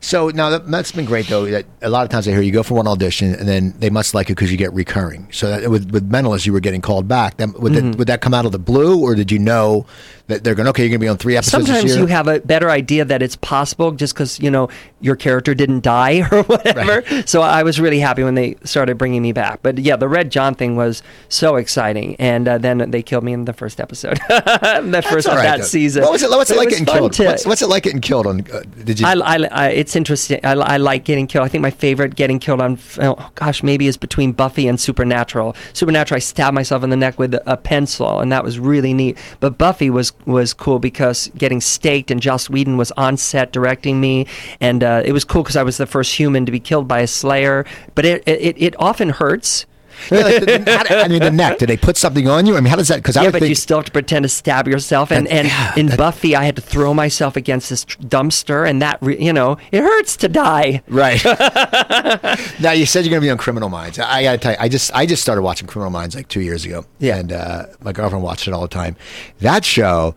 So 0.00 0.28
now 0.30 0.50
that, 0.50 0.66
that's 0.70 0.92
been 0.92 1.04
great 1.04 1.26
though. 1.26 1.46
That 1.46 1.66
a 1.82 1.90
lot 1.90 2.04
of 2.04 2.10
times 2.10 2.26
I 2.28 2.32
hear 2.32 2.42
you 2.42 2.52
go 2.52 2.62
for 2.62 2.74
one 2.74 2.86
audition 2.88 3.34
and 3.34 3.48
then 3.48 3.74
they 3.78 3.90
must 3.90 4.14
like 4.14 4.26
it 4.28 4.34
because 4.34 4.50
you 4.50 4.56
get 4.56 4.72
recurring. 4.72 5.28
So 5.32 5.48
that, 5.50 5.70
with 5.70 5.90
with 5.90 6.10
Mentalist, 6.10 6.46
you 6.46 6.52
were 6.52 6.60
getting 6.60 6.80
called 6.80 7.08
back. 7.08 7.36
That, 7.38 7.58
would, 7.60 7.72
Mm-hmm. 7.72 7.90
that, 7.92 7.98
would 7.98 8.08
that 8.08 8.20
come 8.20 8.34
out 8.34 8.46
of 8.46 8.52
the 8.52 8.58
blue, 8.58 9.00
or 9.02 9.14
did 9.14 9.30
you 9.32 9.38
know 9.38 9.86
that 10.28 10.42
they're 10.44 10.54
going? 10.54 10.68
Okay, 10.68 10.82
you're 10.82 10.90
going 10.90 11.00
to 11.00 11.04
be 11.04 11.08
on 11.08 11.18
three 11.18 11.36
episodes. 11.36 11.66
Sometimes 11.66 11.84
this 11.84 11.92
year? 11.94 12.00
you 12.02 12.06
have 12.06 12.26
a 12.28 12.40
better 12.40 12.70
idea 12.70 13.04
that 13.04 13.22
it's 13.22 13.36
possible 13.36 13.92
just 13.92 14.14
because 14.14 14.40
you 14.40 14.50
know 14.50 14.68
your 15.00 15.16
character 15.16 15.54
didn't 15.54 15.80
die 15.82 16.22
or 16.32 16.42
whatever. 16.44 17.02
So 17.26 17.42
I 17.42 17.62
was 17.62 17.78
really 17.80 17.98
happy 18.00 18.22
when 18.24 18.34
they 18.34 18.56
started 18.64 18.98
bringing 18.98 19.22
me 19.22 19.32
back. 19.32 19.60
But 19.62 19.78
yeah, 19.78 19.96
the 19.96 20.08
Red 20.08 20.30
John 20.30 20.54
thing 20.54 20.76
was 20.76 21.02
so 21.28 21.56
exciting, 21.56 22.16
and 22.18 22.48
uh, 22.48 22.58
then 22.58 22.90
they 22.90 23.02
killed 23.02 23.24
me 23.24 23.32
in 23.32 23.44
the 23.44 23.52
first 23.52 23.80
episode, 23.80 24.18
the 24.28 25.04
first 25.08 25.28
all 25.28 25.36
of 25.36 25.42
that 25.42 25.58
though. 25.58 25.64
season. 25.64 26.02
What 26.02 26.12
was 26.12 26.22
it? 26.22 26.30
What's 26.30 26.50
it 26.50 26.54
But 26.54 26.58
like 26.60 26.68
getting 26.70 26.86
killed? 26.86 27.12
to- 27.14 27.26
What's, 27.26 27.46
what's 27.46 27.62
it 27.62 27.68
like 27.68 27.82
getting 27.82 28.00
killed 28.00 28.26
on? 28.26 28.40
Uh, 28.52 28.62
did 28.84 29.00
you? 29.00 29.06
I, 29.06 29.12
I, 29.14 29.48
I, 29.50 29.68
it's 29.76 29.94
interesting. 29.94 30.40
I, 30.42 30.52
I 30.52 30.76
like 30.78 31.04
getting 31.04 31.26
killed. 31.26 31.44
I 31.44 31.48
think 31.48 31.62
my 31.62 31.70
favorite 31.70 32.16
getting 32.16 32.38
killed 32.38 32.60
on, 32.60 32.78
oh 32.98 33.30
gosh, 33.34 33.62
maybe 33.62 33.86
is 33.86 33.96
between 33.96 34.32
Buffy 34.32 34.66
and 34.66 34.80
Supernatural. 34.80 35.54
Supernatural, 35.74 36.16
I 36.16 36.20
stabbed 36.20 36.54
myself 36.54 36.82
in 36.82 36.90
the 36.90 36.96
neck 36.96 37.18
with 37.18 37.34
a 37.46 37.56
pencil, 37.56 38.20
and 38.20 38.32
that 38.32 38.42
was 38.42 38.58
really 38.58 38.94
neat. 38.94 39.18
But 39.40 39.58
Buffy 39.58 39.90
was 39.90 40.12
was 40.24 40.54
cool 40.54 40.78
because 40.78 41.30
getting 41.36 41.60
staked, 41.60 42.10
and 42.10 42.20
Joss 42.20 42.48
Whedon 42.48 42.76
was 42.76 42.90
on 42.92 43.16
set 43.16 43.52
directing 43.52 44.00
me, 44.00 44.26
and 44.60 44.82
uh, 44.82 45.02
it 45.04 45.12
was 45.12 45.24
cool 45.24 45.42
because 45.42 45.56
I 45.56 45.62
was 45.62 45.76
the 45.76 45.86
first 45.86 46.14
human 46.14 46.46
to 46.46 46.52
be 46.52 46.60
killed 46.60 46.88
by 46.88 47.00
a 47.00 47.06
Slayer. 47.06 47.66
But 47.94 48.06
it 48.06 48.22
it, 48.26 48.56
it 48.58 48.74
often 48.78 49.10
hurts 49.10 49.66
yeah, 50.10 50.20
like 50.20 50.44
the, 50.44 50.86
how, 50.88 50.96
I 50.96 51.08
mean, 51.08 51.20
the 51.20 51.30
neck. 51.30 51.58
Did 51.58 51.68
they 51.68 51.76
put 51.76 51.96
something 51.96 52.28
on 52.28 52.46
you? 52.46 52.56
I 52.56 52.60
mean, 52.60 52.70
how 52.70 52.76
does 52.76 52.88
that? 52.88 52.96
Because 52.96 53.16
yeah, 53.16 53.22
I 53.22 53.30
but 53.30 53.40
think, 53.40 53.48
you 53.48 53.54
still 53.54 53.78
have 53.78 53.86
to 53.86 53.92
pretend 53.92 54.22
to 54.24 54.28
stab 54.28 54.68
yourself. 54.68 55.10
And 55.10 55.26
That- 55.26 55.32
and 55.32 55.48
yeah, 55.48 55.74
in 55.76 55.86
that- 55.86 55.98
Buffy, 55.98 56.36
I 56.36 56.44
had 56.44 56.56
to 56.56 56.62
throw 56.62 56.94
myself 56.94 57.36
against 57.36 57.70
this 57.70 57.84
dumpster, 57.84 58.68
and 58.68 58.80
that 58.82 59.02
you 59.02 59.32
know 59.32 59.56
it 59.72 59.82
hurts 59.82 60.16
to 60.18 60.28
die. 60.28 60.82
Right. 60.88 61.22
now 62.60 62.72
you 62.72 62.86
said 62.86 63.04
you're 63.04 63.10
going 63.10 63.20
to 63.22 63.26
be 63.26 63.30
on 63.30 63.38
Criminal 63.38 63.68
Minds. 63.68 63.98
I 63.98 64.22
got 64.22 64.32
to 64.32 64.38
tell 64.38 64.52
you, 64.52 64.58
I 64.60 64.68
just 64.68 64.92
I 64.94 65.06
just 65.06 65.22
started 65.22 65.42
watching 65.42 65.66
Criminal 65.66 65.90
Minds 65.90 66.14
like 66.14 66.28
two 66.28 66.40
years 66.40 66.64
ago. 66.64 66.84
Yeah. 66.98 67.16
And 67.16 67.32
uh, 67.32 67.66
my 67.80 67.92
girlfriend 67.92 68.24
watched 68.24 68.46
it 68.48 68.54
all 68.54 68.62
the 68.62 68.68
time. 68.68 68.96
That 69.40 69.64
show 69.64 70.14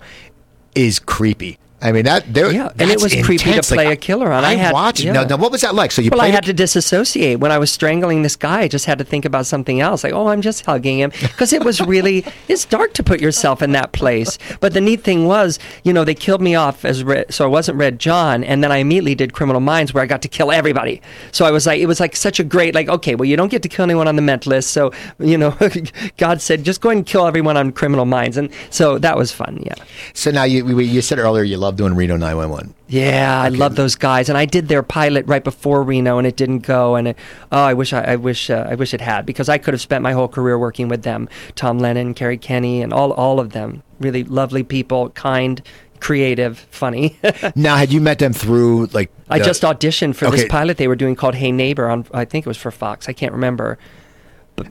is 0.75 0.99
creepy. 0.99 1.57
I 1.81 1.91
mean 1.93 2.03
that 2.05 2.33
there. 2.33 2.51
Yeah, 2.51 2.69
and 2.77 2.91
it 2.91 3.01
was 3.01 3.13
creepy 3.23 3.53
to 3.53 3.61
play 3.61 3.85
Like, 3.85 3.93
a 3.97 4.01
killer 4.01 4.31
on. 4.33 4.43
I 4.43 4.49
I 4.49 4.53
had- 4.55 4.73
watched. 4.73 5.01
yeah. 5.03 5.13
Now, 5.13 5.23
now, 5.23 5.37
what 5.37 5.51
was 5.51 5.61
that 5.61 5.75
like? 5.75 5.91
So 5.91 6.01
you 6.01 6.09
Well, 6.11 6.19
I 6.21 6.27
had 6.27 6.43
it- 6.43 6.47
to 6.47 6.53
disassociate 6.53 7.39
when 7.39 7.51
I 7.51 7.57
was 7.57 7.71
strangling 7.71 8.21
this 8.23 8.35
guy. 8.35 8.61
I 8.61 8.67
just 8.67 8.85
had 8.85 8.97
to 8.97 9.03
think 9.05 9.23
about 9.23 9.45
something 9.45 9.79
else, 9.79 10.03
like, 10.03 10.11
oh, 10.13 10.27
I'm 10.27 10.41
just 10.41 10.65
hugging 10.65 10.99
him, 10.99 11.11
because 11.21 11.53
it 11.53 11.63
was 11.63 11.79
really 11.95 12.25
it's 12.49 12.65
dark 12.65 12.93
to 12.95 13.03
put 13.03 13.21
yourself 13.21 13.61
in 13.61 13.71
that 13.73 13.91
place. 13.93 14.37
But 14.59 14.73
the 14.73 14.81
neat 14.81 15.03
thing 15.03 15.25
was, 15.25 15.57
you 15.83 15.93
know, 15.93 16.03
they 16.03 16.15
killed 16.15 16.41
me 16.41 16.53
off 16.55 16.83
as 16.83 17.03
Red, 17.03 17.33
so 17.33 17.45
I 17.45 17.47
wasn't 17.47 17.77
Red 17.77 17.97
John, 17.99 18.43
and 18.43 18.61
then 18.63 18.71
I 18.71 18.77
immediately 18.77 19.15
did 19.15 19.31
Criminal 19.33 19.61
Minds, 19.61 19.93
where 19.93 20.03
I 20.03 20.07
got 20.07 20.21
to 20.23 20.27
kill 20.27 20.51
everybody. 20.51 21.01
So 21.31 21.45
I 21.45 21.51
was 21.51 21.65
like, 21.65 21.79
it 21.79 21.85
was 21.85 21.99
like 22.01 22.15
such 22.15 22.39
a 22.39 22.43
great, 22.43 22.75
like, 22.75 22.89
okay, 22.89 23.15
well, 23.15 23.25
you 23.25 23.37
don't 23.37 23.49
get 23.49 23.61
to 23.63 23.69
kill 23.69 23.83
anyone 23.83 24.07
on 24.07 24.15
the 24.17 24.21
mentalist, 24.21 24.65
so 24.65 24.91
you 25.19 25.37
know, 25.37 25.55
God 26.17 26.41
said, 26.41 26.63
just 26.65 26.81
go 26.81 26.89
ahead 26.89 26.97
and 26.97 27.05
kill 27.05 27.25
everyone 27.25 27.55
on 27.55 27.71
Criminal 27.71 28.05
Minds, 28.05 28.35
and 28.35 28.49
so 28.69 28.97
that 28.99 29.17
was 29.17 29.31
fun. 29.31 29.63
Yeah. 29.65 29.75
So 30.13 30.31
now 30.31 30.43
you 30.43 30.77
you 30.79 31.01
said 31.01 31.19
earlier 31.19 31.43
you 31.43 31.57
love 31.57 31.68
doing 31.75 31.95
Reno 31.95 32.17
911. 32.17 32.73
Yeah, 32.87 33.41
I 33.41 33.49
love 33.49 33.75
those 33.75 33.95
guys, 33.95 34.29
and 34.29 34.37
I 34.37 34.45
did 34.45 34.67
their 34.67 34.81
pilot 34.83 35.25
right 35.27 35.43
before 35.43 35.83
Reno, 35.83 36.17
and 36.17 36.25
it 36.25 36.35
didn't 36.35 36.59
go. 36.59 36.95
And 36.95 37.09
it, 37.09 37.17
oh, 37.51 37.61
I 37.61 37.73
wish 37.73 37.93
I, 37.93 38.01
I 38.01 38.15
wish 38.15 38.49
uh, 38.49 38.65
I 38.69 38.75
wish 38.75 38.93
it 38.93 39.01
had 39.01 39.25
because 39.25 39.47
I 39.49 39.57
could 39.57 39.73
have 39.73 39.81
spent 39.81 40.01
my 40.01 40.13
whole 40.13 40.27
career 40.27 40.57
working 40.57 40.87
with 40.87 41.03
them. 41.03 41.29
Tom 41.55 41.79
Lennon, 41.79 42.13
Kerri 42.15 42.39
Kenney, 42.41 42.81
and 42.81 42.91
all 42.93 43.11
all 43.13 43.39
of 43.39 43.51
them. 43.51 43.83
Really 43.99 44.23
lovely 44.23 44.63
people, 44.63 45.09
kind, 45.09 45.61
creative, 45.99 46.59
funny. 46.71 47.17
Now, 47.55 47.75
had 47.75 47.91
you 47.91 48.01
met 48.01 48.19
them 48.19 48.33
through 48.33 48.87
like? 48.87 49.11
I 49.29 49.39
just 49.39 49.61
auditioned 49.63 50.15
for 50.15 50.25
Okay. 50.27 50.37
this 50.37 50.47
pilot 50.49 50.77
they 50.77 50.87
were 50.87 50.95
doing 50.95 51.15
called 51.15 51.35
Hey 51.35 51.51
Neighbor 51.51 51.87
on 51.89 52.05
I 52.13 52.25
think 52.25 52.45
it 52.45 52.49
was 52.49 52.57
for 52.57 52.71
Fox. 52.71 53.07
I 53.07 53.13
can't 53.13 53.33
remember. 53.33 53.77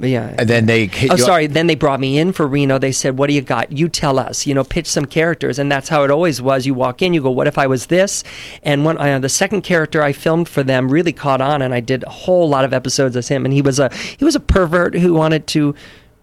Yeah. 0.00 0.34
And 0.38 0.48
then 0.48 0.66
they 0.66 0.88
Oh, 0.88 1.00
you 1.02 1.10
up- 1.12 1.18
sorry. 1.20 1.46
Then 1.46 1.66
they 1.66 1.74
brought 1.74 2.00
me 2.00 2.18
in 2.18 2.32
for 2.32 2.46
Reno. 2.46 2.78
They 2.78 2.92
said, 2.92 3.18
"What 3.18 3.28
do 3.28 3.34
you 3.34 3.40
got? 3.42 3.70
You 3.72 3.88
tell 3.88 4.18
us. 4.18 4.46
You 4.46 4.54
know, 4.54 4.64
pitch 4.64 4.86
some 4.86 5.04
characters." 5.04 5.58
And 5.58 5.70
that's 5.70 5.88
how 5.88 6.04
it 6.04 6.10
always 6.10 6.40
was. 6.42 6.66
You 6.66 6.74
walk 6.74 7.02
in, 7.02 7.14
you 7.14 7.22
go, 7.22 7.30
"What 7.30 7.46
if 7.46 7.58
I 7.58 7.66
was 7.66 7.86
this?" 7.86 8.24
And 8.62 8.84
when 8.84 8.98
uh, 8.98 9.18
the 9.18 9.28
second 9.28 9.62
character 9.62 10.02
I 10.02 10.12
filmed 10.12 10.48
for 10.48 10.62
them 10.62 10.90
really 10.90 11.12
caught 11.12 11.40
on, 11.40 11.62
and 11.62 11.72
I 11.74 11.80
did 11.80 12.04
a 12.04 12.10
whole 12.10 12.48
lot 12.48 12.64
of 12.64 12.72
episodes 12.72 13.16
as 13.16 13.28
him. 13.28 13.44
And 13.44 13.52
he 13.54 13.62
was 13.62 13.78
a 13.78 13.90
he 14.18 14.24
was 14.24 14.34
a 14.34 14.40
pervert 14.40 14.94
who 14.94 15.14
wanted 15.14 15.46
to 15.48 15.74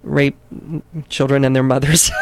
rape 0.03 0.37
children 1.09 1.43
and 1.45 1.55
their 1.55 1.63
mothers. 1.63 2.11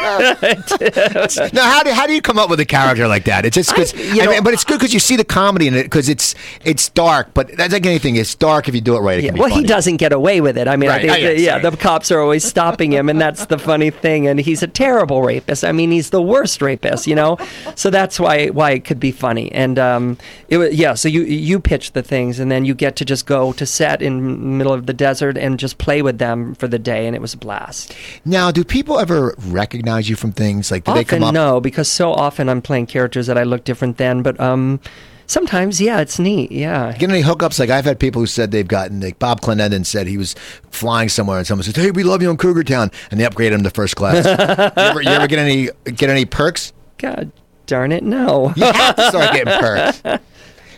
Now, 0.00 1.64
how 1.64 1.82
do 1.82 1.90
how 1.90 2.06
do 2.06 2.12
you 2.12 2.22
come 2.22 2.38
up 2.38 2.50
with 2.50 2.60
a 2.60 2.64
character 2.64 3.06
like 3.08 3.24
that? 3.24 3.44
It's 3.44 3.54
just 3.54 3.70
because, 3.70 3.94
I- 3.94 3.98
you 4.14 4.24
know, 4.24 4.42
but 4.42 4.54
it's 4.54 4.64
good 4.64 4.78
because 4.78 4.92
you 4.94 5.00
see 5.00 5.16
the 5.16 5.24
comedy 5.24 5.66
in 5.66 5.74
it 5.74 5.84
because 5.84 6.08
it's 6.08 6.34
it's 6.64 6.88
dark, 6.90 7.32
but 7.34 7.56
that's 7.56 7.72
like 7.72 7.86
anything. 7.86 8.16
It's 8.16 8.34
dark 8.34 8.68
if 8.68 8.74
you 8.74 8.80
do 8.80 8.96
it 8.96 9.00
right. 9.00 9.18
It 9.18 9.24
Yeah, 9.24 9.32
well, 9.32 9.48
funny. 9.48 9.62
he 9.62 9.66
doesn't 9.66 9.96
get 9.98 10.12
away 10.12 10.40
with 10.40 10.56
it. 10.58 10.68
I 10.68 10.76
mean, 10.76 10.88
Right. 10.90 11.00
I 11.00 11.02
think 11.02 11.12
Oh, 11.12 11.16
yeah, 11.16 11.28
that- 11.28 11.40
yeah, 11.40 11.70
the 11.70 11.76
cops 11.76 12.10
are 12.10 12.20
always 12.20 12.44
stopping 12.44 12.92
him, 12.92 13.08
and 13.08 13.20
that's 13.20 13.46
the 13.46 13.58
funny 13.58 13.90
thing. 13.90 14.26
And 14.26 14.40
he's 14.40 14.62
a 14.62 14.66
terrible 14.66 15.22
rapist. 15.22 15.64
I 15.64 15.72
mean, 15.72 15.90
he's 15.90 16.10
the 16.10 16.22
worst 16.22 16.62
rapist, 16.62 17.06
you 17.06 17.14
know. 17.14 17.36
So 17.74 17.90
that's 17.90 18.18
why 18.18 18.46
why 18.48 18.72
it 18.72 18.84
could 18.84 19.00
be 19.00 19.12
funny. 19.12 19.50
And 19.52 19.78
um, 19.78 20.18
it 20.48 20.58
was 20.58 20.74
yeah. 20.74 20.94
So 20.94 21.08
you 21.08 21.22
you 21.22 21.60
pitch 21.60 21.92
the 21.92 22.02
things, 22.02 22.38
and 22.40 22.50
then 22.50 22.64
you 22.64 22.74
get 22.74 22.96
to 22.96 23.04
just 23.04 23.26
go 23.26 23.52
to 23.52 23.66
set 23.66 24.02
in 24.02 24.18
the 24.18 24.22
middle 24.58 24.72
of 24.72 24.86
the 24.86 24.92
desert 24.94 25.36
and 25.36 25.58
just 25.58 25.78
play 25.78 26.02
with 26.02 26.18
them 26.18 26.54
for 26.54 26.68
the 26.68 26.78
day, 26.78 27.06
and 27.06 27.14
it 27.14 27.20
was 27.22 27.34
a 27.34 27.38
blast. 27.38 27.94
Now, 28.24 28.50
do 28.50 28.64
people 28.64 28.98
ever 28.98 29.34
recognize 29.46 29.89
you 29.98 30.16
from 30.16 30.32
things 30.32 30.70
like? 30.70 30.84
Do 30.84 30.94
they 30.94 31.04
come 31.04 31.22
often 31.22 31.36
up? 31.36 31.42
no, 31.42 31.60
because 31.60 31.88
so 31.88 32.12
often 32.12 32.48
I'm 32.48 32.62
playing 32.62 32.86
characters 32.86 33.26
that 33.26 33.36
I 33.36 33.42
look 33.42 33.64
different 33.64 33.96
than. 33.96 34.22
But 34.22 34.38
um, 34.38 34.80
sometimes 35.26 35.80
yeah, 35.80 36.00
it's 36.00 36.18
neat. 36.18 36.52
Yeah. 36.52 36.92
Get 36.96 37.10
any 37.10 37.22
hookups? 37.22 37.58
Like 37.58 37.70
I've 37.70 37.84
had 37.84 37.98
people 37.98 38.20
who 38.20 38.26
said 38.26 38.50
they've 38.50 38.66
gotten. 38.66 39.00
Like 39.00 39.18
Bob 39.18 39.40
Clendenin 39.40 39.86
said 39.86 40.06
he 40.06 40.18
was 40.18 40.34
flying 40.70 41.08
somewhere, 41.08 41.38
and 41.38 41.46
someone 41.46 41.64
says, 41.64 41.76
"Hey, 41.76 41.90
we 41.90 42.02
love 42.02 42.22
you 42.22 42.30
in 42.30 42.36
Cougar 42.36 42.64
Town," 42.64 42.90
and 43.10 43.18
they 43.18 43.24
upgraded 43.24 43.52
him 43.52 43.62
to 43.62 43.70
first 43.70 43.96
class. 43.96 44.24
you, 44.76 44.82
ever, 44.82 45.02
you 45.02 45.08
ever 45.08 45.26
get 45.26 45.38
any 45.38 45.68
get 45.84 46.10
any 46.10 46.24
perks? 46.24 46.72
God 46.98 47.32
darn 47.66 47.92
it, 47.92 48.02
no. 48.02 48.52
You 48.56 48.64
have 48.64 48.96
to 48.96 49.08
start 49.08 49.32
getting 49.32 49.58
perks. 49.58 50.22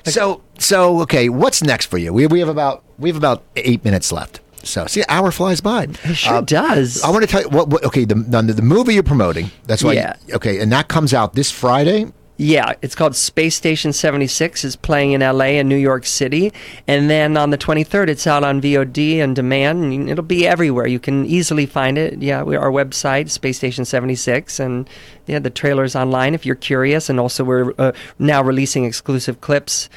So 0.04 0.42
so 0.58 1.00
okay, 1.02 1.28
what's 1.28 1.62
next 1.62 1.86
for 1.86 1.96
you? 1.96 2.12
We 2.12 2.26
we 2.26 2.40
have 2.40 2.48
about 2.48 2.82
we 2.98 3.08
have 3.08 3.16
about 3.16 3.44
eight 3.54 3.84
minutes 3.84 4.10
left. 4.10 4.40
So 4.64 4.86
see, 4.86 5.02
hour 5.08 5.30
flies 5.30 5.60
by. 5.60 5.84
It 6.04 6.14
sure 6.14 6.34
Uh, 6.34 6.40
does. 6.42 7.02
I 7.02 7.10
want 7.10 7.22
to 7.22 7.26
tell 7.28 7.42
you 7.42 7.48
what. 7.48 7.68
what 7.68 7.84
okay, 7.84 8.04
the, 8.04 8.14
the 8.14 8.42
the 8.42 8.62
movie 8.62 8.94
you're 8.94 9.02
promoting. 9.02 9.50
That's 9.66 9.82
why. 9.82 9.94
Yeah. 9.94 10.14
Okay, 10.34 10.60
and 10.60 10.70
that 10.72 10.88
comes 10.88 11.12
out 11.14 11.34
this 11.34 11.50
Friday. 11.50 12.06
Yeah, 12.38 12.72
it's 12.82 12.94
called 12.96 13.14
Space 13.14 13.54
Station 13.54 13.92
76. 13.92 14.64
is 14.64 14.74
playing 14.74 15.12
in 15.12 15.20
LA 15.20 15.60
and 15.60 15.68
New 15.68 15.76
York 15.76 16.04
City. 16.06 16.52
And 16.88 17.08
then 17.08 17.36
on 17.36 17.50
the 17.50 17.58
23rd, 17.58 18.08
it's 18.08 18.26
out 18.26 18.42
on 18.42 18.60
VOD 18.60 19.18
and 19.22 19.36
demand. 19.36 19.84
And 19.84 20.10
it'll 20.10 20.24
be 20.24 20.44
everywhere. 20.46 20.86
You 20.88 20.98
can 20.98 21.24
easily 21.26 21.66
find 21.66 21.96
it. 21.98 22.20
Yeah, 22.20 22.42
we, 22.42 22.56
our 22.56 22.70
website, 22.70 23.28
Space 23.30 23.58
Station 23.58 23.84
76. 23.84 24.58
And 24.58 24.88
yeah, 25.26 25.38
the 25.38 25.50
trailer's 25.50 25.94
online 25.94 26.34
if 26.34 26.44
you're 26.44 26.56
curious. 26.56 27.08
And 27.08 27.20
also, 27.20 27.44
we're 27.44 27.74
uh, 27.78 27.92
now 28.18 28.42
releasing 28.42 28.86
exclusive 28.86 29.40
clips. 29.40 29.88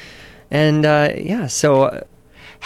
And 0.48 0.86
uh, 0.86 1.14
yeah, 1.16 1.48
so 1.48 1.84
uh, 1.84 2.00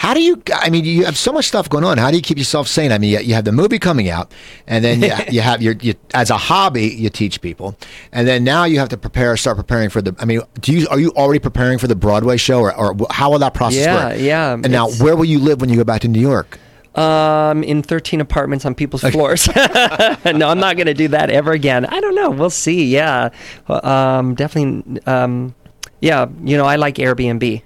How 0.01 0.15
do 0.15 0.19
you? 0.19 0.41
I 0.55 0.71
mean, 0.71 0.83
you 0.83 1.05
have 1.05 1.15
so 1.15 1.31
much 1.31 1.45
stuff 1.45 1.69
going 1.69 1.83
on. 1.83 1.99
How 1.99 2.09
do 2.09 2.15
you 2.17 2.23
keep 2.23 2.39
yourself 2.39 2.67
sane? 2.67 2.91
I 2.91 2.97
mean, 2.97 3.11
you, 3.11 3.19
you 3.19 3.35
have 3.35 3.45
the 3.45 3.51
movie 3.51 3.77
coming 3.77 4.09
out, 4.09 4.33
and 4.65 4.83
then 4.83 4.99
you, 5.03 5.11
you 5.31 5.41
have 5.41 5.61
your 5.61 5.75
you, 5.75 5.93
as 6.15 6.31
a 6.31 6.37
hobby, 6.37 6.87
you 6.87 7.11
teach 7.11 7.39
people, 7.39 7.77
and 8.11 8.27
then 8.27 8.43
now 8.43 8.63
you 8.63 8.79
have 8.79 8.89
to 8.89 8.97
prepare, 8.97 9.37
start 9.37 9.57
preparing 9.57 9.91
for 9.91 10.01
the. 10.01 10.15
I 10.17 10.25
mean, 10.25 10.41
do 10.59 10.73
you 10.73 10.87
are 10.89 10.99
you 10.99 11.11
already 11.11 11.37
preparing 11.37 11.77
for 11.77 11.85
the 11.85 11.95
Broadway 11.95 12.37
show, 12.37 12.61
or, 12.61 12.75
or 12.75 12.95
how 13.11 13.29
will 13.29 13.37
that 13.37 13.53
process 13.53 13.85
Yeah, 13.85 14.07
work? 14.09 14.17
yeah, 14.19 14.53
And 14.53 14.71
now, 14.71 14.89
where 14.89 15.15
will 15.15 15.25
you 15.25 15.37
live 15.37 15.61
when 15.61 15.69
you 15.69 15.75
go 15.75 15.83
back 15.83 16.01
to 16.01 16.07
New 16.07 16.19
York? 16.19 16.57
um, 16.95 17.63
in 17.63 17.83
13 17.83 18.19
apartments 18.21 18.65
on 18.65 18.73
people's 18.75 19.03
floors. 19.03 19.47
no, 19.55 20.49
I'm 20.49 20.59
not 20.59 20.75
going 20.77 20.87
to 20.87 20.93
do 20.93 21.07
that 21.09 21.29
ever 21.29 21.51
again. 21.51 21.85
I 21.85 22.01
don't 22.01 22.15
know. 22.15 22.31
We'll 22.31 22.49
see. 22.49 22.85
Yeah. 22.85 23.29
Um, 23.69 24.33
definitely. 24.35 24.99
Um, 25.05 25.53
yeah, 26.01 26.27
you 26.43 26.57
know, 26.57 26.65
I 26.65 26.75
like 26.75 26.95
Airbnb. 26.95 27.61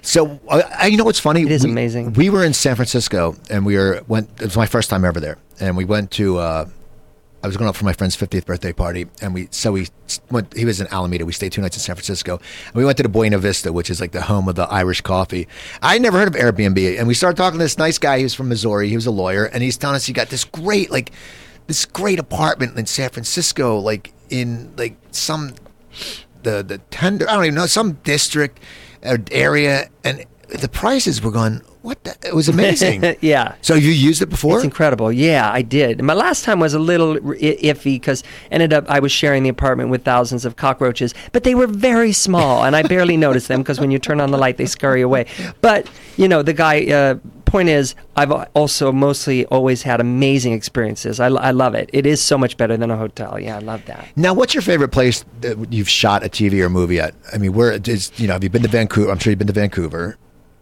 So 0.02 0.40
uh, 0.48 0.62
I- 0.78 0.86
you 0.88 0.96
know 0.96 1.04
what's 1.04 1.20
funny? 1.20 1.42
It 1.42 1.52
is 1.52 1.64
We- 1.64 1.70
amazing. 1.70 2.14
We 2.14 2.30
were 2.30 2.44
in 2.44 2.54
San 2.54 2.74
Francisco, 2.76 3.36
and 3.50 3.64
we 3.66 3.76
were 3.76 4.02
went. 4.08 4.30
It 4.40 4.44
was 4.44 4.56
my 4.56 4.66
first 4.66 4.90
time 4.90 5.04
ever 5.04 5.20
there, 5.20 5.38
and 5.60 5.76
we 5.76 5.84
went 5.84 6.10
to. 6.12 6.38
Uh, 6.38 6.64
I 7.40 7.46
was 7.46 7.56
going 7.56 7.68
up 7.68 7.76
for 7.76 7.84
my 7.84 7.92
friend's 7.92 8.16
50th 8.16 8.46
birthday 8.46 8.72
party, 8.72 9.06
and 9.22 9.32
we 9.32 9.46
so 9.52 9.70
we 9.72 9.86
went. 10.30 10.52
He 10.56 10.64
was 10.64 10.80
in 10.80 10.88
Alameda. 10.92 11.24
We 11.24 11.32
stayed 11.32 11.52
two 11.52 11.60
nights 11.60 11.76
in 11.76 11.80
San 11.80 11.94
Francisco, 11.94 12.40
and 12.66 12.74
we 12.74 12.84
went 12.84 12.96
to 12.96 13.02
the 13.04 13.08
Buena 13.08 13.38
Vista, 13.38 13.72
which 13.72 13.90
is 13.90 14.00
like 14.00 14.10
the 14.12 14.22
home 14.22 14.48
of 14.48 14.56
the 14.56 14.64
Irish 14.64 15.02
coffee. 15.02 15.46
I 15.82 15.98
never 15.98 16.18
heard 16.18 16.28
of 16.28 16.34
Airbnb, 16.34 16.98
and 16.98 17.06
we 17.06 17.14
started 17.14 17.36
talking 17.36 17.58
to 17.58 17.64
this 17.64 17.78
nice 17.78 17.98
guy. 17.98 18.18
He 18.18 18.24
was 18.24 18.34
from 18.34 18.48
Missouri. 18.48 18.88
He 18.88 18.96
was 18.96 19.06
a 19.06 19.12
lawyer, 19.12 19.44
and 19.44 19.62
he's 19.62 19.76
telling 19.76 19.94
us 19.96 20.06
he 20.06 20.12
got 20.12 20.30
this 20.30 20.44
great 20.44 20.90
like 20.90 21.12
this 21.68 21.84
great 21.84 22.18
apartment 22.18 22.76
in 22.78 22.86
San 22.86 23.10
Francisco, 23.10 23.78
like 23.78 24.12
in 24.30 24.74
like 24.76 24.96
some 25.12 25.54
the 26.42 26.62
the 26.62 26.78
tender 26.90 27.28
I 27.28 27.34
don't 27.34 27.44
even 27.44 27.54
know 27.54 27.66
some 27.66 27.94
district 28.04 28.60
or 29.02 29.18
area, 29.30 29.88
and 30.04 30.24
the 30.48 30.68
prices 30.68 31.22
were 31.22 31.30
going. 31.30 31.62
What? 31.82 32.02
The, 32.04 32.16
it 32.26 32.34
was 32.34 32.48
amazing. 32.48 33.16
yeah. 33.20 33.54
So 33.62 33.74
you 33.74 33.90
used 33.90 34.20
it 34.20 34.28
before? 34.28 34.56
It's 34.56 34.64
incredible. 34.64 35.12
Yeah, 35.12 35.50
I 35.50 35.62
did. 35.62 36.02
My 36.02 36.12
last 36.12 36.44
time 36.44 36.58
was 36.60 36.74
a 36.74 36.78
little 36.78 37.14
iffy 37.14 37.94
because 37.94 38.24
ended 38.50 38.72
up 38.72 38.90
I 38.90 38.98
was 38.98 39.12
sharing 39.12 39.44
the 39.44 39.48
apartment 39.48 39.88
with 39.88 40.04
thousands 40.04 40.44
of 40.44 40.56
cockroaches, 40.56 41.14
but 41.32 41.44
they 41.44 41.54
were 41.54 41.68
very 41.68 42.12
small 42.12 42.64
and 42.64 42.74
I 42.74 42.82
barely 42.82 43.16
noticed 43.16 43.48
them 43.48 43.62
because 43.62 43.80
when 43.80 43.90
you 43.90 43.98
turn 43.98 44.20
on 44.20 44.32
the 44.32 44.38
light 44.38 44.56
they 44.56 44.66
scurry 44.66 45.02
away. 45.02 45.26
But 45.60 45.88
you 46.16 46.28
know 46.28 46.42
the 46.42 46.52
guy. 46.52 46.86
Uh, 46.86 47.18
point 47.48 47.68
is, 47.68 47.94
I've 48.14 48.30
also 48.54 48.92
mostly 48.92 49.44
always 49.46 49.82
had 49.82 50.00
amazing 50.00 50.52
experiences. 50.52 51.18
I 51.18 51.28
love 51.28 51.74
it. 51.74 51.90
It 51.92 52.06
is 52.06 52.20
so 52.20 52.38
much 52.38 52.56
better 52.56 52.76
than 52.76 52.90
a 52.90 52.96
hotel. 52.96 53.40
Yeah, 53.40 53.56
I 53.56 53.58
love 53.58 53.84
that. 53.86 54.06
Now, 54.14 54.34
what's 54.34 54.54
your 54.54 54.62
favorite 54.62 54.90
place 54.90 55.24
that 55.40 55.72
you've 55.72 55.88
shot 55.88 56.24
a 56.24 56.28
TV 56.28 56.62
or 56.62 56.68
movie 56.68 57.00
at? 57.00 57.14
I 57.32 57.38
mean, 57.38 57.52
where 57.52 57.72
is 57.72 58.12
you 58.16 58.26
know? 58.26 58.34
Have 58.34 58.44
you 58.44 58.50
been 58.50 58.62
to 58.62 58.68
Vancouver? 58.68 59.10
I'm 59.10 59.18
sure 59.18 59.30
you've 59.30 59.38
been 59.38 59.48
to 59.48 59.52
Vancouver. 59.52 60.16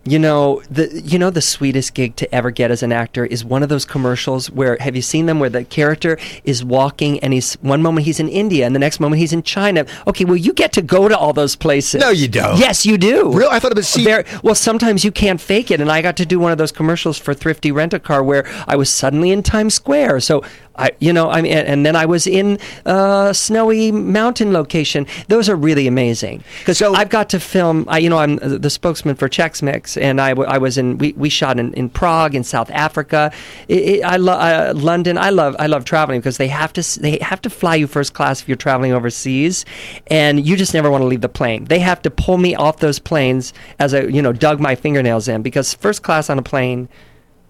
You 0.08 0.20
know 0.20 0.62
the 0.70 1.02
you 1.04 1.18
know 1.18 1.30
the 1.30 1.40
sweetest 1.42 1.94
gig 1.94 2.14
to 2.16 2.32
ever 2.32 2.52
get 2.52 2.70
as 2.70 2.84
an 2.84 2.92
actor 2.92 3.26
is 3.26 3.44
one 3.44 3.64
of 3.64 3.68
those 3.68 3.84
commercials 3.84 4.48
where 4.50 4.76
have 4.78 4.94
you 4.94 5.02
seen 5.02 5.26
them 5.26 5.40
where 5.40 5.50
the 5.50 5.64
character 5.64 6.16
is 6.44 6.64
walking 6.64 7.18
and 7.20 7.32
he's 7.32 7.54
one 7.54 7.82
moment 7.82 8.06
he's 8.06 8.20
in 8.20 8.28
India 8.28 8.64
and 8.66 8.72
the 8.72 8.78
next 8.78 9.00
moment 9.00 9.18
he's 9.18 9.32
in 9.32 9.42
China. 9.42 9.84
Okay, 10.06 10.24
well 10.24 10.36
you 10.36 10.52
get 10.52 10.72
to 10.74 10.82
go 10.82 11.08
to 11.08 11.18
all 11.18 11.32
those 11.32 11.56
places. 11.56 12.00
No, 12.00 12.10
you 12.10 12.28
don't. 12.28 12.56
Yes, 12.56 12.86
you 12.86 12.96
do. 12.98 13.32
Real? 13.32 13.48
I 13.50 13.58
thought 13.58 13.72
it 13.72 13.76
was 13.76 13.88
see- 13.88 14.04
Very- 14.04 14.24
well, 14.44 14.54
sometimes 14.54 15.04
you 15.04 15.10
can't 15.10 15.40
fake 15.40 15.72
it, 15.72 15.80
and 15.80 15.90
I 15.90 16.02
got 16.02 16.16
to 16.18 16.26
do 16.26 16.38
one 16.38 16.52
of 16.52 16.58
those 16.58 16.70
commercials 16.70 17.18
for 17.18 17.34
Thrifty 17.34 17.72
Rent 17.72 17.92
a 17.92 17.98
Car 17.98 18.22
where 18.22 18.46
I 18.68 18.76
was 18.76 18.88
suddenly 18.88 19.32
in 19.32 19.42
Times 19.42 19.74
Square. 19.74 20.20
So 20.20 20.44
I, 20.78 20.90
you 20.98 21.12
know, 21.12 21.30
I 21.30 21.40
mean, 21.42 21.52
and, 21.52 21.86
then 21.86 21.96
I 21.96 22.06
was 22.06 22.26
in 22.26 22.58
a 22.84 23.32
snowy 23.32 23.92
mountain 23.92 24.52
location. 24.52 25.06
Those 25.28 25.48
are 25.48 25.56
really 25.56 25.86
amazing 25.86 26.44
because 26.60 26.78
So- 26.78 26.94
I've 26.94 27.08
got 27.08 27.30
to 27.30 27.40
film. 27.40 27.84
I, 27.88 27.98
you 27.98 28.10
know, 28.10 28.18
I'm 28.18 28.36
the 28.36 28.70
spokesman 28.70 29.16
for 29.16 29.28
Chex 29.28 29.62
Mix, 29.62 29.96
and 29.96 30.20
I, 30.20 30.30
I 30.30 30.58
was 30.58 30.78
in. 30.78 30.98
We, 30.98 31.12
we 31.12 31.28
shot 31.28 31.58
in, 31.58 31.72
in 31.74 31.88
Prague, 31.88 32.34
in 32.34 32.44
South 32.44 32.70
Africa. 32.70 33.32
It, 33.68 33.82
it, 33.82 34.04
I 34.04 34.16
love 34.16 34.40
uh, 34.40 34.78
London. 34.78 35.18
I 35.18 35.30
love 35.30 35.56
I 35.58 35.66
love 35.66 35.84
traveling 35.84 36.20
because 36.20 36.36
they 36.36 36.48
have 36.48 36.72
to 36.74 37.00
they 37.00 37.18
have 37.20 37.40
to 37.42 37.50
fly 37.50 37.74
you 37.76 37.86
first 37.86 38.14
class 38.14 38.42
if 38.42 38.48
you're 38.48 38.56
traveling 38.56 38.92
overseas, 38.92 39.64
and 40.08 40.46
you 40.46 40.56
just 40.56 40.74
never 40.74 40.90
want 40.90 41.02
to 41.02 41.06
leave 41.06 41.20
the 41.20 41.28
plane. 41.28 41.64
They 41.64 41.78
have 41.78 42.02
to 42.02 42.10
pull 42.10 42.38
me 42.38 42.54
off 42.54 42.78
those 42.78 42.98
planes 42.98 43.52
as 43.78 43.94
I 43.94 44.02
you 44.02 44.22
know 44.22 44.32
dug 44.32 44.60
my 44.60 44.74
fingernails 44.74 45.28
in 45.28 45.42
because 45.42 45.74
first 45.74 46.02
class 46.02 46.28
on 46.30 46.38
a 46.38 46.42
plane. 46.42 46.88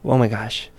Oh 0.05 0.19
my 0.19 0.29
gosh. 0.29 0.71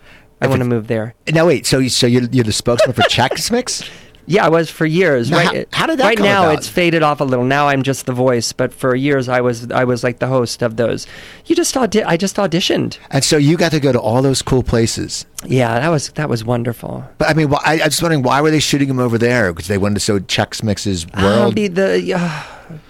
I 0.42 0.48
want 0.48 0.60
to 0.62 0.66
move 0.68 0.88
there. 0.88 1.16
Now 1.32 1.48
wait, 1.48 1.66
so 1.66 1.80
you- 1.80 1.90
so 1.90 2.06
you're, 2.08 2.24
you're 2.32 2.44
the 2.44 2.52
spokesman 2.54 2.94
for 2.94 3.02
Chex 3.04 3.50
Mix? 3.56 3.84
Yeah, 4.30 4.46
I 4.46 4.50
was 4.50 4.70
for 4.70 4.86
years. 4.86 5.32
Now, 5.32 5.38
right, 5.38 5.68
how- 5.72 5.80
how 5.80 5.86
did 5.88 6.00
that 6.00 6.04
right 6.06 6.20
now 6.20 6.44
about? 6.48 6.58
it's 6.58 6.68
faded 6.68 7.02
off 7.02 7.22
a 7.22 7.24
little. 7.24 7.46
Now 7.46 7.70
I'm 7.70 7.82
just 7.82 8.06
the 8.08 8.12
voice, 8.12 8.52
but 8.52 8.74
for 8.74 8.94
years 8.94 9.30
I 9.30 9.40
was 9.40 9.72
I 9.72 9.86
was 9.86 10.04
like 10.04 10.20
the 10.20 10.28
host 10.28 10.62
of 10.62 10.76
those. 10.76 11.08
You 11.46 11.56
just 11.56 11.76
audi- 11.78 12.04
I 12.04 12.18
just 12.18 12.36
auditioned. 12.36 12.98
And 13.10 13.24
so 13.24 13.38
you 13.38 13.56
got 13.56 13.72
to 13.72 13.80
go 13.80 13.94
to 13.94 14.00
all 14.02 14.22
those 14.22 14.42
cool 14.42 14.64
places. 14.64 15.26
Yeah, 15.46 15.80
that 15.80 15.88
was 15.88 16.10
that 16.10 16.28
was 16.28 16.44
wonderful. 16.44 17.06
But 17.18 17.30
I 17.30 17.34
mean, 17.36 17.50
why, 17.50 17.62
I, 17.66 17.74
I'm 17.76 17.90
just 17.90 18.02
wondering 18.02 18.22
why 18.22 18.42
were 18.42 18.52
they 18.52 18.60
shooting 18.60 18.90
him 18.90 19.00
over 19.00 19.18
there? 19.18 19.54
Because 19.54 19.68
they 19.70 19.78
wanted 19.78 19.96
to 19.96 20.02
show 20.02 20.20
Chex 20.20 20.62
Mix's 20.62 21.06
Uh, 21.14 21.22
world. 21.24 21.56
the 21.56 22.14
uh, 22.14 22.44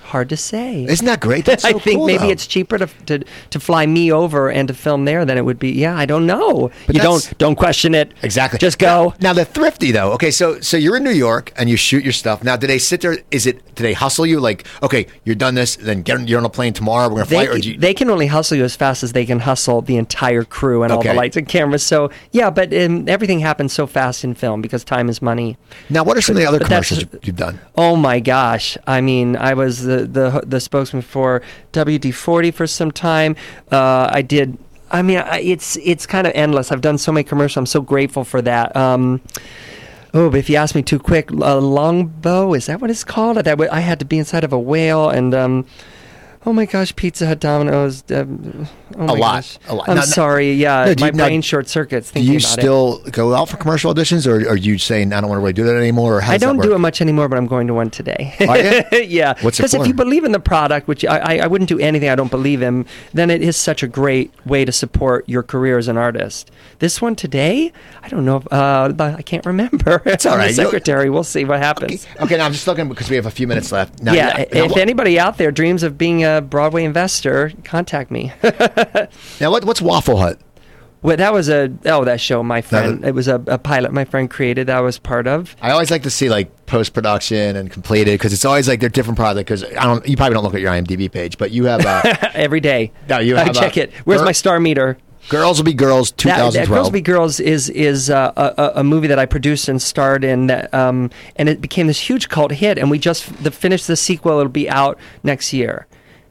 hard 0.08 0.30
to 0.30 0.38
say. 0.38 0.84
Isn't 0.86 1.06
that 1.06 1.20
great? 1.20 1.46
That's 1.46 1.64
so 1.68 1.70
I 1.70 1.74
think 1.74 1.98
cool, 2.00 2.08
maybe 2.08 2.26
though. 2.26 2.30
it's 2.30 2.48
cheaper 2.48 2.78
to, 2.78 2.88
to 3.06 3.24
to 3.52 3.60
fly 3.60 3.86
me 3.86 4.12
over 4.12 4.50
and 4.50 4.68
to 4.68 4.74
film 4.74 5.06
there 5.06 5.26
than 5.26 5.38
it 5.38 5.46
would 5.46 5.60
be. 5.60 5.72
Yeah, 5.72 5.96
I 5.98 6.06
don't 6.06 6.26
know. 6.26 6.72
But 6.86 6.96
you 6.96 7.02
don't 7.02 7.38
don't 7.38 7.56
question 7.56 7.94
it. 7.96 8.14
Exactly. 8.24 8.60
Just 8.60 8.80
go. 8.80 9.14
Now, 9.20 9.30
now 9.30 9.34
the 9.34 9.46
thrifty 9.46 9.92
though. 9.92 10.12
Okay, 10.14 10.32
so 10.32 10.60
so 10.62 10.78
you're 10.78 10.98
in 10.98 11.04
New 11.04 11.12
York 11.12 11.54
and 11.58 11.70
you 11.70 11.78
shoot 11.78 12.04
your 12.04 12.14
stuff. 12.14 12.44
Now, 12.44 12.56
do 12.58 12.68
they 12.68 12.80
sit 12.80 13.02
there? 13.02 13.18
Is 13.32 13.46
it? 13.46 13.76
Do 13.76 13.84
they 13.84 13.94
hustle 13.94 14.26
you? 14.26 14.40
Like, 14.40 14.66
okay, 14.82 15.08
you're 15.24 15.36
done 15.36 15.56
this. 15.56 15.76
Then 15.76 16.02
get 16.02 16.18
on, 16.18 16.28
you're 16.28 16.40
on 16.40 16.46
a 16.46 16.50
plane 16.50 16.74
tomorrow. 16.74 17.08
We're 17.10 17.16
gonna 17.16 17.26
fly. 17.26 17.46
They, 17.46 17.52
or 17.52 17.58
do 17.60 17.72
you, 17.72 17.78
they 17.78 17.94
can 17.94 18.10
only 18.10 18.28
hustle 18.28 18.58
you 18.58 18.64
as 18.64 18.76
fast 18.76 19.04
as 19.04 19.14
they 19.14 19.26
can 19.26 19.40
hustle 19.40 19.82
the 19.82 19.98
entire 19.98 20.44
crew 20.44 20.84
and 20.84 20.92
all 20.92 21.02
the 21.04 21.14
lights 21.14 21.38
and 21.38 21.48
cameras. 21.48 21.84
So 21.84 22.10
yeah, 22.32 22.50
but 22.50 22.74
um, 22.74 23.08
everything 23.08 23.40
happens 23.40 23.74
so 23.74 23.88
fast 23.88 24.24
in 24.24 24.34
film 24.34 24.62
because 24.62 24.84
time 24.84 25.10
is 25.10 25.22
money. 25.22 25.58
now, 25.90 26.04
what 26.04 26.18
are 26.18 26.22
some 26.22 26.36
of 26.36 26.42
the 26.42 26.48
other 26.48 26.60
commercials 26.60 27.02
you- 27.02 27.20
you've 27.24 27.36
done? 27.36 27.60
Oh 27.76 27.96
my 27.96 28.20
gosh! 28.20 28.78
I 28.88 29.02
mean, 29.02 29.36
I 29.36 29.54
was 29.54 29.84
the 29.84 29.97
the, 30.06 30.44
the 30.46 30.60
spokesman 30.60 31.02
for 31.02 31.42
WD 31.74 32.14
forty 32.14 32.52
for 32.52 32.68
some 32.68 32.92
time. 32.92 33.36
Uh, 33.72 34.10
I 34.12 34.22
did. 34.22 34.58
I 34.92 35.02
mean, 35.02 35.18
I, 35.18 35.40
it's 35.40 35.78
it's 35.78 36.06
kind 36.06 36.28
of 36.28 36.34
endless. 36.36 36.72
I've 36.72 36.82
done 36.82 36.98
so 36.98 37.12
many 37.12 37.24
commercials. 37.24 37.58
I'm 37.58 37.66
so 37.66 37.82
grateful 37.82 38.24
for 38.24 38.42
that. 38.44 38.76
Um, 38.76 39.22
oh, 40.14 40.30
but 40.30 40.38
if 40.38 40.50
you 40.50 40.56
ask 40.56 40.76
me 40.76 40.82
too 40.82 41.00
quick, 41.00 41.32
uh, 41.32 41.58
longbow 41.58 42.54
is 42.54 42.68
that 42.68 42.82
what 42.82 42.90
it's 42.90 43.04
called? 43.04 43.38
That 43.38 43.60
I 43.72 43.80
had 43.80 44.00
to 44.00 44.06
be 44.06 44.18
inside 44.18 44.44
of 44.44 44.54
a 44.54 44.60
whale 44.60 45.10
and. 45.10 45.34
Um, 45.34 45.66
Oh 46.46 46.54
my 46.54 46.66
gosh, 46.66 46.96
Pizza 46.96 47.26
Hut, 47.28 47.40
Domino's. 47.42 48.04
Um, 48.10 48.68
oh 48.96 49.06
my 49.08 49.14
lot, 49.14 49.20
gosh. 49.20 49.58
a 49.68 49.76
lot. 49.76 49.90
I'm 49.90 49.96
Now- 49.96 50.02
sorry. 50.04 50.54
Yeah, 50.54 50.94
No, 50.98 51.02
my 51.02 51.08
you- 51.08 51.12
now, 51.14 51.26
brain 51.26 51.42
short 51.42 51.68
circuits 51.68 52.12
Do 52.12 52.22
you 52.22 52.38
about 52.38 52.58
it. 52.58 52.62
still 52.62 53.00
go 53.12 53.34
out 53.36 53.50
for 53.50 53.58
commercial 53.58 53.94
auditions, 53.94 54.26
or 54.26 54.48
are 54.50 54.56
you 54.56 54.78
saying 54.78 55.12
I 55.12 55.20
don't 55.20 55.30
want 55.30 55.40
to 55.40 55.42
really 55.42 55.52
do 55.54 55.66
that 55.66 55.76
anymore? 55.76 56.22
I 56.24 56.38
don't 56.38 56.62
do 56.62 56.74
it 56.74 56.78
much 56.78 57.02
anymore, 57.02 57.28
but 57.28 57.38
I'm 57.38 57.48
going 57.48 57.68
to 57.68 57.74
one 57.74 57.90
today. 57.90 58.34
Are 58.48 58.58
you? 58.58 59.04
yeah. 59.08 59.34
What's 59.42 59.58
Because 59.58 59.74
if 59.74 59.88
you 59.88 59.94
believe 59.94 60.24
in 60.24 60.32
the 60.32 60.40
product, 60.40 60.88
which 60.88 61.04
I, 61.04 61.18
I, 61.18 61.38
I 61.40 61.48
wouldn't 61.48 61.68
do 61.70 61.80
anything 61.80 62.08
I 62.10 62.16
don't 62.16 62.32
believe 62.32 62.62
in, 62.62 62.86
then 63.14 63.30
it 63.30 63.42
is 63.42 63.58
such 63.58 63.84
a 63.84 63.88
great 63.88 64.32
way 64.46 64.64
to 64.64 64.72
support 64.72 65.28
your 65.28 65.44
career 65.44 65.78
as 65.78 65.88
an 65.90 65.98
artist. 65.98 66.50
This 66.80 67.02
one 67.02 67.16
today, 67.16 67.74
I 68.04 68.08
don't 68.10 68.24
know. 68.24 68.38
Uh, 68.52 68.94
I 68.98 69.22
can't 69.24 69.46
remember. 69.46 70.02
It's 70.18 70.26
all 70.26 70.38
You'll- 70.42 70.54
secretary. 70.54 71.10
We'll 71.10 71.24
see 71.26 71.44
what 71.46 71.60
happens. 71.60 72.08
Okay, 72.22 72.38
now 72.38 72.46
I'm 72.46 72.54
just 72.54 72.68
looking 72.68 72.88
because 72.88 73.10
we 73.10 73.16
have 73.18 73.26
a 73.26 73.32
few 73.32 73.48
minutes 73.48 73.72
left. 73.72 74.02
Now, 74.02 74.14
yeah, 74.14 74.46
now, 74.54 74.64
if 74.66 74.78
anybody 74.78 75.20
out 75.20 75.38
there 75.38 75.52
dreams 75.52 75.84
of 75.84 75.98
being 75.98 76.24
a 76.28 76.42
Broadway 76.42 76.84
investor, 76.84 77.52
contact 77.64 78.12
me. 78.12 78.32
now 79.40 79.52
what, 79.52 79.66
what's 79.66 79.82
Waffle 79.82 80.18
Hut? 80.18 80.40
well, 81.02 81.16
that 81.16 81.32
was 81.32 81.48
a 81.48 81.72
oh 81.86 82.04
that 82.06 82.20
show 82.20 82.44
my 82.44 82.62
friend. 82.62 83.06
it 83.06 83.14
was 83.14 83.28
a, 83.28 83.36
a 83.48 83.58
pilot 83.58 83.94
my 83.94 84.04
friend 84.04 84.30
created. 84.30 84.68
That 84.68 84.78
I 84.78 84.82
was 84.82 84.98
part 84.98 85.28
of. 85.28 85.56
I 85.62 85.72
always 85.72 85.92
like 85.92 86.04
to 86.04 86.10
see 86.10 86.28
like 86.30 86.66
post 86.66 86.94
production 86.94 87.56
and 87.56 87.72
completed 87.72 88.16
because 88.16 88.34
it's 88.34 88.46
always 88.46 88.68
like 88.68 88.80
they're 88.80 88.90
different 88.90 89.18
products. 89.18 89.62
Because 89.62 89.64
I 89.64 89.86
don't, 89.86 90.08
you 90.08 90.18
probably 90.18 90.34
don't 90.34 90.44
look 90.44 90.56
at 90.56 90.62
your 90.62 90.72
IMDb 90.72 91.12
page, 91.12 91.38
but 91.38 91.52
you 91.52 91.66
have 91.66 91.86
uh, 91.86 92.02
Every 92.34 92.60
day. 92.60 92.92
No, 93.08 93.20
you 93.20 93.38
I 93.38 93.46
have 93.46 93.56
a- 93.56 93.60
check 93.60 93.78
it. 93.78 93.94
Where's 94.06 94.22
Gir- 94.22 94.26
my 94.26 94.32
star 94.32 94.60
meter? 94.60 94.98
Girls 95.30 95.58
Will 95.58 95.66
Be 95.66 95.74
Girls 95.74 96.12
That, 96.12 96.24
that 96.24 96.52
2012. 96.52 96.70
Girls 96.70 96.88
will 96.88 96.92
Be 96.92 97.02
Girls 97.02 97.40
is 97.40 97.70
is 97.70 98.10
uh, 98.10 98.32
a, 98.38 98.62
a 98.62 98.72
a 98.80 98.84
movie 98.84 99.08
that 99.08 99.20
I 99.20 99.26
produced 99.26 99.68
and 99.68 99.82
starred 99.82 100.24
in, 100.24 100.48
that, 100.48 100.74
um, 100.74 101.10
and 101.36 101.50
it 101.50 101.60
became 101.60 101.88
this 101.88 102.00
huge 102.00 102.30
cult 102.30 102.52
hit. 102.52 102.78
And 102.78 102.90
we 102.90 102.98
just 102.98 103.44
the, 103.44 103.52
finished 103.52 103.88
the 103.88 103.98
sequel. 103.98 104.40
It'll 104.40 104.50
be 104.52 104.70
out 104.70 104.98
next 105.24 105.52
year. 105.54 105.86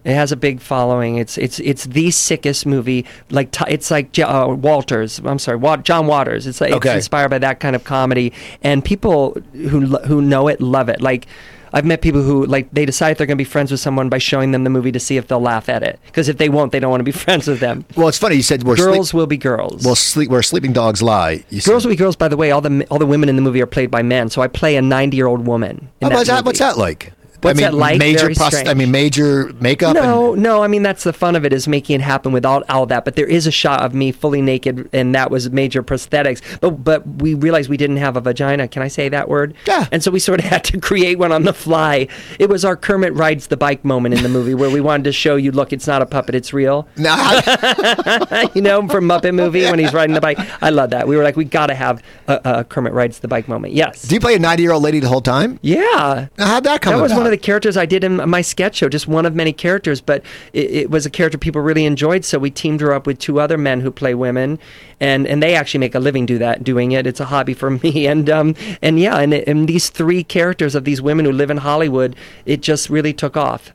It 0.07 0.15
has 0.15 0.31
a 0.33 0.37
big 0.37 0.61
following. 0.61 1.17
It's 1.17 1.37
it's 1.37 1.59
it's 1.61 1.85
the 1.85 2.11
sickest 2.13 2.65
movie. 2.65 3.05
Like 3.31 3.51
t- 3.51 3.65
it's 3.69 3.91
like 3.91 4.13
J- 4.13 4.23
uh, 4.23 4.47
Walters. 4.47 5.19
I'm 5.25 5.39
sorry, 5.41 5.59
Wa- 5.59 5.79
John 5.79 6.07
Waters. 6.07 6.47
It's 6.47 6.61
like 6.61 6.73
Okay. 6.73 6.91
it's 6.91 6.97
inspired 7.05 7.29
by 7.31 7.39
that 7.39 7.59
kind 7.61 7.75
of 7.77 7.83
comedy, 7.85 8.33
and 8.63 8.85
people 8.85 9.37
who 9.53 9.81
lo- 9.87 10.03
who 10.05 10.23
know 10.23 10.49
it 10.49 10.61
love 10.61 10.89
it. 10.89 11.01
Like. 11.03 11.27
I've 11.73 11.85
met 11.85 12.01
people 12.01 12.23
who 12.23 12.47
like 12.47 12.71
they 12.73 12.87
decide 12.87 13.19
they're 13.19 13.27
going 13.27 13.37
to 13.37 13.45
be 13.45 13.45
friends 13.45 13.71
with 13.71 13.81
someone 13.81 14.09
by 14.09 14.17
showing 14.17 14.53
them 14.53 14.65
the 14.65 14.71
movie 14.71 14.93
to 14.93 15.01
see 15.01 15.19
if 15.19 15.27
they'll 15.27 15.41
laugh 15.43 15.69
at 15.69 15.83
it. 15.83 15.99
Because 16.07 16.29
if 16.29 16.39
they 16.39 16.49
won't, 16.49 16.73
they 16.73 16.79
don't 16.81 16.91
want 16.91 17.01
to 17.01 17.05
be 17.05 17.11
friends 17.25 17.49
with 17.49 17.61
them. 17.61 17.85
well, 17.97 18.09
it's 18.09 18.17
funny 18.17 18.37
you 18.37 18.43
said 18.43 18.63
we're 18.63 18.77
Girls 18.77 19.11
sleep, 19.11 19.19
will 19.19 19.27
be 19.27 19.37
girls. 19.37 19.85
well 19.85 19.97
sleep 19.97 20.31
where 20.31 20.43
sleeping 20.43 20.73
dogs 20.73 21.03
lie. 21.03 21.45
You 21.51 21.61
Girls 21.61 21.83
said. 21.83 21.89
Will 21.89 21.93
Be 21.95 21.97
Girls, 21.97 22.17
by 22.17 22.29
the 22.29 22.37
way, 22.37 22.51
all 22.51 22.63
the 22.63 22.87
all 22.89 22.99
the 22.99 23.05
women 23.05 23.29
in 23.29 23.37
the 23.37 23.43
movie 23.43 23.61
are 23.61 23.67
played 23.67 23.91
by 23.91 24.01
men. 24.01 24.31
So 24.31 24.41
I 24.41 24.47
play 24.47 24.77
a 24.77 24.81
90 24.81 25.17
year 25.19 25.27
old 25.27 25.45
woman. 25.47 25.89
Oh, 26.01 26.09
what's, 26.09 26.29
that, 26.29 26.45
what's 26.47 26.61
that 26.61 26.79
like? 26.79 27.13
What's 27.41 27.59
I 27.61 27.63
mean, 27.63 27.73
that 27.73 27.77
like? 27.79 27.99
Major 27.99 28.29
prost- 28.31 28.67
I 28.69 28.75
mean, 28.75 28.91
major 28.91 29.53
makeup. 29.61 29.95
No, 29.95 30.33
and, 30.35 30.43
no. 30.43 30.63
I 30.63 30.69
mean, 30.69 30.83
that's 30.83 31.05
the 31.05 31.13
fun 31.13 31.37
of 31.37 31.45
it 31.45 31.53
is 31.53 31.69
making 31.69 31.97
it 31.97 32.03
happen 32.03 32.33
without 32.33 32.69
all 32.71 32.87
that. 32.87 33.05
But 33.05 33.17
there 33.17 33.27
is 33.27 33.47
a 33.47 33.51
shot 33.51 33.83
of 33.83 33.95
me 33.95 34.13
fully 34.13 34.43
naked, 34.43 34.89
and 34.93 35.15
that 35.15 35.31
was 35.31 35.51
major 35.51 35.83
prosthetics. 35.83 36.41
But 36.61 36.71
but 36.85 37.07
we 37.07 37.35
realized 37.35 37.69
we 37.69 37.77
didn't 37.77 37.99
have 37.99 38.17
a 38.17 38.21
vagina. 38.21 38.69
Can 38.69 38.83
I 38.83 38.89
say 38.89 39.09
that 39.09 39.29
word? 39.29 39.55
Yeah. 39.67 39.87
And 39.93 40.03
so 40.03 40.11
we 40.11 40.19
sort 40.19 40.41
of 40.41 40.47
had 40.47 40.65
to 40.65 40.81
create 40.81 41.19
one 41.19 41.33
on 41.33 41.45
the 41.45 41.53
fly. 41.55 42.09
It 42.39 42.49
was 42.49 42.65
our 42.65 42.77
Kermit 42.77 43.13
rides 43.15 43.47
the 43.49 43.57
bike 43.57 43.85
moment 43.85 44.15
in 44.15 44.23
the 44.23 44.29
movie 44.29 44.55
where 44.55 44.71
we 44.71 44.81
wanted 44.81 45.05
to 45.05 45.13
show 45.13 45.37
you, 45.37 45.53
look, 45.53 45.73
it's 45.73 45.87
not 45.87 46.03
a 46.03 46.07
puppet, 46.07 46.35
it's 46.35 46.53
real. 46.53 46.89
No, 46.97 47.15
I- 47.17 48.51
you 48.55 48.63
know, 48.63 48.87
from 48.89 49.05
Muppet 49.07 49.35
movie 49.35 49.65
when 49.65 49.79
he's 49.79 49.93
riding 49.93 50.15
the 50.15 50.21
bike. 50.21 50.39
I 50.63 50.71
love 50.71 50.91
that. 50.91 51.07
We 51.07 51.17
were 51.17 51.23
like, 51.23 51.37
we 51.37 51.45
got 51.45 51.67
to 51.69 51.75
have 51.75 52.03
a, 52.27 52.41
a 52.45 52.65
Kermit 52.65 52.93
rides 52.93 53.21
the 53.21 53.29
bike 53.29 53.49
moment. 53.49 53.75
Yes. 53.75 54.03
do 54.03 54.15
you 54.15 54.21
play 54.21 54.35
a 54.35 54.39
90 54.39 54.63
year 54.63 54.73
old 54.73 54.83
lady 54.83 54.99
the 55.01 55.09
whole 55.09 55.21
time? 55.21 55.59
yeah. 55.63 56.29
Now, 56.39 56.47
how'd 56.47 56.65
that 56.65 56.81
come 56.81 56.95
That 56.95 57.03
was 57.03 57.13
about? 57.13 57.19
one 57.23 57.26
of 57.27 57.31
the 57.31 57.37
characters 57.39 57.77
I 57.77 57.87
did 57.87 58.05
in 58.05 58.17
my 58.29 58.41
sketch 58.41 58.77
show, 58.77 58.89
just 58.89 59.07
one 59.07 59.27
of 59.27 59.35
many 59.35 59.53
characters, 59.53 60.01
but 60.01 60.25
it, 60.53 60.71
it 60.71 60.91
was 60.91 61.07
a 61.07 61.11
character 61.11 61.39
people 61.39 61.61
really 61.61 61.85
enjoyed. 61.85 62.25
So 62.25 62.39
we 62.39 62.51
teamed 62.51 62.81
her 62.81 62.93
up 62.93 63.07
with 63.07 63.19
two 63.19 63.41
other 63.41 63.59
men 63.59 63.81
who 63.81 63.91
play 63.91 64.15
women, 64.15 64.59
and, 65.01 65.27
and 65.27 65.43
they 65.43 65.55
actually 65.55 65.81
make 65.81 65.95
a 65.95 66.01
living 66.01 66.27
do 66.27 66.39
that 66.39 66.65
doing 66.65 66.93
it. 66.93 67.07
It's 67.07 67.21
a 67.21 67.27
hobby 67.27 67.55
for 67.55 67.71
me, 67.83 68.07
and 68.07 68.31
um 68.31 68.55
and 68.83 68.99
yeah, 68.99 69.19
and, 69.19 69.35
and 69.35 69.69
these 69.69 69.91
three 69.91 70.25
characters 70.25 70.75
of 70.75 70.85
these 70.85 71.03
women 71.03 71.25
who 71.25 71.33
live 71.33 71.51
in 71.51 71.59
Hollywood, 71.59 72.17
it 72.45 72.63
just 72.63 72.89
really 72.89 73.13
took 73.13 73.37
off. 73.37 73.73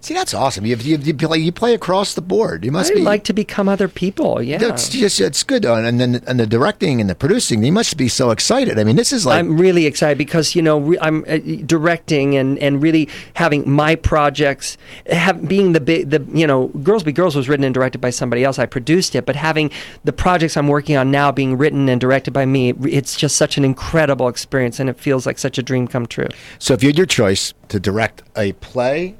See, 0.00 0.14
that's 0.14 0.34
awesome. 0.34 0.66
You, 0.66 0.76
you, 0.76 0.98
you 0.98 1.14
play 1.14 1.38
you 1.38 1.52
play 1.52 1.74
across 1.74 2.14
the 2.14 2.20
board. 2.20 2.64
You 2.64 2.72
must 2.72 2.92
I 2.92 2.96
be 2.96 3.00
like 3.00 3.24
to 3.24 3.32
become 3.32 3.68
other 3.68 3.88
people. 3.88 4.42
Yeah. 4.42 4.58
It's 4.60 4.88
just 4.88 5.20
it's 5.20 5.42
good, 5.42 5.64
and 5.64 5.86
and 5.86 6.00
then 6.00 6.22
and 6.26 6.38
the 6.38 6.46
directing 6.46 7.00
and 7.00 7.08
the 7.08 7.14
producing. 7.14 7.62
You 7.64 7.72
must 7.72 7.96
be 7.96 8.08
so 8.08 8.30
excited. 8.30 8.78
I 8.78 8.84
mean, 8.84 8.96
this 8.96 9.12
is 9.12 9.26
like 9.26 9.38
I'm 9.38 9.56
really 9.58 9.86
excited 9.86 10.18
because 10.18 10.54
you 10.54 10.62
know 10.62 10.96
I'm 11.00 11.24
uh, 11.28 11.38
directing 11.66 12.36
and, 12.36 12.58
and 12.58 12.82
really 12.82 13.08
having 13.34 13.68
my 13.68 13.94
projects 13.94 14.76
have 15.06 15.48
being 15.48 15.72
the 15.72 15.80
big 15.80 16.10
the 16.10 16.24
you 16.32 16.46
know 16.46 16.68
Girls 16.68 17.02
Be 17.02 17.12
Girls 17.12 17.34
was 17.34 17.48
written 17.48 17.64
and 17.64 17.74
directed 17.74 18.00
by 18.00 18.10
somebody 18.10 18.44
else. 18.44 18.58
I 18.58 18.66
produced 18.66 19.14
it, 19.14 19.26
but 19.26 19.36
having 19.36 19.70
the 20.04 20.12
projects 20.12 20.56
I'm 20.56 20.68
working 20.68 20.96
on 20.96 21.10
now 21.10 21.32
being 21.32 21.56
written 21.56 21.88
and 21.88 22.00
directed 22.00 22.32
by 22.32 22.46
me, 22.46 22.70
it's 22.82 23.16
just 23.16 23.36
such 23.36 23.56
an 23.56 23.64
incredible 23.64 24.28
experience, 24.28 24.78
and 24.80 24.88
it 24.90 24.98
feels 24.98 25.26
like 25.26 25.38
such 25.38 25.58
a 25.58 25.62
dream 25.62 25.88
come 25.88 26.06
true. 26.06 26.28
so. 26.58 26.74
If 26.74 26.82
you 26.82 26.88
had 26.88 26.96
your 26.96 27.06
choice 27.06 27.54
to 27.68 27.78
direct 27.78 28.22
a 28.36 28.52
play 28.54 29.14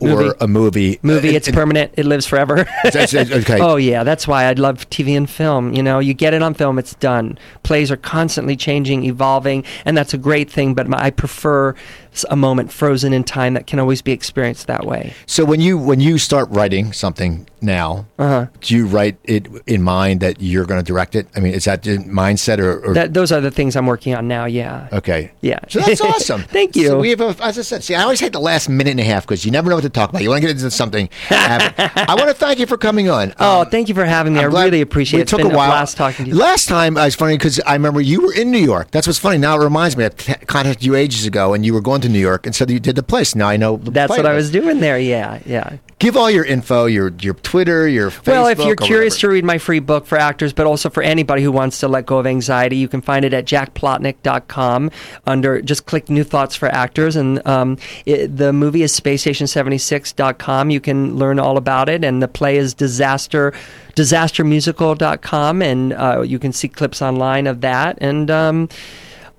or 0.00 0.08
Movie. 0.08 0.30
a 0.40 0.48
movie, 0.48 0.98
Movie, 1.02 1.28
uh, 1.30 1.32
it's 1.32 1.48
and- 1.48 1.56
permanent. 1.56 1.92
It 1.96 2.06
lives 2.06 2.26
forever. 2.26 2.66
Okay. 2.84 3.58
Oh 3.60 3.76
yeah, 3.76 4.04
that's 4.04 4.28
why 4.28 4.44
I 4.44 4.52
love 4.52 4.88
TV 4.90 5.16
and 5.16 5.28
film. 5.28 5.72
You 5.74 5.82
know, 5.82 5.98
you 5.98 6.14
get 6.14 6.34
it 6.34 6.42
on 6.42 6.54
film, 6.54 6.78
it's 6.78 6.94
done. 6.94 7.38
Plays 7.62 7.90
are 7.90 7.96
constantly 7.96 8.56
changing, 8.56 9.04
evolving, 9.04 9.64
and 9.84 9.96
that's 9.96 10.14
a 10.14 10.18
great 10.18 10.50
thing. 10.50 10.74
But 10.74 10.86
my, 10.88 10.98
I 11.02 11.10
prefer 11.10 11.74
a 12.30 12.36
moment 12.36 12.72
frozen 12.72 13.12
in 13.12 13.24
time 13.24 13.54
that 13.54 13.66
can 13.66 13.78
always 13.78 14.02
be 14.02 14.12
experienced 14.12 14.66
that 14.66 14.84
way. 14.86 15.12
So 15.26 15.44
when 15.44 15.60
you 15.60 15.78
when 15.78 16.00
you 16.00 16.18
start 16.18 16.48
writing 16.50 16.92
something 16.92 17.46
now, 17.60 18.06
Uh-huh. 18.18 18.46
do 18.60 18.76
you 18.76 18.86
write 18.86 19.16
it 19.24 19.48
in 19.66 19.82
mind 19.82 20.20
that 20.20 20.40
you're 20.40 20.64
going 20.64 20.78
to 20.80 20.84
direct 20.86 21.14
it? 21.16 21.26
I 21.34 21.40
mean, 21.40 21.52
is 21.54 21.64
that 21.64 21.82
the 21.82 21.98
mindset 21.98 22.58
or? 22.60 22.78
or 22.84 22.94
That 22.94 23.14
those 23.14 23.32
are 23.32 23.40
the 23.40 23.50
things 23.50 23.74
I'm 23.76 23.86
working 23.86 24.14
on 24.14 24.28
now. 24.28 24.44
Yeah. 24.44 24.88
okay. 24.92 25.32
Yeah. 25.40 25.58
So 25.68 25.80
that's 25.80 26.00
awesome. 26.12 26.42
Thank 26.44 26.76
you. 26.76 26.86
So 26.88 27.00
we 27.00 27.10
have, 27.10 27.20
a, 27.20 27.34
as 27.42 27.58
I 27.58 27.62
said, 27.62 27.82
see, 27.82 27.94
I 27.96 28.02
always 28.02 28.20
hate 28.20 28.32
the 28.32 28.38
last 28.40 28.68
minute 28.68 28.90
and 28.92 29.00
a 29.00 29.04
half 29.04 29.24
because 29.26 29.44
you 29.44 29.50
never 29.50 29.68
know 29.70 29.74
what 29.76 29.82
to 29.82 29.90
talk 29.90 30.10
about. 30.10 30.22
You 30.22 30.28
want 30.30 30.40
to 30.42 30.46
get 30.46 30.56
into 30.56 30.70
something. 30.70 31.08
I 31.30 32.14
want 32.16 32.28
to 32.28 32.34
thank 32.34 32.58
you 32.60 32.66
for 32.66 32.76
coming 32.76 33.08
on. 33.10 33.34
Oh, 33.40 33.62
Um, 33.62 33.70
thank 33.70 33.88
you 33.88 33.94
for 33.94 34.04
having 34.04 34.34
me. 34.34 34.40
I'm 34.40 34.54
I 34.54 34.60
really 34.62 34.80
appreciate 34.80 35.18
we 35.18 35.22
it. 35.22 35.28
Took 35.28 35.40
a 35.40 35.48
while. 35.48 35.70
blast 35.70 35.96
talking 35.96 36.26
to 36.26 36.30
you. 36.30 36.36
Last 36.36 36.68
time, 36.68 36.96
uh, 36.96 37.06
it's 37.06 37.16
funny 37.16 37.36
because 37.36 37.58
I 37.66 37.72
remember 37.72 38.00
you 38.00 38.22
were 38.22 38.32
in 38.34 38.50
New 38.52 38.58
York. 38.58 38.90
That's 38.92 39.06
what's 39.06 39.18
funny. 39.18 39.38
Now 39.38 39.56
it 39.60 39.64
reminds 39.64 39.96
me. 39.96 40.04
I 40.04 40.08
t- 40.10 40.32
contacted 40.46 40.84
you 40.84 40.94
ages 40.94 41.26
ago, 41.26 41.54
and 41.54 41.66
you 41.66 41.74
were 41.74 41.80
going 41.80 42.00
to 42.02 42.07
New 42.12 42.18
York, 42.18 42.46
and 42.46 42.54
so 42.54 42.64
you 42.66 42.80
did 42.80 42.96
the 42.96 43.02
place. 43.02 43.34
Now 43.34 43.48
I 43.48 43.56
know. 43.56 43.76
The 43.76 43.90
That's 43.90 44.10
what 44.10 44.26
I 44.26 44.34
was 44.34 44.50
doing 44.50 44.80
there. 44.80 44.98
Yeah, 44.98 45.40
yeah. 45.44 45.76
Give 45.98 46.16
all 46.16 46.30
your 46.30 46.44
info, 46.44 46.86
your 46.86 47.12
your 47.20 47.34
Twitter, 47.34 47.88
your 47.88 48.10
Facebook. 48.10 48.26
well, 48.26 48.46
if 48.46 48.58
you're 48.58 48.76
curious 48.76 49.14
whatever. 49.14 49.32
to 49.32 49.34
read 49.34 49.44
my 49.44 49.58
free 49.58 49.80
book 49.80 50.06
for 50.06 50.16
actors, 50.16 50.52
but 50.52 50.66
also 50.66 50.88
for 50.90 51.02
anybody 51.02 51.42
who 51.42 51.50
wants 51.50 51.80
to 51.80 51.88
let 51.88 52.06
go 52.06 52.18
of 52.18 52.26
anxiety, 52.26 52.76
you 52.76 52.86
can 52.86 53.00
find 53.00 53.24
it 53.24 53.34
at 53.34 53.46
jackplotnick.com 53.46 54.90
under 55.26 55.60
just 55.60 55.86
click 55.86 56.08
New 56.08 56.24
Thoughts 56.24 56.54
for 56.54 56.68
Actors. 56.68 57.16
And 57.16 57.44
um, 57.46 57.78
it, 58.06 58.36
the 58.36 58.52
movie 58.52 58.82
is 58.82 58.98
spacestation76.com. 58.98 60.70
You 60.70 60.80
can 60.80 61.16
learn 61.16 61.38
all 61.38 61.56
about 61.56 61.88
it. 61.88 62.04
And 62.04 62.22
the 62.22 62.28
play 62.28 62.56
is 62.56 62.74
disaster 62.74 63.52
disastermusical.com. 63.98 65.62
And 65.62 65.92
uh, 65.92 66.22
you 66.22 66.38
can 66.38 66.52
see 66.52 66.68
clips 66.68 67.02
online 67.02 67.46
of 67.46 67.60
that. 67.62 67.98
And 68.00 68.30
um, 68.30 68.68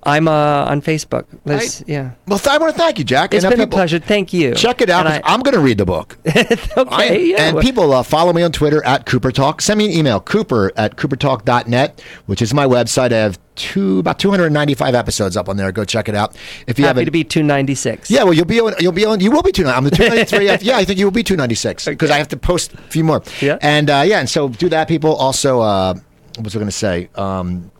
I'm 0.02 0.28
uh, 0.28 0.64
on 0.64 0.80
Facebook. 0.82 1.24
Let's- 1.44 1.82
I- 1.82 1.84
yeah. 1.86 2.10
Well, 2.26 2.38
th- 2.38 2.48
I 2.48 2.58
want 2.58 2.74
to 2.74 2.78
thank 2.78 2.98
you, 2.98 3.04
Jack. 3.04 3.34
It's 3.34 3.44
And, 3.44 3.52
been 3.52 3.60
a 3.60 3.66
pleasure. 3.66 3.98
Thank 3.98 4.32
you. 4.32 4.54
Check 4.54 4.80
it 4.80 4.88
out. 4.90 5.06
'cause 5.06 5.20
I'm 5.24 5.40
going 5.40 5.54
to 5.54 5.60
read 5.60 5.78
the 5.78 5.84
book. 5.84 6.16
I- 6.26 6.56
I- 6.76 6.80
okay. 6.80 7.24
yeah, 7.26 7.42
and 7.48 7.58
people 7.60 7.92
uh, 7.92 8.02
follow 8.02 8.32
me 8.32 8.42
on 8.42 8.52
Twitter 8.52 8.84
at 8.84 9.04
Cooper 9.06 9.30
Talk. 9.32 9.60
Send 9.60 9.78
me 9.78 9.86
an 9.86 9.92
email, 9.92 10.20
cooper 10.20 10.72
at 10.76 10.96
coopertalk.net, 10.96 12.02
which 12.26 12.42
is 12.42 12.54
my 12.54 12.64
website. 12.66 13.12
I 13.12 13.16
have 13.18 13.38
two 13.56 13.98
about 13.98 14.18
295 14.18 14.94
episodes 14.94 15.36
up 15.36 15.48
on 15.48 15.56
there. 15.58 15.70
Go 15.72 15.84
check 15.84 16.08
it 16.08 16.14
out. 16.14 16.34
If 16.66 16.78
you 16.78 16.86
Happy 16.86 17.04
to 17.04 17.10
be 17.10 17.24
296. 17.24 18.10
yeah, 18.10 18.22
well, 18.22 18.32
you'll 18.32 18.46
be 18.46 18.60
on. 18.60 18.72
You'll 18.78 18.92
be 18.92 19.04
on. 19.04 19.20
You 19.20 19.30
will 19.30 19.42
be 19.42 19.52
two. 19.52 19.66
I'm 19.66 19.84
the 19.84 19.90
293. 19.90 20.46
yeah, 20.66 20.76
I 20.78 20.84
think 20.84 20.98
you 20.98 21.04
will 21.04 21.10
be 21.12 21.22
296 21.22 21.84
because 21.86 22.10
I 22.10 22.16
have 22.18 22.28
to 22.28 22.36
post 22.36 22.72
a 22.74 22.78
few 22.88 23.04
more. 23.04 23.22
Yeah. 23.40 23.58
And 23.60 23.90
uh, 23.90 24.02
yeah, 24.06 24.20
and 24.20 24.28
so 24.30 24.48
do 24.48 24.68
that, 24.70 24.88
people. 24.88 25.14
Also, 25.16 25.60
uh, 25.60 25.94
what 26.36 26.44
was 26.44 26.56
I 26.56 26.58
going 26.58 26.68
to 26.68 26.72
say? 26.72 27.10
Um, 27.16 27.70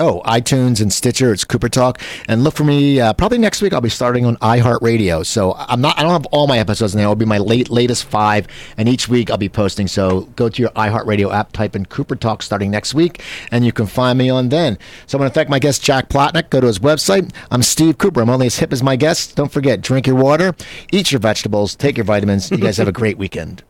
Oh, 0.00 0.22
iTunes 0.24 0.80
and 0.80 0.92
Stitcher. 0.92 1.32
It's 1.32 1.44
Cooper 1.44 1.68
Talk, 1.68 2.00
and 2.28 2.42
look 2.42 2.54
for 2.54 2.64
me. 2.64 3.00
Uh, 3.00 3.12
probably 3.12 3.38
next 3.38 3.62
week. 3.62 3.72
I'll 3.72 3.80
be 3.80 3.88
starting 3.88 4.26
on 4.26 4.36
iHeartRadio. 4.38 5.24
So 5.24 5.54
I'm 5.54 5.80
not. 5.80 5.96
I 5.98 6.02
don't 6.02 6.10
have 6.10 6.26
all 6.26 6.48
my 6.48 6.58
episodes 6.58 6.96
now. 6.96 7.02
It'll 7.02 7.14
be 7.14 7.24
my 7.24 7.38
late 7.38 7.70
latest 7.70 8.04
five, 8.04 8.48
and 8.76 8.88
each 8.88 9.08
week 9.08 9.30
I'll 9.30 9.36
be 9.36 9.48
posting. 9.48 9.86
So 9.86 10.22
go 10.36 10.48
to 10.48 10.62
your 10.62 10.70
iHeartRadio 10.72 11.32
app, 11.32 11.52
type 11.52 11.76
in 11.76 11.86
Cooper 11.86 12.16
Talk 12.16 12.42
starting 12.42 12.70
next 12.72 12.94
week, 12.94 13.22
and 13.52 13.64
you 13.64 13.72
can 13.72 13.86
find 13.86 14.18
me 14.18 14.30
on 14.30 14.48
then. 14.48 14.78
So 15.06 15.16
I 15.16 15.20
want 15.20 15.32
to 15.32 15.38
thank 15.38 15.48
my 15.48 15.60
guest 15.60 15.82
Jack 15.82 16.08
Plotnick. 16.08 16.50
Go 16.50 16.60
to 16.60 16.66
his 16.66 16.80
website. 16.80 17.32
I'm 17.52 17.62
Steve 17.62 17.98
Cooper. 17.98 18.20
I'm 18.20 18.30
only 18.30 18.46
as 18.46 18.58
hip 18.58 18.72
as 18.72 18.82
my 18.82 18.96
guests. 18.96 19.32
Don't 19.32 19.52
forget, 19.52 19.80
drink 19.80 20.06
your 20.06 20.16
water, 20.16 20.54
eat 20.90 21.12
your 21.12 21.20
vegetables, 21.20 21.76
take 21.76 21.96
your 21.96 22.04
vitamins. 22.04 22.50
You 22.50 22.58
guys 22.58 22.78
have 22.78 22.88
a 22.88 22.92
great 22.92 23.18
weekend. 23.18 23.62